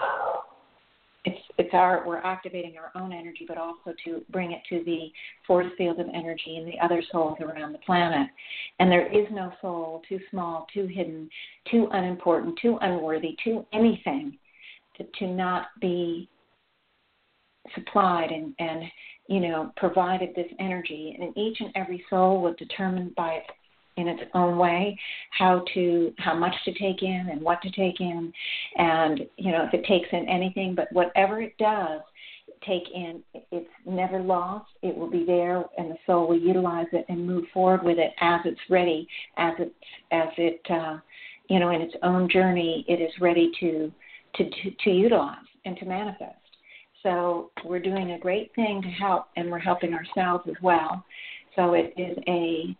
it's 1.25 1.39
it's 1.59 1.71
our 1.73 2.05
we're 2.07 2.19
activating 2.19 2.75
our 2.79 3.01
own 3.01 3.13
energy, 3.13 3.45
but 3.47 3.59
also 3.59 3.93
to 4.05 4.23
bring 4.31 4.53
it 4.53 4.63
to 4.69 4.85
the 4.85 5.09
force 5.47 5.67
field 5.77 5.99
of 5.99 6.07
energy 6.15 6.57
and 6.57 6.67
the 6.67 6.79
other 6.83 7.03
souls 7.11 7.39
around 7.41 7.73
the 7.73 7.79
planet. 7.79 8.29
And 8.79 8.91
there 8.91 9.07
is 9.07 9.27
no 9.33 9.53
soul 9.61 10.03
too 10.09 10.21
small, 10.31 10.67
too 10.73 10.87
hidden, 10.87 11.29
too 11.71 11.89
unimportant, 11.93 12.59
too 12.63 12.79
unworthy, 12.81 13.37
too 13.43 13.67
anything 13.73 14.39
to, 14.97 15.05
to 15.19 15.27
not 15.27 15.67
be 15.81 16.29
supplied 17.75 18.31
and 18.31 18.55
and 18.59 18.85
you 19.29 19.41
know 19.41 19.73
provided 19.77 20.31
this 20.35 20.51
energy. 20.61 21.17
And 21.21 21.37
each 21.37 21.59
and 21.61 21.71
every 21.75 22.05
soul 22.09 22.41
was 22.41 22.55
determined 22.59 23.15
by 23.17 23.43
in 23.99 24.09
its 24.09 24.23
own 24.35 24.57
way 24.57 24.99
how 25.31 25.65
to 25.75 26.13
how 26.19 26.35
much 26.35 26.55
to 26.65 26.73
take 26.73 27.03
in 27.03 27.29
and 27.31 27.41
what 27.43 27.61
to 27.63 27.71
take 27.71 28.01
in. 28.01 28.33
And 28.77 29.21
you 29.37 29.53
know 29.53 29.65
if 29.65 29.75
it 29.75 29.85
takes 29.85 30.09
in 30.13 30.29
anything 30.29 30.75
but 30.75 30.91
whatever 30.93 31.43
it 31.43 31.57
does 31.59 32.01
take 32.67 32.85
in 32.95 33.23
it's 33.53 33.71
never 33.87 34.21
lost. 34.21 34.71
It 34.83 34.97
will 34.97 35.11
be 35.11 35.25
there 35.25 35.65
and 35.77 35.91
the 35.91 35.97
soul 36.07 36.29
will 36.29 36.39
utilize 36.39 36.87
it 36.93 37.05
and 37.09 37.27
move 37.27 37.45
forward 37.53 37.83
with 37.83 37.99
it 37.99 38.13
as 38.21 38.41
it's 38.45 38.61
ready 38.71 39.07
as 39.37 39.55
it 39.59 39.75
as 40.13 40.29
it 40.39 40.61
uh 40.71 40.99
you 41.49 41.59
know 41.59 41.71
in 41.71 41.81
its 41.81 41.95
own 42.03 42.29
journey 42.31 42.85
it 42.89 43.01
is 43.01 43.13
ready 43.21 43.51
to 43.61 43.93
to 44.37 44.45
to, 44.45 44.71
to 44.85 44.91
utilize 44.91 45.37
and 45.65 45.77
to 45.79 45.85
manifest. 45.85 46.35
So 47.03 47.51
we're 47.65 47.81
doing 47.81 48.13
a 48.13 48.19
great 48.19 48.53
thing 48.55 48.83
to 48.83 48.89
help 48.89 49.27
and 49.37 49.51
we're 49.51 49.59
helping 49.59 49.95
ourselves 49.95 50.45
as 50.49 50.57
well. 50.63 51.05
So 51.55 51.75
it 51.75 51.95
is 51.97 52.19
a 52.27 52.77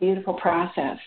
beautiful 0.00 0.34
process. 0.34 0.98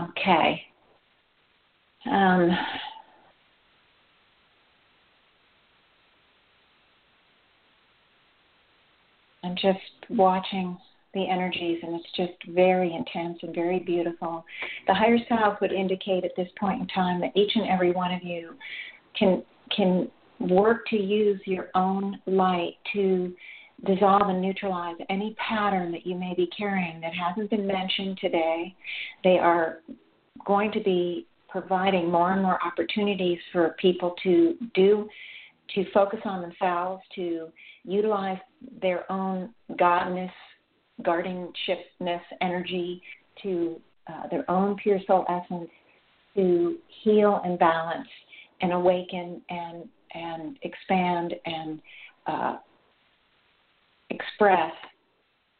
Okay. 0.00 0.62
Um, 2.06 2.50
I'm 9.44 9.56
just 9.56 9.78
watching 10.08 10.78
the 11.14 11.28
energies, 11.28 11.80
and 11.82 11.94
it's 11.94 12.12
just 12.16 12.54
very 12.54 12.94
intense 12.94 13.38
and 13.42 13.54
very 13.54 13.80
beautiful. 13.80 14.44
The 14.86 14.94
higher 14.94 15.18
self 15.28 15.60
would 15.60 15.72
indicate 15.72 16.24
at 16.24 16.32
this 16.36 16.48
point 16.58 16.80
in 16.80 16.86
time 16.88 17.20
that 17.20 17.36
each 17.36 17.52
and 17.54 17.68
every 17.68 17.92
one 17.92 18.12
of 18.12 18.22
you 18.22 18.54
can 19.18 19.42
can 19.74 20.10
work 20.38 20.86
to 20.88 20.96
use 20.96 21.40
your 21.44 21.68
own 21.74 22.18
light 22.26 22.76
to 22.92 23.32
dissolve 23.86 24.28
and 24.28 24.40
neutralize 24.40 24.96
any 25.08 25.34
pattern 25.48 25.92
that 25.92 26.06
you 26.06 26.14
may 26.14 26.34
be 26.34 26.48
carrying 26.56 27.00
that 27.00 27.12
hasn't 27.14 27.50
been 27.50 27.66
mentioned 27.66 28.18
today. 28.20 28.74
They 29.24 29.38
are 29.38 29.80
going 30.46 30.72
to 30.72 30.80
be 30.80 31.26
providing 31.48 32.10
more 32.10 32.32
and 32.32 32.42
more 32.42 32.58
opportunities 32.64 33.38
for 33.52 33.74
people 33.80 34.14
to 34.22 34.54
do 34.74 35.08
to 35.74 35.84
focus 35.92 36.20
on 36.24 36.42
themselves, 36.42 37.02
to 37.14 37.48
utilize 37.84 38.38
their 38.82 39.10
own 39.10 39.50
godness 39.72 40.30
guardianshipness 41.02 42.20
energy 42.40 43.02
to 43.42 43.80
uh, 44.08 44.28
their 44.30 44.50
own 44.50 44.76
pure 44.76 44.98
soul 45.06 45.24
essence 45.28 45.70
to 46.34 46.76
heal 47.02 47.40
and 47.44 47.58
balance 47.58 48.08
and 48.60 48.72
awaken 48.72 49.42
and 49.48 49.88
and 50.12 50.58
expand 50.62 51.34
and 51.46 51.80
uh, 52.26 52.56
express 54.10 54.72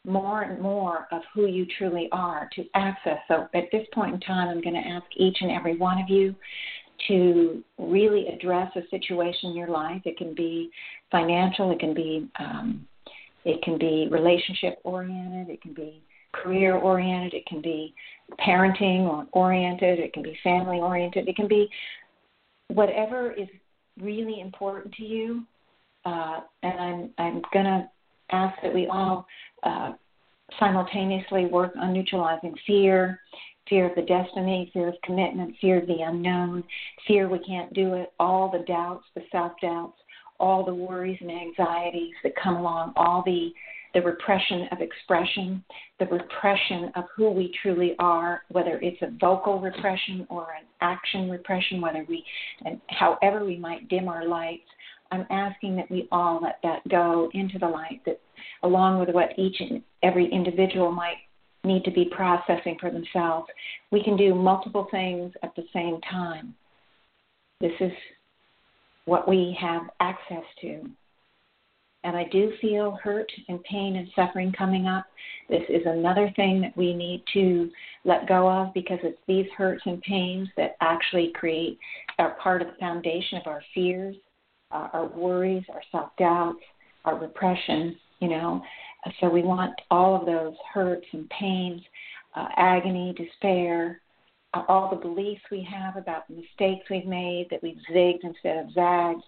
more 0.06 0.42
and 0.42 0.60
more 0.60 1.06
of 1.12 1.22
who 1.34 1.46
you 1.46 1.66
truly 1.78 2.08
are 2.10 2.48
to 2.54 2.64
access. 2.74 3.18
So 3.28 3.48
at 3.54 3.64
this 3.70 3.86
point 3.94 4.14
in 4.14 4.20
time, 4.20 4.48
I'm 4.48 4.60
going 4.60 4.74
to 4.74 4.88
ask 4.88 5.04
each 5.16 5.38
and 5.40 5.50
every 5.50 5.76
one 5.76 6.00
of 6.00 6.08
you 6.08 6.34
to 7.08 7.62
really 7.78 8.26
address 8.28 8.70
a 8.76 8.80
situation 8.90 9.50
in 9.50 9.56
your 9.56 9.68
life. 9.68 10.02
It 10.04 10.16
can 10.16 10.34
be 10.34 10.70
financial, 11.10 11.70
it 11.70 11.80
can 11.80 11.94
be 11.94 12.28
um, 12.38 12.86
it 13.44 13.62
can 13.62 13.78
be 13.78 14.08
relationship 14.10 14.78
oriented, 14.84 15.52
it 15.52 15.62
can 15.62 15.74
be 15.74 16.02
career 16.32 16.76
oriented, 16.76 17.34
it 17.34 17.46
can 17.46 17.60
be 17.60 17.94
parenting 18.38 19.26
oriented, 19.32 19.98
it 19.98 20.12
can 20.12 20.22
be 20.22 20.38
family 20.42 20.78
oriented, 20.78 21.28
it 21.28 21.36
can 21.36 21.48
be 21.48 21.68
whatever 22.68 23.32
is 23.32 23.48
really 24.00 24.40
important 24.40 24.94
to 24.94 25.02
you. 25.02 25.42
Uh, 26.04 26.40
and 26.62 26.80
I'm 26.80 27.10
I'm 27.18 27.42
gonna 27.52 27.90
ask 28.32 28.56
that 28.62 28.72
we 28.72 28.86
all 28.86 29.26
uh, 29.62 29.92
simultaneously 30.58 31.46
work 31.46 31.72
on 31.76 31.92
neutralizing 31.92 32.54
fear, 32.66 33.20
fear 33.68 33.88
of 33.88 33.94
the 33.96 34.02
destiny, 34.02 34.70
fear 34.72 34.88
of 34.88 34.94
commitment, 35.04 35.54
fear 35.60 35.80
of 35.80 35.86
the 35.86 36.00
unknown, 36.02 36.64
fear 37.06 37.28
we 37.28 37.38
can't 37.40 37.72
do 37.74 37.94
it, 37.94 38.12
all 38.18 38.50
the 38.50 38.64
doubts, 38.66 39.04
the 39.14 39.22
self 39.30 39.52
doubts, 39.60 39.98
all 40.40 40.64
the 40.64 40.74
worries 40.74 41.18
and 41.20 41.30
anxieties 41.30 42.14
that 42.24 42.32
come 42.42 42.56
along, 42.56 42.92
all 42.96 43.22
the 43.24 43.52
the 43.92 44.00
repression 44.00 44.68
of 44.70 44.80
expression, 44.80 45.64
the 45.98 46.06
repression 46.06 46.92
of 46.94 47.04
who 47.16 47.30
we 47.30 47.52
truly 47.60 47.96
are, 47.98 48.42
whether 48.50 48.78
it's 48.80 49.02
a 49.02 49.10
vocal 49.20 49.60
repression 49.60 50.26
or 50.30 50.48
an 50.56 50.64
action 50.80 51.28
repression, 51.28 51.80
whether 51.80 52.04
we, 52.08 52.24
and 52.64 52.80
however 52.88 53.44
we 53.44 53.56
might 53.56 53.88
dim 53.88 54.08
our 54.08 54.26
lights, 54.26 54.62
I'm 55.10 55.26
asking 55.30 55.74
that 55.76 55.90
we 55.90 56.06
all 56.12 56.40
let 56.40 56.60
that 56.62 56.86
go 56.88 57.30
into 57.34 57.58
the 57.58 57.66
light, 57.66 58.00
that 58.06 58.20
along 58.62 59.00
with 59.00 59.08
what 59.08 59.36
each 59.36 59.56
and 59.58 59.82
every 60.04 60.30
individual 60.30 60.92
might 60.92 61.16
need 61.64 61.84
to 61.84 61.90
be 61.90 62.10
processing 62.14 62.76
for 62.80 62.90
themselves, 62.90 63.48
we 63.90 64.04
can 64.04 64.16
do 64.16 64.34
multiple 64.34 64.86
things 64.90 65.32
at 65.42 65.54
the 65.56 65.64
same 65.72 66.00
time. 66.08 66.54
This 67.60 67.72
is 67.80 67.92
what 69.10 69.26
we 69.26 69.58
have 69.60 69.82
access 69.98 70.44
to. 70.60 70.88
And 72.04 72.16
I 72.16 72.28
do 72.30 72.52
feel 72.60 72.96
hurt 73.02 73.30
and 73.48 73.60
pain 73.64 73.96
and 73.96 74.06
suffering 74.14 74.52
coming 74.56 74.86
up. 74.86 75.04
This 75.48 75.64
is 75.68 75.82
another 75.84 76.32
thing 76.36 76.60
that 76.60 76.76
we 76.76 76.94
need 76.94 77.24
to 77.32 77.68
let 78.04 78.28
go 78.28 78.48
of 78.48 78.72
because 78.72 79.00
it's 79.02 79.18
these 79.26 79.46
hurts 79.58 79.82
and 79.84 80.00
pains 80.02 80.48
that 80.56 80.76
actually 80.80 81.32
create 81.34 81.76
are 82.20 82.36
part 82.40 82.62
of 82.62 82.68
the 82.68 82.78
foundation 82.78 83.38
of 83.38 83.48
our 83.48 83.62
fears, 83.74 84.14
uh, 84.70 84.90
our 84.92 85.06
worries, 85.08 85.64
our 85.74 85.82
self 85.90 86.10
doubts, 86.16 86.62
our 87.04 87.18
repression, 87.18 87.96
you 88.20 88.28
know. 88.28 88.62
So 89.18 89.28
we 89.28 89.42
want 89.42 89.74
all 89.90 90.14
of 90.14 90.24
those 90.24 90.54
hurts 90.72 91.06
and 91.12 91.28
pains, 91.30 91.82
uh, 92.36 92.46
agony, 92.56 93.12
despair, 93.16 94.00
all 94.54 94.90
the 94.90 94.96
beliefs 94.96 95.42
we 95.50 95.66
have 95.70 95.96
about 95.96 96.26
the 96.28 96.34
mistakes 96.34 96.88
we've 96.90 97.06
made, 97.06 97.46
that 97.50 97.62
we've 97.62 97.78
zigged 97.92 98.24
instead 98.24 98.58
of 98.58 98.72
zagged. 98.72 99.22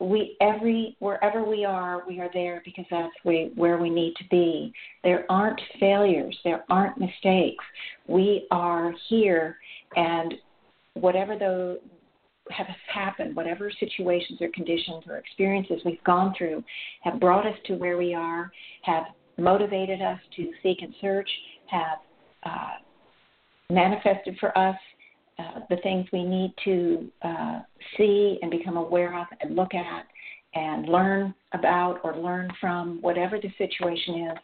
We 0.00 0.36
every 0.40 0.96
wherever 1.00 1.42
we 1.42 1.64
are, 1.64 2.02
we 2.06 2.20
are 2.20 2.30
there 2.32 2.62
because 2.64 2.84
that's 2.90 3.12
we, 3.24 3.50
where 3.56 3.78
we 3.78 3.90
need 3.90 4.14
to 4.18 4.24
be. 4.30 4.72
There 5.02 5.26
aren't 5.28 5.60
failures, 5.80 6.38
there 6.44 6.64
aren't 6.70 6.98
mistakes. 6.98 7.64
We 8.06 8.46
are 8.52 8.94
here, 9.08 9.56
and 9.96 10.34
whatever 10.94 11.36
those 11.36 11.78
have 12.50 12.66
happened, 12.92 13.36
whatever 13.36 13.70
situations 13.78 14.40
or 14.40 14.48
conditions 14.54 15.04
or 15.08 15.16
experiences 15.16 15.80
we've 15.84 16.02
gone 16.04 16.32
through, 16.38 16.62
have 17.02 17.20
brought 17.20 17.46
us 17.46 17.56
to 17.66 17.74
where 17.74 17.98
we 17.98 18.14
are, 18.14 18.50
have 18.82 19.04
motivated 19.36 20.00
us 20.00 20.18
to 20.36 20.50
seek 20.62 20.78
and 20.80 20.94
search, 21.00 21.28
have 21.66 21.98
uh, 22.44 22.70
manifested 23.70 24.36
for 24.40 24.56
us 24.56 24.76
uh, 25.38 25.60
the 25.68 25.76
things 25.82 26.06
we 26.12 26.24
need 26.24 26.54
to 26.64 27.10
uh, 27.22 27.60
see 27.96 28.38
and 28.40 28.50
become 28.50 28.76
aware 28.76 29.18
of 29.18 29.26
and 29.40 29.54
look 29.54 29.74
at 29.74 30.06
and 30.54 30.88
learn 30.88 31.34
about 31.52 32.00
or 32.02 32.16
learn 32.16 32.50
from 32.60 32.98
whatever 33.02 33.38
the 33.38 33.52
situation 33.58 34.28
is. 34.30 34.38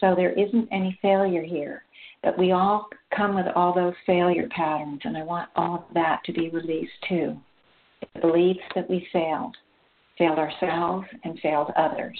So 0.00 0.14
there 0.14 0.32
isn't 0.32 0.68
any 0.70 0.96
failure 1.02 1.42
here. 1.42 1.82
But 2.22 2.38
we 2.38 2.52
all 2.52 2.88
come 3.16 3.34
with 3.34 3.46
all 3.54 3.74
those 3.74 3.94
failure 4.06 4.48
patterns, 4.54 5.00
and 5.04 5.16
I 5.16 5.22
want 5.22 5.50
all 5.56 5.74
of 5.76 5.94
that 5.94 6.22
to 6.24 6.32
be 6.32 6.48
released 6.48 6.92
too. 7.08 7.36
The 8.14 8.20
beliefs 8.20 8.60
that 8.74 8.88
we 8.88 9.06
failed, 9.12 9.56
failed 10.16 10.38
ourselves, 10.38 11.06
and 11.24 11.38
failed 11.40 11.72
others. 11.76 12.18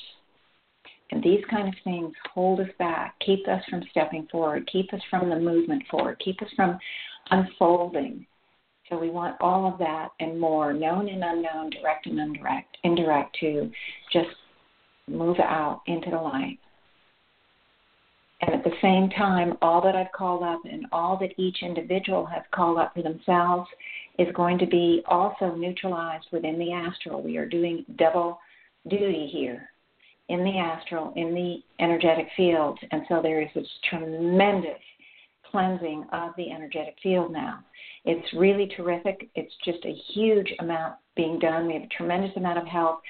And 1.10 1.22
these 1.22 1.42
kind 1.50 1.68
of 1.68 1.74
things 1.84 2.12
hold 2.34 2.60
us 2.60 2.68
back, 2.78 3.14
keep 3.24 3.48
us 3.48 3.62
from 3.70 3.82
stepping 3.90 4.28
forward, 4.30 4.68
keep 4.70 4.92
us 4.92 5.00
from 5.08 5.30
the 5.30 5.38
movement 5.38 5.82
forward, 5.90 6.20
keep 6.22 6.40
us 6.42 6.48
from 6.54 6.78
unfolding. 7.30 8.26
So 8.88 8.98
we 8.98 9.10
want 9.10 9.36
all 9.40 9.70
of 9.70 9.78
that 9.78 10.08
and 10.20 10.38
more, 10.38 10.72
known 10.72 11.08
and 11.08 11.22
unknown, 11.22 11.70
direct 11.70 12.06
and 12.06 12.18
indirect, 12.18 12.76
indirect 12.84 13.36
to 13.40 13.70
just 14.12 14.28
move 15.06 15.38
out 15.40 15.82
into 15.86 16.10
the 16.10 16.16
light. 16.16 16.58
And 18.40 18.54
at 18.54 18.64
the 18.64 18.76
same 18.80 19.10
time, 19.10 19.56
all 19.62 19.82
that 19.82 19.96
I've 19.96 20.12
called 20.12 20.42
up 20.42 20.60
and 20.64 20.86
all 20.92 21.18
that 21.18 21.38
each 21.38 21.58
individual 21.62 22.24
has 22.26 22.42
called 22.54 22.78
up 22.78 22.94
for 22.94 23.02
themselves 23.02 23.68
is 24.18 24.28
going 24.34 24.58
to 24.58 24.66
be 24.66 25.02
also 25.06 25.54
neutralized 25.54 26.26
within 26.32 26.58
the 26.58 26.72
astral. 26.72 27.22
We 27.22 27.36
are 27.36 27.48
doing 27.48 27.84
double 27.96 28.38
duty 28.88 29.28
here 29.32 29.70
in 30.28 30.44
the 30.44 30.58
astral, 30.58 31.12
in 31.16 31.34
the 31.34 31.62
energetic 31.82 32.28
field. 32.36 32.78
And 32.90 33.02
so 33.08 33.20
there 33.22 33.40
is 33.40 33.48
this 33.54 33.66
tremendous 33.88 34.78
cleansing 35.50 36.04
of 36.12 36.32
the 36.36 36.50
energetic 36.50 36.96
field 37.02 37.32
now. 37.32 37.60
It's 38.04 38.32
really 38.34 38.70
terrific. 38.76 39.28
It's 39.34 39.52
just 39.64 39.84
a 39.84 39.94
huge 40.12 40.52
amount 40.60 40.94
being 41.16 41.38
done. 41.38 41.66
We 41.66 41.74
have 41.74 41.82
a 41.82 41.96
tremendous 41.96 42.36
amount 42.36 42.58
of 42.58 42.66
help. 42.66 43.00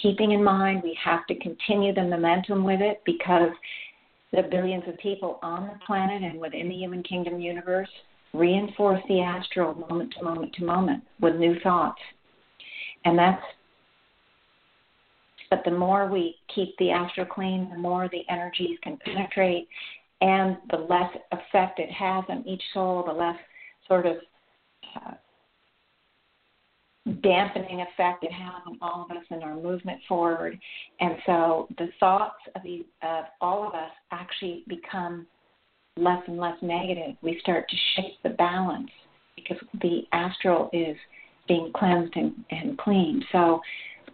Keeping 0.00 0.32
in 0.32 0.42
mind, 0.42 0.82
we 0.82 0.96
have 1.02 1.26
to 1.26 1.34
continue 1.36 1.94
the 1.94 2.02
momentum 2.02 2.64
with 2.64 2.80
it 2.80 3.02
because 3.04 3.50
the 4.32 4.42
billions 4.42 4.84
of 4.86 4.96
people 4.98 5.38
on 5.42 5.66
the 5.66 5.78
planet 5.86 6.22
and 6.22 6.38
within 6.38 6.68
the 6.68 6.74
human 6.74 7.02
kingdom 7.02 7.40
universe 7.40 7.88
reinforce 8.34 9.00
the 9.08 9.20
astral 9.20 9.74
moment 9.74 10.14
to 10.18 10.24
moment 10.24 10.52
to 10.54 10.64
moment 10.64 11.02
with 11.20 11.36
new 11.36 11.58
thoughts. 11.60 12.00
And 13.04 13.18
that's 13.18 13.42
but 15.50 15.62
the 15.64 15.70
more 15.70 16.08
we 16.08 16.36
keep 16.54 16.76
the 16.78 16.90
astral 16.90 17.26
clean, 17.26 17.68
the 17.70 17.78
more 17.78 18.08
the 18.08 18.22
energies 18.28 18.78
can 18.82 18.98
penetrate, 19.04 19.68
and 20.20 20.56
the 20.70 20.76
less 20.76 21.10
effect 21.32 21.78
it 21.78 21.90
has 21.90 22.24
on 22.28 22.46
each 22.46 22.62
soul, 22.74 23.04
the 23.06 23.12
less 23.12 23.36
sort 23.86 24.06
of 24.06 24.16
uh, 24.96 25.12
dampening 27.22 27.80
effect 27.80 28.24
it 28.24 28.32
has 28.32 28.62
on 28.66 28.78
all 28.82 29.06
of 29.08 29.16
us 29.16 29.24
in 29.30 29.42
our 29.42 29.54
movement 29.54 30.00
forward. 30.08 30.58
And 31.00 31.16
so 31.24 31.68
the 31.78 31.88
thoughts 32.00 32.36
of, 32.54 32.62
of 33.02 33.24
all 33.40 33.66
of 33.66 33.74
us 33.74 33.90
actually 34.10 34.64
become 34.68 35.26
less 35.96 36.22
and 36.26 36.38
less 36.38 36.56
negative. 36.62 37.16
We 37.22 37.38
start 37.40 37.68
to 37.68 37.76
shift 37.94 38.22
the 38.22 38.30
balance 38.30 38.90
because 39.36 39.58
the 39.80 40.02
astral 40.12 40.68
is 40.72 40.96
being 41.46 41.72
cleansed 41.74 42.14
and, 42.16 42.32
and 42.50 42.76
cleaned. 42.78 43.24
So 43.32 43.60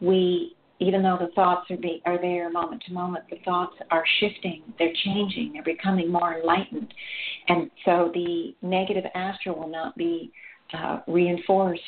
we 0.01 0.55
even 0.85 1.03
though 1.03 1.17
the 1.19 1.33
thoughts 1.35 1.71
are 1.71 1.77
be, 1.77 2.03
are 2.05 2.21
there 2.21 2.51
moment 2.51 2.83
to 2.87 2.93
moment, 2.93 3.25
the 3.31 3.39
thoughts 3.45 3.75
are 3.91 4.05
shifting, 4.21 4.63
they're 4.79 4.93
changing, 5.05 5.53
they're 5.55 5.63
becoming 5.63 6.11
more 6.11 6.39
enlightened, 6.39 6.93
and 7.49 7.71
so 7.85 8.11
the 8.13 8.55
negative 8.63 9.05
astral 9.15 9.59
will 9.59 9.69
not 9.69 9.97
be 9.97 10.31
uh, 10.77 11.01
reinforced 11.07 11.83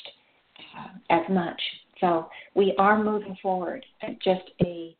uh, 0.78 0.88
as 1.10 1.22
much. 1.30 1.60
So 2.00 2.28
we 2.54 2.74
are 2.78 3.02
moving 3.02 3.36
forward. 3.42 3.84
Just 4.22 4.50
a 4.62 4.96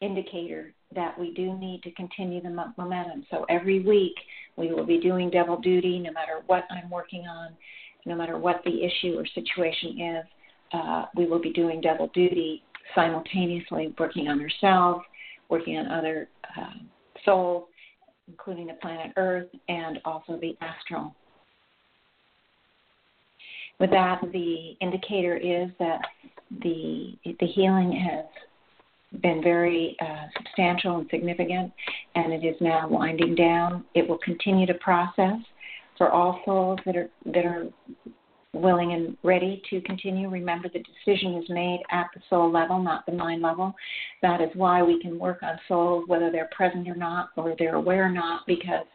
indicator 0.00 0.72
that 0.94 1.18
we 1.18 1.32
do 1.34 1.56
need 1.58 1.82
to 1.82 1.90
continue 1.92 2.42
the 2.42 2.50
momentum. 2.76 3.24
So 3.30 3.44
every 3.48 3.80
week 3.80 4.14
we 4.56 4.72
will 4.72 4.86
be 4.86 4.98
doing 4.98 5.30
double 5.30 5.58
duty, 5.58 5.98
no 5.98 6.12
matter 6.12 6.40
what 6.46 6.64
I'm 6.70 6.90
working 6.90 7.26
on, 7.26 7.52
no 8.06 8.14
matter 8.14 8.38
what 8.38 8.62
the 8.64 8.82
issue 8.82 9.18
or 9.18 9.26
situation 9.26 10.00
is. 10.00 10.24
Uh, 10.72 11.04
we 11.16 11.26
will 11.26 11.40
be 11.40 11.52
doing 11.52 11.80
double 11.80 12.08
duty 12.14 12.62
simultaneously 12.94 13.94
working 13.98 14.28
on 14.28 14.40
ourselves, 14.40 15.04
working 15.48 15.76
on 15.78 15.86
other 15.88 16.28
uh, 16.56 16.74
souls, 17.24 17.68
including 18.28 18.66
the 18.66 18.74
planet 18.74 19.12
Earth 19.16 19.48
and 19.68 19.98
also 20.04 20.38
the 20.40 20.56
astral. 20.60 21.14
With 23.78 23.90
that, 23.90 24.20
the 24.32 24.76
indicator 24.80 25.36
is 25.36 25.70
that 25.78 26.00
the 26.62 27.16
the 27.24 27.46
healing 27.46 27.92
has 27.92 28.26
been 29.22 29.42
very 29.42 29.96
uh, 30.00 30.26
substantial 30.36 30.98
and 30.98 31.08
significant, 31.10 31.72
and 32.14 32.32
it 32.32 32.44
is 32.44 32.56
now 32.60 32.88
winding 32.88 33.34
down. 33.34 33.84
It 33.94 34.08
will 34.08 34.18
continue 34.18 34.66
to 34.66 34.74
process 34.74 35.38
for 35.96 36.10
all 36.10 36.40
souls 36.44 36.78
that 36.86 36.96
are 36.96 37.08
that 37.26 37.44
are 37.44 37.66
willing 38.52 38.92
and 38.92 39.16
ready 39.22 39.62
to 39.70 39.80
continue. 39.82 40.28
Remember, 40.28 40.68
the 40.68 40.82
decision 40.82 41.34
is 41.34 41.48
made 41.48 41.80
at 41.90 42.08
the 42.14 42.20
soul 42.28 42.50
level, 42.50 42.82
not 42.82 43.06
the 43.06 43.12
mind 43.12 43.42
level. 43.42 43.74
That 44.22 44.40
is 44.40 44.50
why 44.54 44.82
we 44.82 45.00
can 45.00 45.18
work 45.18 45.42
on 45.42 45.58
souls, 45.68 46.04
whether 46.08 46.30
they're 46.30 46.50
present 46.54 46.88
or 46.88 46.96
not, 46.96 47.30
or 47.36 47.54
they're 47.58 47.76
aware 47.76 48.06
or 48.06 48.10
not, 48.10 48.46
because 48.46 48.86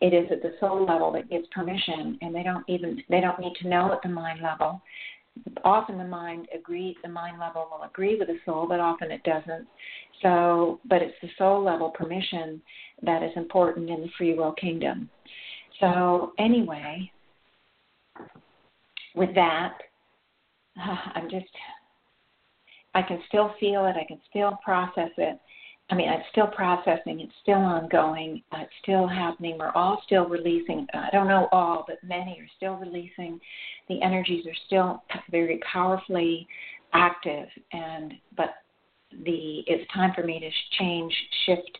it 0.00 0.12
is 0.12 0.30
at 0.30 0.42
the 0.42 0.54
soul 0.60 0.84
level 0.84 1.12
that 1.12 1.30
gives 1.30 1.46
permission, 1.48 2.18
and 2.20 2.34
they 2.34 2.42
don't 2.42 2.64
even 2.68 3.02
they 3.08 3.20
don't 3.20 3.40
need 3.40 3.54
to 3.62 3.68
know 3.68 3.92
at 3.92 4.02
the 4.02 4.08
mind 4.08 4.40
level. 4.42 4.82
Often 5.64 5.98
the 5.98 6.04
mind 6.04 6.48
agree 6.54 6.96
the 7.02 7.08
mind 7.08 7.38
level 7.38 7.68
will 7.70 7.86
agree 7.86 8.18
with 8.18 8.28
the 8.28 8.38
soul, 8.44 8.66
but 8.66 8.80
often 8.80 9.10
it 9.10 9.22
doesn't. 9.22 9.66
So, 10.22 10.80
but 10.88 11.02
it's 11.02 11.16
the 11.22 11.28
soul 11.38 11.62
level 11.62 11.90
permission 11.90 12.60
that 13.02 13.22
is 13.22 13.32
important 13.36 13.90
in 13.90 14.00
the 14.00 14.08
free 14.16 14.34
will 14.34 14.52
kingdom. 14.52 15.10
So, 15.80 16.32
anyway, 16.38 17.10
with 19.16 19.34
that, 19.34 19.78
uh, 20.80 20.96
I'm 21.14 21.28
just, 21.28 21.46
I 22.94 23.02
can 23.02 23.20
still 23.28 23.54
feel 23.58 23.86
it, 23.86 23.96
I 24.00 24.04
can 24.06 24.20
still 24.30 24.58
process 24.64 25.10
it, 25.18 25.38
I 25.88 25.94
mean, 25.94 26.08
it's 26.08 26.26
still 26.32 26.48
processing, 26.48 27.20
it's 27.20 27.32
still 27.42 27.58
ongoing, 27.58 28.42
uh, 28.50 28.62
it's 28.62 28.72
still 28.82 29.06
happening. 29.06 29.56
We're 29.56 29.70
all 29.70 30.02
still 30.04 30.26
releasing. 30.26 30.86
I 30.92 31.10
don't 31.12 31.28
know 31.28 31.48
all, 31.52 31.84
but 31.86 31.98
many 32.02 32.40
are 32.40 32.48
still 32.56 32.74
releasing. 32.74 33.38
The 33.88 34.02
energies 34.02 34.46
are 34.46 34.54
still 34.66 35.02
very 35.30 35.60
powerfully 35.72 36.46
active, 36.92 37.46
and 37.72 38.14
but 38.36 38.54
the 39.24 39.62
it's 39.68 39.88
time 39.92 40.12
for 40.12 40.24
me 40.24 40.40
to 40.40 40.50
change, 40.78 41.14
shift 41.44 41.78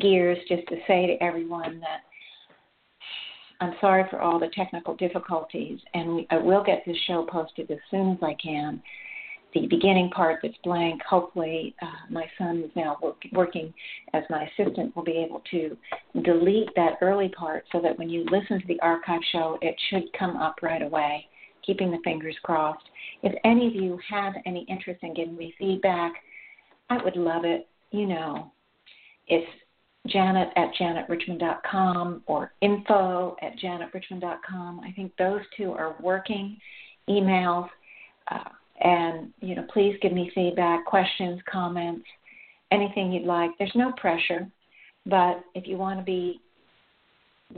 gears, 0.00 0.38
just 0.48 0.68
to 0.68 0.76
say 0.86 1.06
to 1.06 1.22
everyone 1.22 1.80
that 1.80 2.00
I'm 3.60 3.74
sorry 3.80 4.04
for 4.10 4.20
all 4.20 4.38
the 4.38 4.50
technical 4.54 4.96
difficulties, 4.96 5.80
and 5.94 6.14
we, 6.14 6.26
I 6.30 6.38
will 6.38 6.62
get 6.62 6.82
this 6.86 6.96
show 7.06 7.26
posted 7.30 7.70
as 7.70 7.78
soon 7.90 8.12
as 8.12 8.18
I 8.22 8.34
can 8.42 8.82
the 9.56 9.66
beginning 9.68 10.10
part 10.10 10.40
that's 10.42 10.54
blank. 10.64 11.00
Hopefully, 11.08 11.74
uh, 11.80 12.10
my 12.10 12.26
son 12.36 12.62
is 12.64 12.70
now 12.76 12.96
work, 13.02 13.16
working 13.32 13.72
as 14.12 14.22
my 14.28 14.48
assistant 14.48 14.94
will 14.94 15.04
be 15.04 15.16
able 15.18 15.42
to 15.50 15.76
delete 16.22 16.68
that 16.76 16.98
early 17.00 17.28
part 17.30 17.64
so 17.72 17.80
that 17.80 17.98
when 17.98 18.08
you 18.08 18.24
listen 18.30 18.60
to 18.60 18.66
the 18.66 18.80
archive 18.80 19.20
show, 19.32 19.58
it 19.62 19.74
should 19.88 20.04
come 20.18 20.36
up 20.36 20.56
right 20.62 20.82
away. 20.82 21.26
Keeping 21.64 21.90
the 21.90 21.98
fingers 22.04 22.36
crossed. 22.44 22.84
If 23.22 23.34
any 23.44 23.66
of 23.66 23.74
you 23.74 23.98
have 24.08 24.34
any 24.44 24.64
interest 24.68 25.02
in 25.02 25.14
giving 25.14 25.36
me 25.36 25.54
feedback, 25.58 26.12
I 26.90 27.02
would 27.02 27.16
love 27.16 27.44
it. 27.44 27.66
You 27.90 28.06
know, 28.06 28.52
it's 29.26 29.50
janet 30.06 30.48
at 30.56 30.72
janetrichmond.com 30.80 32.22
or 32.26 32.52
info 32.60 33.36
at 33.42 33.58
janetrichmond.com. 33.58 34.80
I 34.80 34.92
think 34.92 35.12
those 35.18 35.40
two 35.56 35.72
are 35.72 35.96
working 36.00 36.56
emails. 37.08 37.68
Uh, 38.30 38.40
and 38.80 39.32
you 39.40 39.54
know 39.54 39.64
please 39.72 39.96
give 40.02 40.12
me 40.12 40.30
feedback 40.34 40.84
questions 40.84 41.40
comments 41.50 42.04
anything 42.70 43.12
you'd 43.12 43.24
like 43.24 43.50
there's 43.58 43.72
no 43.74 43.92
pressure 43.92 44.46
but 45.06 45.42
if 45.54 45.66
you 45.66 45.76
want 45.76 45.98
to 45.98 46.04
be 46.04 46.40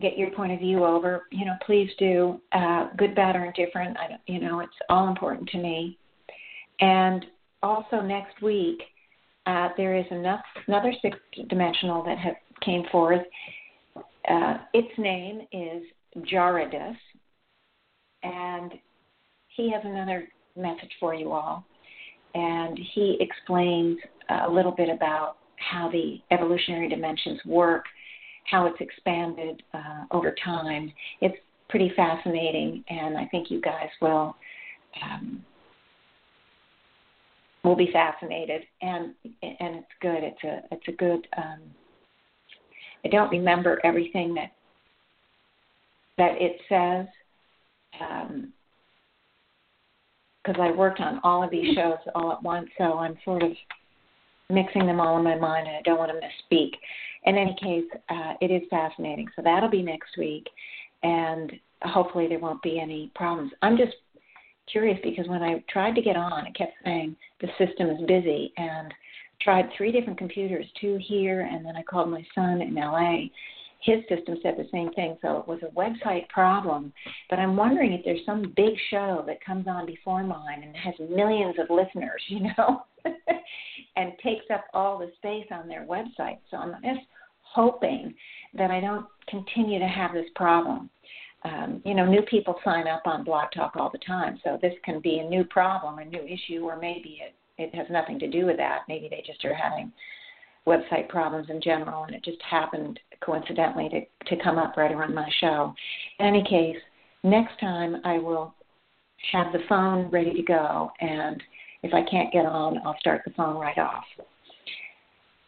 get 0.00 0.18
your 0.18 0.30
point 0.32 0.52
of 0.52 0.60
view 0.60 0.84
over 0.84 1.22
you 1.32 1.44
know 1.44 1.54
please 1.64 1.90
do 1.98 2.40
uh, 2.52 2.88
good 2.96 3.14
bad 3.14 3.34
or 3.34 3.46
indifferent 3.46 3.96
i 3.98 4.08
don't 4.08 4.20
you 4.26 4.40
know 4.40 4.60
it's 4.60 4.72
all 4.88 5.08
important 5.08 5.48
to 5.48 5.58
me 5.58 5.98
and 6.80 7.26
also 7.62 8.00
next 8.00 8.40
week 8.42 8.82
uh, 9.48 9.68
there 9.76 9.96
is 9.96 10.06
another 10.10 10.92
six 11.02 11.18
dimensional 11.48 12.04
that 12.04 12.18
have 12.18 12.34
came 12.64 12.84
forth 12.92 13.22
uh, 14.30 14.58
its 14.74 14.88
name 14.98 15.40
is 15.52 15.82
jaredus 16.28 16.96
and 18.22 18.72
he 19.48 19.70
has 19.72 19.82
another 19.84 20.28
message 20.56 20.90
for 21.00 21.14
you 21.14 21.32
all. 21.32 21.64
And 22.34 22.78
he 22.94 23.16
explains 23.20 23.98
a 24.28 24.50
little 24.50 24.72
bit 24.72 24.88
about 24.88 25.36
how 25.56 25.90
the 25.90 26.18
evolutionary 26.30 26.88
dimensions 26.88 27.40
work, 27.44 27.84
how 28.44 28.66
it's 28.66 28.80
expanded 28.80 29.62
uh, 29.74 30.04
over 30.10 30.34
time. 30.44 30.92
It's 31.20 31.36
pretty 31.68 31.92
fascinating, 31.96 32.84
and 32.88 33.16
I 33.16 33.26
think 33.26 33.50
you 33.50 33.60
guys 33.60 33.88
will 34.00 34.36
um, 35.02 35.44
will 37.64 37.76
be 37.76 37.90
fascinated. 37.92 38.62
And 38.82 39.14
and 39.42 39.76
it's 39.76 39.86
good. 40.00 40.22
It's 40.22 40.44
a 40.44 40.62
it's 40.72 40.88
a 40.88 40.92
good. 40.92 41.26
Um, 41.36 41.60
I 43.04 43.08
don't 43.08 43.30
remember 43.30 43.80
everything 43.84 44.34
that 44.34 44.52
that 46.16 46.32
it 46.40 46.60
says. 46.68 47.06
Um, 48.00 48.52
because 50.44 50.60
I 50.62 50.70
worked 50.70 51.00
on 51.00 51.20
all 51.24 51.42
of 51.42 51.50
these 51.50 51.74
shows 51.74 51.98
all 52.14 52.32
at 52.32 52.42
once, 52.42 52.68
so 52.78 52.98
I'm 52.98 53.18
sort 53.24 53.42
of 53.42 53.52
mixing 54.50 54.86
them 54.86 55.00
all 55.00 55.18
in 55.18 55.24
my 55.24 55.34
mind, 55.34 55.66
and 55.66 55.76
I 55.76 55.82
don't 55.82 55.98
want 55.98 56.10
to 56.10 56.16
misspeak. 56.16 56.70
In 57.24 57.36
any 57.36 57.54
case, 57.60 57.84
uh, 58.08 58.34
it 58.40 58.50
is 58.50 58.62
fascinating. 58.70 59.28
So 59.36 59.42
that'll 59.42 59.68
be 59.68 59.82
next 59.82 60.16
week, 60.16 60.46
and 61.02 61.52
hopefully 61.82 62.28
there 62.28 62.38
won't 62.38 62.62
be 62.62 62.80
any 62.80 63.10
problems. 63.14 63.52
I'm 63.60 63.76
just 63.76 63.92
curious 64.70 64.98
because 65.02 65.28
when 65.28 65.42
I 65.42 65.62
tried 65.68 65.94
to 65.94 66.02
get 66.02 66.16
on, 66.16 66.46
it 66.46 66.54
kept 66.54 66.72
saying 66.84 67.16
the 67.40 67.48
system 67.58 67.90
is 67.90 68.00
busy, 68.06 68.52
and 68.56 68.92
tried 69.40 69.68
three 69.76 69.92
different 69.92 70.18
computers, 70.18 70.66
two 70.80 70.98
here, 71.00 71.48
and 71.50 71.64
then 71.64 71.76
I 71.76 71.82
called 71.82 72.10
my 72.10 72.26
son 72.34 72.60
in 72.60 72.74
LA, 72.74 73.28
his 73.80 74.00
system 74.08 74.36
said 74.42 74.56
the 74.56 74.68
same 74.72 74.92
thing. 74.92 75.16
So 75.22 75.38
it 75.38 75.46
was 75.46 75.60
a 75.62 75.74
website 75.74 76.28
problem. 76.28 76.92
But 77.30 77.38
I'm 77.38 77.56
wondering 77.56 77.92
if 77.92 78.04
there's 78.04 78.24
some 78.26 78.52
big 78.56 78.74
show 78.90 79.22
that 79.26 79.44
comes 79.44 79.66
on 79.68 79.86
before 79.86 80.24
mine 80.24 80.64
and 80.64 80.76
has 80.76 80.94
millions 81.08 81.56
of 81.58 81.70
listeners, 81.70 82.22
you 82.28 82.48
know, 82.56 82.82
and 83.96 84.12
takes 84.22 84.46
up 84.52 84.64
all 84.74 84.98
the 84.98 85.12
space 85.16 85.46
on 85.52 85.68
their 85.68 85.86
website. 85.86 86.38
So 86.50 86.56
I'm 86.56 86.72
just 86.82 87.06
hoping 87.42 88.14
that 88.54 88.70
I 88.70 88.80
don't 88.80 89.06
continue 89.28 89.78
to 89.78 89.86
have 89.86 90.12
this 90.12 90.28
problem. 90.34 90.90
Um, 91.44 91.80
you 91.84 91.94
know, 91.94 92.04
new 92.04 92.22
people 92.22 92.56
sign 92.64 92.88
up 92.88 93.02
on 93.04 93.24
Blog 93.24 93.48
Talk 93.54 93.76
all 93.76 93.90
the 93.90 93.98
time, 93.98 94.40
so 94.42 94.58
this 94.60 94.74
can 94.84 95.00
be 95.00 95.20
a 95.20 95.28
new 95.28 95.44
problem, 95.44 95.98
a 95.98 96.04
new 96.04 96.22
issue, 96.24 96.64
or 96.64 96.78
maybe 96.78 97.20
it 97.24 97.34
it 97.58 97.74
has 97.74 97.86
nothing 97.90 98.18
to 98.20 98.28
do 98.28 98.46
with 98.46 98.56
that. 98.56 98.82
Maybe 98.88 99.08
they 99.08 99.22
just 99.26 99.44
are 99.44 99.54
having 99.54 99.92
website 100.66 101.08
problems 101.08 101.48
in 101.50 101.60
general, 101.60 102.04
and 102.04 102.14
it 102.14 102.22
just 102.24 102.40
happened 102.48 103.00
coincidentally 103.20 103.88
to, 103.88 104.36
to 104.36 104.42
come 104.42 104.58
up 104.58 104.76
right 104.76 104.92
around 104.92 105.14
my 105.14 105.28
show. 105.40 105.74
In 106.20 106.26
any 106.26 106.44
case, 106.44 106.76
next 107.24 107.58
time 107.58 107.96
I 108.04 108.18
will 108.18 108.54
have 109.32 109.52
the 109.52 109.60
phone 109.68 110.08
ready 110.10 110.32
to 110.34 110.42
go, 110.42 110.90
and 111.00 111.42
if 111.82 111.92
I 111.94 112.08
can't 112.08 112.32
get 112.32 112.46
on, 112.46 112.78
I'll 112.84 112.98
start 113.00 113.22
the 113.24 113.32
phone 113.32 113.56
right 113.56 113.78
off. 113.78 114.04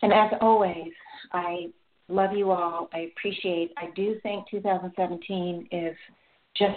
And 0.02 0.12
as 0.12 0.32
always, 0.40 0.92
I 1.32 1.66
love 2.10 2.32
you 2.32 2.50
all. 2.50 2.88
I 2.92 3.10
appreciate. 3.16 3.72
I 3.76 3.90
do 3.94 4.16
think 4.22 4.48
2017 4.50 5.68
is 5.70 5.96
just. 6.56 6.76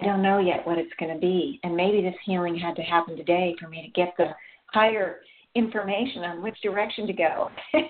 I 0.00 0.04
don't 0.04 0.22
know 0.22 0.38
yet 0.38 0.64
what 0.64 0.78
it's 0.78 0.92
going 1.00 1.12
to 1.12 1.20
be, 1.20 1.58
and 1.64 1.74
maybe 1.74 2.00
this 2.02 2.14
healing 2.24 2.56
had 2.56 2.76
to 2.76 2.82
happen 2.82 3.16
today 3.16 3.56
for 3.60 3.68
me 3.68 3.82
to 3.82 4.00
get 4.00 4.14
the 4.16 4.28
higher 4.72 5.16
information 5.56 6.22
on 6.22 6.40
which 6.40 6.56
direction 6.62 7.04
to 7.08 7.12
go. 7.12 7.50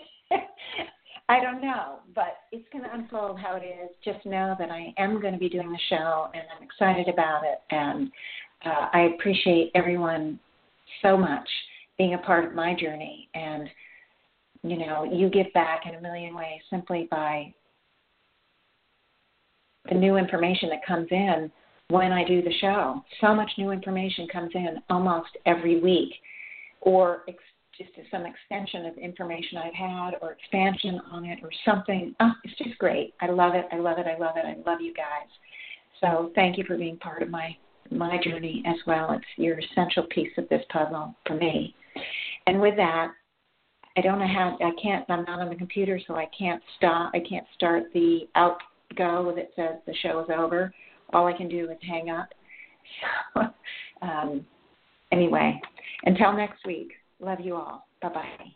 I 1.28 1.40
don't 1.42 1.60
know, 1.60 1.98
but 2.14 2.38
it's 2.52 2.66
going 2.72 2.84
to 2.84 2.94
unfold 2.94 3.38
how 3.38 3.56
it 3.56 3.62
is. 3.62 3.90
Just 4.02 4.24
know 4.24 4.56
that 4.58 4.70
I 4.70 4.94
am 4.96 5.20
going 5.20 5.34
to 5.34 5.38
be 5.38 5.50
doing 5.50 5.70
the 5.70 5.78
show, 5.90 6.28
and 6.32 6.42
I'm 6.56 6.64
excited 6.64 7.12
about 7.12 7.42
it. 7.44 7.58
And 7.70 8.10
uh, 8.64 8.88
I 8.94 9.10
appreciate 9.14 9.70
everyone 9.74 10.40
so 11.02 11.18
much 11.18 11.46
being 11.98 12.14
a 12.14 12.18
part 12.18 12.46
of 12.46 12.54
my 12.54 12.74
journey. 12.74 13.28
And 13.34 13.68
you 14.62 14.78
know, 14.78 15.04
you 15.04 15.28
give 15.30 15.52
back 15.54 15.82
in 15.86 15.94
a 15.94 16.00
million 16.00 16.34
ways 16.34 16.60
simply 16.70 17.08
by 17.10 17.52
the 19.88 19.94
new 19.94 20.16
information 20.16 20.68
that 20.70 20.84
comes 20.86 21.08
in 21.10 21.50
when 21.88 22.12
I 22.12 22.24
do 22.24 22.42
the 22.42 22.52
show. 22.60 23.02
So 23.20 23.34
much 23.34 23.50
new 23.56 23.70
information 23.70 24.28
comes 24.28 24.50
in 24.54 24.76
almost 24.90 25.30
every 25.46 25.80
week, 25.80 26.12
or 26.80 27.22
ex- 27.28 27.38
just 27.78 27.90
some 28.10 28.26
extension 28.26 28.86
of 28.86 28.98
information 28.98 29.58
I've 29.58 29.74
had 29.74 30.10
or 30.20 30.32
expansion 30.32 31.00
on 31.10 31.24
it 31.24 31.38
or 31.42 31.50
something. 31.64 32.14
Oh, 32.20 32.32
it's 32.44 32.58
just 32.58 32.76
great. 32.78 33.14
I 33.20 33.30
love 33.30 33.54
it. 33.54 33.66
I 33.72 33.76
love 33.76 33.98
it. 33.98 34.06
I 34.06 34.18
love 34.18 34.36
it. 34.36 34.44
I 34.44 34.70
love 34.70 34.80
you 34.80 34.92
guys. 34.92 35.28
So 36.00 36.32
thank 36.34 36.58
you 36.58 36.64
for 36.64 36.76
being 36.76 36.96
part 36.98 37.22
of 37.22 37.30
my 37.30 37.56
my 37.90 38.18
journey 38.22 38.62
as 38.66 38.76
well. 38.86 39.12
It's 39.12 39.24
your 39.36 39.58
essential 39.58 40.04
piece 40.10 40.32
of 40.36 40.46
this 40.50 40.62
puzzle 40.70 41.14
for 41.26 41.34
me. 41.34 41.74
And 42.46 42.60
with 42.60 42.76
that, 42.76 43.12
I 43.98 44.00
don't 44.00 44.20
know 44.20 44.28
how 44.28 44.56
I 44.60 44.70
can't. 44.80 45.04
I'm 45.08 45.24
not 45.24 45.40
on 45.40 45.48
the 45.48 45.56
computer, 45.56 46.00
so 46.06 46.14
I 46.14 46.26
can't 46.38 46.62
stop. 46.76 47.10
I 47.14 47.18
can't 47.18 47.46
start 47.56 47.82
the 47.94 48.28
out 48.36 48.58
go 48.96 49.32
that 49.34 49.50
says 49.56 49.80
the 49.86 49.94
show 50.02 50.20
is 50.20 50.28
over. 50.32 50.72
All 51.12 51.26
I 51.26 51.32
can 51.32 51.48
do 51.48 51.68
is 51.68 51.78
hang 51.82 52.08
up. 52.08 52.28
So, 53.34 53.40
um, 54.06 54.46
anyway, 55.10 55.60
until 56.04 56.32
next 56.32 56.64
week. 56.64 56.92
Love 57.18 57.40
you 57.40 57.56
all. 57.56 57.88
Bye 58.00 58.10
bye. 58.10 58.52